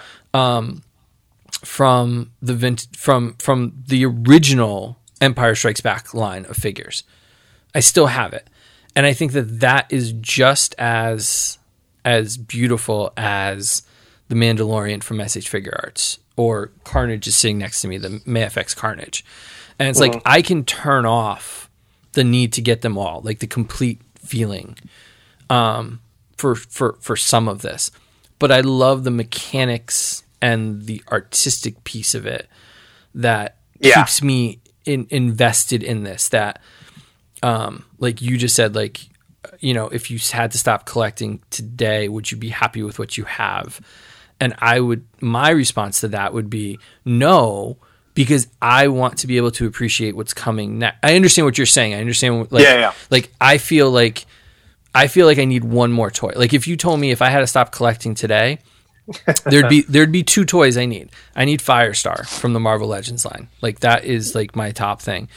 From 1.58 2.32
the 2.42 2.54
vint- 2.54 2.88
from 2.96 3.34
from 3.34 3.84
the 3.86 4.04
original 4.04 4.98
Empire 5.20 5.54
Strikes 5.54 5.80
Back 5.80 6.14
line 6.14 6.44
of 6.46 6.56
figures, 6.56 7.04
I 7.74 7.80
still 7.80 8.08
have 8.08 8.32
it, 8.32 8.48
and 8.96 9.06
I 9.06 9.12
think 9.12 9.32
that 9.32 9.60
that 9.60 9.92
is 9.92 10.12
just 10.12 10.74
as 10.78 11.58
as 12.04 12.36
beautiful 12.36 13.12
as 13.16 13.82
the 14.28 14.34
Mandalorian 14.34 15.02
from 15.02 15.18
SH 15.18 15.48
Figuarts 15.50 16.18
or 16.36 16.72
Carnage 16.82 17.26
is 17.26 17.36
sitting 17.36 17.58
next 17.58 17.80
to 17.82 17.88
me, 17.88 17.98
the 17.98 18.20
MAFEX 18.26 18.74
Carnage, 18.76 19.24
and 19.78 19.88
it's 19.88 20.00
like 20.00 20.20
I 20.26 20.42
can 20.42 20.64
turn 20.64 21.06
off 21.06 21.70
the 22.12 22.24
need 22.24 22.52
to 22.54 22.60
get 22.60 22.80
them 22.82 22.98
all, 22.98 23.20
like 23.22 23.38
the 23.38 23.46
complete 23.46 24.00
feeling 24.16 24.76
um, 25.50 26.00
for 26.36 26.54
for 26.54 26.98
for 27.00 27.16
some 27.16 27.48
of 27.48 27.62
this, 27.62 27.90
but 28.38 28.50
I 28.50 28.60
love 28.60 29.04
the 29.04 29.10
mechanics 29.10 30.23
and 30.44 30.84
the 30.86 31.02
artistic 31.10 31.74
piece 31.84 32.14
of 32.14 32.26
it 32.26 32.44
that 33.14 33.56
Yeah. 33.80 33.94
keeps 33.94 34.22
me 34.22 34.60
in, 34.84 35.06
invested 35.10 35.82
in 35.82 36.04
this. 36.04 36.28
That, 36.28 36.60
um, 37.42 37.84
like 37.98 38.20
you 38.22 38.36
just 38.38 38.54
said, 38.54 38.74
like 38.74 39.00
you 39.60 39.74
know, 39.74 39.88
if 39.88 40.10
you 40.10 40.18
had 40.32 40.50
to 40.52 40.58
stop 40.58 40.86
collecting 40.86 41.40
today, 41.50 42.08
would 42.08 42.30
you 42.30 42.36
be 42.38 42.48
happy 42.48 42.82
with 42.82 42.98
what 42.98 43.16
you 43.18 43.24
have? 43.24 43.80
And 44.40 44.54
I 44.58 44.80
would, 44.80 45.04
my 45.20 45.50
response 45.50 46.00
to 46.00 46.08
that 46.08 46.32
would 46.34 46.48
be 46.50 46.78
no, 47.04 47.76
because 48.14 48.48
I 48.60 48.88
want 48.88 49.18
to 49.18 49.26
be 49.26 49.36
able 49.36 49.50
to 49.52 49.66
appreciate 49.66 50.16
what's 50.16 50.34
coming 50.34 50.78
next. 50.78 50.98
I 51.02 51.14
understand 51.14 51.44
what 51.46 51.56
you're 51.58 51.66
saying. 51.78 51.94
I 51.94 52.00
understand, 52.00 52.50
like, 52.50 52.64
Yeah, 52.64 52.78
yeah. 52.78 52.92
like 53.10 53.30
I 53.40 53.58
feel 53.58 53.90
like 53.90 54.24
I 54.94 55.08
feel 55.08 55.26
like 55.26 55.38
I 55.38 55.44
need 55.44 55.64
one 55.64 55.92
more 55.92 56.10
toy. 56.10 56.32
Like 56.34 56.52
if 56.54 56.66
you 56.66 56.76
told 56.76 56.98
me 57.00 57.10
if 57.10 57.20
I 57.20 57.28
had 57.28 57.40
to 57.40 57.46
stop 57.46 57.70
collecting 57.70 58.14
today, 58.14 58.58
there'd 59.44 59.68
be 59.68 59.82
there'd 59.82 60.12
be 60.12 60.22
two 60.22 60.44
toys 60.44 60.76
I 60.76 60.86
need. 60.86 61.10
I 61.36 61.44
need 61.44 61.60
Firestar 61.60 62.26
from 62.26 62.52
the 62.52 62.60
Marvel 62.60 62.88
Legends 62.88 63.24
line. 63.24 63.48
Like 63.60 63.80
that 63.80 64.04
is 64.04 64.34
like 64.34 64.56
my 64.56 64.70
top 64.70 65.00
thing. 65.02 65.28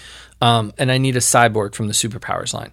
Um, 0.41 0.73
and 0.77 0.91
I 0.91 0.97
need 0.97 1.15
a 1.15 1.19
cyborg 1.19 1.73
from 1.75 1.87
the 1.87 1.93
Superpowers 1.93 2.53
line. 2.53 2.71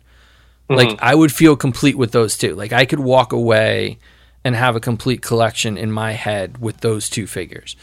Like 0.68 0.99
I 1.03 1.14
would 1.14 1.30
feel 1.32 1.57
complete 1.57 1.99
with 1.99 2.12
those 2.12 2.38
two. 2.38 2.55
Like 2.55 2.72
I 2.72 2.84
could 2.86 3.01
walk 3.01 3.32
away 3.32 3.99
and 4.45 4.55
have 4.55 4.76
a 4.76 4.80
complete 4.80 5.20
collection 5.20 5.76
in 5.76 5.92
my 5.92 6.12
head 6.12 6.59
with 6.59 6.78
those 6.78 7.11
two 7.11 7.26
figures. 7.26 7.76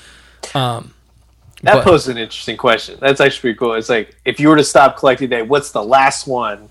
Um, 0.56 0.94
That 1.64 1.76
but- 1.76 1.84
poses 1.84 2.08
an 2.08 2.18
interesting 2.18 2.58
question. 2.58 2.98
That's 3.00 3.22
actually 3.22 3.42
pretty 3.42 3.58
cool. 3.60 3.74
It's 3.76 3.90
like 3.90 4.16
if 4.26 4.40
you 4.40 4.50
were 4.50 4.56
to 4.56 4.64
stop 4.64 4.98
collecting 4.98 5.30
today, 5.30 5.44
what's 5.44 5.72
the 5.72 5.84
last 5.84 6.26
one? 6.28 6.70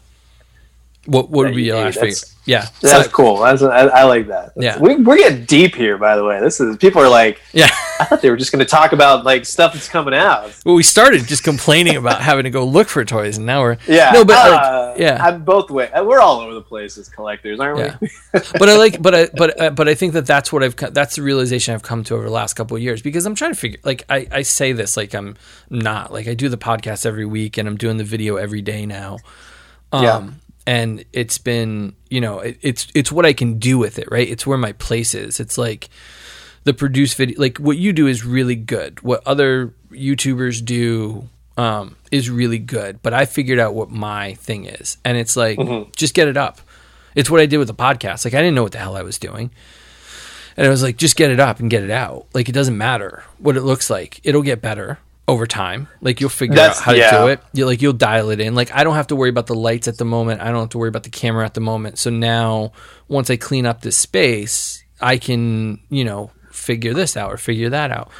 What 1.06 1.30
what 1.30 1.46
would 1.46 1.54
be 1.54 1.62
you 1.62 1.74
your 1.74 1.84
last? 1.84 1.94
That's- 1.96 2.36
Yeah, 2.46 2.66
That's 2.80 3.04
So- 3.06 3.10
cool. 3.12 3.38
That's, 3.40 3.62
I, 3.62 3.86
I 3.86 4.02
like 4.04 4.26
that. 4.28 4.52
Yeah. 4.56 4.78
we, 4.78 4.96
we're 4.96 5.18
getting 5.18 5.44
deep 5.44 5.74
here. 5.74 5.96
By 5.98 6.16
the 6.16 6.24
way, 6.24 6.40
this 6.40 6.58
is 6.58 6.76
people 6.78 7.00
are 7.00 7.08
like, 7.08 7.40
yeah. 7.52 7.68
I 8.00 8.04
thought 8.06 8.22
they 8.22 8.30
were 8.30 8.36
just 8.36 8.50
going 8.50 8.64
to 8.64 8.68
talk 8.70 8.92
about 8.92 9.24
like 9.24 9.44
stuff 9.46 9.74
that's 9.74 9.88
coming 9.88 10.14
out. 10.14 10.52
Well, 10.64 10.74
we 10.74 10.82
started 10.82 11.26
just 11.26 11.44
complaining 11.44 11.96
about 11.96 12.20
having 12.30 12.44
to 12.44 12.50
go 12.50 12.64
look 12.64 12.88
for 12.88 13.04
toys, 13.04 13.36
and 13.36 13.46
now 13.46 13.60
we're 13.62 13.76
Yeah, 13.86 14.10
No, 14.12 14.24
but 14.24 14.36
uh, 14.36 14.88
like, 14.92 14.98
yeah, 15.00 15.22
I'm 15.24 15.44
both 15.44 15.70
way. 15.70 15.90
We're 15.94 16.18
all 16.20 16.40
over 16.40 16.54
the 16.54 16.62
place 16.62 16.98
as 16.98 17.08
collectors, 17.08 17.60
aren't 17.60 17.78
Yeah. 17.78 17.96
we? 18.00 18.08
but 18.58 18.68
I 18.68 18.76
like, 18.76 19.00
but 19.00 19.14
I, 19.14 19.28
but, 19.34 19.60
uh, 19.60 19.70
but 19.70 19.88
I 19.88 19.94
think 19.94 20.14
that 20.14 20.26
that's 20.26 20.52
what 20.52 20.62
I've, 20.64 20.74
that's 20.76 21.16
the 21.16 21.22
realization 21.22 21.74
I've 21.74 21.82
come 21.82 22.02
to 22.04 22.14
over 22.14 22.24
the 22.24 22.30
last 22.30 22.54
couple 22.54 22.76
of 22.76 22.82
years 22.82 23.00
because 23.00 23.26
I'm 23.26 23.34
trying 23.34 23.52
to 23.52 23.58
figure, 23.58 23.78
like, 23.84 24.04
I, 24.10 24.26
I 24.32 24.42
say 24.42 24.72
this 24.72 24.96
like 24.96 25.14
I'm 25.14 25.36
not, 25.68 26.12
like, 26.12 26.26
I 26.26 26.34
do 26.34 26.48
the 26.48 26.58
podcast 26.58 27.06
every 27.06 27.26
week 27.26 27.58
and 27.58 27.68
I'm 27.68 27.76
doing 27.76 27.96
the 27.98 28.04
video 28.04 28.36
every 28.36 28.62
day 28.62 28.86
now. 28.86 29.18
Um, 29.92 30.02
Yeah. 30.04 30.28
And 30.70 31.04
it's 31.12 31.36
been, 31.36 31.96
you 32.10 32.20
know, 32.20 32.38
it, 32.38 32.56
it's, 32.62 32.86
it's 32.94 33.10
what 33.10 33.26
I 33.26 33.32
can 33.32 33.58
do 33.58 33.76
with 33.76 33.98
it, 33.98 34.06
right? 34.08 34.28
It's 34.28 34.46
where 34.46 34.56
my 34.56 34.70
place 34.70 35.16
is. 35.16 35.40
It's 35.40 35.58
like 35.58 35.88
the 36.62 36.72
produce 36.72 37.12
video, 37.14 37.40
like 37.40 37.58
what 37.58 37.76
you 37.76 37.92
do 37.92 38.06
is 38.06 38.24
really 38.24 38.54
good. 38.54 39.02
What 39.02 39.20
other 39.26 39.74
YouTubers 39.90 40.64
do, 40.64 41.28
um, 41.56 41.96
is 42.12 42.30
really 42.30 42.60
good, 42.60 43.02
but 43.02 43.12
I 43.12 43.24
figured 43.24 43.58
out 43.58 43.74
what 43.74 43.90
my 43.90 44.34
thing 44.34 44.66
is. 44.66 44.96
And 45.04 45.18
it's 45.18 45.36
like, 45.36 45.58
just 45.96 46.14
get 46.14 46.28
it 46.28 46.36
up. 46.36 46.60
It's 47.16 47.28
what 47.28 47.40
I 47.40 47.46
did 47.46 47.58
with 47.58 47.66
the 47.66 47.74
podcast. 47.74 48.24
Like 48.24 48.34
I 48.34 48.38
didn't 48.38 48.54
know 48.54 48.62
what 48.62 48.70
the 48.70 48.78
hell 48.78 48.96
I 48.96 49.02
was 49.02 49.18
doing. 49.18 49.50
And 50.56 50.68
I 50.68 50.70
was 50.70 50.84
like, 50.84 50.96
just 50.96 51.16
get 51.16 51.32
it 51.32 51.40
up 51.40 51.58
and 51.58 51.68
get 51.68 51.82
it 51.82 51.90
out. 51.90 52.28
Like 52.32 52.48
it 52.48 52.52
doesn't 52.52 52.78
matter 52.78 53.24
what 53.38 53.56
it 53.56 53.62
looks 53.62 53.90
like. 53.90 54.20
It'll 54.22 54.42
get 54.42 54.62
better 54.62 54.98
over 55.30 55.46
time. 55.46 55.86
Like 56.00 56.20
you'll 56.20 56.28
figure 56.30 56.56
That's- 56.56 56.78
out 56.78 56.84
how 56.84 56.92
to 56.92 56.98
yeah. 56.98 57.10
do 57.18 57.26
it. 57.28 57.40
You 57.52 57.66
like 57.66 57.80
you'll 57.80 57.92
dial 57.92 58.30
it 58.30 58.40
in. 58.40 58.54
Like 58.54 58.74
I 58.74 58.84
don't 58.84 58.94
have 58.96 59.06
to 59.08 59.16
worry 59.16 59.30
about 59.30 59.46
the 59.46 59.54
lights 59.54 59.86
at 59.88 59.96
the 59.98 60.04
moment. 60.04 60.40
I 60.40 60.46
don't 60.50 60.60
have 60.60 60.68
to 60.70 60.78
worry 60.78 60.88
about 60.88 61.04
the 61.04 61.10
camera 61.10 61.44
at 61.44 61.54
the 61.54 61.60
moment. 61.60 61.98
So 61.98 62.10
now 62.10 62.72
once 63.08 63.30
I 63.30 63.36
clean 63.36 63.64
up 63.66 63.80
this 63.82 63.96
space, 63.96 64.82
I 65.00 65.18
can, 65.18 65.80
you 65.88 66.04
know, 66.04 66.30
figure 66.50 66.92
this 66.94 67.16
out 67.16 67.32
or 67.32 67.36
figure 67.36 67.70
that 67.70 67.90
out. 67.90 68.10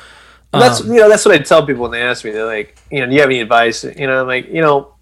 that's 0.53 0.81
Um, 0.81 0.93
you 0.93 1.01
know 1.01 1.09
that's 1.09 1.25
what 1.27 1.35
I 1.35 1.39
tell 1.43 1.67
people 1.67 1.83
when 1.83 1.91
they 1.91 2.03
ask 2.03 2.25
me. 2.25 2.31
They're 2.31 2.47
like, 2.47 2.77
you 2.91 3.01
know, 3.01 3.07
do 3.07 3.13
you 3.15 3.21
have 3.21 3.29
any 3.31 3.41
advice? 3.41 3.85
You 3.85 4.07
know, 4.07 4.21
I'm 4.23 4.27
like, 4.29 4.47
you 4.49 4.63
know, 4.63 4.95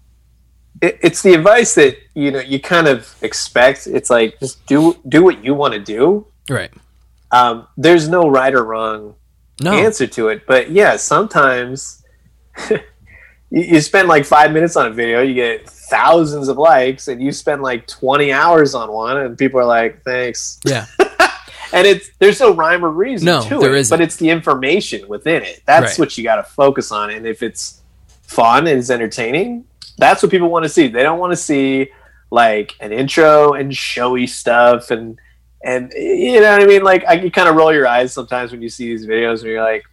it, 0.81 0.97
it's 1.01 1.21
the 1.21 1.33
advice 1.33 1.75
that 1.75 1.95
you 2.15 2.31
know 2.31 2.39
you 2.39 2.59
kind 2.59 2.87
of 2.87 3.13
expect. 3.21 3.87
It's 3.87 4.09
like 4.09 4.39
just 4.39 4.65
do 4.65 4.97
do 5.07 5.23
what 5.23 5.43
you 5.45 5.53
want 5.53 5.73
to 5.75 5.79
do. 5.79 6.25
Right. 6.49 6.71
Um, 7.31 7.67
there's 7.77 8.09
no 8.09 8.27
right 8.27 8.53
or 8.55 8.63
wrong 8.63 9.13
No. 9.61 9.73
answer 9.73 10.07
to 10.07 10.29
it. 10.29 10.47
But 10.47 10.71
yeah, 10.71 10.95
sometimes 10.97 11.98
you, 12.69 12.79
you 13.61 13.81
spend 13.81 14.07
like 14.07 14.25
five 14.25 14.51
minutes 14.51 14.75
on 14.75 14.87
a 14.87 14.89
video, 14.91 15.21
you 15.21 15.33
get 15.33 15.69
thousands 15.69 16.47
of 16.47 16.57
likes, 16.57 17.07
and 17.07 17.21
you 17.21 17.31
spend 17.31 17.61
like 17.61 17.87
20 17.87 18.31
hours 18.31 18.75
on 18.75 18.91
one, 18.91 19.17
and 19.17 19.37
people 19.37 19.59
are 19.59 19.65
like, 19.65 20.03
thanks. 20.03 20.59
Yeah. 20.65 20.85
And 21.71 21.85
it's 21.85 22.09
there's 22.17 22.39
no 22.39 22.51
rhyme 22.55 22.83
or 22.83 22.89
reason 22.89 23.27
No, 23.27 23.43
to 23.43 23.59
there 23.59 23.75
it, 23.75 23.79
isn't. 23.81 23.95
but 23.95 24.01
it's 24.03 24.15
the 24.15 24.27
information 24.27 25.07
within 25.07 25.43
it. 25.43 25.61
That's 25.67 25.91
Right. 25.91 25.99
what 25.99 26.17
you 26.17 26.23
got 26.23 26.37
to 26.37 26.43
focus 26.43 26.91
on. 26.91 27.11
And 27.11 27.27
if 27.27 27.43
it's 27.43 27.83
fun 28.23 28.65
and 28.65 28.79
it's 28.79 28.89
entertaining, 28.89 29.65
that's 29.99 30.23
what 30.23 30.31
people 30.31 30.49
want 30.49 30.63
to 30.65 30.69
see. 30.69 30.87
They 30.87 31.03
don't 31.03 31.19
want 31.19 31.31
to 31.31 31.37
see 31.37 31.91
like 32.31 32.73
an 32.79 32.91
intro 32.91 33.53
and 33.53 33.71
showy 33.75 34.25
stuff 34.25 34.89
and 34.89 35.19
and 35.63 35.93
you 35.95 36.41
know 36.41 36.53
what 36.53 36.63
I 36.63 36.65
mean. 36.65 36.81
Like 36.83 37.05
I, 37.05 37.13
you 37.13 37.29
kind 37.29 37.47
of 37.47 37.55
roll 37.55 37.71
your 37.71 37.85
eyes 37.85 38.13
sometimes 38.13 38.51
when 38.51 38.63
you 38.63 38.69
see 38.69 38.87
these 38.87 39.05
videos 39.05 39.41
and 39.41 39.49
you're 39.51 39.61
like, 39.63 39.83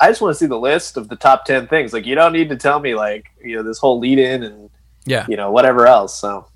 I 0.00 0.08
just 0.08 0.20
want 0.20 0.32
to 0.34 0.38
see 0.38 0.46
the 0.46 0.58
list 0.58 0.96
of 0.96 1.08
the 1.08 1.16
top 1.16 1.44
ten 1.44 1.66
things. 1.68 1.92
Like 1.92 2.06
you 2.06 2.14
don't 2.14 2.32
need 2.32 2.48
to 2.48 2.56
tell 2.56 2.80
me 2.80 2.94
like 2.94 3.26
you 3.42 3.56
know 3.56 3.62
this 3.62 3.78
whole 3.78 3.98
lead 3.98 4.18
in 4.18 4.42
and 4.42 4.70
Yeah. 5.04 5.26
you 5.28 5.36
know 5.36 5.50
whatever 5.50 5.86
else. 5.86 6.18
So 6.18 6.46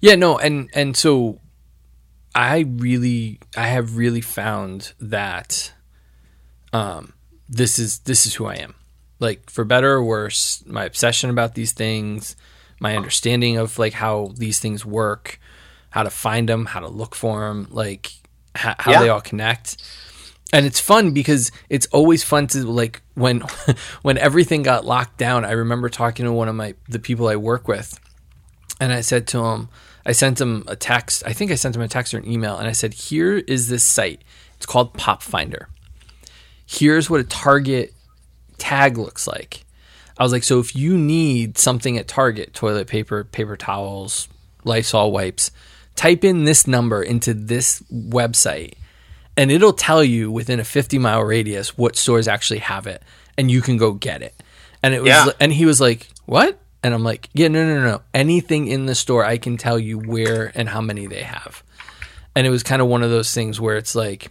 Yeah, 0.00 0.14
no, 0.14 0.38
and 0.38 0.70
and 0.74 0.96
so 0.96 1.40
I 2.34 2.60
really 2.68 3.40
I 3.56 3.66
have 3.68 3.96
really 3.96 4.20
found 4.20 4.92
that 5.00 5.72
um 6.72 7.14
this 7.48 7.78
is 7.78 8.00
this 8.00 8.26
is 8.26 8.34
who 8.34 8.46
I 8.46 8.54
am. 8.56 8.74
Like 9.20 9.50
for 9.50 9.64
better 9.64 9.92
or 9.94 10.04
worse, 10.04 10.62
my 10.66 10.84
obsession 10.84 11.30
about 11.30 11.54
these 11.54 11.72
things, 11.72 12.36
my 12.80 12.96
understanding 12.96 13.56
of 13.56 13.78
like 13.78 13.94
how 13.94 14.32
these 14.36 14.60
things 14.60 14.84
work, 14.86 15.40
how 15.90 16.04
to 16.04 16.10
find 16.10 16.48
them, 16.48 16.66
how 16.66 16.80
to 16.80 16.88
look 16.88 17.14
for 17.16 17.48
them, 17.48 17.66
like 17.70 18.12
how, 18.54 18.74
how 18.78 18.92
Yeah. 18.92 19.00
they 19.00 19.08
all 19.08 19.20
connect. 19.20 19.82
And 20.52 20.64
it's 20.64 20.80
fun 20.80 21.12
because 21.12 21.52
it's 21.68 21.86
always 21.86 22.24
fun 22.24 22.46
to 22.48 22.64
like 22.64 23.02
when 23.14 23.40
when 24.02 24.16
everything 24.18 24.62
got 24.62 24.84
locked 24.84 25.18
down. 25.18 25.44
I 25.44 25.52
remember 25.52 25.88
talking 25.88 26.24
to 26.24 26.32
one 26.32 26.48
of 26.48 26.54
my 26.54 26.74
the 26.88 26.98
people 26.98 27.28
I 27.28 27.36
work 27.36 27.68
with 27.68 28.00
and 28.80 28.92
I 28.92 29.00
said 29.00 29.26
to 29.28 29.44
him, 29.44 29.68
I 30.06 30.12
sent 30.12 30.40
him 30.40 30.64
a 30.66 30.76
text. 30.76 31.22
I 31.26 31.32
think 31.32 31.50
I 31.50 31.56
sent 31.56 31.76
him 31.76 31.82
a 31.82 31.88
text 31.88 32.14
or 32.14 32.18
an 32.18 32.28
email, 32.30 32.56
and 32.56 32.68
I 32.68 32.72
said, 32.72 32.94
"Here 32.94 33.36
is 33.36 33.68
this 33.68 33.84
site. 33.84 34.22
It's 34.56 34.66
called 34.66 34.94
Pop 34.94 35.22
Finder. 35.22 35.68
Here's 36.66 37.10
what 37.10 37.20
a 37.20 37.24
Target 37.24 37.92
tag 38.56 38.96
looks 38.96 39.26
like." 39.26 39.64
I 40.16 40.22
was 40.22 40.32
like, 40.32 40.44
"So 40.44 40.60
if 40.60 40.74
you 40.74 40.96
need 40.96 41.58
something 41.58 41.98
at 41.98 42.08
Target, 42.08 42.54
toilet 42.54 42.86
paper, 42.86 43.24
paper 43.24 43.56
towels, 43.56 44.28
Lysol 44.64 45.12
wipes, 45.12 45.50
type 45.94 46.24
in 46.24 46.44
this 46.44 46.66
number 46.66 47.02
into 47.02 47.34
this 47.34 47.82
website, 47.92 48.74
and 49.38 49.50
it'll 49.50 49.72
tell 49.72 50.04
you 50.04 50.30
within 50.30 50.60
a 50.60 50.64
50 50.64 50.98
mile 50.98 51.22
radius 51.22 51.78
what 51.78 51.96
stores 51.96 52.28
actually 52.28 52.58
have 52.60 52.86
it, 52.86 53.02
and 53.38 53.50
you 53.50 53.62
can 53.62 53.78
go 53.78 53.92
get 53.92 54.20
it." 54.20 54.34
And 54.82 54.92
it 54.94 55.00
was, 55.00 55.08
Yeah. 55.08 55.26
and 55.40 55.50
he 55.52 55.64
was 55.64 55.80
like, 55.80 56.08
"What?" 56.26 56.58
And 56.82 56.92
I'm 56.92 57.02
like, 57.04 57.28
"Yeah, 57.32 57.48
no, 57.48 57.64
no, 57.66 57.82
no. 57.82 58.02
Anything 58.12 58.68
in 58.68 58.84
the 58.86 58.94
store, 58.94 59.24
I 59.24 59.38
can 59.38 59.56
tell 59.56 59.78
you 59.78 59.98
where 59.98 60.52
and 60.54 60.68
how 60.68 60.80
many 60.82 61.06
they 61.06 61.22
have." 61.22 61.62
And 62.36 62.46
it 62.46 62.50
was 62.50 62.62
kind 62.62 62.80
of 62.82 62.88
one 62.88 63.02
of 63.02 63.10
those 63.10 63.32
things 63.34 63.58
where 63.60 63.76
it's 63.76 63.94
like, 63.96 64.30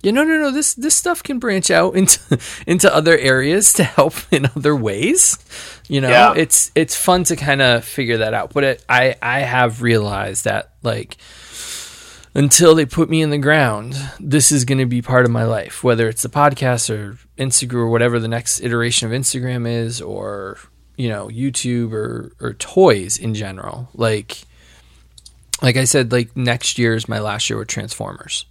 you 0.00 0.12
no 0.12 0.22
no, 0.22 0.38
no, 0.38 0.52
this 0.52 0.74
this 0.74 0.94
stuff 0.94 1.24
can 1.24 1.40
branch 1.40 1.72
out 1.72 1.96
into 2.00 2.20
into 2.68 2.94
other 2.94 3.18
areas 3.18 3.72
to 3.72 3.82
help 3.84 4.14
in 4.30 4.46
other 4.54 4.76
ways. 4.76 5.36
You 5.88 6.00
know, 6.00 6.08
Yeah. 6.10 6.34
it's 6.36 6.70
it's 6.76 6.94
fun 6.94 7.24
to 7.24 7.34
kind 7.34 7.60
of 7.60 7.84
figure 7.84 8.18
that 8.18 8.32
out. 8.32 8.52
But 8.52 8.62
it, 8.64 8.84
I 8.88 9.16
I 9.20 9.40
have 9.40 9.82
realized 9.82 10.44
that 10.44 10.70
like 10.84 11.16
until 12.38 12.76
they 12.76 12.86
put 12.86 13.10
me 13.10 13.20
in 13.20 13.30
the 13.30 13.38
ground, 13.38 13.96
this 14.20 14.52
is 14.52 14.64
going 14.64 14.78
to 14.78 14.86
be 14.86 15.02
part 15.02 15.24
of 15.24 15.30
my 15.30 15.42
life, 15.42 15.82
whether 15.82 16.08
it's 16.08 16.22
the 16.22 16.28
podcast 16.28 16.88
or 16.88 17.18
Instagram 17.36 17.74
or 17.74 17.88
whatever 17.88 18.20
the 18.20 18.28
next 18.28 18.60
iteration 18.60 19.08
of 19.10 19.20
Instagram 19.20 19.68
is, 19.68 20.00
or 20.00 20.56
you 20.96 21.08
know 21.08 21.26
YouTube 21.26 21.92
or 21.92 22.30
or 22.40 22.54
toys 22.54 23.18
in 23.18 23.34
general. 23.34 23.88
Like 23.92 24.42
like 25.62 25.76
I 25.76 25.82
said, 25.82 26.12
like 26.12 26.36
next 26.36 26.78
year 26.78 26.94
is 26.94 27.08
my 27.08 27.18
last 27.18 27.50
year 27.50 27.58
with 27.58 27.66
Transformers. 27.66 28.46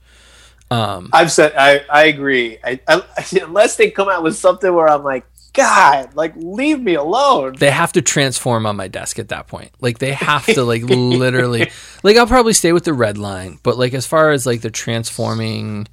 Um, 0.70 1.10
I've 1.14 1.32
said 1.32 1.54
I, 1.58 1.86
I 1.90 2.08
agree. 2.08 2.58
I, 2.62 2.82
I, 2.90 3.04
unless 3.42 3.78
they 3.78 3.90
come 3.90 4.10
out 4.10 4.22
with 4.22 4.36
something 4.36 4.74
where 4.74 4.90
I'm 4.90 5.04
like, 5.04 5.26
God, 5.58 6.16
like 6.16 6.34
leave 6.38 6.80
me 6.80 6.94
alone. 6.94 7.56
they 7.60 7.72
have 7.72 7.92
to 7.94 8.02
transform 8.02 8.66
on 8.66 8.76
my 8.78 8.88
desk 8.88 9.20
at 9.20 9.30
that 9.30 9.48
point. 9.48 9.72
Like 9.82 10.00
they 10.00 10.14
have 10.14 10.46
to 10.46 10.64
like 10.64 10.84
literally 10.88 11.70
like 12.04 12.16
I'll 12.16 12.28
probably 12.28 12.54
stay 12.54 12.72
with 12.72 12.86
the 12.86 12.94
red 12.94 13.18
line, 13.18 13.60
but 13.64 13.78
like 13.78 13.94
as 13.94 14.06
far 14.08 14.32
as 14.32 14.46
like 14.46 14.62
the 14.62 14.72
transforming 14.72 15.88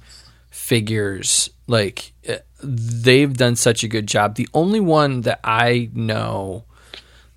figures, 0.49 1.49
like 1.67 2.13
eh, 2.25 2.39
they've 2.63 3.35
done 3.35 3.55
such 3.55 3.83
a 3.83 3.87
good 3.87 4.07
job. 4.07 4.35
The 4.35 4.47
only 4.53 4.79
one 4.79 5.21
that 5.21 5.39
I 5.43 5.89
know 5.93 6.63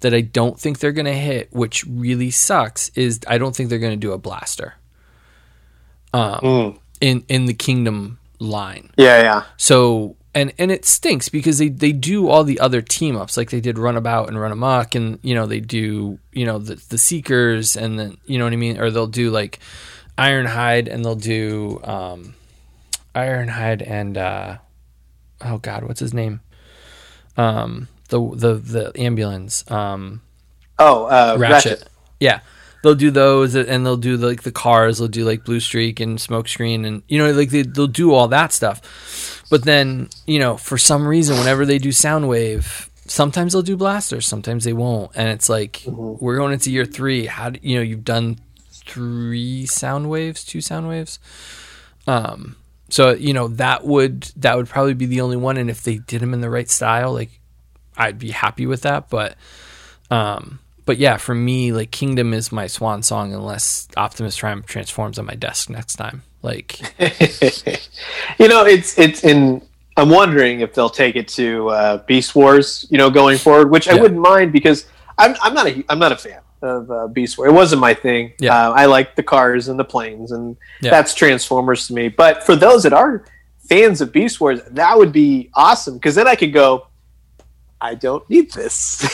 that 0.00 0.14
I 0.14 0.20
don't 0.20 0.58
think 0.60 0.78
they're 0.78 0.92
going 0.92 1.06
to 1.06 1.12
hit, 1.12 1.52
which 1.52 1.84
really 1.88 2.30
sucks, 2.30 2.88
is 2.90 3.18
I 3.26 3.36
don't 3.38 3.56
think 3.56 3.68
they're 3.68 3.80
going 3.80 3.98
to 3.98 4.06
do 4.06 4.12
a 4.12 4.18
blaster. 4.18 4.74
Um 6.14 6.38
Mm. 6.40 6.78
in 7.00 7.24
in 7.28 7.46
the 7.46 7.54
Kingdom 7.54 8.18
line. 8.38 8.90
Yeah, 8.96 9.20
yeah. 9.22 9.42
So 9.56 10.16
and 10.38 10.52
and 10.58 10.70
it 10.70 10.84
stinks 10.84 11.28
because 11.28 11.58
they 11.58 11.68
they 11.68 11.92
do 11.92 12.28
all 12.28 12.44
the 12.44 12.60
other 12.60 12.80
team 12.80 13.16
ups 13.16 13.36
like 13.36 13.50
they 13.50 13.60
did 13.60 13.78
Runabout 13.78 14.28
and 14.28 14.40
Run 14.40 14.52
Amok 14.52 14.94
and 14.94 15.18
you 15.22 15.34
know 15.34 15.46
they 15.46 15.60
do 15.60 16.18
you 16.32 16.46
know 16.46 16.58
the 16.58 16.76
the 16.88 16.98
Seekers 16.98 17.76
and 17.76 17.98
then 17.98 18.16
you 18.26 18.38
know 18.38 18.44
what 18.44 18.52
I 18.52 18.56
mean 18.56 18.78
or 18.78 18.90
they'll 18.90 19.06
do 19.06 19.30
like 19.30 19.58
Ironhide 20.16 20.88
and 20.92 21.04
they'll 21.04 21.14
do 21.14 21.80
um 21.84 22.34
Ironhide 23.14 23.88
and 23.88 24.16
uh 24.16 24.58
oh 25.44 25.58
god 25.58 25.84
what's 25.84 26.00
his 26.00 26.14
name 26.14 26.40
um 27.36 27.88
the 28.08 28.20
the 28.34 28.54
the 28.54 29.00
ambulance 29.00 29.68
um 29.70 30.22
Oh, 30.78 31.06
uh, 31.06 31.36
Ratchet. 31.38 31.72
Ratchet. 31.72 31.88
Yeah. 32.20 32.40
They'll 32.82 32.94
do 32.94 33.10
those 33.10 33.56
and 33.56 33.84
they'll 33.84 33.96
do 33.96 34.16
like 34.16 34.42
the 34.42 34.52
cars, 34.52 34.98
they'll 34.98 35.08
do 35.08 35.24
like 35.24 35.44
Blue 35.44 35.58
Streak 35.58 35.98
and 35.98 36.18
Smokescreen 36.18 36.86
and 36.86 37.02
you 37.08 37.18
know 37.18 37.32
like 37.32 37.50
they, 37.50 37.62
they'll 37.62 37.88
do 37.88 38.14
all 38.14 38.28
that 38.28 38.52
stuff. 38.52 38.80
But 39.50 39.64
then, 39.64 40.10
you 40.26 40.38
know, 40.38 40.56
for 40.56 40.76
some 40.76 41.06
reason 41.06 41.38
whenever 41.38 41.64
they 41.64 41.78
do 41.78 41.88
Soundwave, 41.88 42.88
sometimes 43.06 43.52
they'll 43.52 43.62
do 43.62 43.76
blasters, 43.76 44.26
sometimes 44.26 44.64
they 44.64 44.72
won't. 44.72 45.12
And 45.14 45.28
it's 45.28 45.48
like 45.48 45.82
we're 45.86 46.36
going 46.36 46.52
into 46.52 46.70
year 46.70 46.84
3. 46.84 47.26
How 47.26 47.50
do, 47.50 47.60
you 47.62 47.76
know, 47.76 47.82
you've 47.82 48.04
done 48.04 48.38
3 48.70 49.66
sound 49.66 50.10
waves, 50.10 50.44
2 50.44 50.60
sound 50.60 50.88
waves. 50.88 51.18
Um 52.06 52.56
so 52.90 53.10
you 53.10 53.34
know 53.34 53.48
that 53.48 53.84
would 53.84 54.22
that 54.36 54.56
would 54.56 54.66
probably 54.66 54.94
be 54.94 55.04
the 55.04 55.20
only 55.20 55.36
one 55.36 55.58
and 55.58 55.68
if 55.68 55.82
they 55.82 55.98
did 55.98 56.22
them 56.22 56.32
in 56.32 56.40
the 56.40 56.48
right 56.48 56.70
style 56.70 57.12
like 57.12 57.38
I'd 57.98 58.18
be 58.18 58.30
happy 58.30 58.64
with 58.64 58.82
that, 58.82 59.10
but 59.10 59.36
um, 60.10 60.60
but 60.86 60.96
yeah, 60.96 61.18
for 61.18 61.34
me, 61.34 61.72
like 61.72 61.90
Kingdom 61.90 62.32
is 62.32 62.52
my 62.52 62.66
swan 62.68 63.02
song 63.02 63.34
unless 63.34 63.88
Optimus 63.96 64.38
Prime 64.38 64.62
transforms 64.62 65.18
on 65.18 65.26
my 65.26 65.34
desk 65.34 65.68
next 65.68 65.96
time. 65.96 66.22
Like, 66.48 66.80
you 68.38 68.48
know, 68.48 68.64
it's 68.64 68.98
it's 68.98 69.22
in. 69.24 69.62
I'm 69.96 70.10
wondering 70.10 70.60
if 70.60 70.74
they'll 70.74 70.88
take 70.90 71.16
it 71.16 71.26
to 71.28 71.68
uh, 71.70 71.96
Beast 72.06 72.34
Wars, 72.34 72.86
you 72.88 72.98
know, 72.98 73.10
going 73.10 73.36
forward, 73.36 73.70
which 73.70 73.88
I 73.88 73.94
wouldn't 74.00 74.20
mind 74.20 74.52
because 74.52 74.86
I'm 75.18 75.34
I'm 75.42 75.54
not 75.54 75.66
a 75.66 75.84
I'm 75.88 75.98
not 75.98 76.12
a 76.12 76.16
fan 76.16 76.40
of 76.62 76.90
uh, 76.90 77.06
Beast 77.08 77.36
Wars. 77.36 77.50
It 77.50 77.54
wasn't 77.54 77.80
my 77.80 77.94
thing. 77.94 78.32
Yeah. 78.40 78.54
Uh, 78.56 78.72
I 78.72 78.86
like 78.86 79.16
the 79.16 79.22
cars 79.22 79.68
and 79.68 79.78
the 79.78 79.84
planes, 79.84 80.32
and 80.32 80.56
Yeah. 80.80 80.90
that's 80.90 81.14
Transformers 81.14 81.86
to 81.88 81.94
me. 81.94 82.08
But 82.08 82.44
for 82.46 82.56
those 82.56 82.82
that 82.84 82.92
are 82.92 83.24
fans 83.68 84.00
of 84.00 84.12
Beast 84.12 84.40
Wars, 84.40 84.60
that 84.70 84.96
would 84.96 85.12
be 85.12 85.50
awesome 85.54 85.94
because 85.94 86.14
then 86.14 86.28
I 86.28 86.34
could 86.36 86.52
go. 86.52 86.86
I 87.80 87.94
don't 87.94 88.28
need 88.28 88.52
this. 88.52 89.06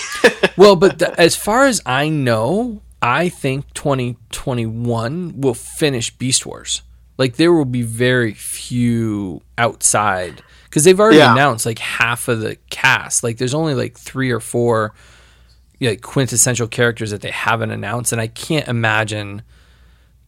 well, 0.57 0.75
but 0.77 1.03
as 1.19 1.37
far 1.37 1.65
as 1.67 1.83
I 1.85 2.09
know, 2.09 2.81
I 3.03 3.29
think 3.29 3.73
2021 3.75 5.41
will 5.41 5.53
finish 5.55 6.11
Beast 6.17 6.47
Wars. 6.47 6.81
Like, 7.17 7.37
there 7.37 7.53
will 7.53 7.65
be 7.65 7.83
very 7.83 8.35
few 8.35 9.41
outside 9.57 10.43
because 10.65 10.85
they've 10.85 10.99
already 10.99 11.19
Yeah. 11.19 11.33
announced 11.33 11.65
like 11.67 11.79
half 11.79 12.27
of 12.29 12.41
the 12.41 12.57
cast. 12.71 13.23
Like, 13.23 13.39
there's 13.39 13.55
only 13.55 13.75
like 13.75 13.97
three 13.97 14.31
or 14.31 14.41
four 14.41 14.93
like 15.81 16.01
quintessential 16.01 16.67
characters 16.67 17.11
that 17.11 17.21
they 17.21 17.31
haven't 17.31 17.71
announced, 17.71 18.11
and 18.13 18.21
I 18.21 18.27
can't 18.27 18.67
imagine 18.69 19.43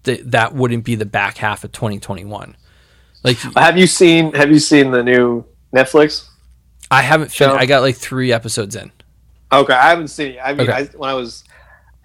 that 0.03 0.31
that 0.33 0.55
wouldn't 0.55 0.85
be 0.85 0.95
the 0.97 1.07
back 1.07 1.39
half 1.39 1.65
of 1.65 1.73
2021. 1.73 2.57
Like, 3.25 3.39
have 3.57 3.79
you 3.79 3.87
seen 3.87 4.33
Have 4.35 4.51
you 4.51 4.59
seen 4.59 4.91
the 4.91 5.03
new 5.03 5.45
Netflix? 5.75 6.27
I 6.91 7.03
haven't. 7.03 7.33
Fin- 7.33 7.51
I 7.51 7.65
got 7.67 7.81
like 7.81 7.97
three 7.97 8.33
episodes 8.33 8.77
in. 8.77 8.93
Okay, 9.51 9.73
I 9.73 9.89
haven't 9.89 10.09
seen 10.09 10.33
it. 10.33 10.41
I 10.45 10.53
mean, 10.53 10.69
Okay. 10.69 10.73
I, 10.73 10.85
when 10.97 11.09
I 11.09 11.15
was, 11.15 11.43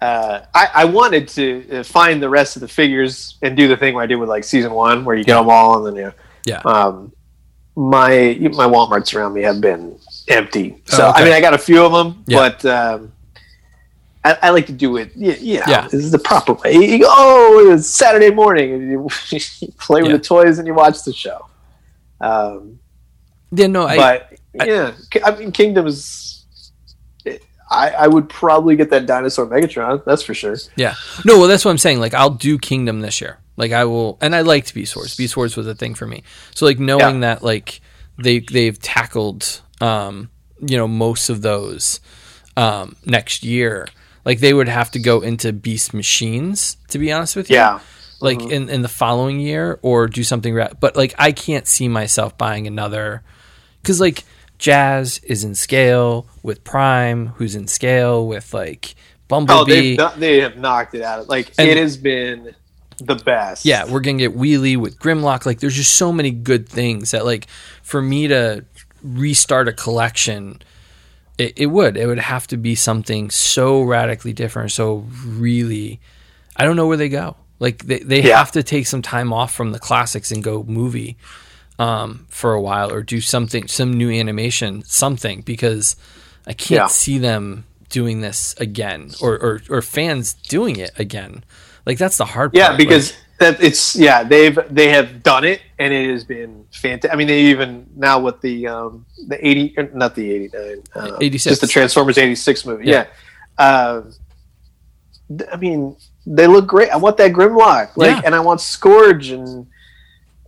uh, 0.02 0.44
I, 0.54 0.68
I 0.74 0.84
wanted 0.86 1.28
to 1.28 1.44
uh, 1.78 1.82
find 1.82 2.22
the 2.22 2.28
rest 2.28 2.56
of 2.56 2.60
the 2.60 2.68
figures 2.68 3.38
and 3.42 3.56
do 3.56 3.68
the 3.68 3.76
thing 3.76 3.94
where 3.94 4.02
I 4.04 4.06
did 4.06 4.16
with 4.16 4.28
like 4.28 4.44
season 4.44 4.72
one, 4.72 5.04
where 5.04 5.16
you 5.16 5.24
get 5.24 5.36
them 5.36 5.48
all 5.48 5.86
and 5.86 5.96
then 5.96 6.04
you. 6.04 6.12
Yeah. 6.44 6.58
Um, 6.64 7.12
my 7.76 8.36
my 8.52 8.66
WalMarts 8.66 9.14
around 9.14 9.32
me 9.34 9.42
have 9.42 9.60
been 9.60 9.96
empty, 10.28 10.82
so 10.86 11.06
Oh, 11.06 11.10
okay. 11.10 11.20
I 11.22 11.24
mean, 11.24 11.32
I 11.32 11.40
got 11.40 11.54
a 11.54 11.58
few 11.58 11.84
of 11.84 11.92
them, 11.92 12.22
Yeah. 12.26 12.38
but 12.38 12.64
um, 12.66 13.12
I, 14.24 14.36
I 14.42 14.50
like 14.50 14.66
to 14.66 14.72
do 14.72 14.96
it. 14.98 15.12
You, 15.16 15.32
you 15.32 15.58
know, 15.60 15.64
Yeah. 15.68 15.82
this 15.88 16.04
is 16.04 16.10
the 16.10 16.18
proper 16.18 16.52
way. 16.54 16.74
You 16.74 16.98
go, 17.00 17.06
oh, 17.08 17.72
it's 17.72 17.86
Saturday 17.88 18.30
morning, 18.30 18.74
and 18.74 18.90
you, 18.90 19.08
you 19.30 19.68
play 19.78 20.02
with 20.02 20.12
the 20.12 20.18
toys 20.18 20.58
and 20.58 20.66
you 20.66 20.74
watch 20.74 21.02
the 21.04 21.12
show. 21.12 21.46
Um, 22.20 22.78
Yeah, 23.52 23.68
no, 23.68 23.84
I, 23.86 23.96
but 23.96 24.32
I- 24.60 24.66
yeah, 24.66 24.92
I 25.24 25.34
mean, 25.36 25.50
Kingdom 25.52 25.86
is. 25.86 26.31
I, 27.72 27.90
I 27.90 28.06
would 28.06 28.28
probably 28.28 28.76
get 28.76 28.90
that 28.90 29.06
dinosaur 29.06 29.46
Megatron. 29.46 30.04
That's 30.04 30.22
for 30.22 30.34
sure. 30.34 30.56
Yeah. 30.76 30.94
No, 31.24 31.38
well, 31.38 31.48
that's 31.48 31.64
what 31.64 31.70
I'm 31.70 31.78
saying. 31.78 32.00
Like, 32.00 32.14
I'll 32.14 32.30
do 32.30 32.58
Kingdom 32.58 33.00
this 33.00 33.20
year. 33.20 33.38
Like, 33.56 33.72
I 33.72 33.84
will, 33.84 34.18
and 34.20 34.34
I 34.34 34.40
liked 34.42 34.72
Beast 34.74 34.94
Wars. 34.96 35.16
Beast 35.16 35.36
Wars 35.36 35.56
was 35.56 35.66
a 35.66 35.74
thing 35.74 35.94
for 35.94 36.06
me. 36.06 36.22
So, 36.54 36.66
like, 36.66 36.78
knowing 36.78 37.20
that, 37.20 37.42
like, 37.42 37.80
they 38.18 38.40
they've 38.40 38.78
tackled, 38.78 39.60
um, 39.80 40.30
you 40.60 40.76
know, 40.76 40.86
most 40.88 41.28
of 41.30 41.42
those, 41.42 42.00
um, 42.56 42.96
next 43.04 43.42
year. 43.44 43.86
Like, 44.24 44.40
they 44.40 44.54
would 44.54 44.68
have 44.68 44.90
to 44.92 44.98
go 45.00 45.20
into 45.20 45.52
Beast 45.52 45.92
Machines. 45.94 46.76
To 46.88 46.98
be 46.98 47.10
honest 47.12 47.34
with 47.36 47.50
you, 47.50 47.56
Yeah, 47.56 47.80
like 48.20 48.38
Mm-hmm. 48.38 48.50
in 48.52 48.68
in 48.70 48.82
the 48.82 48.88
following 48.88 49.40
year, 49.40 49.78
or 49.82 50.06
do 50.06 50.22
something. 50.22 50.54
Ra- 50.54 50.68
but 50.78 50.96
like, 50.96 51.14
I 51.18 51.32
can't 51.32 51.66
see 51.66 51.88
myself 51.88 52.38
buying 52.38 52.66
another, 52.66 53.22
because 53.82 54.00
like 54.00 54.24
Jazz 54.62 55.18
is 55.24 55.42
in 55.42 55.56
scale 55.56 56.26
with 56.44 56.62
Prime, 56.62 57.26
who's 57.36 57.56
in 57.56 57.66
scale 57.66 58.26
with 58.28 58.54
like 58.54 58.94
Oh, 58.94 59.24
Bumblebee. 59.44 59.96
they've 59.96 60.20
they 60.20 60.40
have 60.40 60.56
knocked 60.56 60.94
it 60.94 61.02
out. 61.02 61.18
Of, 61.20 61.28
like 61.28 61.52
And- 61.58 61.68
it 61.68 61.76
has 61.76 61.96
been 61.96 62.54
the 62.98 63.16
best. 63.16 63.64
yeah, 63.64 63.84
we're 63.90 63.98
gonna 64.00 64.18
get 64.18 64.36
Wheelie 64.36 64.76
with 64.76 64.98
Grimlock. 65.00 65.46
Like, 65.46 65.58
there's 65.58 65.74
just 65.74 65.94
so 65.96 66.12
many 66.12 66.30
good 66.30 66.68
things 66.68 67.10
that, 67.10 67.24
like, 67.24 67.48
for 67.82 68.00
me 68.00 68.28
to 68.28 68.64
restart 69.02 69.66
a 69.66 69.72
collection, 69.72 70.62
it, 71.38 71.54
it 71.56 71.66
would. 71.66 71.96
It 71.96 72.06
would 72.06 72.18
have 72.20 72.46
to 72.48 72.56
be 72.56 72.76
something 72.76 73.30
so 73.30 73.82
radically 73.82 74.32
different. 74.32 74.70
So 74.70 75.06
really, 75.26 75.98
I 76.54 76.64
don't 76.64 76.76
know 76.76 76.86
where 76.86 76.98
they 76.98 77.08
go. 77.08 77.36
Like, 77.58 77.84
they 77.86 77.98
they 77.98 78.22
Yeah. 78.22 78.38
have 78.38 78.52
to 78.52 78.62
take 78.62 78.86
some 78.86 79.02
time 79.02 79.32
off 79.32 79.52
from 79.52 79.72
the 79.72 79.80
classics 79.80 80.30
and 80.30 80.44
go 80.44 80.62
movie 80.68 81.16
um, 81.82 82.26
for 82.28 82.50
a 82.52 82.60
while, 82.68 82.88
or 82.94 83.02
do 83.02 83.20
something, 83.20 83.68
some 83.68 83.90
new 84.02 84.10
animation, 84.22 84.82
something, 84.84 85.40
because 85.52 85.96
I 86.46 86.52
can't 86.52 86.70
Yeah. 86.82 86.86
see 86.88 87.18
them 87.18 87.64
doing 87.88 88.20
this 88.26 88.54
again, 88.66 89.10
or, 89.20 89.32
or 89.46 89.54
or 89.74 89.82
fans 89.82 90.34
doing 90.56 90.76
it 90.76 90.92
again. 90.98 91.32
Like 91.86 91.98
that's 91.98 92.16
the 92.16 92.24
hard 92.34 92.52
part. 92.52 92.58
yeah, 92.62 92.68
Like, 92.70 92.78
because 92.78 93.12
that 93.40 93.60
it's 93.68 93.96
yeah 93.96 94.22
they've 94.32 94.58
they 94.70 94.88
have 94.96 95.08
done 95.22 95.44
it 95.52 95.60
and 95.78 95.92
it 95.92 96.08
has 96.10 96.24
been 96.24 96.64
fantastic. 96.72 97.12
I 97.12 97.16
mean, 97.16 97.26
they 97.26 97.42
even 97.52 97.86
now 97.96 98.16
with 98.26 98.40
the 98.40 98.56
um 98.74 99.04
the 99.30 99.36
eighty 99.46 99.74
not 99.94 100.14
the 100.14 100.26
eighty 100.34 100.48
nine 100.54 100.82
uh, 100.94 101.18
86. 101.20 101.44
just 101.52 101.60
the 101.60 101.66
Transformers 101.66 102.16
eighty 102.18 102.36
six 102.36 102.64
movie. 102.64 102.86
Yeah. 102.86 103.06
Yeah. 103.58 103.64
Uh, 103.66 104.02
I 105.52 105.56
mean, 105.56 105.96
they 106.26 106.46
look 106.46 106.66
great. 106.66 106.90
I 106.90 106.96
want 106.96 107.16
that 107.16 107.32
Grimlock, 107.32 107.96
like, 107.96 108.10
Yeah. 108.16 108.22
and 108.24 108.34
I 108.34 108.40
want 108.40 108.60
Scourge 108.60 109.30
and. 109.30 109.66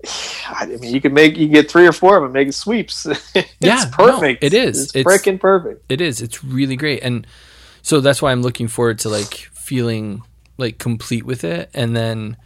I 0.49 0.67
mean, 0.67 0.95
you 0.95 1.01
can 1.01 1.13
make 1.15 1.37
you 1.37 1.47
can 1.47 1.53
get 1.55 1.71
three 1.71 1.87
or 1.87 1.93
four 1.93 2.17
of 2.17 2.23
them, 2.23 2.33
make 2.33 2.53
sweeps. 2.53 3.07
it's 3.35 3.55
Yeah, 3.61 3.85
no, 3.85 3.91
perfect. 3.91 4.43
it 4.45 4.55
is. 4.55 4.85
It's, 4.85 4.97
It's- 4.97 5.07
freaking 5.07 5.41
perfect. 5.41 5.85
it 5.89 6.01
is. 6.01 6.21
It's 6.23 6.43
really 6.45 6.77
great, 6.77 7.03
and 7.03 7.27
so 7.83 8.01
that's 8.01 8.21
why 8.23 8.33
I'm 8.33 8.43
looking 8.43 8.69
forward 8.69 8.99
to 9.01 9.09
like 9.09 9.35
feeling 9.53 10.23
like 10.59 10.79
complete 10.79 11.25
with 11.27 11.45
it, 11.45 11.71
and 11.75 11.95
then. 11.97 12.37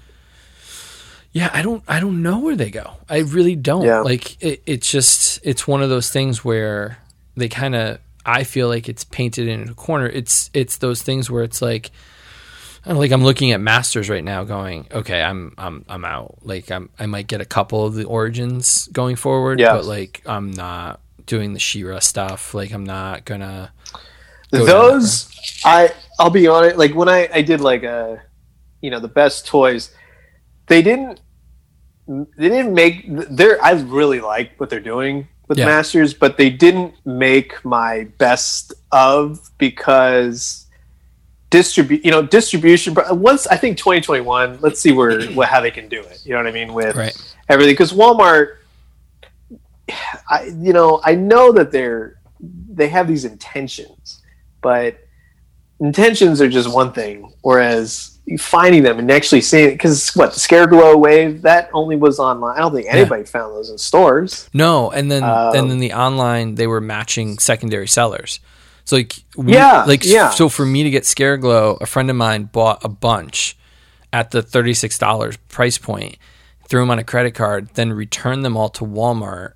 Yeah, 1.31 1.51
I 1.53 1.61
don't 1.63 1.85
I 1.87 2.01
don't 2.01 2.23
know 2.23 2.39
where 2.39 2.57
they 2.57 2.71
go. 2.71 2.95
I 3.09 3.19
really 3.19 3.55
don't. 3.55 3.85
Yeah. 3.85 4.01
Like 4.01 4.43
it, 4.43 4.63
it's 4.65 4.91
just 4.91 5.39
it's 5.45 5.69
one 5.69 5.83
of 5.83 5.91
those 5.91 6.09
things 6.11 6.43
where 6.45 6.99
they 7.37 7.49
kind 7.51 7.75
of 7.75 7.99
I 8.25 8.45
feel 8.45 8.67
like 8.69 8.89
it's 8.89 9.05
painted 9.05 9.47
in 9.47 9.69
a 9.69 9.75
corner. 9.75 10.07
It's 10.07 10.51
it's 10.55 10.79
those 10.79 11.03
things 11.03 11.31
where 11.31 11.43
it's 11.45 11.61
like 11.61 11.91
I 11.91 11.93
don't 11.93 11.93
know, 11.93 11.95
like 12.97 13.13
I'm 13.13 13.23
looking 13.25 13.53
at 13.53 13.61
Masters 13.61 14.09
right 14.09 14.25
now 14.25 14.45
going, 14.45 14.87
okay, 14.93 15.23
I'm 15.23 15.55
I'm 15.59 15.85
I'm 15.89 16.05
out. 16.05 16.39
Like 16.43 16.71
I'm 16.71 16.89
I 16.99 17.07
might 17.07 17.27
get 17.27 17.41
a 17.41 17.45
couple 17.45 17.85
of 17.85 17.95
the 17.95 18.05
origins 18.05 18.89
going 18.93 19.17
forward, 19.17 19.61
Yeah. 19.61 19.75
but 19.75 19.85
like 19.85 20.23
I'm 20.27 20.51
not 20.51 21.01
doing 21.27 21.53
the 21.53 21.59
She-Ra 21.59 21.99
stuff. 21.99 22.55
Like 22.55 22.73
I'm 22.73 22.85
not 22.85 23.25
gonna 23.25 23.73
go 24.53 24.65
those 24.65 25.31
I 25.65 25.91
I'll 26.19 26.31
be 26.31 26.47
honest. 26.47 26.77
Like 26.77 26.95
when 26.95 27.09
I 27.09 27.29
I 27.33 27.43
did 27.43 27.61
like 27.61 27.83
a 27.83 28.23
you 28.81 28.91
know 28.91 29.01
the 29.01 29.09
best 29.09 29.47
toys. 29.47 29.95
They 30.67 30.83
didn't. 30.83 31.21
They 32.07 32.49
didn't 32.49 32.75
make. 32.75 33.05
They're. 33.09 33.63
I 33.63 33.73
really 33.73 34.21
like 34.21 34.53
what 34.59 34.69
they're 34.71 34.81
doing 34.81 35.27
with 35.49 35.57
Yeah. 35.59 35.65
Masters, 35.67 36.13
but 36.15 36.37
they 36.37 36.51
didn't 36.51 36.95
make 37.07 37.65
my 37.65 38.05
best 38.19 38.75
of 38.93 39.51
because 39.59 40.67
distribute. 41.51 42.05
You 42.05 42.11
know, 42.11 42.23
distribution. 42.23 42.95
but 42.95 43.17
Once 43.17 43.47
I 43.47 43.57
think 43.57 43.79
2021. 43.79 44.59
Let's 44.61 44.81
see 44.81 44.93
where 44.93 45.23
what 45.33 45.49
how 45.49 45.61
they 45.61 45.71
can 45.71 45.89
do 45.89 46.01
it. 46.01 46.23
You 46.25 46.33
know 46.33 46.39
what 46.39 46.47
I 46.47 46.53
mean 46.53 46.75
with 46.75 46.95
Right. 46.97 47.17
everything 47.49 47.73
because 47.73 47.93
Walmart. 47.93 48.57
I 50.29 50.53
you 50.61 50.73
know 50.73 51.01
I 51.03 51.15
know 51.15 51.53
that 51.53 51.73
they're 51.73 52.21
they 52.41 52.89
have 52.89 53.09
these 53.09 53.25
intentions, 53.25 54.23
but 54.61 54.99
intentions 55.81 56.41
are 56.43 56.49
just 56.49 56.73
one 56.73 56.93
thing, 56.93 57.33
whereas 57.41 58.19
finding 58.39 58.83
them 58.83 58.99
and 58.99 59.11
actually 59.11 59.41
seeing 59.41 59.71
because 59.71 60.11
what 60.15 60.35
the 60.35 60.39
Scareglow 60.41 60.99
wave 61.01 61.41
that 61.43 61.71
only 61.73 61.97
was 61.97 62.19
online. 62.19 62.57
I 62.57 62.61
don't 62.61 62.75
think 62.75 62.87
anybody 62.91 63.25
found 63.25 63.55
those 63.55 63.71
in 63.71 63.79
stores. 63.79 64.51
No, 64.53 64.91
and 64.91 65.11
then 65.11 65.23
Um, 65.25 65.57
and 65.57 65.71
then 65.71 65.79
the 65.79 65.95
online 65.95 66.57
they 66.57 66.67
were 66.67 66.83
matching 66.83 67.39
secondary 67.39 67.89
sellers. 67.89 68.41
So 68.89 68.97
like 68.97 69.23
we, 69.37 69.53
Yeah, 69.53 69.85
like 69.87 70.03
yeah. 70.07 70.31
so 70.31 70.49
for 70.49 70.65
me 70.65 70.83
to 70.83 70.89
get 70.89 71.03
Scareglow, 71.03 71.79
a 71.79 71.85
friend 71.85 72.09
of 72.09 72.17
mine 72.17 72.45
bought 72.45 72.83
a 72.83 72.89
bunch 72.89 73.55
at 74.15 74.31
the 74.31 74.41
thirty 74.41 74.73
six 74.73 74.97
dollars 74.99 75.37
price 75.51 75.77
point, 75.77 76.17
threw 76.69 76.81
them 76.81 76.91
on 76.91 76.99
a 76.99 77.05
credit 77.05 77.33
card, 77.35 77.69
then 77.75 77.93
returned 77.93 78.47
them 78.47 78.57
all 78.57 78.71
to 78.71 78.85
Walmart 78.85 79.53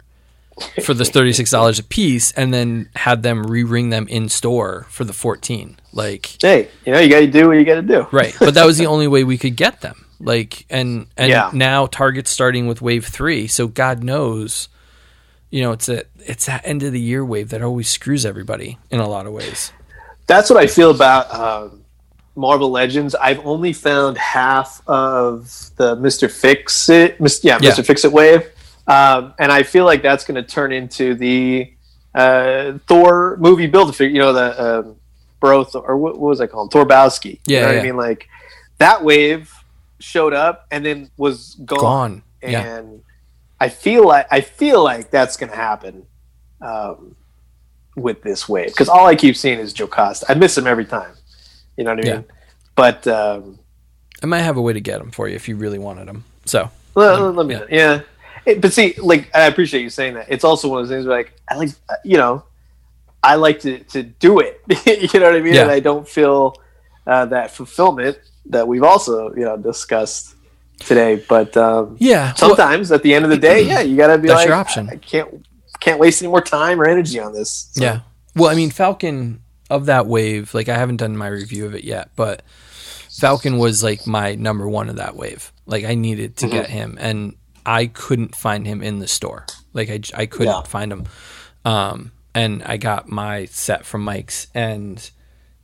for 0.85 0.93
the 0.93 1.07
thirty 1.07 1.33
six 1.33 1.51
dollars 1.57 1.79
a 1.79 1.83
piece, 1.83 2.31
and 2.33 2.53
then 2.53 2.91
had 2.95 3.23
them 3.23 3.45
re 3.47 3.65
ring 3.65 3.89
them 3.89 4.07
in 4.09 4.29
store 4.29 4.85
for 4.91 5.05
the 5.05 5.15
fourteen. 5.15 5.79
Like 5.95 6.37
Hey, 6.43 6.69
you 6.85 6.93
know 6.93 6.99
you 7.01 7.09
got 7.09 7.21
to 7.21 7.27
do 7.27 7.49
what 7.49 7.57
you 7.57 7.65
got 7.65 7.77
to 7.77 7.83
do. 7.83 8.07
right, 8.13 8.37
but 8.39 8.53
that 8.53 8.67
was 8.67 8.77
the 8.77 8.87
only 8.95 9.09
way 9.09 9.25
we 9.25 9.39
could 9.39 9.57
get 9.57 9.81
them. 9.81 10.05
Like 10.21 10.67
and 10.69 11.07
and 11.17 11.31
Yeah. 11.31 11.49
now 11.55 11.87
Target's 11.87 12.31
starting 12.31 12.67
with 12.67 12.83
wave 12.83 13.07
three, 13.07 13.47
so 13.47 13.67
God 13.67 14.05
knows 14.05 14.69
you 15.49 15.61
know, 15.63 15.73
it's 15.73 15.89
a 15.91 16.05
it's 16.27 16.47
that 16.47 16.63
end 16.65 16.83
of 16.83 16.93
the 16.93 17.01
year 17.01 17.25
wave 17.25 17.51
that 17.51 17.63
always 17.63 17.89
screws 17.89 18.25
everybody 18.25 18.79
in 18.91 19.01
a 19.01 19.09
lot 19.09 19.27
of 19.27 19.33
ways. 19.33 19.73
That's 20.27 20.49
what 20.51 20.59
I 20.59 20.67
feel 20.67 20.91
about 20.91 21.33
um, 21.35 21.85
Marvel 22.37 22.71
Legends. 22.71 23.15
I've 23.15 23.45
only 23.45 23.73
found 23.73 24.17
half 24.19 24.83
of 24.87 25.71
the 25.77 25.97
Mister 25.97 26.29
Fix 26.29 26.89
It, 26.89 27.17
yeah, 27.21 27.59
Yeah. 27.61 27.69
Mister 27.69 27.83
Fix 27.83 28.05
It 28.05 28.13
wave, 28.13 28.49
um, 28.87 29.35
and 29.39 29.51
I 29.53 29.63
feel 29.63 29.85
like 29.85 30.03
that's 30.03 30.25
going 30.25 30.43
to 30.43 30.49
turn 30.49 30.73
into 30.73 31.15
the 31.15 31.73
uh, 32.15 32.79
Thor 32.87 33.37
movie 33.39 33.67
build 33.67 33.91
a 33.91 33.93
figure. 33.93 34.15
You 34.15 34.21
know, 34.21 34.33
the 34.33 34.79
um, 34.79 34.97
Bro 35.41 35.65
Thor, 35.65 35.83
or 35.83 35.97
what, 35.97 36.19
what 36.19 36.29
was 36.29 36.41
I 36.41 36.47
called? 36.47 36.73
Thorbowski. 36.73 37.41
Yeah, 37.47 37.61
you 37.61 37.67
know 37.67 37.73
yeah. 37.73 37.81
I 37.81 37.83
mean. 37.83 37.97
Like 37.97 38.29
that 38.79 39.05
wave 39.05 39.53
showed 39.99 40.33
up 40.33 40.67
and 40.71 40.85
then 40.85 41.11
was 41.17 41.55
gone. 41.65 41.79
Gone. 41.79 42.23
and 42.43 42.53
Yeah. 42.53 42.99
I 43.61 43.69
feel 43.69 44.07
like 44.07 44.27
I 44.31 44.41
feel 44.41 44.83
like 44.83 45.11
that's 45.11 45.37
going 45.37 45.51
to 45.51 45.57
happen 45.57 46.07
um, 46.63 47.15
with 47.97 48.23
this 48.23 48.49
wave 48.49 48.69
because 48.69 48.89
all 48.89 49.07
I 49.07 49.15
keep 49.15 49.37
seeing 49.37 49.59
is 49.59 49.75
Jocasta. 49.75 50.25
I 50.29 50.35
miss 50.35 50.57
him 50.57 50.67
every 50.67 50.85
time. 50.87 51.13
You 51.77 51.85
know 51.85 51.95
what 51.95 52.05
I 52.05 52.09
Yeah. 52.09 52.15
mean? 52.17 52.25
But 52.75 53.07
um, 53.07 53.59
I 54.23 54.27
might 54.27 54.41
have 54.41 54.57
a 54.57 54.63
way 54.63 54.73
to 54.73 54.81
get 54.81 55.01
him 55.01 55.11
for 55.11 55.29
you 55.29 55.35
if 55.37 55.49
you 55.49 55.57
really 55.57 55.79
wanted 55.79 56.09
him. 56.09 56.25
So 56.47 56.71
let, 56.95 57.21
let 57.21 57.47
me 57.47 57.55
Yeah. 57.55 57.65
Yeah. 57.71 58.01
It- 58.47 58.61
but 58.61 58.73
see, 58.73 58.95
like 58.99 59.31
I 59.35 59.43
appreciate 59.43 59.83
you 59.83 59.91
saying 59.91 60.15
that. 60.15 60.27
It's 60.29 60.45
also 60.45 60.69
one 60.69 60.81
of 60.83 60.89
those 60.89 60.95
things 60.97 61.07
where, 61.07 61.17
like 61.19 61.33
I 61.49 61.57
like 61.57 61.71
uh, 61.89 61.95
you 62.05 62.17
know, 62.17 62.45
I 63.23 63.37
like 63.37 63.61
to 63.61 63.79
to 63.81 64.03
do 64.03 64.41
it. 64.41 64.61
you 65.13 65.21
know 65.21 65.27
what 65.27 65.37
I 65.37 65.41
mean? 65.41 65.55
Yeah. 65.55 65.63
And 65.63 65.71
I 65.71 65.81
don't 65.81 66.09
feel 66.09 66.57
uh, 67.07 67.27
that 67.27 67.51
fulfillment 67.51 68.19
that 68.47 68.67
we've 68.67 68.83
also 68.83 69.33
you 69.35 69.45
know 69.45 69.57
discussed 69.57 70.35
today. 70.81 71.23
But 71.29 71.57
um, 71.57 71.97
yeah, 72.01 72.33
well, 72.41 72.57
sometimes 72.57 72.91
at 72.91 73.03
the 73.03 73.15
end 73.15 73.25
of 73.25 73.31
the 73.31 73.37
day, 73.39 73.63
yeah, 73.67 73.81
you 73.81 73.97
gotta 73.97 74.19
be 74.19 74.29
That's 74.29 74.39
like, 74.39 74.49
your 74.49 74.57
option. 74.57 74.89
I 74.91 74.97
can't 74.97 75.45
can't 75.83 75.99
waste 76.01 76.23
any 76.23 76.31
more 76.31 76.41
time 76.41 76.81
or 76.81 76.87
energy 76.87 77.19
on 77.21 77.33
this. 77.33 77.69
So, 77.73 77.83
yeah. 77.85 78.01
Well, 78.35 78.51
I 78.51 78.55
mean, 78.55 78.71
Falcon 78.71 79.43
of 79.71 79.87
that 79.87 80.07
wave, 80.07 80.55
like 80.55 80.69
I 80.69 80.77
haven't 80.77 80.99
done 80.99 81.17
my 81.17 81.29
review 81.29 81.67
of 81.67 81.75
it 81.75 81.85
yet, 81.85 82.11
but 82.17 82.43
Falcon 83.11 83.59
was 83.59 83.83
like 83.83 84.07
my 84.07 84.35
number 84.35 84.69
one 84.69 84.89
of 84.89 84.97
that 84.97 85.17
wave. 85.17 85.53
Like 85.67 85.85
I 85.85 85.95
needed 85.95 86.37
to 86.39 86.47
Mm-hmm. 86.47 86.55
get 86.55 86.71
him, 86.71 86.99
and 87.01 87.37
I 87.65 87.87
couldn't 87.87 88.35
find 88.37 88.67
him 88.67 88.83
in 88.83 88.99
the 89.01 89.09
store. 89.09 89.47
Like 89.73 89.91
I, 89.91 90.01
I 90.17 90.27
couldn't 90.27 90.53
Yeah. 90.53 90.63
find 90.63 90.93
him. 90.93 91.05
Um, 91.65 92.13
and 92.35 92.63
I 92.65 92.77
got 92.79 93.09
my 93.09 93.45
set 93.47 93.85
from 93.85 94.03
Mike's, 94.03 94.47
and 94.55 95.11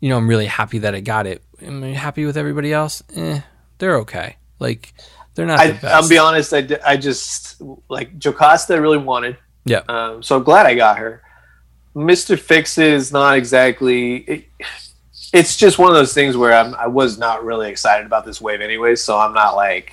you 0.01 0.09
know 0.11 0.17
I'm 0.17 0.29
really 0.29 0.47
happy 0.47 0.79
that 0.79 0.95
I 0.95 1.01
got 1.01 1.27
it. 1.27 1.43
Am 1.63 1.83
I 1.83 1.89
happy 1.89 2.25
with 2.25 2.37
everybody 2.37 2.73
else? 2.73 3.03
Eh, 3.17 3.41
they're 3.79 3.97
okay. 4.01 4.37
Like 4.59 4.93
they're 5.35 5.47
not 5.47 5.59
I, 5.59 5.71
the. 5.73 5.91
I'll 5.91 6.09
be 6.09 6.19
honest. 6.19 6.53
I, 6.53 6.67
I 6.85 6.97
just 6.97 7.61
like 7.89 8.19
Jocasta. 8.19 8.81
Really 8.81 8.99
wanted, 8.99 9.37
yeah, 9.69 9.83
um, 9.89 10.23
so 10.23 10.37
I'm 10.37 10.43
glad 10.43 10.67
I 10.67 10.75
got 10.75 10.99
her. 10.99 11.23
Mister 11.95 12.37
Fix 12.37 12.79
is 12.79 13.13
not 13.13 13.37
exactly. 13.37 14.17
It, 14.17 14.45
it's 15.33 15.57
just 15.57 15.79
one 15.79 15.91
of 15.91 15.95
those 15.97 16.15
things 16.15 16.37
where 16.37 16.55
I'm, 16.55 16.75
I 16.75 16.87
was 16.87 17.19
not 17.19 17.45
really 17.45 17.69
excited 17.71 18.07
about 18.07 18.25
this 18.25 18.41
wave 18.41 18.61
anyway. 18.61 18.95
So 18.97 19.19
I'm 19.19 19.35
not 19.35 19.57
like. 19.57 19.93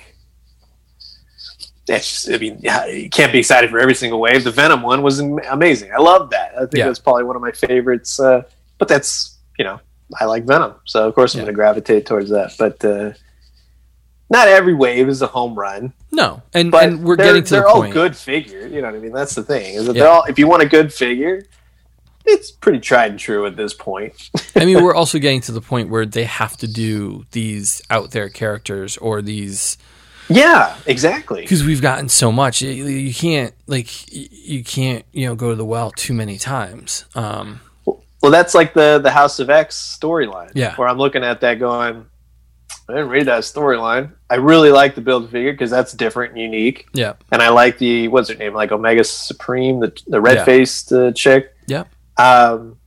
It's 1.88 2.24
just, 2.24 2.30
I 2.30 2.38
mean, 2.38 2.58
you 2.60 3.08
can't 3.10 3.30
be 3.32 3.38
excited 3.38 3.70
for 3.70 3.78
every 3.78 3.94
single 3.94 4.18
wave. 4.18 4.42
The 4.42 4.50
Venom 4.50 4.82
one 4.82 5.02
was 5.02 5.20
amazing. 5.20 5.92
I 5.92 6.00
love 6.00 6.30
that. 6.30 6.52
I 6.56 6.60
think 6.60 6.74
Yeah. 6.78 6.86
that's 6.86 6.98
probably 6.98 7.22
one 7.24 7.36
of 7.36 7.42
my 7.42 7.52
favorites. 7.52 8.18
Uh, 8.18 8.42
but 8.78 8.88
that's 8.88 9.38
you 9.58 9.64
know, 9.64 9.78
I 10.20 10.24
like 10.24 10.44
Venom, 10.44 10.74
so 10.84 11.06
of 11.08 11.14
course 11.14 11.34
I'm 11.34 11.38
Yeah. 11.38 11.44
going 11.44 11.54
to 11.54 11.56
gravitate 11.56 12.06
towards 12.06 12.30
that. 12.30 12.52
But 12.58 12.84
uh, 12.84 13.12
not 14.30 14.48
every 14.48 14.74
wave 14.74 15.08
is 15.08 15.22
a 15.22 15.26
home 15.26 15.54
run. 15.54 15.92
no, 16.12 16.42
and 16.54 16.70
But 16.70 16.84
and 16.84 17.04
we're 17.04 17.16
getting 17.16 17.44
to 17.44 17.50
they're 17.50 17.60
the 17.62 17.68
all 17.68 17.74
point. 17.82 17.92
good 17.92 18.16
figure. 18.16 18.66
You 18.66 18.80
know 18.82 18.88
what 18.88 18.96
I 18.96 19.00
mean? 19.00 19.12
That's 19.12 19.34
the 19.34 19.42
thing. 19.42 19.74
Is 19.74 19.86
that 19.86 19.94
Yeah. 19.96 20.02
they're 20.04 20.12
all 20.12 20.24
if 20.24 20.38
you 20.38 20.46
want 20.48 20.62
a 20.62 20.68
good 20.68 20.92
figure, 20.92 21.44
it's 22.24 22.50
pretty 22.50 22.80
tried 22.80 23.12
and 23.12 23.20
true 23.20 23.46
at 23.46 23.56
this 23.56 23.72
point. 23.72 24.30
I 24.56 24.64
mean, 24.64 24.82
we're 24.82 24.94
also 25.00 25.18
getting 25.18 25.40
to 25.42 25.52
the 25.52 25.60
point 25.60 25.90
where 25.90 26.04
they 26.04 26.24
have 26.24 26.56
to 26.58 26.66
do 26.66 27.24
these 27.30 27.82
out 27.88 28.10
there 28.10 28.28
characters 28.28 28.96
or 28.96 29.22
these 29.22 29.78
Yeah, 30.28 30.76
exactly. 30.86 31.42
because 31.42 31.62
we've 31.62 31.80
gotten 31.82 32.08
so 32.08 32.32
much. 32.32 32.62
You, 32.62 32.72
you 32.72 33.14
can't 33.14 33.54
like 33.68 33.88
you 34.12 34.64
can't 34.64 35.04
you 35.12 35.26
know 35.26 35.36
go 35.36 35.50
to 35.50 35.54
the 35.56 35.64
well 35.64 35.92
too 35.92 36.14
many 36.14 36.36
times. 36.36 37.04
Um, 37.14 37.60
Well, 38.22 38.32
that's 38.32 38.54
like 38.56 38.74
the 38.74 38.98
the 39.00 39.12
House 39.12 39.38
of 39.38 39.50
X 39.50 39.96
storyline. 40.00 40.50
Yeah. 40.54 40.74
where 40.74 40.88
I'm 40.88 40.98
looking 40.98 41.22
at 41.22 41.40
that 41.42 41.60
going. 41.60 42.06
I 42.88 42.92
didn't 42.92 43.08
read 43.08 43.26
that 43.26 43.42
storyline. 43.42 44.12
I 44.30 44.36
really 44.36 44.70
like 44.70 44.94
the 44.94 45.00
build 45.00 45.30
figure 45.30 45.52
because 45.52 45.70
that's 45.70 45.92
different 45.92 46.32
and 46.34 46.40
unique, 46.40 46.86
yeah, 46.92 47.14
and 47.32 47.42
I 47.42 47.48
like 47.48 47.78
the 47.78 48.08
what's 48.08 48.28
her 48.28 48.34
name, 48.36 48.54
like 48.54 48.70
Omega 48.72 49.02
Supreme, 49.04 49.80
the 49.80 49.92
the 50.06 50.20
red 50.20 50.36
Yeah. 50.36 50.44
faced 50.44 50.92
uh, 50.92 51.10
chick. 51.12 51.52
yeah, 51.66 51.84
um 52.16 52.78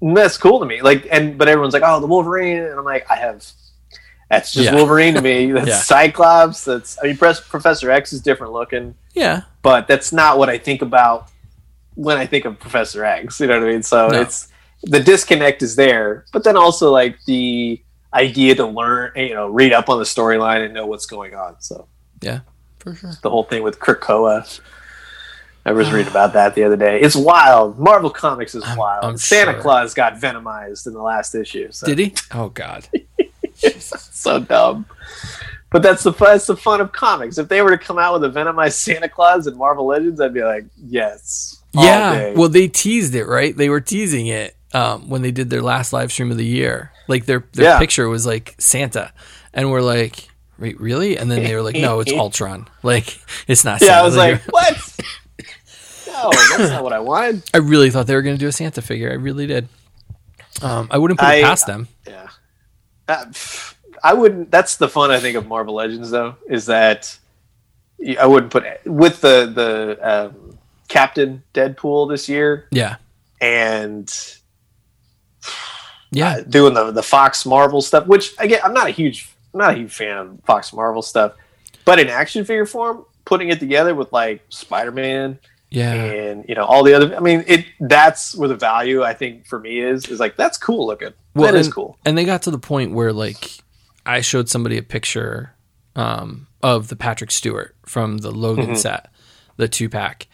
that's 0.00 0.38
cool 0.38 0.60
to 0.60 0.66
me 0.66 0.80
like 0.80 1.08
and 1.10 1.36
but 1.36 1.48
everyone's 1.48 1.74
like 1.74 1.82
oh 1.84 1.98
the 1.98 2.06
wolverine 2.06 2.58
and 2.58 2.78
i'm 2.78 2.84
like 2.84 3.04
i 3.10 3.16
have 3.16 3.44
that's 4.30 4.52
just 4.52 4.66
Yeah. 4.66 4.74
wolverine 4.76 5.14
to 5.14 5.20
me 5.22 5.50
that's 5.52 5.66
Yeah. 5.66 5.78
cyclops 5.80 6.64
that's 6.64 6.96
i 7.02 7.06
mean 7.08 7.16
professor 7.16 7.90
x 7.90 8.12
is 8.12 8.20
different 8.20 8.52
looking 8.52 8.94
yeah. 9.14 9.42
but 9.62 9.88
that's 9.88 10.12
not 10.12 10.38
what 10.38 10.48
i 10.48 10.56
think 10.56 10.82
about 10.82 11.30
when 11.96 12.16
i 12.16 12.26
think 12.26 12.44
of 12.44 12.60
professor 12.60 13.04
x 13.04 13.40
you 13.40 13.48
know 13.48 13.58
what 13.58 13.68
i 13.68 13.72
mean 13.72 13.82
so 13.82 14.06
No. 14.08 14.20
it's 14.20 14.46
the 14.84 15.00
disconnect 15.00 15.62
is 15.62 15.74
there 15.74 16.24
but 16.32 16.44
then 16.44 16.56
also 16.56 16.92
like 16.92 17.18
the 17.24 17.82
idea 18.14 18.54
to 18.54 18.66
learn 18.66 19.12
you 19.16 19.34
know 19.34 19.48
read 19.48 19.72
up 19.72 19.88
on 19.88 19.98
the 19.98 20.04
storyline 20.04 20.64
and 20.64 20.72
know 20.74 20.86
what's 20.86 21.06
going 21.06 21.34
on 21.34 21.56
so 21.60 21.86
yeah, 22.22 22.40
For 22.80 22.94
sure. 22.94 23.12
the 23.22 23.30
whole 23.30 23.44
thing 23.44 23.62
with 23.62 23.78
Krakoa. 23.78 24.60
I 25.64 25.72
was 25.72 25.90
reading 25.92 26.08
about 26.10 26.32
that 26.32 26.54
the 26.54 26.64
other 26.64 26.76
day. 26.76 27.00
It's 27.00 27.14
wild. 27.14 27.78
Marvel 27.78 28.10
Comics 28.10 28.54
is 28.54 28.64
I'm- 28.64 28.76
wild. 28.78 29.04
I'm 29.04 29.16
Santa 29.16 29.52
sure. 29.52 29.60
Claus 29.60 29.94
got 29.94 30.14
venomized 30.14 30.86
in 30.86 30.94
the 30.94 31.02
last 31.02 31.34
issue. 31.34 31.70
So 31.70 31.86
Did 31.86 31.98
he? 31.98 32.14
Oh 32.32 32.48
God. 32.48 32.88
so 33.78 34.40
dumb. 34.40 34.86
But 35.70 35.82
that's 35.82 36.02
the 36.02 36.12
that's 36.12 36.46
the 36.46 36.56
fun 36.56 36.80
of 36.80 36.92
comics. 36.92 37.36
If 37.38 37.48
they 37.48 37.60
were 37.60 37.70
to 37.70 37.78
come 37.78 37.98
out 37.98 38.18
with 38.20 38.24
a 38.24 38.40
venomized 38.40 38.72
Santa 38.72 39.08
Claus 39.08 39.46
in 39.46 39.56
Marvel 39.58 39.86
Legends, 39.86 40.20
I'd 40.20 40.32
be 40.32 40.42
like, 40.42 40.64
yes. 40.76 41.62
yeah. 41.74 42.32
Well, 42.32 42.48
they 42.48 42.68
teased 42.68 43.14
it, 43.14 43.26
right? 43.26 43.54
They 43.54 43.68
were 43.68 43.82
teasing 43.82 44.28
it 44.28 44.56
um, 44.74 45.08
when 45.08 45.22
they 45.22 45.30
did 45.30 45.50
their 45.50 45.62
last 45.62 45.92
live 45.92 46.12
stream 46.12 46.30
of 46.30 46.36
the 46.36 46.44
year. 46.46 46.92
Like 47.06 47.24
their 47.26 47.44
their 47.54 47.64
Yeah. 47.66 47.78
picture 47.78 48.08
was 48.08 48.26
like 48.26 48.54
Santa, 48.58 49.12
and 49.54 49.70
we're 49.70 49.80
like, 49.80 50.28
wait, 50.58 50.78
really? 50.80 51.16
And 51.16 51.30
then 51.30 51.42
they 51.42 51.54
were 51.54 51.62
like, 51.62 51.76
no, 51.76 52.00
it's 52.00 52.12
Ultron. 52.24 52.68
Like 52.82 53.18
it's 53.46 53.64
not. 53.64 53.80
yeah, 53.82 54.00
I 54.00 54.02
was 54.02 54.16
like, 54.16 54.42
what? 54.50 54.76
no, 56.06 56.30
that's 56.30 56.70
not 56.70 56.82
what 56.82 56.92
I 56.92 56.98
wanted. 57.00 57.42
I 57.54 57.58
really 57.58 57.90
thought 57.90 58.06
they 58.06 58.14
were 58.14 58.22
going 58.22 58.36
to 58.36 58.40
do 58.40 58.48
a 58.48 58.52
Santa 58.52 58.82
figure. 58.82 59.10
I 59.10 59.14
really 59.14 59.46
did. 59.46 59.68
Um, 60.60 60.88
I 60.90 60.98
wouldn't 60.98 61.18
put 61.20 61.28
I- 61.28 61.34
it 61.36 61.44
past 61.44 61.66
them. 61.66 61.88
Yeah. 62.06 62.28
Uh, 63.08 63.24
I 64.04 64.12
wouldn't. 64.14 64.50
That's 64.50 64.76
the 64.76 64.88
fun 64.88 65.10
I 65.10 65.18
think 65.18 65.36
of 65.36 65.46
Marvel 65.46 65.74
Legends, 65.74 66.10
though, 66.10 66.36
is 66.48 66.66
that 66.66 67.16
I 68.20 68.26
wouldn't 68.26 68.52
put 68.52 68.64
with 68.84 69.20
the 69.22 69.46
the 69.46 69.98
um, 70.26 70.58
Captain 70.88 71.42
Deadpool 71.54 72.08
this 72.10 72.28
year 72.28 72.68
Yeah. 72.70 72.96
and 73.40 74.12
Yeah. 76.10 76.36
uh, 76.38 76.40
doing 76.42 76.74
the 76.74 76.90
the 76.92 77.02
Fox 77.02 77.44
Marvel 77.44 77.80
stuff. 77.82 78.06
Which 78.06 78.34
again, 78.38 78.60
I'm 78.64 78.72
not 78.74 78.86
a 78.86 78.90
huge 78.90 79.28
I'm 79.54 79.58
not 79.60 79.74
a 79.74 79.76
huge 79.76 79.92
fan 79.92 80.16
of 80.16 80.40
Fox 80.44 80.72
Marvel 80.72 81.02
stuff, 81.02 81.32
but 81.84 81.98
in 81.98 82.08
action 82.08 82.44
figure 82.44 82.66
form, 82.66 83.04
putting 83.24 83.48
it 83.50 83.58
together 83.60 83.94
with 83.94 84.12
like 84.12 84.42
Spider 84.48 84.92
Man 84.92 85.38
Yeah. 85.70 85.92
and 85.94 86.44
you 86.48 86.54
know 86.54 86.64
all 86.64 86.82
the 86.82 86.94
other. 86.94 87.14
I 87.16 87.20
mean, 87.20 87.44
it 87.46 87.66
that's 87.80 88.34
where 88.34 88.48
the 88.48 88.56
value 88.56 89.02
I 89.02 89.12
think 89.14 89.46
for 89.46 89.58
me 89.58 89.80
is 89.80 90.06
is 90.08 90.18
like 90.20 90.36
that's 90.36 90.56
cool 90.58 90.86
looking. 90.86 91.12
Well, 91.34 91.52
that 91.52 91.58
is 91.58 91.66
and, 91.66 91.74
cool. 91.74 91.98
And 92.04 92.16
they 92.16 92.24
got 92.24 92.42
to 92.42 92.50
the 92.50 92.58
point 92.58 92.92
where 92.94 93.12
like 93.12 93.50
I 94.06 94.22
showed 94.22 94.48
somebody 94.48 94.78
a 94.78 94.82
picture 94.82 95.52
um, 95.94 96.46
of 96.62 96.88
the 96.88 96.96
Patrick 96.96 97.30
Stewart 97.30 97.76
from 97.84 98.18
the 98.18 98.30
Logan 98.30 98.66
Mm-hmm. 98.68 98.74
set, 98.76 99.10
the 99.56 99.68
two 99.68 99.88
pack, 99.90 100.26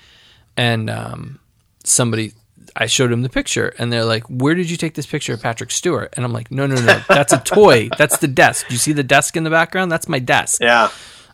and 0.57 0.89
um, 0.89 1.41
somebody 1.83 2.33
I 2.77 2.87
showed 2.87 3.13
him 3.13 3.23
the 3.23 3.29
picture, 3.29 3.73
and 3.79 3.93
they're 3.93 4.05
like, 4.05 4.25
"Where 4.25 4.55
did 4.55 4.69
you 4.71 4.77
take 4.77 4.95
this 4.95 5.07
picture 5.07 5.33
of 5.35 5.43
Patrick 5.43 5.71
Stewart?" 5.71 6.13
And 6.17 6.25
I'm 6.25 6.33
like, 6.33 6.51
"No, 6.51 6.67
no, 6.67 6.75
no, 6.75 7.01
that's 7.09 7.33
a 7.33 7.39
toy. 7.39 7.89
That's 7.99 8.19
the 8.19 8.29
desk. 8.29 8.69
Do 8.69 8.75
you 8.75 8.79
see 8.79 8.93
the 8.93 9.05
desk 9.05 9.37
in 9.37 9.45
the 9.45 9.51
background? 9.51 9.93
That's 9.93 10.09
my 10.09 10.19
desk." 10.19 10.61
Yeah, 10.61 10.91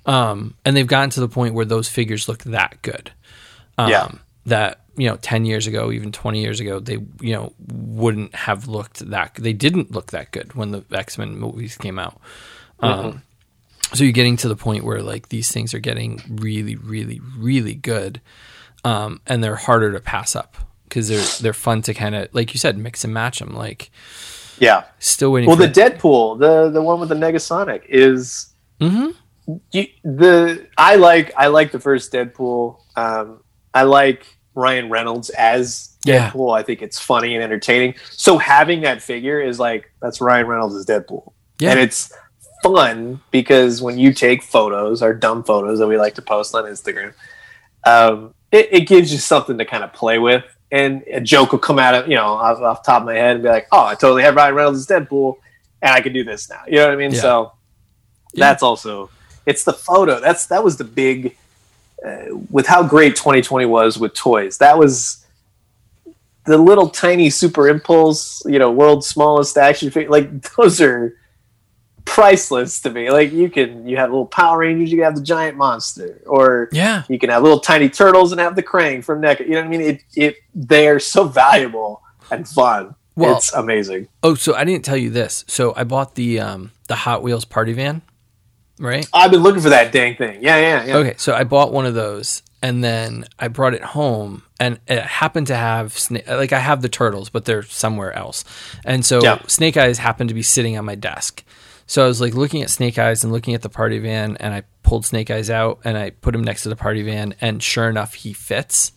Um, 0.06 0.54
and 0.64 0.76
they've 0.76 0.86
gotten 0.86 1.10
to 1.10 1.20
the 1.20 1.28
point 1.28 1.54
where 1.54 1.64
those 1.64 1.88
figures 1.88 2.28
look 2.28 2.42
that 2.44 2.82
good. 2.82 3.12
Um, 3.78 3.90
Yeah. 3.90 4.08
That 4.46 4.80
you 4.96 5.08
know, 5.08 5.16
ten 5.16 5.44
years 5.46 5.66
ago, 5.66 5.90
even 5.92 6.12
twenty 6.12 6.42
years 6.42 6.60
ago, 6.60 6.78
they 6.80 6.98
you 7.20 7.32
know 7.34 7.52
wouldn't 7.68 8.34
have 8.34 8.68
looked 8.68 8.98
that. 9.10 9.34
They 9.34 9.52
didn't 9.52 9.92
look 9.92 10.08
that 10.10 10.32
good 10.32 10.54
when 10.54 10.72
the 10.72 10.84
X 10.92 11.16
Men 11.16 11.38
movies 11.38 11.76
came 11.76 11.98
out. 11.98 12.20
Um, 12.80 13.22
so 13.94 14.04
you're 14.04 14.12
getting 14.12 14.36
to 14.38 14.48
the 14.48 14.56
point 14.56 14.84
where 14.84 15.02
like 15.02 15.28
these 15.30 15.52
things 15.52 15.72
are 15.74 15.78
getting 15.78 16.22
really, 16.28 16.76
really, 16.76 17.20
really 17.38 17.74
good, 17.74 18.20
um, 18.84 19.20
and 19.26 19.42
they're 19.42 19.56
harder 19.56 19.92
to 19.92 20.00
pass 20.00 20.34
up 20.36 20.56
because 20.90 21.08
they're 21.08 21.24
they're 21.40 21.52
fun 21.54 21.80
to 21.82 21.94
kind 21.94 22.14
of 22.14 22.28
like 22.34 22.52
you 22.52 22.58
said 22.58 22.76
mix 22.76 23.02
and 23.04 23.14
match 23.14 23.38
them. 23.38 23.54
Like 23.54 23.90
yeah. 24.58 24.84
still 24.98 25.32
waiting. 25.32 25.48
Well, 25.48 25.56
for 25.56 25.66
the 25.66 25.72
Deadpool, 25.72 26.38
the 26.38 26.68
the 26.70 26.82
one 26.82 27.00
with 27.00 27.08
the 27.08 27.14
Negasonic, 27.14 27.84
is 27.88 28.52
Mhm. 28.80 29.14
you, 29.72 29.86
the 30.04 30.66
I 30.76 30.96
like 30.96 31.32
I 31.36 31.46
like 31.46 31.72
the 31.72 31.80
first 31.80 32.12
Deadpool. 32.12 32.76
Um, 32.96 33.40
I 33.72 33.84
like 33.84 34.26
Ryan 34.54 34.90
Reynolds 34.90 35.30
as 35.30 35.96
Yeah. 36.04 36.30
Deadpool. 36.30 36.58
I 36.58 36.62
think 36.62 36.82
it's 36.82 36.98
funny 36.98 37.34
and 37.34 37.42
entertaining. 37.42 37.94
So 38.10 38.36
having 38.36 38.82
that 38.82 39.00
figure 39.02 39.40
is 39.40 39.58
like 39.58 39.90
that's 40.02 40.20
Ryan 40.20 40.46
Reynolds 40.46 40.74
as 40.74 40.84
Deadpool, 40.86 41.32
Yeah. 41.58 41.70
and 41.70 41.80
it's 41.80 42.12
fun 42.62 43.20
because 43.30 43.80
when 43.80 43.98
you 43.98 44.12
take 44.12 44.42
photos, 44.42 45.00
our 45.00 45.14
dumb 45.14 45.42
photos 45.44 45.78
that 45.78 45.86
we 45.86 45.96
like 45.96 46.14
to 46.16 46.22
post 46.22 46.54
on 46.54 46.64
Instagram, 46.64 47.14
um, 47.84 48.34
it, 48.52 48.68
it 48.70 48.80
gives 48.88 49.10
you 49.12 49.18
something 49.18 49.56
to 49.58 49.64
kind 49.64 49.82
of 49.84 49.92
play 49.94 50.18
with. 50.18 50.44
And 50.72 51.02
a 51.12 51.20
joke 51.20 51.50
will 51.52 51.58
come 51.58 51.78
out 51.78 51.94
of 51.94 52.08
you 52.08 52.14
know 52.14 52.26
off, 52.26 52.58
off 52.60 52.82
the 52.82 52.92
top 52.92 53.02
of 53.02 53.06
my 53.06 53.14
head 53.14 53.36
and 53.36 53.42
be 53.42 53.48
like, 53.48 53.66
"Oh, 53.72 53.84
I 53.84 53.94
totally 53.94 54.22
have 54.22 54.36
Ryan 54.36 54.54
Reynolds 54.54 54.78
as 54.80 54.86
Deadpool, 54.86 55.36
and 55.82 55.92
I 55.92 56.00
can 56.00 56.12
do 56.12 56.22
this 56.24 56.48
now." 56.48 56.62
You 56.66 56.76
know 56.76 56.86
what 56.86 56.92
I 56.92 56.96
mean? 56.96 57.12
Yeah. 57.12 57.20
So 57.20 57.52
Yeah. 58.32 58.46
that's 58.46 58.62
also 58.62 59.10
it's 59.46 59.64
the 59.64 59.72
photo. 59.72 60.20
That's 60.20 60.46
that 60.46 60.62
was 60.62 60.76
the 60.76 60.84
big 60.84 61.36
uh, 62.06 62.36
with 62.50 62.66
how 62.66 62.82
great 62.82 63.16
2020 63.16 63.66
was 63.66 63.98
with 63.98 64.14
toys. 64.14 64.58
That 64.58 64.78
was 64.78 65.26
the 66.46 66.56
little 66.56 66.88
tiny 66.88 67.30
Super 67.30 67.68
Impulse, 67.68 68.42
you 68.46 68.58
know, 68.58 68.70
world's 68.70 69.06
smallest 69.06 69.58
action 69.58 69.90
figure. 69.90 70.10
Like 70.10 70.42
those 70.56 70.80
are 70.80 71.16
priceless 72.10 72.80
to 72.80 72.90
me. 72.90 73.10
Like 73.10 73.32
you 73.32 73.48
can 73.48 73.86
you 73.86 73.96
have 73.96 74.10
little 74.10 74.26
Power 74.26 74.58
Rangers, 74.58 74.90
you 74.90 74.98
can 74.98 75.04
have 75.04 75.14
the 75.14 75.22
giant 75.22 75.56
monster, 75.56 76.20
or 76.26 76.68
yeah, 76.72 77.04
you 77.08 77.18
can 77.18 77.30
have 77.30 77.42
little 77.42 77.60
tiny 77.60 77.88
turtles 77.88 78.32
and 78.32 78.40
have 78.40 78.56
the 78.56 78.62
Krang 78.62 79.02
from 79.04 79.22
NECA. 79.22 79.40
You 79.40 79.50
know 79.52 79.56
what 79.60 79.64
I 79.66 79.68
mean? 79.68 79.80
It 79.80 80.02
it 80.16 80.36
they 80.54 80.88
are 80.88 80.98
so 80.98 81.24
valuable 81.24 82.02
and 82.30 82.46
fun. 82.48 82.94
Well- 83.16 83.36
it's 83.38 83.52
amazing. 83.52 84.08
Oh, 84.22 84.34
so 84.34 84.54
I 84.54 84.64
didn't 84.64 84.84
tell 84.84 84.96
you 84.96 85.10
this. 85.10 85.44
So 85.46 85.72
I 85.76 85.84
bought 85.84 86.14
the 86.16 86.40
um 86.40 86.72
the 86.88 86.96
Hot 86.96 87.22
Wheels 87.22 87.44
party 87.44 87.72
van, 87.72 88.02
right? 88.78 89.06
I've 89.12 89.30
been 89.30 89.42
looking 89.42 89.62
for 89.62 89.70
that 89.70 89.92
dang 89.92 90.16
thing. 90.16 90.42
Yeah, 90.42 90.56
yeah, 90.58 90.84
yeah. 90.84 90.96
Okay, 90.96 91.14
so 91.16 91.34
I 91.34 91.44
bought 91.44 91.72
one 91.72 91.86
of 91.86 91.94
those 91.94 92.42
and 92.62 92.82
then 92.84 93.24
I 93.38 93.48
brought 93.48 93.72
it 93.74 93.82
home 93.82 94.42
and 94.58 94.78
it 94.86 95.00
happened 95.02 95.46
to 95.46 95.56
have 95.56 95.94
sna- 95.94 96.26
like 96.28 96.52
I 96.52 96.58
have 96.58 96.82
the 96.82 96.88
turtles, 96.90 97.30
but 97.30 97.44
they're 97.46 97.62
somewhere 97.62 98.12
else. 98.12 98.44
And 98.84 99.04
so 99.04 99.22
Yeah. 99.22 99.38
Snake 99.46 99.76
Eyes 99.78 99.98
happened 99.98 100.28
to 100.28 100.34
be 100.34 100.42
sitting 100.42 100.76
on 100.76 100.84
my 100.84 100.94
desk. 100.94 101.42
So 101.90 102.04
I 102.04 102.06
was 102.06 102.20
like 102.20 102.34
looking 102.34 102.62
at 102.62 102.70
Snake 102.70 103.00
Eyes 103.00 103.24
and 103.24 103.32
looking 103.32 103.54
at 103.54 103.62
the 103.62 103.68
party 103.68 103.98
van 103.98 104.36
and 104.36 104.54
I 104.54 104.62
pulled 104.84 105.04
Snake 105.04 105.28
Eyes 105.28 105.50
out 105.50 105.80
and 105.82 105.98
I 105.98 106.10
put 106.10 106.36
him 106.36 106.44
next 106.44 106.62
to 106.62 106.68
the 106.68 106.76
party 106.76 107.02
van 107.02 107.34
and 107.40 107.60
sure 107.60 107.90
enough 107.90 108.14
he 108.14 108.32
fits. 108.32 108.92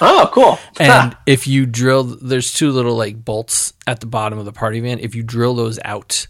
Oh, 0.00 0.30
cool. 0.32 0.56
And 0.78 1.16
if 1.26 1.48
you 1.48 1.66
drill, 1.66 2.04
there's 2.04 2.52
two 2.52 2.70
little 2.70 2.94
like 2.94 3.24
bolts 3.24 3.72
at 3.88 3.98
the 3.98 4.06
bottom 4.06 4.38
of 4.38 4.44
the 4.44 4.52
party 4.52 4.78
van. 4.78 5.00
If 5.00 5.16
you 5.16 5.24
drill 5.24 5.54
those 5.54 5.80
out, 5.84 6.28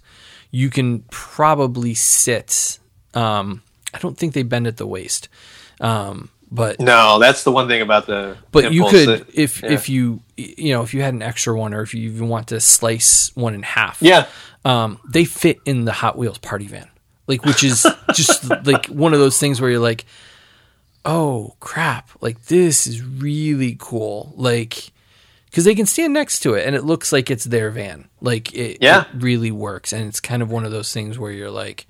you 0.51 0.71
can 0.71 1.01
probably 1.11 1.93
sit. 1.93 2.79
Um, 3.13 3.63
I 3.93 3.99
don't 3.99 4.17
think 4.17 4.33
they 4.33 4.45
bend 4.45 4.67
at 4.67 4.79
the 4.79 4.87
waist, 4.87 5.29
um, 5.83 6.31
but 6.51 6.81
no, 6.81 7.19
that's 7.19 7.45
the 7.45 7.53
one 7.53 7.69
thing 7.69 7.83
about 7.83 8.07
the. 8.07 8.39
but 8.51 8.73
you 8.73 8.87
could 8.89 9.09
that- 9.09 9.35
if 9.35 9.63
yeah. 9.63 9.73
if 9.73 9.91
you 9.91 10.23
you 10.37 10.73
know 10.73 10.83
if 10.83 10.95
you 10.95 11.03
had 11.03 11.13
an 11.13 11.23
extra 11.23 11.59
one 11.59 11.75
or 11.75 11.83
if 11.83 11.93
you 11.93 12.09
even 12.09 12.29
want 12.29 12.49
to 12.49 12.61
slice 12.61 13.31
one 13.35 13.53
in 13.55 13.63
half. 13.63 14.01
yeah, 14.01 14.27
um, 14.67 14.99
they 15.09 15.25
fit 15.25 15.59
in 15.65 15.85
the 15.85 15.93
Hot 15.93 16.19
Wheels 16.19 16.39
party 16.39 16.67
van, 16.67 16.89
like 17.27 17.45
which 17.45 17.63
is 17.63 17.87
just 18.15 18.51
like 18.67 18.87
one 18.87 19.15
of 19.15 19.21
those 19.21 19.39
things 19.39 19.61
where 19.61 19.71
you're 19.71 19.79
like, 19.81 20.05
oh 21.05 21.55
crap, 21.61 22.11
like 22.21 22.47
this 22.47 22.87
is 22.87 23.03
really 23.03 23.77
cool, 23.79 24.33
like 24.37 24.91
because 25.47 25.65
they 25.65 25.75
can 25.75 25.87
stand 25.87 26.13
next 26.13 26.41
to 26.41 26.53
it 26.55 26.67
and 26.67 26.75
it 26.77 26.85
looks 26.85 27.13
like 27.13 27.31
it's 27.31 27.45
their 27.45 27.71
van, 27.71 28.09
like 28.21 28.53
it, 28.55 28.79
Yeah. 28.81 29.03
it 29.03 29.07
really 29.23 29.51
works, 29.51 29.93
and 29.93 30.07
it's 30.09 30.21
kind 30.21 30.43
of 30.43 30.51
one 30.51 30.65
of 30.65 30.73
those 30.73 30.93
things 30.93 31.19
where 31.19 31.31
you're 31.33 31.51
like, 31.51 31.87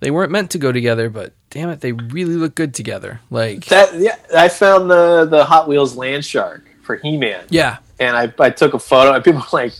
they 0.00 0.10
weren't 0.10 0.32
meant 0.32 0.50
to 0.50 0.58
go 0.58 0.72
together, 0.72 1.08
but 1.08 1.32
damn 1.50 1.70
it, 1.70 1.80
they 1.80 1.92
really 1.92 2.34
look 2.34 2.54
good 2.54 2.74
together, 2.74 3.20
like 3.30 3.66
that. 3.66 3.94
Yeah, 3.94 4.16
I 4.36 4.48
found 4.48 4.90
the 4.90 5.24
the 5.30 5.44
Hot 5.44 5.68
Wheels 5.68 5.96
Land 5.96 6.24
Shark 6.24 6.64
for 6.82 6.96
He 6.96 7.16
Man, 7.16 7.44
yeah. 7.50 7.78
and 8.00 8.16
I 8.16 8.32
I 8.38 8.50
took 8.50 8.74
a 8.74 8.78
photo, 8.78 9.12
and 9.14 9.24
people 9.24 9.40
were 9.40 9.58
like, 9.62 9.72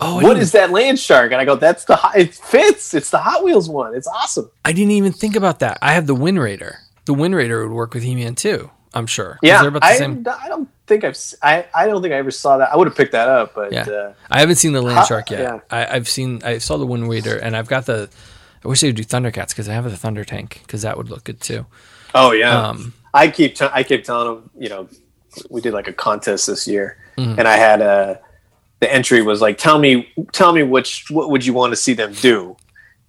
Oh, 0.00 0.20
"What 0.22 0.36
is 0.38 0.52
that 0.52 0.70
Land 0.70 0.98
Shark?" 0.98 1.32
And 1.32 1.40
I 1.40 1.44
go, 1.44 1.56
"That's 1.56 1.84
the 1.84 1.96
Hot- 1.96 2.16
it 2.16 2.34
fits. 2.34 2.94
It's 2.94 3.10
the 3.10 3.18
Hot 3.18 3.44
Wheels 3.44 3.68
one. 3.68 3.94
It's 3.94 4.06
awesome." 4.08 4.50
I 4.64 4.72
didn't 4.72 4.92
even 4.92 5.12
think 5.12 5.36
about 5.36 5.58
that. 5.60 5.78
I 5.82 5.92
have 5.92 6.06
the 6.06 6.14
Wind 6.14 6.40
Raider. 6.40 6.78
The 7.06 7.14
Wind 7.14 7.34
Raider 7.34 7.62
would 7.66 7.74
work 7.74 7.94
with 7.94 8.02
He-Man 8.02 8.34
too. 8.34 8.70
I'm 8.92 9.06
sure. 9.06 9.38
Yeah, 9.42 9.68
the 9.70 9.78
I, 9.82 9.94
same. 9.96 10.26
I 10.42 10.48
don't 10.48 10.68
think 10.88 11.04
I've 11.04 11.16
I, 11.42 11.64
I 11.74 11.86
don't 11.86 12.02
think 12.02 12.12
I 12.12 12.16
ever 12.16 12.30
saw 12.32 12.58
that. 12.58 12.72
I 12.72 12.76
would 12.76 12.88
have 12.88 12.96
picked 12.96 13.12
that 13.12 13.28
up, 13.28 13.54
but 13.54 13.72
Yeah. 13.72 13.82
uh, 13.82 14.12
I 14.30 14.40
haven't 14.40 14.56
seen 14.56 14.72
the 14.72 14.82
Land 14.82 15.06
Shark 15.06 15.30
yet. 15.30 15.40
yeah. 15.40 15.58
I, 15.70 15.86
I've 15.96 16.08
seen. 16.08 16.42
I 16.44 16.58
saw 16.58 16.76
the 16.76 16.86
Wind 16.86 17.08
Raider, 17.08 17.36
and 17.36 17.56
I've 17.56 17.68
got 17.68 17.86
the. 17.86 18.08
I 18.64 18.68
wish 18.68 18.80
they 18.80 18.88
would 18.88 18.96
do 18.96 19.04
Thundercats 19.04 19.50
because 19.50 19.68
I 19.68 19.74
have 19.74 19.84
the 19.84 19.96
Thunder 19.96 20.24
Tank 20.24 20.60
because 20.66 20.82
that 20.82 20.96
would 20.98 21.08
look 21.08 21.24
good 21.24 21.40
too. 21.40 21.66
oh 22.14 22.32
yeah, 22.32 22.68
Um, 22.68 22.92
I 23.14 23.28
keep 23.28 23.54
t- 23.54 23.68
I 23.72 23.82
keep 23.84 24.02
telling 24.04 24.26
them, 24.34 24.50
you 24.58 24.68
know, 24.68 24.88
we 25.48 25.60
did 25.60 25.72
like 25.72 25.86
a 25.88 25.92
contest 25.92 26.48
this 26.48 26.66
year, 26.66 26.96
Mhm. 27.16 27.38
and 27.38 27.46
I 27.46 27.56
had 27.56 27.80
a 27.80 28.20
the 28.80 28.92
entry 28.92 29.22
was 29.22 29.40
like, 29.40 29.58
tell 29.58 29.78
me, 29.78 30.12
tell 30.32 30.52
me 30.52 30.62
which 30.62 31.10
what 31.10 31.30
would 31.30 31.44
you 31.44 31.52
want 31.52 31.72
to 31.72 31.76
see 31.76 31.92
them 31.92 32.12
do, 32.14 32.56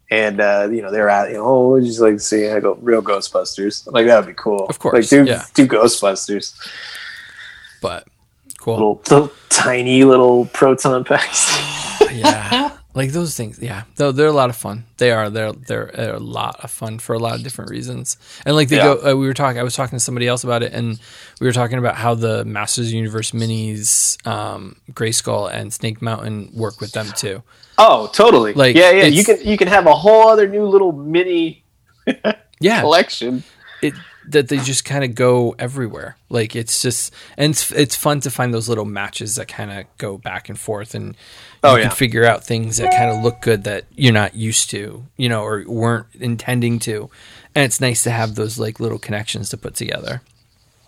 and 0.09 0.39
uh, 0.39 0.67
you 0.69 0.81
know 0.81 0.91
they're 0.91 1.09
at 1.09 1.29
you 1.29 1.37
know 1.37 1.45
oh 1.45 1.79
just 1.79 2.01
like 2.01 2.19
see? 2.19 2.49
I 2.49 2.59
go 2.59 2.77
real 2.81 3.01
Ghostbusters. 3.01 3.87
I'm 3.87 3.93
like 3.93 4.05
that 4.05 4.19
would 4.19 4.27
be 4.27 4.41
cool. 4.41 4.65
Of 4.67 4.79
course, 4.79 4.93
like 4.93 5.09
do 5.09 5.29
yeah. 5.29 5.45
do 5.53 5.65
Ghostbusters. 5.65 6.53
but 7.81 8.07
cool. 8.59 8.73
Little, 8.73 9.01
little 9.09 9.31
tiny 9.49 10.03
little 10.03 10.45
proton 10.47 11.03
packs. 11.03 11.49
yeah, 12.11 12.60
like 13.01 13.11
those 13.11 13.35
things. 13.35 13.59
Yeah, 13.61 13.83
though 13.95 14.11
they're 14.11 14.27
a 14.27 14.31
lot 14.31 14.49
of 14.49 14.55
fun. 14.55 14.85
They 14.97 15.11
are. 15.11 15.29
They're 15.29 15.51
they're 15.53 15.89
a 15.95 16.19
lot 16.19 16.59
of 16.63 16.71
fun 16.71 16.99
for 16.99 17.13
a 17.13 17.19
lot 17.19 17.35
of 17.35 17.43
different 17.43 17.71
reasons. 17.71 18.17
And 18.45 18.55
like 18.55 18.69
they 18.69 18.77
Yeah. 18.77 18.95
go. 18.95 19.11
Uh, 19.11 19.15
we 19.15 19.25
were 19.27 19.33
talking. 19.33 19.59
I 19.59 19.63
was 19.63 19.75
talking 19.75 19.97
to 19.97 20.03
somebody 20.03 20.27
else 20.27 20.43
about 20.43 20.63
it, 20.63 20.71
and 20.73 20.99
we 21.39 21.47
were 21.47 21.53
talking 21.53 21.77
about 21.79 21.95
how 21.95 22.13
the 22.15 22.45
Masters 22.45 22.87
of 22.87 22.93
Universe 22.93 23.31
minis, 23.31 24.15
um, 24.27 24.75
Grayskull 24.93 25.51
and 25.51 25.73
Snake 25.73 26.01
Mountain 26.01 26.51
work 26.53 26.79
with 26.79 26.91
them 26.91 27.07
too. 27.15 27.41
oh, 27.77 28.07
totally. 28.13 28.53
Like, 28.53 28.75
yeah, 28.75 28.91
yeah. 28.91 29.05
You 29.05 29.23
can 29.23 29.37
you 29.43 29.57
can 29.57 29.67
have 29.67 29.87
a 29.87 29.95
whole 29.95 30.27
other 30.29 30.47
new 30.47 30.65
little 30.65 30.91
mini 30.91 31.63
Yeah, 32.59 32.81
collection. 32.85 33.43
it 33.81 33.93
that 34.27 34.47
they 34.49 34.57
just 34.57 34.85
kind 34.85 35.03
of 35.03 35.15
go 35.15 35.55
everywhere. 35.57 36.15
Like 36.29 36.55
it's 36.55 36.81
just 36.81 37.13
and 37.37 37.51
it's, 37.51 37.71
it's 37.71 37.95
fun 37.95 38.19
to 38.21 38.29
find 38.31 38.53
those 38.53 38.69
little 38.69 38.85
matches 38.85 39.35
that 39.35 39.47
kind 39.47 39.71
of 39.71 39.85
go 39.97 40.17
back 40.17 40.47
and 40.49 40.59
forth 40.59 40.93
and 40.95 41.07
you 41.07 41.15
Oh, 41.63 41.77
can 41.79 41.91
figure 41.91 42.25
out 42.25 42.43
things 42.43 42.77
that 42.77 42.91
kind 42.91 43.11
of 43.11 43.23
look 43.23 43.41
good 43.41 43.63
that 43.65 43.85
you're 43.95 44.13
not 44.13 44.33
used 44.35 44.69
to, 44.71 45.05
you 45.17 45.29
know, 45.29 45.43
or 45.43 45.63
weren't 45.67 46.07
intending 46.19 46.79
to. 46.79 47.09
And 47.53 47.65
it's 47.65 47.79
nice 47.81 48.03
to 48.03 48.11
have 48.11 48.35
those 48.35 48.57
like 48.57 48.79
little 48.79 48.97
connections 48.99 49.49
to 49.49 49.57
put 49.57 49.75
together. 49.75 50.21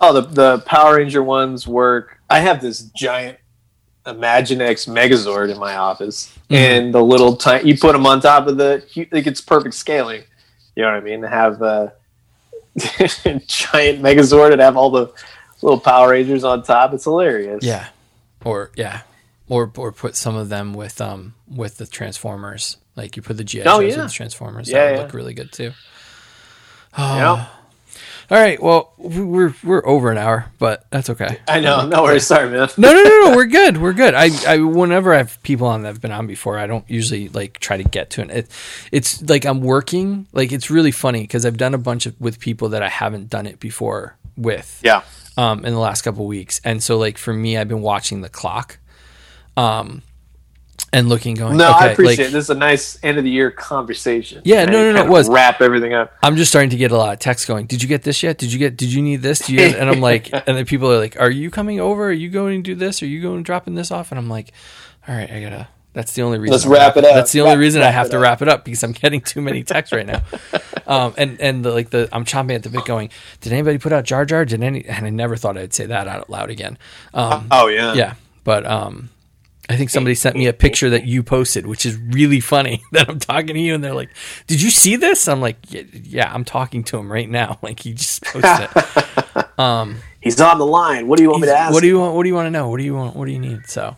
Oh, 0.01 0.13
the 0.13 0.21
the 0.21 0.57
Power 0.65 0.95
Ranger 0.97 1.21
ones 1.23 1.67
work. 1.67 2.19
I 2.29 2.39
have 2.39 2.61
this 2.61 2.81
giant 2.81 3.37
Imaginext 4.05 4.89
Megazord 4.89 5.49
in 5.49 5.57
my 5.57 5.75
office, 5.75 6.37
Mhm. 6.49 6.55
and 6.57 6.93
the 6.93 7.01
little 7.01 7.37
tiny 7.37 7.69
you 7.69 7.77
put 7.77 7.93
them 7.93 8.05
on 8.05 8.19
top 8.19 8.47
of 8.47 8.57
the 8.57 8.83
like 9.11 9.27
it's 9.27 9.39
perfect 9.41 9.75
scaling. 9.75 10.23
You 10.75 10.83
know 10.83 10.89
what 10.89 10.97
I 10.97 11.01
mean? 11.01 11.21
To 11.21 11.29
have 11.29 11.61
a 11.61 11.93
giant 12.77 14.01
Megazord 14.01 14.51
and 14.51 14.61
have 14.61 14.77
all 14.77 14.89
the 14.89 15.11
little 15.61 15.79
Power 15.79 16.09
Rangers 16.11 16.43
on 16.43 16.63
top. 16.63 16.93
It's 16.93 17.03
hilarious. 17.03 17.63
Yeah. 17.63 17.87
Or 18.43 18.71
yeah. 18.75 19.01
Or 19.47 19.71
or 19.77 19.91
put 19.91 20.15
some 20.15 20.35
of 20.35 20.49
them 20.49 20.73
with 20.73 20.99
um 21.01 21.35
with 21.47 21.77
the 21.77 21.85
Transformers 21.85 22.77
Like 22.95 23.15
you 23.15 23.21
put 23.21 23.37
the 23.37 23.43
GI 23.43 23.61
Oh, 23.63 23.81
Joes 23.81 23.93
yeah. 23.93 24.01
in 24.01 24.07
the 24.07 24.11
Transformers. 24.13 24.69
Yeah, 24.69 24.77
that 24.77 24.91
would 24.91 24.97
yeah. 24.97 25.03
look 25.03 25.13
really 25.13 25.33
good 25.33 25.51
too. 25.51 25.71
Oh, 26.97 27.15
Yeah. 27.17 27.45
All 28.33 28.39
right. 28.39 28.59
Well, 28.59 28.91
we're 28.97 29.53
we're 29.63 29.85
over 29.85 30.09
an 30.09 30.17
hour, 30.17 30.51
but 30.57 30.89
that's 30.89 31.07
okay. 31.11 31.39
I 31.47 31.59
know. 31.59 31.85
No 31.85 32.01
worries. 32.01 32.25
Sorry, 32.25 32.49
man. 32.49 32.67
No, 32.77 32.91
no, 32.91 33.03
no, 33.03 33.29
no. 33.29 33.35
We're 33.35 33.45
good. 33.61 33.77
We're 33.77 33.93
good. 33.93 34.15
I, 34.15 34.31
I, 34.47 34.57
whenever 34.57 35.13
I 35.13 35.17
have 35.17 35.41
people 35.43 35.67
on 35.67 35.83
that 35.83 35.89
have 35.89 36.01
been 36.01 36.11
on 36.11 36.25
before, 36.25 36.57
I 36.57 36.65
don't 36.65 36.83
usually 36.89 37.29
like 37.29 37.59
try 37.59 37.77
to 37.77 37.83
get 37.83 38.09
to 38.11 38.23
it. 38.23 38.31
it 38.31 38.51
it's 38.91 39.21
like 39.21 39.45
I'm 39.45 39.61
working. 39.61 40.25
Like 40.33 40.51
it's 40.51 40.71
really 40.71 40.89
funny 40.89 41.21
because 41.21 41.45
I've 41.45 41.57
done 41.57 41.75
a 41.75 41.77
bunch 41.77 42.07
of 42.07 42.19
with 42.19 42.39
people 42.39 42.69
that 42.69 42.81
I 42.81 42.89
haven't 42.89 43.29
done 43.29 43.45
it 43.45 43.59
before 43.59 44.17
with. 44.35 44.81
Yeah. 44.83 45.03
Um, 45.37 45.63
in 45.63 45.71
the 45.71 45.79
last 45.79 46.01
couple 46.01 46.25
weeks, 46.25 46.59
and 46.63 46.81
so 46.81 46.97
like 46.97 47.19
for 47.19 47.33
me, 47.33 47.55
I've 47.55 47.67
been 47.67 47.83
watching 47.83 48.21
the 48.21 48.29
clock, 48.29 48.79
um, 49.55 50.01
and 50.93 51.09
looking, 51.09 51.35
going. 51.35 51.57
No, 51.57 51.71
okay, 51.71 51.85
I 51.85 51.87
appreciate 51.89 52.17
like, 52.19 52.27
it. 52.27 52.31
This 52.31 52.45
is 52.45 52.49
a 52.49 52.55
nice 52.55 52.97
end 53.03 53.17
of 53.17 53.23
the 53.23 53.29
year 53.29 53.51
conversation. 53.51 54.41
Yeah, 54.45 54.65
no, 54.65 54.71
no, 54.71 54.93
no, 54.93 55.03
it 55.03 55.09
was. 55.09 55.27
wrap 55.29 55.61
everything 55.61 55.93
up. 55.93 56.13
I'm 56.21 56.35
just 56.37 56.51
starting 56.51 56.69
to 56.69 56.77
get 56.77 56.91
a 56.91 56.97
lot 56.97 57.13
of 57.13 57.19
texts 57.19 57.47
going. 57.47 57.65
Did 57.65 57.81
you 57.81 57.89
get 57.89 58.03
this 58.03 58.23
yet? 58.23 58.37
Did 58.37 58.53
you 58.53 58.59
get? 58.59 58.77
Did 58.77 58.93
you 58.93 59.01
need 59.01 59.21
this? 59.21 59.49
You? 59.49 59.59
And 59.59 59.89
I'm 59.89 59.99
like, 59.99 60.31
and 60.33 60.57
then 60.57 60.65
people 60.65 60.91
are 60.91 60.97
like, 60.99 61.19
"Are 61.19 61.31
you 61.31 61.51
coming 61.51 61.79
over? 61.79 62.07
Are 62.07 62.11
you 62.11 62.29
going 62.29 62.63
to 62.63 62.71
do 62.71 62.75
this? 62.75 63.01
Are 63.03 63.07
you 63.07 63.21
going 63.21 63.37
to 63.37 63.43
dropping 63.43 63.75
this 63.75 63.91
off?" 63.91 64.11
And 64.11 64.19
I'm 64.19 64.29
like, 64.29 64.53
"All 65.07 65.15
right, 65.15 65.29
I 65.29 65.41
gotta." 65.41 65.67
That's 65.93 66.13
the 66.13 66.23
only 66.23 66.39
reason. 66.39 66.53
Let's 66.53 66.65
I'm 66.65 66.71
wrap 66.71 66.97
it 66.97 67.05
up. 67.05 67.13
That's 67.13 67.31
the 67.31 67.41
only 67.41 67.53
Wrap- 67.53 67.59
reason 67.59 67.81
I 67.83 67.91
have 67.91 68.09
to 68.09 68.19
wrap 68.19 68.41
it 68.41 68.49
up 68.49 68.65
because 68.65 68.83
I'm 68.83 68.93
getting 68.93 69.21
too 69.21 69.41
many 69.41 69.63
texts 69.63 69.93
right 69.93 70.05
now. 70.05 70.21
Um, 70.85 71.13
and 71.17 71.39
and 71.39 71.63
the, 71.63 71.71
like 71.71 71.91
the 71.91 72.09
I'm 72.11 72.25
chomping 72.25 72.55
at 72.55 72.63
the 72.63 72.69
bit, 72.69 72.83
going, 72.83 73.09
"Did 73.39 73.53
anybody 73.53 73.77
put 73.77 73.93
out 73.93 74.03
Jar 74.03 74.25
Jar? 74.25 74.43
Did 74.43 74.61
any?" 74.61 74.83
And 74.83 75.05
I 75.05 75.11
never 75.11 75.37
thought 75.37 75.57
I'd 75.57 75.73
say 75.73 75.85
that 75.85 76.09
out 76.09 76.29
loud 76.29 76.49
again. 76.49 76.77
Um, 77.13 77.47
Oh 77.51 77.67
yeah. 77.67 77.93
yeah, 77.93 78.15
but 78.43 78.65
um, 78.65 79.09
I 79.69 79.77
think 79.77 79.89
somebody 79.89 80.13
sent 80.15 80.35
me 80.35 80.47
a 80.47 80.53
picture 80.53 80.89
that 80.89 81.05
you 81.05 81.23
posted, 81.23 81.65
which 81.65 81.85
is 81.85 81.97
really 81.97 82.39
funny. 82.41 82.83
That 82.91 83.09
I'm 83.09 83.17
talking 83.19 83.55
to 83.55 83.59
you, 83.59 83.73
and 83.73 83.83
they're 83.83 83.93
like, 83.93 84.09
"Did 84.45 84.61
you 84.61 84.69
see 84.69 84.97
this?" 84.97 85.27
I'm 85.27 85.41
like, 85.41 85.57
"Yeah, 85.69 86.31
I'm 86.31 86.43
talking 86.43 86.83
to 86.85 86.97
him 86.97 87.11
right 87.11 87.29
now. 87.29 87.59
Like 87.63 87.79
he 87.79 87.93
just 87.93 88.23
posted 88.23 88.69
it. 88.75 89.45
He's 90.21 90.39
on 90.39 90.57
the 90.57 90.65
line. 90.65 91.07
What 91.07 91.17
do 91.17 91.23
you 91.23 91.29
want 91.29 91.41
me 91.41 91.47
to 91.47 91.57
ask? 91.57 91.73
what 91.73 91.81
do 91.81 91.87
you 91.87 91.99
want? 91.99 92.15
What 92.15 92.23
do 92.23 92.29
you 92.29 92.35
want 92.35 92.47
to 92.47 92.51
know? 92.51 92.69
What 92.69 92.77
do 92.77 92.83
you 92.83 92.93
want? 92.93 93.15
What 93.15 93.25
do 93.25 93.31
you 93.31 93.39
need? 93.39 93.67
So, 93.67 93.95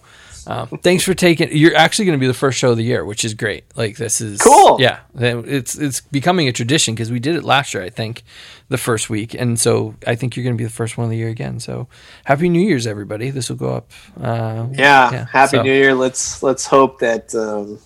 um, 0.48 0.68
thanks 0.82 1.04
for 1.04 1.14
taking. 1.14 1.50
You're 1.52 1.76
actually 1.76 2.06
going 2.06 2.18
to 2.18 2.22
be 2.24 2.28
the 2.28 2.34
first 2.34 2.58
show 2.58 2.72
of 2.72 2.78
the 2.78 2.84
year, 2.84 3.04
which 3.04 3.26
is 3.26 3.34
great. 3.34 3.66
Like 3.76 3.98
this 3.98 4.22
is 4.22 4.42
Cool. 4.42 4.78
Yeah, 4.80 5.00
it's 5.16 5.76
it's 5.76 6.02
becoming 6.02 6.48
a 6.48 6.52
tradition 6.52 6.96
because 6.96 7.12
we 7.12 7.20
did 7.20 7.36
it 7.36 7.44
last 7.44 7.74
year, 7.74 7.84
I 7.84 7.90
think, 7.90 8.24
the 8.70 8.78
first 8.78 9.10
week, 9.10 9.34
and 9.34 9.60
so 9.60 9.96
I 10.08 10.16
think 10.16 10.36
you're 10.36 10.44
going 10.44 10.56
to 10.56 10.58
be 10.58 10.64
the 10.66 10.70
first 10.74 10.98
one 10.98 11.06
of 11.06 11.12
the 11.12 11.18
year 11.18 11.30
again. 11.30 11.60
So, 11.60 11.88
happy 12.24 12.50
New 12.50 12.60
Year's, 12.62 12.88
everybody! 12.88 13.30
This 13.30 13.50
will 13.50 13.58
go 13.58 13.70
up. 13.76 13.92
Uh, 14.20 14.68
yeah. 14.72 15.12
Yeah, 15.12 15.26
Happy 15.32 15.58
so- 15.58 15.64
New 15.64 15.72
Year. 15.74 15.94
Let's 15.94 16.42
let's 16.42 16.66
hope 16.66 17.00
that 17.00 17.34
um, 17.36 17.80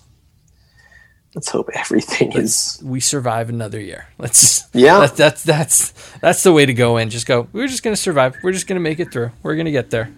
let's 1.34 1.48
hope 1.50 1.68
everything 1.74 2.32
is 2.32 2.80
we 2.82 3.00
survive 3.00 3.48
another 3.48 3.80
year. 3.80 4.08
Let's 4.18 4.66
Yeah. 4.72 5.00
That's 5.00 5.16
that's 5.16 5.42
that's 5.44 5.92
that's 6.20 6.42
the 6.42 6.52
way 6.52 6.66
to 6.66 6.74
go 6.74 6.96
in. 6.96 7.10
Just 7.10 7.26
go. 7.26 7.48
We're 7.52 7.68
just 7.68 7.82
gonna 7.82 7.96
survive. 7.96 8.36
We're 8.42 8.52
just 8.52 8.66
gonna 8.66 8.80
make 8.80 9.00
it 9.00 9.12
through. 9.12 9.32
We're 9.42 9.56
gonna 9.56 9.70
get 9.70 9.90
there. 9.90 10.10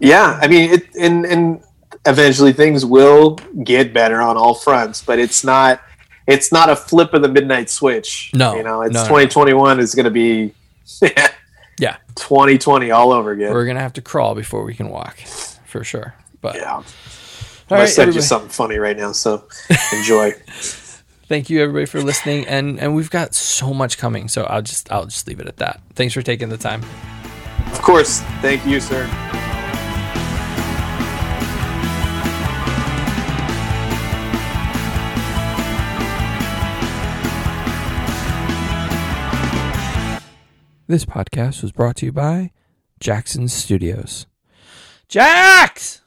Yeah, 0.00 0.38
I 0.42 0.48
mean, 0.48 0.70
it, 0.70 0.94
and 0.96 1.24
and 1.24 1.62
eventually 2.04 2.52
things 2.52 2.84
will 2.84 3.36
get 3.62 3.94
better 3.94 4.20
on 4.20 4.36
all 4.36 4.54
fronts, 4.54 5.02
but 5.02 5.18
it's 5.18 5.44
not 5.44 5.80
it's 6.26 6.50
not 6.52 6.70
a 6.70 6.76
flip 6.76 7.12
of 7.14 7.22
the 7.22 7.28
midnight 7.28 7.68
switch. 7.70 8.30
No, 8.34 8.56
you 8.56 8.62
know, 8.62 8.82
it's 8.82 8.94
no, 8.94 9.02
no. 9.02 9.08
2021 9.08 9.80
is 9.80 9.94
going 9.94 10.04
to 10.04 10.10
be 10.10 10.54
Yeah, 11.78 11.96
2020 12.16 12.90
all 12.92 13.12
over 13.12 13.32
again. 13.32 13.52
we're 13.52 13.66
gonna 13.66 13.80
have 13.80 13.94
to 13.94 14.02
crawl 14.02 14.34
before 14.36 14.62
we 14.64 14.74
can 14.74 14.90
walk, 14.90 15.18
for 15.66 15.82
sure. 15.82 16.14
But 16.40 16.54
yeah, 16.56 16.72
all 16.74 16.84
I 17.70 17.80
right, 17.80 17.88
sent 17.88 18.14
you 18.14 18.20
something 18.20 18.48
funny 18.50 18.78
right 18.78 18.96
now, 18.96 19.10
so 19.12 19.44
enjoy. 19.92 20.32
thank 21.26 21.50
you 21.50 21.60
everybody 21.62 21.86
for 21.86 22.00
listening, 22.00 22.46
and 22.46 22.78
and 22.78 22.94
we've 22.94 23.10
got 23.10 23.34
so 23.34 23.74
much 23.74 23.98
coming. 23.98 24.28
So 24.28 24.44
I'll 24.44 24.62
just 24.62 24.92
I'll 24.92 25.06
just 25.06 25.26
leave 25.26 25.40
it 25.40 25.48
at 25.48 25.56
that. 25.56 25.80
Thanks 25.94 26.14
for 26.14 26.22
taking 26.22 26.48
the 26.48 26.58
time. 26.58 26.82
of 27.72 27.82
course, 27.82 28.20
thank 28.40 28.64
you, 28.66 28.78
sir. 28.78 29.08
This 40.94 41.04
podcast 41.04 41.60
was 41.60 41.72
brought 41.72 41.96
to 41.96 42.06
you 42.06 42.12
by 42.12 42.52
Jackson 43.00 43.48
Studios. 43.48 44.28
Jax. 45.08 46.02